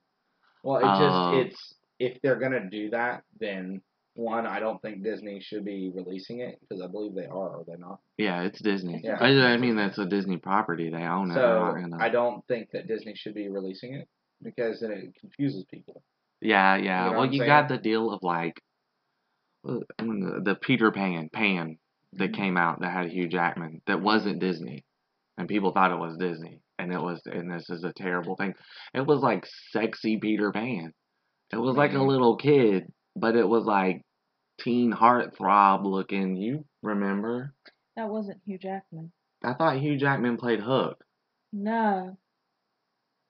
Well, 0.64 0.78
it 0.78 0.84
just 0.84 1.02
Uh, 1.02 1.38
it's 1.40 1.76
if 2.00 2.22
they're 2.22 2.40
gonna 2.40 2.70
do 2.70 2.90
that, 2.92 3.24
then 3.40 3.82
one, 4.14 4.46
I 4.46 4.60
don't 4.60 4.82
think 4.82 5.04
Disney 5.04 5.40
should 5.42 5.64
be 5.66 5.90
releasing 5.94 6.40
it 6.42 6.60
because 6.62 6.82
I 6.82 6.88
believe 6.88 7.16
they 7.16 7.26
are, 7.28 7.60
are 7.60 7.64
they 7.66 7.78
not? 7.78 8.00
Yeah, 8.18 8.42
it's 8.44 8.62
Disney. 8.62 9.02
Yeah. 9.04 9.18
I, 9.20 9.54
I 9.54 9.58
mean, 9.58 9.76
that's 9.76 9.98
a 9.98 10.06
Disney 10.06 10.38
property. 10.38 10.90
They 10.90 11.04
own 11.04 11.32
it. 11.32 11.36
They're 11.36 11.44
So 11.44 11.60
not 11.66 11.76
gonna- 11.82 11.98
I 12.04 12.10
don't 12.10 12.46
think 12.48 12.72
that 12.72 12.88
Disney 12.88 13.16
should 13.16 13.34
be 13.36 13.50
releasing 13.50 13.94
it 13.96 14.08
because 14.44 14.82
then 14.82 14.92
it 14.92 15.16
confuses 15.20 15.64
people. 15.72 16.04
Yeah, 16.42 16.76
You 16.76 16.86
yeah. 16.86 17.00
know 17.04 17.08
what 17.08 17.16
well, 17.18 17.26
I'm 17.28 17.34
you 17.34 17.46
got 17.46 17.70
the 17.70 17.78
deal 17.78 18.12
of 18.12 18.22
like 18.24 18.62
uh, 19.68 19.80
the, 20.00 20.42
the 20.44 20.56
Peter 20.56 20.92
Pan 20.92 21.30
Pan 21.32 21.78
that 22.14 22.32
Mm-hmm. 22.32 22.42
came 22.42 22.58
out 22.58 22.82
that 22.82 22.92
had 22.92 23.10
Hugh 23.12 23.30
Jackman 23.30 23.82
that 23.88 24.02
wasn't 24.02 24.40
Disney, 24.42 24.84
and 25.38 25.48
people 25.48 25.72
thought 25.72 25.92
it 25.92 26.00
was 26.00 26.18
Disney, 26.18 26.60
and 26.78 26.92
it 26.92 27.00
was. 27.00 27.22
And 27.26 27.50
this 27.50 27.70
is 27.70 27.84
a 27.86 27.94
terrible 27.94 28.36
thing. 28.36 28.54
It 28.94 29.06
was 29.08 29.22
like 29.22 29.46
sexy 29.72 30.18
Peter 30.18 30.52
Pan. 30.52 30.92
It 31.54 31.58
was 31.58 31.78
like 31.78 31.92
a 31.94 31.96
Mhm. 31.98 32.08
little 32.08 32.36
kid, 32.36 32.92
but 33.16 33.36
it 33.36 33.48
was 33.48 33.66
like 33.66 34.02
teen 34.60 34.92
heartthrob 34.94 35.86
looking. 35.86 36.36
You 36.38 36.66
remember? 36.84 37.54
that 37.96 38.10
wasn't 38.10 38.40
Hugh 38.46 38.58
Jackman. 38.58 39.12
I 39.44 39.54
thought 39.54 39.78
Hugh 39.80 39.98
Jackman 39.98 40.38
played 40.38 40.60
Hook. 40.62 41.04
No. 41.52 42.18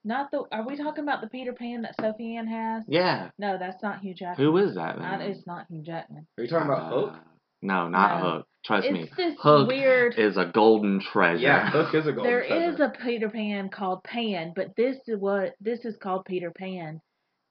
Not 0.04 0.32
the. 0.32 0.44
Are 0.52 0.66
we 0.66 0.78
talking 0.78 1.04
about 1.04 1.22
the 1.22 1.28
Peter 1.28 1.54
Pan 1.54 1.84
that 1.84 1.96
Sophie 2.00 2.36
Ann 2.36 2.48
has? 2.48 2.84
Yeah. 2.88 3.30
No, 3.38 3.58
that's 3.60 3.82
not 3.84 4.00
Hugh 4.02 4.16
Jackman. 4.16 4.46
Who 4.46 4.58
is 4.58 4.76
that? 4.76 4.98
That 4.98 5.20
then? 5.20 5.32
is 5.32 5.46
not 5.46 5.68
Hugh 5.70 5.84
Jackman. 5.84 6.28
Are 6.38 6.44
you 6.44 6.50
talking 6.50 6.68
about 6.68 6.92
Hook? 6.92 7.14
Uh, 7.14 7.20
No, 7.62 7.88
not 7.88 8.20
No. 8.24 8.30
Hook. 8.32 8.48
Trust 8.66 8.90
me. 8.92 9.02
It's 9.04 9.16
this 9.16 9.36
Hook 9.40 9.68
weird. 9.68 10.16
is 10.18 10.38
a 10.38 10.46
golden 10.46 11.00
treasure. 11.02 11.40
Yeah, 11.40 11.70
Hook 11.70 11.94
is 11.96 12.08
a 12.08 12.12
golden 12.14 12.32
There 12.32 12.48
treasure. 12.48 12.74
is 12.74 12.80
a 12.80 12.90
Peter 13.04 13.30
Pan 13.30 13.70
called 13.70 14.04
Pan, 14.04 14.54
but 14.56 14.76
this 14.76 14.98
is 15.08 15.18
what 15.20 15.54
this 15.62 15.86
is 15.86 15.96
called 15.98 16.26
Peter 16.26 16.52
Pan, 16.52 17.00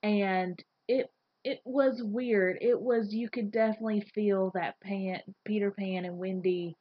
and 0.03 0.59
it 0.89 1.09
it 1.45 1.61
was 1.65 2.03
weird. 2.03 2.59
It 2.61 2.81
was 2.81 3.13
you 3.15 3.29
could 3.31 3.51
definitely 3.51 4.03
feel 4.15 4.51
that 4.55 4.81
Pan 4.81 5.21
Peter 5.45 5.71
Pan 5.71 6.05
and 6.05 6.19
Wendy 6.19 6.77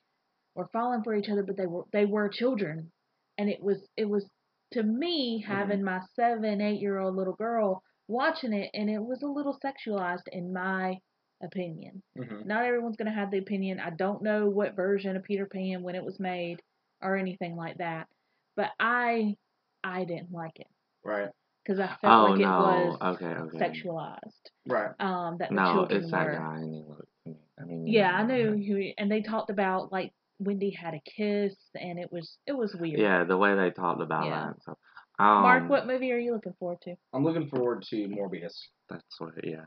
were 0.56 0.70
falling 0.74 1.04
for 1.04 1.16
each 1.16 1.30
other, 1.30 1.44
but 1.44 1.58
they 1.58 1.68
were 1.68 1.86
they 1.92 2.06
were 2.06 2.30
children, 2.30 2.92
and 3.38 3.50
it 3.50 3.62
was 3.62 3.88
it 3.98 4.06
was 4.06 4.30
to 4.74 4.84
me 4.84 5.44
having 5.48 5.84
my 5.84 6.02
seven 6.16 6.62
eight 6.62 6.82
year 6.82 7.00
old 7.00 7.16
little 7.16 7.36
girl 7.36 7.84
watching 8.08 8.54
it, 8.54 8.70
and 8.74 8.90
it 8.90 9.00
was 9.04 9.22
a 9.24 9.28
little 9.28 9.58
sexualized 9.64 10.28
in 10.32 10.54
my 10.54 10.98
opinion 11.42 12.04
Mhm. 12.18 12.46
not 12.46 12.66
everyone's 12.66 12.98
going 12.98 13.08
to 13.08 13.14
have 13.14 13.32
the 13.32 13.38
opinion. 13.38 13.80
I 13.80 13.92
don't 13.92 14.22
know 14.24 14.50
what 14.50 14.76
version 14.76 15.16
of 15.16 15.24
Peter 15.24 15.46
Pan 15.46 15.84
when 15.84 15.96
it 15.96 16.04
was 16.04 16.20
made 16.20 16.62
or 17.02 17.16
anything 17.16 17.56
like 17.56 17.78
that, 17.78 18.08
but 18.56 18.72
I 18.80 19.36
I 19.84 20.04
didn't 20.06 20.32
like 20.32 20.60
it 20.60 20.68
Right, 21.04 21.30
because 21.64 21.80
I 21.80 21.88
felt 22.02 22.30
Oh 22.30 22.32
like 22.32 22.40
it 22.40 22.44
no. 22.44 22.60
was 22.60 22.98
okay, 23.16 23.26
okay. 23.26 23.58
sexualized. 23.58 24.50
right. 24.68 24.92
Um, 25.00 25.38
that 25.40 25.50
the 25.50 25.56
No, 25.56 25.74
children 25.74 26.04
it's 26.04 26.12
were. 26.12 26.18
that 26.18 26.38
guy. 26.38 26.56
And 26.58 26.74
he 26.74 26.84
looked. 26.88 27.38
I 27.60 27.64
mean. 27.66 27.88
Yeah, 27.88 28.12
I 28.12 28.24
know, 28.24 28.54
knew 28.54 28.66
who, 28.76 28.90
and 28.98 29.12
they 29.12 29.22
talked 29.22 29.50
about 29.50 29.92
like 29.92 30.14
Wendy 30.40 30.72
had 30.72 30.94
a 30.94 31.02
kiss, 31.02 31.56
and 31.76 32.00
it 32.00 32.12
was 32.12 32.38
it 32.48 32.54
was 32.54 32.76
weird. 32.80 33.00
Yeah, 33.00 33.24
the 33.26 33.38
way 33.38 33.56
they 33.56 33.72
talked 33.72 34.02
about 34.02 34.26
Yeah. 34.26 34.48
that. 34.48 34.64
So, 34.64 34.78
um, 35.20 35.42
Mark, 35.42 35.70
what 35.70 35.86
movie 35.88 36.12
are 36.12 36.18
you 36.18 36.34
looking 36.34 36.54
forward 36.60 36.80
to? 36.84 36.96
I'm 37.14 37.24
looking 37.24 37.50
forward 37.50 37.84
to 37.90 37.96
Morbius. 38.08 38.56
That's 38.90 39.04
what. 39.20 39.34
Yeah. 39.44 39.66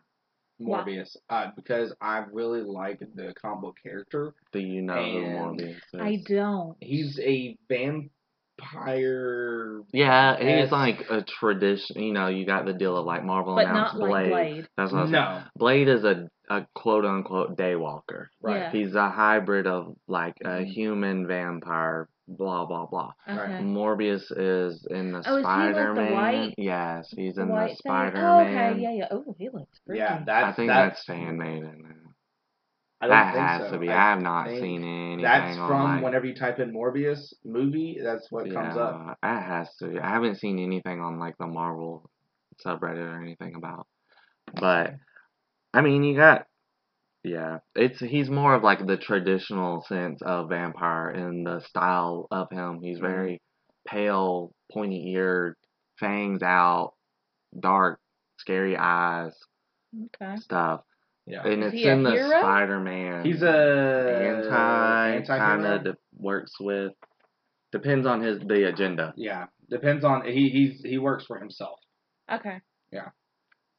Why? 0.58 0.82
Morbius, 0.84 1.16
uh, 1.28 1.46
because 1.56 1.92
I 2.00 2.24
really 2.30 2.62
like 2.62 3.00
the 3.00 3.34
comic 3.40 3.60
book 3.62 3.76
character. 3.82 4.34
Do 4.52 4.60
you 4.60 4.80
know 4.82 5.02
who 5.02 5.18
Morbius 5.18 5.76
is? 5.76 6.00
I 6.00 6.22
don't. 6.26 6.76
He's 6.80 7.18
a 7.20 7.56
vampire. 7.68 8.08
Yeah, 9.92 10.36
he's 10.36 10.46
Yes. 10.46 10.72
like 10.72 11.00
a 11.10 11.22
tradition. 11.22 12.02
You 12.02 12.12
know, 12.12 12.28
you 12.28 12.46
got 12.46 12.64
the 12.64 12.72
deal 12.72 12.96
of 12.96 13.04
like 13.06 13.24
Marvel 13.24 13.54
But 13.56 13.66
announced 13.66 13.94
not 13.98 14.08
like 14.08 14.10
Blade. 14.10 14.30
Blade. 14.30 14.68
That's 14.76 14.92
what 14.92 14.98
I 14.98 15.02
was 15.02 15.10
saying. 15.10 15.42
Blade 15.56 15.88
is 15.88 16.04
a 16.04 16.28
a 16.50 16.66
quote 16.74 17.04
unquote 17.06 17.56
daywalker. 17.56 18.26
right. 18.42 18.56
Yeah. 18.56 18.70
He's 18.72 18.94
a 18.94 19.08
hybrid 19.08 19.66
of 19.66 19.94
like 20.06 20.34
a 20.44 20.48
Mhm. 20.60 20.66
human 20.66 21.26
vampire. 21.26 22.08
Blah 22.28 22.66
blah 22.66 22.86
blah. 22.86 23.12
Right. 23.26 23.38
Okay. 23.38 23.62
Morbius 23.64 24.30
is 24.36 24.86
in 24.90 25.12
the 25.12 25.18
Oh, 25.26 25.36
is 25.36 25.38
he 25.38 25.42
like 25.42 25.74
the 25.74 25.74
Spider 25.74 25.94
Man. 25.94 26.12
white- 26.12 26.54
Yes, 26.56 27.10
he's 27.10 27.34
The 27.34 27.42
in 27.42 27.48
the 27.48 27.54
white 27.54 27.66
thing? 27.68 27.76
Spider 27.78 28.18
Oh, 28.18 28.44
Man. 28.44 28.72
okay, 28.72 28.80
yeah, 28.80 28.90
yeah. 28.92 29.08
Oh, 29.10 29.34
he 29.38 29.48
looks 29.50 29.80
freaky. 29.86 29.98
Yeah, 30.00 30.22
that's 30.24 30.46
I 30.46 30.52
think 30.52 30.68
that's, 30.68 30.96
that's 30.96 31.04
fan 31.06 31.36
made 31.36 31.62
in 31.64 31.82
there. 31.82 31.96
I 33.02 33.06
don't 33.08 33.16
That 33.16 33.34
think 33.34 33.46
has 33.46 33.62
so. 33.66 33.72
to 33.72 33.78
be. 33.80 33.88
I 33.90 33.92
I, 33.96 34.10
have 34.10 34.22
not 34.22 34.48
seen 34.48 34.84
anything 34.84 35.24
That's 35.24 35.58
on 35.58 35.68
from 35.68 35.82
like. 35.82 36.04
whenever 36.04 36.26
you 36.26 36.34
type 36.34 36.60
in 36.60 36.72
Morbius 36.72 37.34
movie. 37.44 37.98
That's 38.02 38.30
what 38.30 38.50
comes 38.52 38.76
up. 38.76 39.18
That 39.22 39.42
has 39.42 39.74
to. 39.80 39.88
be. 39.88 39.98
I 39.98 40.08
haven't 40.10 40.36
seen 40.38 40.58
anything 40.60 41.00
on 41.00 41.18
like 41.18 41.36
the 41.38 41.46
Marvel 41.46 42.08
subreddit 42.64 42.98
or 43.12 43.20
anything 43.20 43.54
about. 43.56 43.86
But 44.54 44.94
I 45.74 45.80
mean, 45.80 46.04
you 46.04 46.16
got. 46.16 46.46
Yeah, 47.24 47.58
it's 47.76 48.00
he's 48.00 48.30
more 48.30 48.54
of 48.54 48.62
like 48.64 48.86
the 48.86 48.96
traditional 48.96 49.82
sense 49.82 50.22
of 50.22 50.48
vampire 50.48 51.10
in 51.10 51.44
the 51.44 51.60
style 51.60 52.26
of 52.30 52.48
him. 52.50 52.80
He's 52.82 52.98
Mhm. 52.98 53.00
very 53.00 53.42
pale, 53.86 54.52
pointy 54.72 55.12
eared, 55.12 55.56
fangs 56.00 56.42
out, 56.42 56.94
dark, 57.58 58.00
scary 58.38 58.76
eyes, 58.76 59.34
Okay. 60.06 60.36
stuff. 60.36 60.82
Yeah, 61.26 61.46
And 61.46 61.62
it's 61.62 61.74
in 61.74 62.02
the 62.02 62.10
hero? 62.10 62.40
Spider 62.40 62.80
Man. 62.80 63.24
he's 63.24 63.42
a 63.42 64.42
anti 64.42 65.10
anti 65.16 65.38
kind 65.38 65.64
of 65.86 65.96
works 66.18 66.52
with 66.58 66.92
depends 67.70 68.06
on 68.06 68.20
his 68.22 68.40
the 68.40 68.68
agenda. 68.68 69.14
Yeah, 69.16 69.46
depends 69.70 70.04
on 70.04 70.24
he 70.24 70.48
he's 70.50 70.82
he 70.82 70.98
works 70.98 71.24
for 71.26 71.38
himself. 71.38 71.78
Okay. 72.30 72.60
Yeah. 72.90 73.10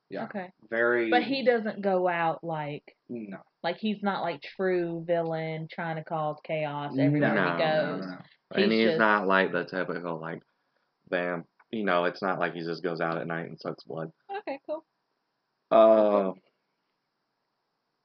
Yeah. 0.09 0.25
Okay. 0.25 0.51
Very. 0.69 1.09
But 1.09 1.23
he 1.23 1.43
doesn't 1.43 1.81
go 1.81 2.07
out 2.07 2.43
like 2.43 2.95
no 3.09 3.39
like 3.63 3.77
he's 3.77 4.01
not 4.03 4.21
like 4.21 4.41
true 4.41 5.03
villain 5.05 5.67
trying 5.71 5.95
to 5.97 6.03
cause 6.03 6.37
chaos 6.45 6.93
everywhere 6.97 7.33
no, 7.33 7.53
he 7.53 7.57
goes. 7.61 8.05
no, 8.05 8.11
no. 8.11 8.17
and 8.53 8.71
He's 8.71 8.81
he's 8.81 8.89
just- 8.89 8.99
not 8.99 9.27
like 9.27 9.51
the 9.51 9.65
typical 9.65 10.19
like 10.19 10.41
vamp. 11.09 11.47
You 11.71 11.83
know, 11.83 12.05
it's 12.05 12.21
not 12.21 12.39
like 12.39 12.53
he 12.53 12.61
just 12.61 12.83
goes 12.83 13.01
out 13.01 13.17
at 13.17 13.25
night 13.25 13.47
and 13.47 13.59
sucks 13.59 13.83
blood. 13.83 14.11
Okay, 14.39 14.59
cool. 14.67 14.85
Uh, 15.71 16.33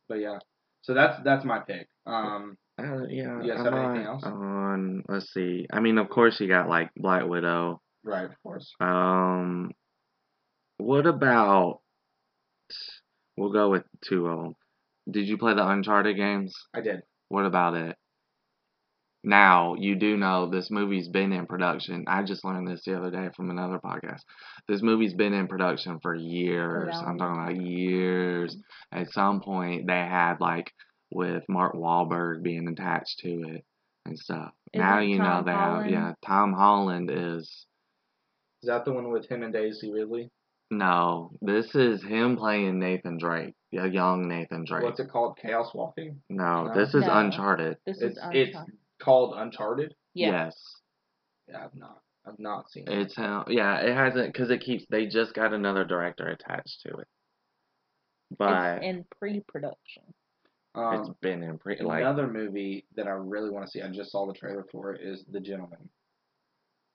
But 0.09 0.17
yeah, 0.21 0.39
so 0.83 0.95
that's 0.95 1.23
that's 1.25 1.45
my 1.45 1.61
pick. 1.61 1.89
Um, 2.07 2.57
Uh, 2.79 3.07
yeah. 3.09 3.43
You 3.43 3.55
guys 3.55 3.65
have 3.65 3.75
anything 3.75 4.07
else? 4.07 4.23
On, 4.25 5.03
let's 5.09 5.33
see. 5.33 5.67
I 5.73 5.81
mean, 5.81 5.99
of 5.99 6.09
course, 6.09 6.41
you 6.41 6.49
got 6.49 6.69
like 6.69 6.91
Black 6.97 7.27
Widow. 7.27 7.81
Right, 8.05 8.25
of 8.25 8.43
course. 8.43 8.73
Um, 8.81 9.73
what 10.79 11.07
about? 11.07 11.81
We'll 13.37 13.53
go 13.53 13.71
with 13.71 13.85
two 14.05 14.27
of 14.27 14.39
them. 14.39 14.55
Did 15.11 15.27
you 15.27 15.39
play 15.39 15.55
the 15.55 15.67
Uncharted 15.67 16.17
games? 16.17 16.55
I 16.75 16.81
did. 16.81 17.03
What 17.29 17.45
about 17.47 17.75
it? 17.75 17.97
Now, 19.25 19.75
you 19.75 19.97
do 19.97 20.17
know 20.17 20.49
this 20.49 20.71
movie's 20.71 21.09
been 21.09 21.33
in 21.33 21.47
production. 21.47 22.05
I 22.07 22.23
just 22.23 22.45
learned 22.45 22.69
this 22.69 22.85
the 22.85 22.97
other 22.97 23.11
day 23.11 23.29
from 23.37 23.51
another 23.51 23.79
podcast. 23.79 24.21
This 24.69 24.81
movie's 24.83 25.15
been 25.15 25.33
in 25.35 25.49
production 25.49 25.99
for 26.01 26.15
years. 26.15 26.95
long 26.95 27.05
I'm 27.05 27.19
talking 27.19 27.43
about 27.43 27.67
years. 27.67 28.57
At 28.93 29.11
some 29.11 29.41
point, 29.41 29.87
they 29.87 29.93
had, 29.99 30.37
like, 30.41 30.73
with 31.11 31.43
Mark 31.49 31.75
Wahlberg 31.75 32.43
being 32.43 32.69
attached 32.69 33.19
to 33.21 33.43
it 33.55 33.65
and 34.07 34.19
stuff. 34.19 34.53
now 34.75 34.99
Isn't 34.99 35.11
you 35.11 35.19
know 35.19 35.25
Tom 35.25 35.45
they 35.45 35.51
have, 35.53 35.61
Holland- 35.61 35.91
yeah, 35.91 36.13
Tom 36.25 36.53
Holland 36.53 37.11
is. 37.13 37.67
Is 38.63 38.69
that 38.69 38.85
the 38.85 38.93
one 38.93 39.11
with 39.11 39.29
him 39.29 39.43
and 39.43 39.53
Daisy 39.53 39.93
Ridley? 39.93 40.31
No, 40.71 41.31
this 41.41 41.75
is 41.75 42.03
him 42.03 42.37
playing 42.37 42.79
Nathan 42.79 43.17
Drake, 43.19 43.55
a 43.75 43.89
young 43.89 44.29
Nathan 44.29 44.65
Drake. 44.67 44.83
What's 44.85 45.01
it 45.01 45.11
called? 45.11 45.39
Chaos 45.41 45.73
Walking. 45.75 46.21
No, 46.29 46.65
No? 46.65 46.75
this 46.75 46.95
is 46.95 47.05
No. 47.05 47.13
Uncharted. 47.19 47.79
This 47.87 47.97
It's 48.03 48.19
is 48.19 48.19
it's 48.33 48.49
Uncharted. 48.55 48.79
Called 49.09 49.35
Uncharted. 49.37 49.95
Yeah. 50.15 50.45
Yes. 50.45 50.57
Yeah, 51.49 51.65
I've 51.65 51.75
not. 51.75 52.01
I've 52.27 52.39
not 52.39 52.71
seen 52.71 52.85
it. 52.87 52.93
It's 52.99 53.17
how, 53.17 53.47
yeah, 53.49 53.79
it 53.79 53.95
hasn't 53.95 54.33
because 54.33 54.51
it 54.51 54.61
keeps. 54.61 54.85
They 54.91 55.07
just 55.07 55.33
got 55.33 55.55
another 55.55 55.85
director 55.85 56.27
attached 56.29 56.83
to 56.83 56.99
it, 56.99 57.09
but 58.39 58.77
it's 58.77 58.85
in 58.85 59.05
pre-production. 59.19 60.03
it's 60.09 61.09
Um, 61.09 61.17
been 61.23 61.43
in 61.43 61.57
pre 61.59 61.81
like 61.81 62.03
another 62.03 62.27
movie 62.27 62.85
that 62.97 63.07
I 63.07 63.13
really 63.13 63.49
want 63.49 63.65
to 63.65 63.71
see. 63.71 63.81
I 63.81 63.89
just 63.89 64.13
saw 64.13 64.27
the 64.27 64.35
trailer 64.35 64.67
for 64.71 64.93
it. 64.93 65.01
Is 65.01 65.25
The 65.31 65.41
Gentlemen. 65.41 65.89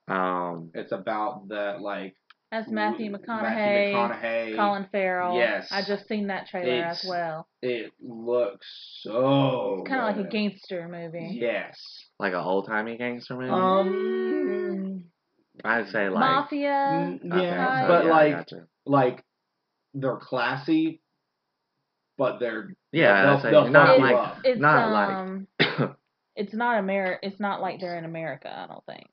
um 0.08 0.70
It's 0.76 0.92
about 0.92 1.48
the 1.48 1.78
like 1.82 2.16
That's 2.54 2.70
Matthew 2.70 3.10
Matthew 3.10 3.26
McConaughey, 3.28 3.94
McConaughey. 3.94 4.56
Colin 4.56 4.88
Farrell. 4.92 5.36
Yes. 5.38 5.70
I 5.72 5.82
just 5.84 6.08
seen 6.08 6.28
that 6.28 6.46
trailer 6.48 6.72
It's- 6.76 7.04
as 7.04 7.10
well. 7.10 7.48
It 7.64 7.92
looks 8.00 8.68
so. 9.02 9.78
It's 9.80 9.90
kind 9.90 10.02
of 10.02 10.16
like 10.18 10.28
a 10.28 10.30
gangster 10.30 10.88
movie. 10.88 11.30
Yes. 11.40 11.80
like 12.20 12.34
an 12.34 12.40
old 12.40 12.68
timey 12.68 12.96
gangster 12.98 13.36
movie. 13.36 13.50
Um. 13.50 15.06
I'd 15.66 15.88
say 15.88 16.10
like 16.10 16.20
Mafia. 16.20 16.70
mm, 16.70 17.32
okay, 17.32 17.44
yeah, 17.44 17.82
so, 17.82 17.88
but 17.88 18.06
yeah, 18.06 18.12
like 18.12 18.50
like 18.86 19.24
they're 19.96 20.18
classy, 20.18 21.02
but 22.18 22.40
they're 22.40 22.74
yeah, 22.92 23.26
they'll- 23.26 23.42
say 23.42 23.52
they'll 23.52 23.68
not 23.70 23.88
fuck 23.88 23.98
it's, 23.98 24.00
you 24.00 24.06
like 24.06 24.28
up. 24.28 24.38
it's 24.44 24.62
not 24.62 24.92
like- 24.92 25.10
um, 25.10 25.48
it's 26.36 26.54
not 26.54 26.78
Amer. 26.78 27.20
It's 27.24 27.40
not 27.40 27.62
like 27.62 27.80
they're 27.80 27.98
in 27.98 28.06
America. 28.06 28.52
I 28.56 28.68
don't 28.68 28.86
think. 28.86 29.08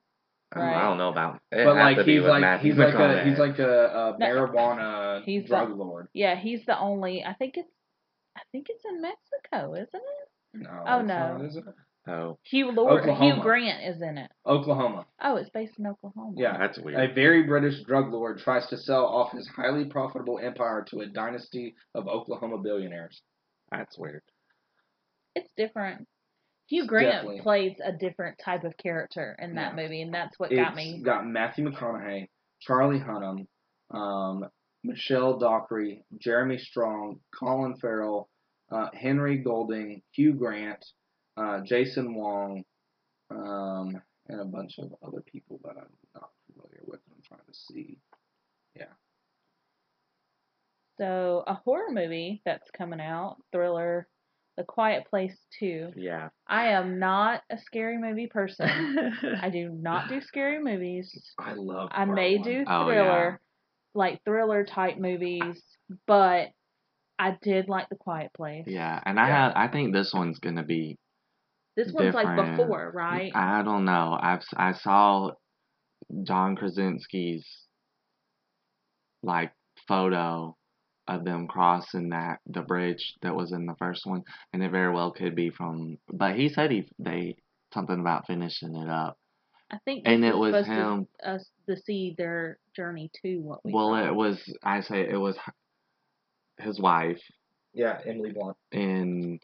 I 0.52 0.58
don't- 0.58 0.68
I 0.68 0.82
don't 0.82 0.98
know 0.98 1.08
about. 1.10 1.40
It 1.52 1.64
but 1.64 1.76
like 1.76 1.98
he's 1.98 2.22
like 2.22 2.40
Matthew 2.40 2.70
he's 2.72 2.78
like 2.78 2.94
a 2.94 3.24
he's 3.24 3.38
like 3.38 3.58
a, 3.58 3.86
a 3.86 4.18
marijuana 4.20 5.22
He's 5.24 5.46
drug 5.46 5.68
the- 5.68 5.74
lord. 5.74 6.08
Yeah, 6.12 6.34
he's 6.38 6.64
the 6.66 6.78
only. 6.78 7.24
I 7.24 7.34
think 7.34 7.54
it's. 7.56 7.70
I 8.36 8.40
think 8.52 8.66
it's 8.68 8.84
in 8.84 9.00
Mexico, 9.00 9.74
isn't 9.74 9.88
it? 9.94 10.28
No. 10.54 10.84
Oh, 10.86 11.02
no. 11.02 11.36
not, 11.38 11.44
is 11.44 11.56
it? 11.56 11.64
oh, 12.08 12.38
Hugh 12.44 12.70
Lord, 12.72 13.04
Hugh 13.04 13.40
Grant 13.42 13.84
is 13.84 14.00
in 14.00 14.18
it. 14.18 14.30
Oklahoma. 14.46 15.04
Oh, 15.22 15.36
it's 15.36 15.50
based 15.50 15.78
in 15.78 15.86
Oklahoma. 15.86 16.34
Yeah. 16.36 16.56
that's 16.58 16.78
weird. 16.78 16.98
A 17.10 17.12
very 17.12 17.42
British 17.44 17.82
drug 17.84 18.12
lord 18.12 18.38
tries 18.38 18.66
to 18.68 18.76
sell 18.78 19.04
off 19.04 19.32
his 19.32 19.48
highly 19.48 19.84
profitable 19.84 20.38
empire 20.42 20.84
to 20.90 21.00
a 21.00 21.06
dynasty 21.06 21.74
of 21.94 22.08
Oklahoma 22.08 22.58
billionaires. 22.58 23.20
That's 23.70 23.98
weird. 23.98 24.22
It's 25.34 25.50
different. 25.56 26.06
Hugh 26.70 26.86
Grant 26.86 27.10
Definitely. 27.10 27.40
plays 27.40 27.76
a 27.84 27.90
different 27.92 28.38
type 28.38 28.62
of 28.62 28.76
character 28.76 29.34
in 29.40 29.56
that 29.56 29.74
Yeah. 29.76 29.82
movie, 29.82 30.02
and 30.02 30.14
that's 30.14 30.38
what 30.38 30.52
It's 30.52 30.60
got 30.60 30.76
me. 30.76 31.02
got 31.02 31.26
Matthew 31.26 31.68
McConaughey, 31.68 32.30
Charlie 32.60 33.00
Hunnam, 33.00 33.48
um, 33.90 34.48
Michelle 34.84 35.36
Dockery, 35.36 36.04
Jeremy 36.18 36.58
Strong, 36.58 37.20
Colin 37.34 37.76
Farrell, 37.78 38.30
uh, 38.70 38.88
Henry 38.94 39.38
Golding, 39.38 40.00
Hugh 40.12 40.32
Grant, 40.34 40.84
uh, 41.36 41.60
Jason 41.62 42.14
Wong, 42.14 42.64
um, 43.30 44.00
and 44.28 44.40
a 44.40 44.44
bunch 44.44 44.78
of 44.78 44.94
other 45.02 45.22
people 45.22 45.58
that 45.64 45.76
I'm 45.76 45.96
not 46.14 46.30
familiar 46.46 46.82
with. 46.84 47.00
I'm 47.10 47.20
trying 47.22 47.44
to 47.46 47.54
see. 47.54 47.98
Yeah. 48.76 48.92
So, 50.98 51.42
a 51.48 51.54
horror 51.54 51.90
movie 51.90 52.42
that's 52.44 52.70
coming 52.70 53.00
out, 53.00 53.42
thriller, 53.50 54.06
The 54.60 54.66
Quiet 54.66 55.06
Place 55.08 55.38
2. 55.58 55.94
Yeah. 55.96 56.28
I 56.46 56.72
am 56.72 56.98
not 56.98 57.40
a 57.48 57.56
scary 57.56 57.96
movie 57.96 58.26
person. 58.26 58.68
I 59.40 59.48
do 59.48 59.70
not 59.70 60.10
do 60.10 60.20
scary 60.20 60.62
movies. 60.62 61.10
I 61.38 61.54
love. 61.54 61.88
I 61.90 62.04
may 62.04 62.36
one. 62.36 62.44
do 62.44 62.64
Oh, 62.68 62.84
thriller, 62.84 63.40
like 63.94 64.20
thriller 64.26 64.66
type 64.66 64.98
movies, 64.98 65.62
but 66.06 66.48
I 67.18 67.38
did 67.40 67.70
like 67.70 67.88
The 67.88 67.96
Quiet 67.96 68.34
Place. 68.34 68.64
Yeah, 68.66 69.00
and 69.06 69.18
I 69.18 69.28
Yeah. 69.28 69.44
have, 69.44 69.52
I 69.56 69.68
think 69.68 69.94
this 69.94 70.12
one's 70.12 70.38
gonna 70.40 70.62
be 70.64 70.98
This 71.74 71.90
one's 71.90 72.12
like 72.12 72.36
before, 72.36 72.92
right? 72.94 73.32
I 73.34 73.62
don't 73.62 73.86
know. 73.86 74.18
I've 74.20 74.42
I 74.54 74.72
saw 74.72 75.30
John 76.24 76.54
Krasinski's 76.54 77.46
like 79.22 79.52
photo 79.88 80.54
of 81.10 81.24
them 81.24 81.46
crossing 81.48 82.10
that 82.10 82.38
the 82.46 82.62
bridge 82.62 83.14
that 83.22 83.34
was 83.34 83.52
in 83.52 83.66
the 83.66 83.74
first 83.78 84.06
one, 84.06 84.22
and 84.52 84.62
it 84.62 84.70
very 84.70 84.92
well 84.92 85.10
could 85.12 85.34
be 85.34 85.50
from. 85.50 85.98
But 86.12 86.36
he 86.36 86.48
said 86.48 86.70
he 86.70 86.88
they 86.98 87.36
something 87.74 88.00
about 88.00 88.26
finishing 88.26 88.74
it 88.76 88.88
up, 88.88 89.18
I 89.70 89.78
think 89.84 90.02
and 90.06 90.24
it 90.24 90.36
was 90.36 90.66
him. 90.66 91.06
to 91.22 91.30
us 91.32 91.48
to 91.68 91.76
see 91.76 92.14
their 92.16 92.58
journey 92.74 93.10
to 93.22 93.36
what 93.38 93.64
we 93.64 93.72
Well, 93.72 93.90
saw. 93.90 94.06
it 94.06 94.14
was 94.14 94.38
I 94.62 94.80
say 94.80 95.08
it 95.08 95.16
was 95.20 95.36
his 96.58 96.80
wife 96.80 97.20
Yeah, 97.74 97.98
Emily 98.06 98.32
Blunt. 98.32 98.56
in 98.72 99.40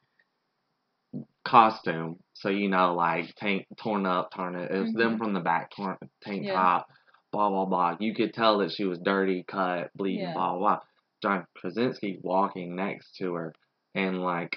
costume, 1.44 2.18
so 2.34 2.48
you 2.48 2.68
know, 2.68 2.94
like 2.94 3.34
tank 3.36 3.66
torn 3.78 4.06
up, 4.06 4.30
torn 4.34 4.56
it. 4.56 4.70
It 4.70 4.80
was 4.80 4.93
them 4.93 5.12
mm-hmm. 5.12 5.18
from 5.18 5.32
the 5.34 5.40
back, 5.40 5.70
torn 5.74 5.97
tank 6.22 6.44
Yeah. 6.44 6.55
top, 6.55 6.88
blah 7.32 7.48
blah 7.51 7.64
blah. 7.66 7.97
You 8.01 8.14
could 8.14 8.34
tell 8.34 8.59
that 8.59 8.72
she 8.72 8.84
was 8.84 8.98
dirty, 8.98 9.44
cut, 9.47 9.90
bleeding, 9.94 10.22
Yeah. 10.22 10.34
blah 10.34 10.51
blah 10.52 10.59
blah. 10.59 10.80
John 11.27 11.47
Krasinski 11.57 12.19
walking 12.23 12.77
next 12.77 13.16
to 13.16 13.35
her 13.35 13.55
in 13.94 14.20
like 14.20 14.57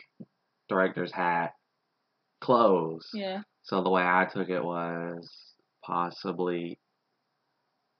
director's 0.69 1.11
hat, 1.11 1.53
clothes. 2.41 3.07
yeah. 3.13 3.41
So 3.63 3.83
the 3.83 3.89
way 3.89 4.01
I 4.03 4.25
took 4.31 4.49
it 4.49 4.63
was 4.63 5.29
possibly 5.83 6.79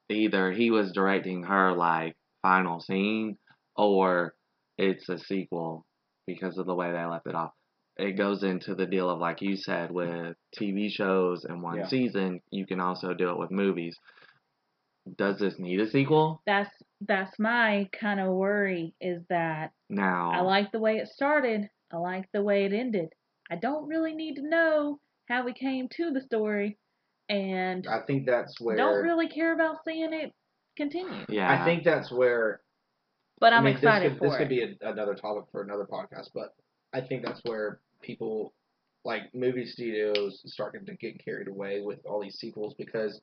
either 0.09 0.51
he 0.51 0.71
was 0.71 0.91
directing 0.91 1.43
her 1.43 1.71
like 1.73 2.15
final 2.41 2.79
scene 2.79 3.37
or 3.75 4.33
it's 4.77 5.07
a 5.09 5.19
sequel 5.19 5.85
because 6.25 6.57
of 6.57 6.65
the 6.65 6.75
way 6.75 6.91
they 6.91 7.03
left 7.05 7.27
it 7.27 7.35
off. 7.35 7.51
It 7.97 8.13
goes 8.13 8.43
into 8.43 8.75
the 8.75 8.85
deal 8.85 9.09
of 9.09 9.19
like 9.19 9.41
you 9.41 9.57
said 9.57 9.91
with 9.91 10.35
TV 10.57 10.89
shows 10.89 11.45
in 11.45 11.61
one 11.61 11.77
Yeah. 11.79 11.87
season, 11.87 12.41
you 12.49 12.65
can 12.65 12.79
also 12.79 13.13
do 13.13 13.29
it 13.29 13.37
with 13.37 13.51
movies. 13.51 13.97
Does 15.17 15.37
this 15.39 15.59
need 15.59 15.79
a 15.81 15.89
sequel? 15.89 16.41
That's 16.45 16.69
that's 17.07 17.37
my 17.39 17.89
kind 17.99 18.19
of 18.19 18.33
worry 18.33 18.93
is 18.99 19.21
that 19.29 19.71
Now 19.89 20.31
I 20.31 20.41
like 20.41 20.71
the 20.71 20.79
way 20.79 20.97
it 20.97 21.07
started. 21.07 21.69
I 21.91 21.97
like 21.97 22.25
the 22.33 22.43
way 22.43 22.65
it 22.65 22.73
ended. 22.73 23.09
I 23.49 23.55
don't 23.55 23.87
really 23.87 24.13
need 24.13 24.35
to 24.35 24.47
know 24.47 24.99
how 25.27 25.45
we 25.45 25.53
came 25.53 25.87
to 25.97 26.11
the 26.11 26.21
story, 26.21 26.77
and 27.29 27.87
I 27.87 28.01
think 28.05 28.25
that's 28.25 28.59
where. 28.59 28.75
don't 28.75 29.03
really 29.03 29.27
care 29.29 29.53
about 29.53 29.77
seeing 29.85 30.13
it 30.13 30.33
continue. 30.77 31.25
yeah. 31.29 31.61
I 31.61 31.65
think 31.65 31.83
that's 31.83 32.11
where. 32.11 32.61
But 33.39 33.53
I 33.53 33.57
I'm 33.57 33.63
mean, 33.63 33.75
excited 33.75 34.13
this 34.13 34.19
could, 34.19 34.19
for 34.19 34.25
This 34.27 34.35
it. 34.35 34.37
could 34.39 34.49
be 34.49 34.61
a, 34.85 34.89
another 34.91 35.15
topic 35.15 35.45
for 35.51 35.61
another 35.63 35.85
podcast, 35.85 36.29
but 36.33 36.53
I 36.93 37.01
think 37.01 37.23
that's 37.25 37.41
where 37.45 37.79
people, 38.01 38.53
like 39.05 39.33
movie 39.33 39.65
studios, 39.65 40.41
starting 40.45 40.85
to 40.87 40.95
get 40.95 41.23
carried 41.23 41.47
away 41.47 41.81
with 41.81 41.99
all 42.05 42.21
these 42.21 42.35
sequels 42.37 42.75
because 42.77 43.21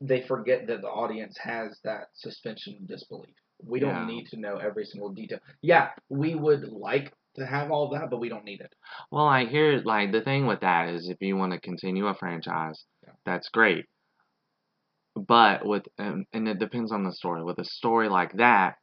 they 0.00 0.22
forget 0.22 0.66
that 0.66 0.80
the 0.82 0.88
audience 0.88 1.36
has 1.38 1.78
that 1.84 2.08
suspension 2.14 2.76
of 2.80 2.86
disbelief. 2.86 3.34
We 3.62 3.80
don't 3.80 4.06
need 4.06 4.26
to 4.28 4.38
know 4.38 4.56
every 4.56 4.84
single 4.84 5.10
detail. 5.10 5.38
Yeah, 5.60 5.90
we 6.08 6.34
would 6.34 6.64
like 6.72 7.12
to 7.36 7.46
have 7.46 7.70
all 7.70 7.90
that, 7.90 8.10
but 8.10 8.18
we 8.20 8.28
don't 8.28 8.44
need 8.44 8.60
it. 8.60 8.74
Well, 9.10 9.26
I 9.26 9.44
hear 9.46 9.80
like 9.84 10.12
the 10.12 10.22
thing 10.22 10.46
with 10.46 10.60
that 10.60 10.88
is, 10.88 11.08
if 11.08 11.18
you 11.20 11.36
want 11.36 11.52
to 11.52 11.60
continue 11.60 12.06
a 12.06 12.14
franchise, 12.14 12.84
Yeah. 13.06 13.12
that's 13.24 13.48
great. 13.50 13.86
But 15.14 15.66
with 15.66 15.86
um, 15.98 16.24
and 16.32 16.48
it 16.48 16.58
depends 16.58 16.92
on 16.92 17.04
the 17.04 17.12
story. 17.12 17.42
With 17.44 17.58
a 17.58 17.64
story 17.64 18.08
like 18.08 18.32
that, 18.34 18.76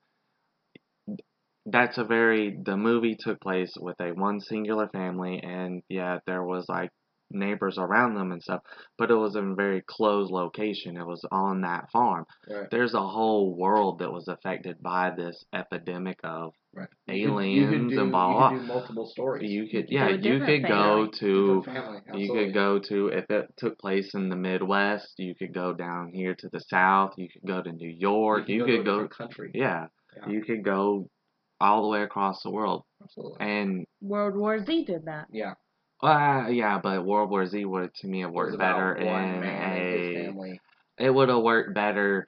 that's 1.66 1.98
a 1.98 2.04
very 2.04 2.58
the 2.64 2.78
movie 2.78 3.16
took 3.20 3.40
place 3.42 3.74
with 3.80 4.00
a 4.00 4.12
one 4.12 4.40
singular 4.40 4.88
family, 4.90 5.42
and 5.42 5.82
yeah, 5.90 6.20
there 6.26 6.44
was 6.44 6.66
like 6.70 6.92
neighbors 7.32 7.78
around 7.78 8.16
them 8.16 8.32
and 8.32 8.42
stuff, 8.42 8.62
but 8.98 9.12
it 9.12 9.16
was 9.16 9.36
in 9.36 9.52
a 9.52 9.56
very 9.56 9.82
closed 9.86 10.32
location. 10.32 10.98
It 10.98 11.06
was 11.06 11.24
on 11.32 11.62
that 11.62 11.90
farm. 11.92 12.26
Right. 12.50 12.70
There's 12.72 12.94
a 12.94 13.08
whole 13.08 13.56
world 13.56 14.00
that 14.00 14.12
was 14.12 14.28
affected 14.28 14.82
by 14.82 15.12
this 15.16 15.44
epidemic 15.54 16.20
of 16.24 16.54
Right. 16.74 16.88
aliens 17.10 17.92
do, 17.92 18.02
and 18.02 18.12
blah 18.12 18.52
You 18.52 18.60
could 18.60 18.68
do 18.68 18.68
multiple 18.74 19.08
stories. 19.08 19.50
You 19.52 19.68
could 19.68 19.88
yeah, 19.90 20.10
you 20.10 20.18
different 20.18 20.46
could 20.64 20.68
go 20.68 21.08
to 21.20 21.64
you 22.14 22.32
could 22.34 22.54
go 22.54 22.78
to 22.80 23.08
if 23.08 23.26
it 23.32 23.48
took 23.58 23.80
place 23.80 24.14
in 24.14 24.30
the 24.30 24.36
Midwest, 24.36 25.14
you 25.18 25.34
could 25.34 25.54
go 25.54 25.74
down 25.74 26.10
here 26.14 26.36
to 26.36 26.50
the 26.50 26.60
South, 26.60 27.14
you 27.18 27.30
could 27.30 27.48
go 27.48 27.62
to 27.64 27.72
New 27.72 27.90
York, 27.90 28.48
you, 28.48 28.60
to 28.60 28.64
a 28.74 28.78
could 28.78 28.86
go 28.86 28.92
different 29.04 29.18
country. 29.18 29.52
yeah, 29.56 29.88
Yeah. 30.16 30.30
you 30.30 30.44
could 30.44 30.64
go 30.64 31.10
all 31.60 31.82
the 31.82 31.88
way 31.88 32.04
across 32.04 32.44
the 32.44 32.52
world. 32.52 32.84
Absolutely. 33.02 33.38
And 33.40 33.86
World 34.00 34.36
War 34.36 34.64
Z 34.64 34.86
did 34.86 35.06
that. 35.06 35.26
Yeah. 35.32 35.56
Uh, 36.04 36.48
yeah, 36.50 36.80
but 36.82 37.06
World 37.06 37.30
War 37.30 37.46
Z 37.46 37.66
would 37.66 37.94
to 37.96 38.08
me 38.08 38.22
have 38.22 38.30
It 38.30 38.34
worked 38.34 38.58
better 38.60 38.96
in 38.96 39.06
man 39.06 39.44
and 39.44 39.74
his 39.94 40.02
a 40.08 40.26
family. 40.26 40.62
it 41.00 41.10
would 41.14 41.30
have 41.30 41.42
worked 41.42 41.74
better 41.74 42.28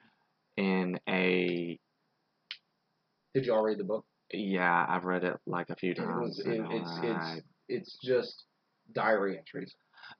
in 0.56 0.98
a 1.08 1.78
Did 3.34 3.46
you 3.46 3.54
all 3.54 3.62
read 3.62 3.78
the 3.78 3.84
book? 3.84 4.04
yeah, 4.32 4.86
I've 4.88 5.04
read 5.04 5.24
it 5.24 5.36
like 5.46 5.70
a 5.70 5.76
few 5.76 5.92
It 5.92 5.96
times. 5.96 6.36
was. 6.36 6.42
It, 6.46 6.60
it's 6.70 6.98
it's 7.02 7.42
it's 7.68 7.98
just 8.04 8.44
diary 8.92 9.38
entries. 9.38 9.74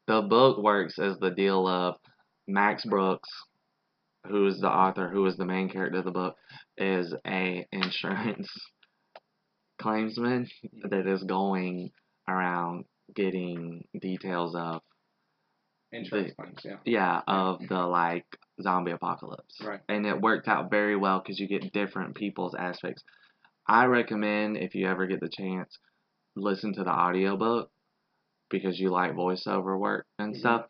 the 0.06 0.22
book 0.22 0.59
works 0.59 0.98
as 0.98 1.18
the 1.18 1.31
deal 1.31 1.66
of 1.66 1.97
Max 2.47 2.85
Brooks, 2.85 3.28
who 4.27 4.47
is 4.47 4.60
the 4.60 4.68
author, 4.68 5.09
who 5.09 5.27
is 5.27 5.36
the 5.36 5.44
main 5.47 5.68
character 5.68 5.98
of 5.98 6.05
the 6.05 6.10
book, 6.12 6.36
is 6.77 7.14
a 7.27 7.66
insurance 7.72 8.48
claimsman 9.81 10.48
that 10.89 11.06
is 11.06 11.22
going 11.24 11.90
around 12.28 12.85
getting 13.14 13.84
details 14.00 14.54
of 14.54 14.82
Insurance 15.92 16.32
claims. 16.38 16.60
Yeah. 16.64 16.76
yeah 16.84 17.20
of 17.26 17.58
the 17.68 17.74
like 17.80 18.24
zombie 18.62 18.92
apocalypse 18.92 19.60
Right. 19.60 19.80
and 19.88 20.06
it 20.06 20.20
worked 20.20 20.46
out 20.46 20.70
very 20.70 20.94
well 20.96 21.18
because 21.18 21.40
you 21.40 21.48
get 21.48 21.72
different 21.72 22.14
people's 22.14 22.54
aspects 22.54 23.02
i 23.66 23.86
recommend 23.86 24.56
if 24.56 24.76
you 24.76 24.86
ever 24.86 25.06
get 25.08 25.18
the 25.18 25.28
chance 25.28 25.78
listen 26.36 26.72
to 26.74 26.84
the 26.84 26.90
audiobook 26.92 27.70
because 28.50 28.78
you 28.78 28.90
like 28.90 29.14
voiceover 29.14 29.76
work 29.78 30.06
and 30.20 30.34
Mhm. 30.34 30.38
stuff 30.38 30.66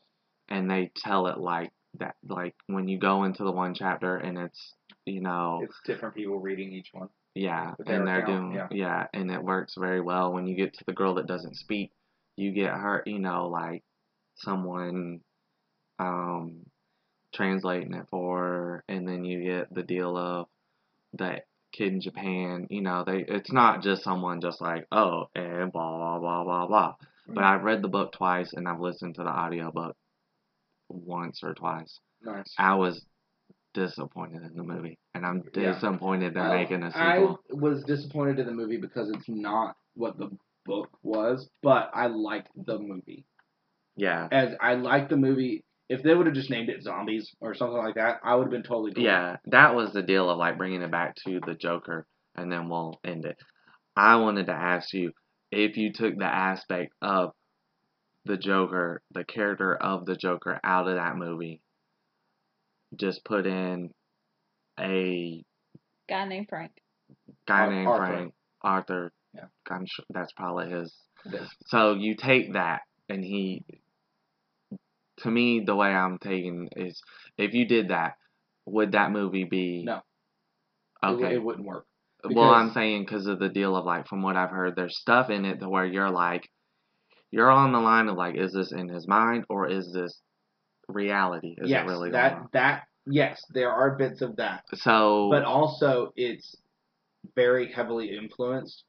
and 0.48 0.70
they 0.70 0.90
tell 0.96 1.26
it 1.26 1.36
like 1.38 1.70
that 1.98 2.14
like 2.26 2.54
when 2.68 2.88
you 2.88 2.98
go 2.98 3.24
into 3.24 3.44
the 3.44 3.52
one 3.52 3.74
chapter 3.74 4.16
and 4.16 4.38
it's 4.38 4.74
you 5.04 5.20
know 5.20 5.60
It's 5.64 5.78
different 5.84 6.14
people 6.14 6.38
reading 6.40 6.72
each 6.72 6.88
one. 6.92 7.10
yeah 7.34 7.74
and 7.86 8.06
they're 8.06 8.24
doing 8.24 8.52
yeah. 8.54 8.68
yeah 8.70 9.06
and 9.12 9.30
it 9.30 9.42
works 9.42 9.74
very 9.78 10.00
well 10.00 10.32
when 10.32 10.46
you 10.46 10.56
get 10.56 10.72
to 10.74 10.84
the 10.86 10.94
girl 10.94 11.14
that 11.16 11.26
doesn't 11.26 11.56
speak 11.56 11.92
you 12.40 12.52
get 12.52 12.72
hurt, 12.72 13.06
you 13.06 13.18
know 13.18 13.48
like 13.48 13.82
someone 14.36 15.20
um 15.98 16.64
translating 17.32 17.94
it 17.94 18.06
for 18.10 18.38
her 18.38 18.84
and 18.88 19.06
then 19.06 19.24
you 19.24 19.44
get 19.44 19.72
the 19.72 19.82
deal 19.82 20.16
of 20.16 20.46
that 21.14 21.44
kid 21.72 21.92
in 21.92 22.00
Japan 22.00 22.66
you 22.70 22.80
know 22.80 23.04
they 23.06 23.18
it's 23.28 23.52
not 23.52 23.82
just 23.82 24.02
someone 24.02 24.40
just 24.40 24.60
like 24.60 24.86
oh 24.90 25.26
and 25.36 25.70
blah 25.72 25.96
blah 25.96 26.18
blah 26.18 26.44
blah 26.44 26.66
blah 26.66 26.94
but 27.28 27.42
Mhm. 27.42 27.44
I've 27.44 27.62
read 27.62 27.82
the 27.82 27.88
book 27.88 28.12
twice 28.12 28.52
and 28.54 28.66
I've 28.68 28.80
listened 28.80 29.14
to 29.16 29.22
the 29.22 29.28
audiobook 29.30 29.96
once 30.88 31.42
or 31.44 31.54
twice 31.54 31.98
Nice. 32.22 32.52
I 32.58 32.74
was 32.74 33.04
disappointed 33.74 34.42
in 34.42 34.54
the 34.56 34.64
movie 34.64 34.98
and 35.14 35.24
I'm 35.24 35.42
Yeah. 35.54 35.72
disappointed 35.74 36.34
they're 36.34 36.42
I- 36.42 36.56
making 36.56 36.82
a 36.82 36.90
sequel 36.90 37.40
I 37.50 37.54
was 37.54 37.84
disappointed 37.84 38.38
in 38.40 38.46
the 38.46 38.52
movie 38.52 38.78
because 38.78 39.10
it's 39.10 39.28
not 39.28 39.76
what 39.94 40.18
the 40.18 40.30
book 40.70 40.88
was, 41.02 41.48
but 41.62 41.90
I 41.92 42.06
liked 42.06 42.48
the 42.56 42.78
movie. 42.78 43.24
yeah 43.96 44.28
As 44.30 44.50
I 44.60 44.74
liked 44.74 45.10
the 45.10 45.16
movie. 45.16 45.64
If 45.88 46.04
they 46.04 46.14
would 46.14 46.26
have 46.26 46.36
just 46.36 46.50
named 46.50 46.68
it 46.68 46.84
Zombies 46.84 47.34
or 47.40 47.52
something 47.52 47.76
like 47.76 47.96
that, 47.96 48.20
I 48.22 48.36
would 48.36 48.44
have 48.44 48.52
been 48.52 48.62
totally 48.62 48.92
cool. 48.92 49.02
Yeah, 49.02 49.38
that 49.46 49.74
was 49.74 49.92
the 49.92 50.02
deal 50.04 50.30
of 50.30 50.38
like 50.38 50.56
bringing 50.56 50.82
it 50.82 50.90
back 50.92 51.16
to 51.26 51.40
the 51.44 51.54
Joker, 51.54 52.06
and 52.36 52.50
then 52.52 52.68
we'll 52.68 53.00
end 53.04 53.24
it. 53.24 53.36
I 53.96 54.14
wanted 54.16 54.46
to 54.46 54.52
ask 54.52 54.92
you 54.94 55.10
if 55.50 55.76
you 55.76 55.92
took 55.92 56.16
the 56.16 56.24
aspect 56.32 56.92
of 57.02 57.32
the 58.24 58.36
Joker, 58.36 59.02
the 59.10 59.24
character 59.24 59.74
of 59.74 60.06
the 60.06 60.14
Joker, 60.14 60.60
out 60.62 60.86
of 60.86 60.94
that 60.94 61.16
movie, 61.16 61.60
just 62.94 63.24
put 63.24 63.44
in 63.46 63.90
a 64.78 65.42
Guy 66.08 66.24
named 66.28 66.46
Frank. 66.48 66.70
guy 67.48 67.62
Ar- 67.64 67.70
named 67.70 67.88
Arthur. 67.88 68.06
Frank 68.14 68.34
Arthur. 68.62 69.12
Yeah. 69.34 69.44
I'm 69.70 69.86
sure 69.86 70.04
that's 70.10 70.32
probably 70.32 70.70
his. 70.70 70.92
So 71.66 71.94
you 71.94 72.16
take 72.16 72.54
that, 72.54 72.80
and 73.08 73.24
he. 73.24 73.64
To 75.18 75.30
me, 75.30 75.62
the 75.66 75.76
way 75.76 75.88
I'm 75.88 76.18
taking 76.18 76.70
is, 76.76 77.00
if 77.36 77.52
you 77.52 77.66
did 77.66 77.88
that, 77.88 78.14
would 78.64 78.92
that 78.92 79.12
movie 79.12 79.44
be? 79.44 79.82
No. 79.84 80.00
Okay. 81.04 81.34
it 81.34 81.42
wouldn't 81.42 81.66
work. 81.66 81.86
Well, 82.24 82.50
I'm 82.50 82.72
saying 82.72 83.04
because 83.04 83.26
of 83.26 83.38
the 83.38 83.48
deal 83.48 83.76
of 83.76 83.84
like, 83.84 84.06
from 84.06 84.22
what 84.22 84.36
I've 84.36 84.50
heard, 84.50 84.76
there's 84.76 84.98
stuff 84.98 85.30
in 85.30 85.44
it 85.44 85.60
to 85.60 85.68
where 85.68 85.86
you're 85.86 86.10
like, 86.10 86.48
you're 87.30 87.50
on 87.50 87.72
the 87.72 87.78
line 87.80 88.08
of 88.08 88.16
like, 88.16 88.36
is 88.36 88.52
this 88.52 88.72
in 88.72 88.88
his 88.88 89.06
mind 89.08 89.44
or 89.48 89.68
is 89.68 89.90
this 89.92 90.20
reality? 90.88 91.54
Is 91.58 91.70
yes, 91.70 91.84
it 91.84 91.88
really 91.88 92.10
that 92.10 92.32
on? 92.32 92.48
that 92.52 92.82
yes, 93.06 93.42
there 93.50 93.70
are 93.70 93.96
bits 93.96 94.20
of 94.20 94.36
that, 94.36 94.64
So, 94.74 95.28
but 95.30 95.44
also 95.44 96.12
it's 96.16 96.56
very 97.34 97.72
heavily 97.72 98.16
influenced 98.16 98.84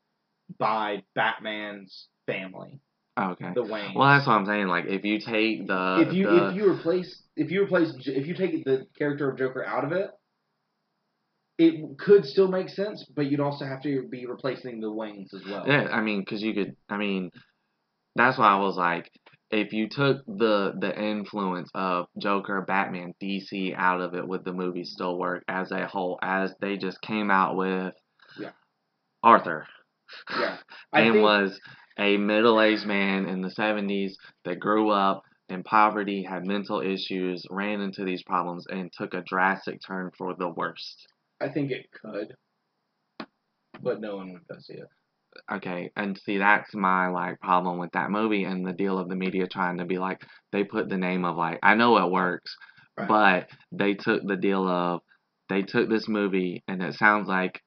by 0.57 1.03
Batman's 1.15 2.07
family, 2.27 2.79
oh, 3.17 3.31
okay. 3.31 3.51
the 3.55 3.63
Waynes. 3.63 3.95
Well, 3.95 4.07
that's 4.09 4.27
what 4.27 4.33
I'm 4.33 4.45
saying. 4.45 4.67
Like, 4.67 4.85
if 4.87 5.03
you 5.03 5.19
take 5.19 5.67
the 5.67 6.05
if 6.07 6.13
you 6.13 6.27
the, 6.27 6.49
if 6.49 6.55
you 6.55 6.71
replace 6.71 7.23
if 7.35 7.51
you 7.51 7.63
replace 7.63 7.93
if 8.05 8.27
you 8.27 8.35
take 8.35 8.63
the 8.63 8.87
character 8.97 9.29
of 9.29 9.37
Joker 9.37 9.65
out 9.65 9.85
of 9.85 9.91
it, 9.91 10.09
it 11.57 11.99
could 11.99 12.25
still 12.25 12.47
make 12.47 12.69
sense, 12.69 13.05
but 13.15 13.29
you'd 13.29 13.39
also 13.39 13.65
have 13.65 13.81
to 13.83 14.07
be 14.09 14.25
replacing 14.25 14.79
the 14.79 14.87
Waynes 14.87 15.33
as 15.33 15.45
well. 15.45 15.63
yeah, 15.67 15.87
I 15.91 16.01
mean, 16.01 16.21
because 16.21 16.41
you 16.41 16.53
could, 16.53 16.75
I 16.89 16.97
mean, 16.97 17.29
that's 18.15 18.37
why 18.37 18.47
I 18.47 18.59
was 18.59 18.77
like, 18.77 19.11
if 19.51 19.73
you 19.73 19.87
took 19.89 20.25
the 20.25 20.73
the 20.79 20.97
influence 20.97 21.69
of 21.75 22.07
Joker, 22.17 22.61
Batman, 22.61 23.13
DC 23.21 23.75
out 23.77 24.01
of 24.01 24.15
it, 24.15 24.27
would 24.27 24.45
the 24.45 24.53
movie 24.53 24.85
still 24.85 25.17
work 25.19 25.43
as 25.47 25.71
a 25.71 25.85
whole? 25.87 26.17
As 26.21 26.53
they 26.61 26.77
just 26.77 27.01
came 27.01 27.29
out 27.29 27.55
with 27.55 27.93
Yeah. 28.39 28.51
Arthur. 29.23 29.67
Yeah. 30.29 30.57
I 30.93 31.01
and 31.01 31.13
think- 31.13 31.23
was 31.23 31.59
a 31.99 32.17
middle-aged 32.17 32.85
man 32.85 33.27
in 33.27 33.41
the 33.41 33.49
70s 33.49 34.13
that 34.45 34.59
grew 34.59 34.89
up 34.89 35.23
in 35.49 35.63
poverty, 35.63 36.23
had 36.23 36.45
mental 36.45 36.79
issues, 36.81 37.45
ran 37.49 37.81
into 37.81 38.05
these 38.05 38.23
problems, 38.23 38.65
and 38.69 38.91
took 38.93 39.13
a 39.13 39.21
drastic 39.27 39.79
turn 39.85 40.09
for 40.17 40.33
the 40.33 40.47
worst. 40.49 41.07
I 41.41 41.49
think 41.49 41.71
it 41.71 41.88
could, 41.91 42.35
but 43.81 43.99
no 43.99 44.15
one 44.17 44.33
would 44.33 44.47
go 44.47 44.55
see 44.59 44.73
it. 44.75 44.88
Okay, 45.51 45.91
and 45.95 46.17
see 46.17 46.38
that's 46.38 46.73
my 46.73 47.07
like 47.07 47.39
problem 47.39 47.77
with 47.79 47.91
that 47.93 48.11
movie 48.11 48.43
and 48.43 48.65
the 48.65 48.73
deal 48.73 48.97
of 48.97 49.07
the 49.09 49.15
media 49.15 49.47
trying 49.47 49.77
to 49.77 49.85
be 49.85 49.97
like 49.97 50.21
they 50.51 50.63
put 50.63 50.89
the 50.89 50.97
name 50.97 51.23
of 51.25 51.38
like 51.38 51.59
I 51.63 51.75
know 51.75 51.97
it 51.97 52.11
works, 52.11 52.55
Right. 52.97 53.07
but 53.07 53.47
they 53.71 53.93
took 53.93 54.23
the 54.25 54.35
deal 54.35 54.67
of 54.67 55.01
they 55.49 55.61
took 55.63 55.89
this 55.89 56.07
movie 56.07 56.63
and 56.67 56.81
it 56.83 56.95
sounds 56.95 57.27
like 57.29 57.61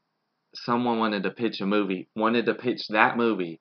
someone 0.55 0.99
wanted 0.99 1.23
to 1.25 1.31
pitch 1.31 1.61
a 1.61 1.67
movie, 1.67 2.09
wanted 2.15 2.47
to 2.47 2.55
pitch 2.55 2.89
that 2.89 3.17
movie, 3.17 3.61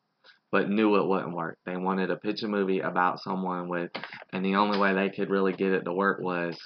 but 0.52 0.70
knew 0.70 0.96
it 0.96 1.08
wouldn't 1.08 1.36
work. 1.36 1.58
They 1.66 1.78
wanted 1.78 2.08
to 2.08 2.16
pitch 2.18 2.44
a 2.44 2.48
movie 2.48 2.80
about 2.80 3.20
someone 3.22 3.68
with, 3.68 3.92
and 4.32 4.46
the 4.46 4.56
only 4.56 4.78
way 4.78 4.94
they 4.94 5.10
could 5.10 5.30
really 5.30 5.54
get 5.54 5.72
it 5.72 5.84
to 5.86 5.94
work 5.94 6.20
was 6.22 6.58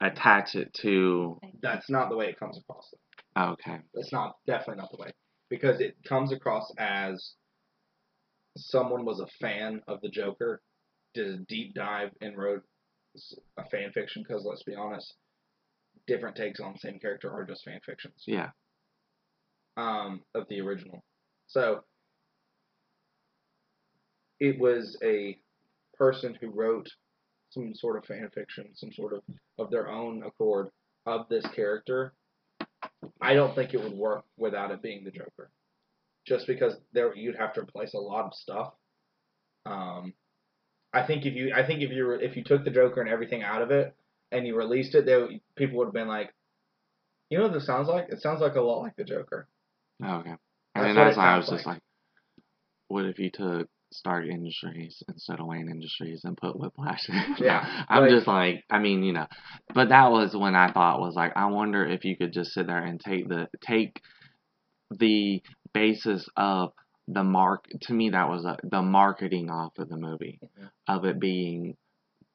attach 0.00 0.54
it 0.54 0.72
to. 0.82 1.38
That's 1.62 1.88
not 1.90 2.08
the 2.08 2.16
way 2.16 2.26
it 2.26 2.38
comes 2.38 2.58
across. 2.58 2.92
Okay, 3.36 3.78
That's 3.94 4.12
not 4.12 4.36
definitely 4.46 4.76
not 4.80 4.90
the 4.92 5.02
way 5.02 5.10
because 5.50 5.80
it 5.80 5.96
comes 6.08 6.32
across 6.32 6.72
as 6.78 7.34
someone 8.56 9.04
was 9.04 9.20
a 9.20 9.26
fan 9.40 9.82
of 9.88 10.00
the 10.00 10.08
Joker, 10.08 10.62
did 11.14 11.28
a 11.28 11.38
deep 11.48 11.74
dive 11.74 12.10
and 12.20 12.36
wrote 12.38 12.62
a 13.58 13.64
fan 13.70 13.90
fiction. 13.92 14.22
Because 14.26 14.44
let's 14.48 14.62
be 14.62 14.74
honest, 14.74 15.14
different 16.06 16.36
takes 16.36 16.60
on 16.60 16.72
the 16.74 16.78
same 16.78 16.98
character 16.98 17.30
are 17.32 17.44
just 17.44 17.64
fan 17.64 17.80
fictions. 17.84 18.22
yeah, 18.26 18.50
um, 19.76 20.20
of 20.34 20.46
the 20.48 20.60
original. 20.60 21.02
So 21.46 21.84
it 24.40 24.58
was 24.58 24.96
a 25.02 25.38
person 25.96 26.36
who 26.40 26.50
wrote 26.50 26.88
some 27.50 27.74
sort 27.74 27.96
of 27.96 28.04
fan 28.04 28.28
fiction, 28.34 28.66
some 28.74 28.92
sort 28.92 29.12
of 29.12 29.22
of 29.58 29.70
their 29.70 29.88
own 29.88 30.22
accord 30.24 30.68
of 31.06 31.28
this 31.28 31.46
character. 31.54 32.12
I 33.20 33.34
don't 33.34 33.54
think 33.54 33.74
it 33.74 33.82
would 33.82 33.92
work 33.92 34.24
without 34.36 34.70
it 34.70 34.82
being 34.82 35.04
the 35.04 35.10
Joker, 35.10 35.50
just 36.26 36.46
because 36.46 36.74
there 36.92 37.14
you'd 37.14 37.36
have 37.36 37.52
to 37.54 37.60
replace 37.60 37.94
a 37.94 37.98
lot 37.98 38.26
of 38.26 38.34
stuff. 38.34 38.72
Um, 39.66 40.12
I 40.92 41.06
think 41.06 41.26
if 41.26 41.34
you 41.34 41.52
I 41.54 41.66
think 41.66 41.82
if 41.82 41.90
you 41.90 42.12
if 42.12 42.36
you 42.36 42.44
took 42.44 42.64
the 42.64 42.70
Joker 42.70 43.00
and 43.00 43.10
everything 43.10 43.42
out 43.42 43.62
of 43.62 43.70
it 43.70 43.94
and 44.32 44.46
you 44.46 44.56
released 44.56 44.94
it, 44.94 45.06
people 45.56 45.78
would 45.78 45.86
have 45.86 45.94
been 45.94 46.08
like, 46.08 46.34
you 47.30 47.38
know 47.38 47.44
what 47.44 47.52
this 47.52 47.66
sounds 47.66 47.88
like? 47.88 48.08
It 48.08 48.20
sounds 48.20 48.40
like 48.40 48.56
a 48.56 48.60
lot 48.60 48.82
like 48.82 48.96
the 48.96 49.04
Joker. 49.04 49.48
Okay. 50.02 50.30
That's 50.30 50.40
And 50.74 50.84
then 50.86 50.94
that's 50.96 51.16
why 51.16 51.32
I 51.32 51.36
was 51.36 51.46
sounds 51.46 51.58
just 51.58 51.66
like, 51.66 51.80
what 52.88 53.04
if 53.06 53.18
you 53.18 53.30
took 53.30 53.68
Stark 53.92 54.26
Industries 54.26 55.02
instead 55.08 55.38
of 55.38 55.46
Wayne 55.46 55.68
Industries 55.70 56.22
and 56.24 56.36
put 56.36 56.58
Whiplash. 56.58 57.08
Yeah, 57.38 57.84
I'm 57.88 58.02
like- 58.02 58.10
just 58.10 58.26
like, 58.26 58.64
I 58.68 58.80
mean, 58.80 59.04
you 59.04 59.12
know, 59.12 59.26
but 59.72 59.90
that 59.90 60.10
was 60.10 60.34
when 60.36 60.56
I 60.56 60.72
thought 60.72 61.00
was 61.00 61.14
like, 61.14 61.32
I 61.36 61.46
wonder 61.46 61.86
if 61.86 62.04
you 62.04 62.16
could 62.16 62.32
just 62.32 62.52
sit 62.52 62.66
there 62.66 62.82
and 62.82 62.98
take 63.00 63.28
the 63.28 63.48
take 63.60 64.00
the 64.90 65.42
basis 65.72 66.28
of 66.36 66.72
the 67.06 67.22
mark. 67.22 67.66
To 67.82 67.92
me, 67.92 68.10
that 68.10 68.28
was 68.28 68.44
a, 68.44 68.56
the 68.64 68.82
marketing 68.82 69.48
off 69.50 69.78
of 69.78 69.88
the 69.88 69.96
movie 69.96 70.40
Mhm. 70.42 70.70
of 70.88 71.04
it 71.04 71.20
being 71.20 71.76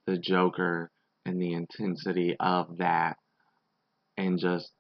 the 0.05 0.17
Joker 0.17 0.91
and 1.25 1.41
the 1.41 1.53
intensity 1.53 2.35
of 2.39 2.77
that, 2.77 3.17
and 4.17 4.39
just 4.39 4.71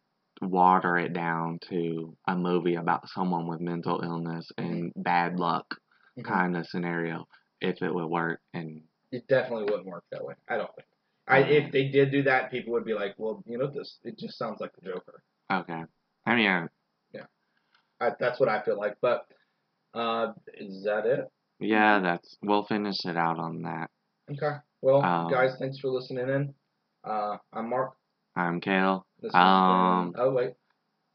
water 0.41 0.97
it 0.97 1.13
down 1.13 1.59
to 1.69 2.15
a 2.27 2.35
movie 2.35 2.75
about 2.75 3.09
someone 3.09 3.47
with 3.47 3.59
mental 3.61 4.01
illness 4.01 4.51
and 4.57 4.91
bad 4.95 5.39
luck 5.39 5.75
Mhm. 6.17 6.23
kind 6.23 6.57
of 6.57 6.67
scenario 6.67 7.27
if 7.61 7.81
it 7.81 7.93
would 7.93 8.07
work 8.07 8.41
and 8.53 8.83
It 9.11 9.27
definitely 9.27 9.65
wouldn't 9.65 9.85
work 9.87 10.03
that 10.11 10.23
way. 10.23 10.35
I 10.47 10.57
don't 10.57 10.73
think. 10.75 10.87
I 11.27 11.39
if 11.39 11.71
they 11.71 11.89
did 11.89 12.11
do 12.11 12.23
that, 12.23 12.51
people 12.51 12.73
would 12.73 12.85
be 12.85 12.93
like, 12.93 13.15
well, 13.17 13.43
you 13.45 13.57
know, 13.57 13.67
this 13.67 13.99
it 14.03 14.17
just 14.17 14.37
sounds 14.37 14.59
like 14.61 14.71
the 14.75 14.81
Joker. 14.91 15.23
okay 15.51 15.83
i 16.25 16.35
mean 16.35 16.69
yeah, 17.11 17.25
I, 17.99 18.11
that's 18.19 18.39
what 18.39 18.49
I 18.49 18.61
feel 18.61 18.77
like. 18.77 18.97
But 19.01 19.25
uh, 19.93 20.33
is 20.53 20.83
that 20.83 21.05
it? 21.05 21.27
yeah 21.59 21.99
that's 21.99 22.37
we'll 22.41 22.63
finish 22.65 23.03
it 23.05 23.17
out 23.17 23.39
on 23.39 23.63
that 23.63 23.89
Okay. 24.31 24.57
Well, 24.81 25.01
Um, 25.03 25.31
guys, 25.31 25.57
thanks 25.57 25.79
for 25.79 25.89
listening 25.89 26.29
in. 26.29 26.53
Uh, 27.03 27.37
I'm 27.51 27.69
Mark. 27.69 27.95
i'm 28.35 28.61
kale 28.61 29.05
This 29.21 29.33
Um, 29.35 30.13
oh 30.17 30.31
wait, 30.31 30.53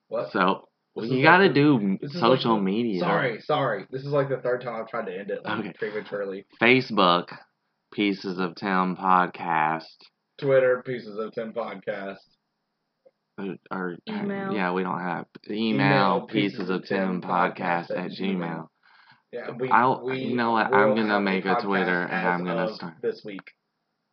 what? 0.09 0.31
so 0.33 0.69
This 0.97 1.11
you 1.11 1.23
gotta 1.23 1.45
like 1.45 1.55
do 1.55 1.99
social 2.13 2.55
like 2.55 2.63
media 2.63 3.01
Sorry, 3.01 3.41
sorry. 3.41 3.87
This 3.91 4.03
is 4.03 4.09
like 4.13 4.29
the 4.29 4.39
third 4.39 4.61
time 4.63 4.77
I've 4.81 4.89
tried 4.89 5.07
to 5.07 5.19
end 5.19 5.31
it 5.31 5.45
like, 5.45 5.59
Okay. 5.61 5.73
prematurely. 5.79 6.45
facebook 6.61 7.29
pieces 7.93 8.39
of 8.39 8.55
tim 8.57 8.97
podcast 8.97 9.85
Twitter, 10.39 10.83
Pieces 10.85 11.17
of 11.17 11.33
Tim 11.33 11.53
podcast. 11.53 12.17
or, 13.39 13.55
or 13.71 13.97
Email. 14.09 14.53
yeah 14.53 14.73
we 14.73 14.83
don't 14.83 14.99
have 15.01 15.27
email, 15.49 15.75
Email, 16.19 16.21
pieces 16.27 16.71
of 16.71 16.85
tim 16.87 17.23
podcast 17.23 17.91
at 17.91 18.11
gmail 18.11 18.67
Yeah, 19.33 19.51
we. 19.59 19.69
I'll- 19.71 20.05
we 20.05 20.19
you 20.19 20.37
know 20.37 20.53
what, 20.53 20.73
I'm 20.75 20.95
gonna 20.95 21.21
make 21.21 21.45
a 21.47 21.55
Twitter 21.61 22.03
and 22.03 22.29
I'm 22.29 22.45
gonna 22.45 22.75
start- 22.75 22.95
this 23.03 23.23
week. 23.25 23.51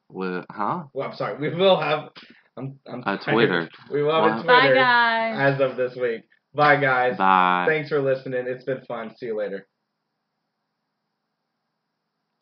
with 0.10 0.46
huh 0.50 0.84
Well, 0.94 1.10
I'm 1.10 1.16
sorry. 1.16 1.38
We 1.40 1.56
will 1.56 1.80
have. 1.80 2.10
I'm. 2.62 2.80
I'm 2.94 3.00
A 3.02 3.18
tired. 3.18 3.34
Twitter. 3.34 3.70
We 3.92 4.04
will 4.04 4.14
have 4.14 4.40
a 4.40 4.44
Twitter 4.44 4.48
Bye, 4.48 4.74
guys. 4.74 5.54
as 5.56 5.62
of 5.62 5.78
this 5.78 5.96
week. 5.96 6.22
Bye, 6.54 6.80
guys. 6.80 7.18
bye 7.18 7.66
Thanks 7.68 7.90
for 7.90 8.02
listening. 8.02 8.46
It's 8.48 8.64
been 8.64 8.82
fun. 8.88 9.16
See 9.18 9.28
you 9.28 9.38
later. 9.38 9.68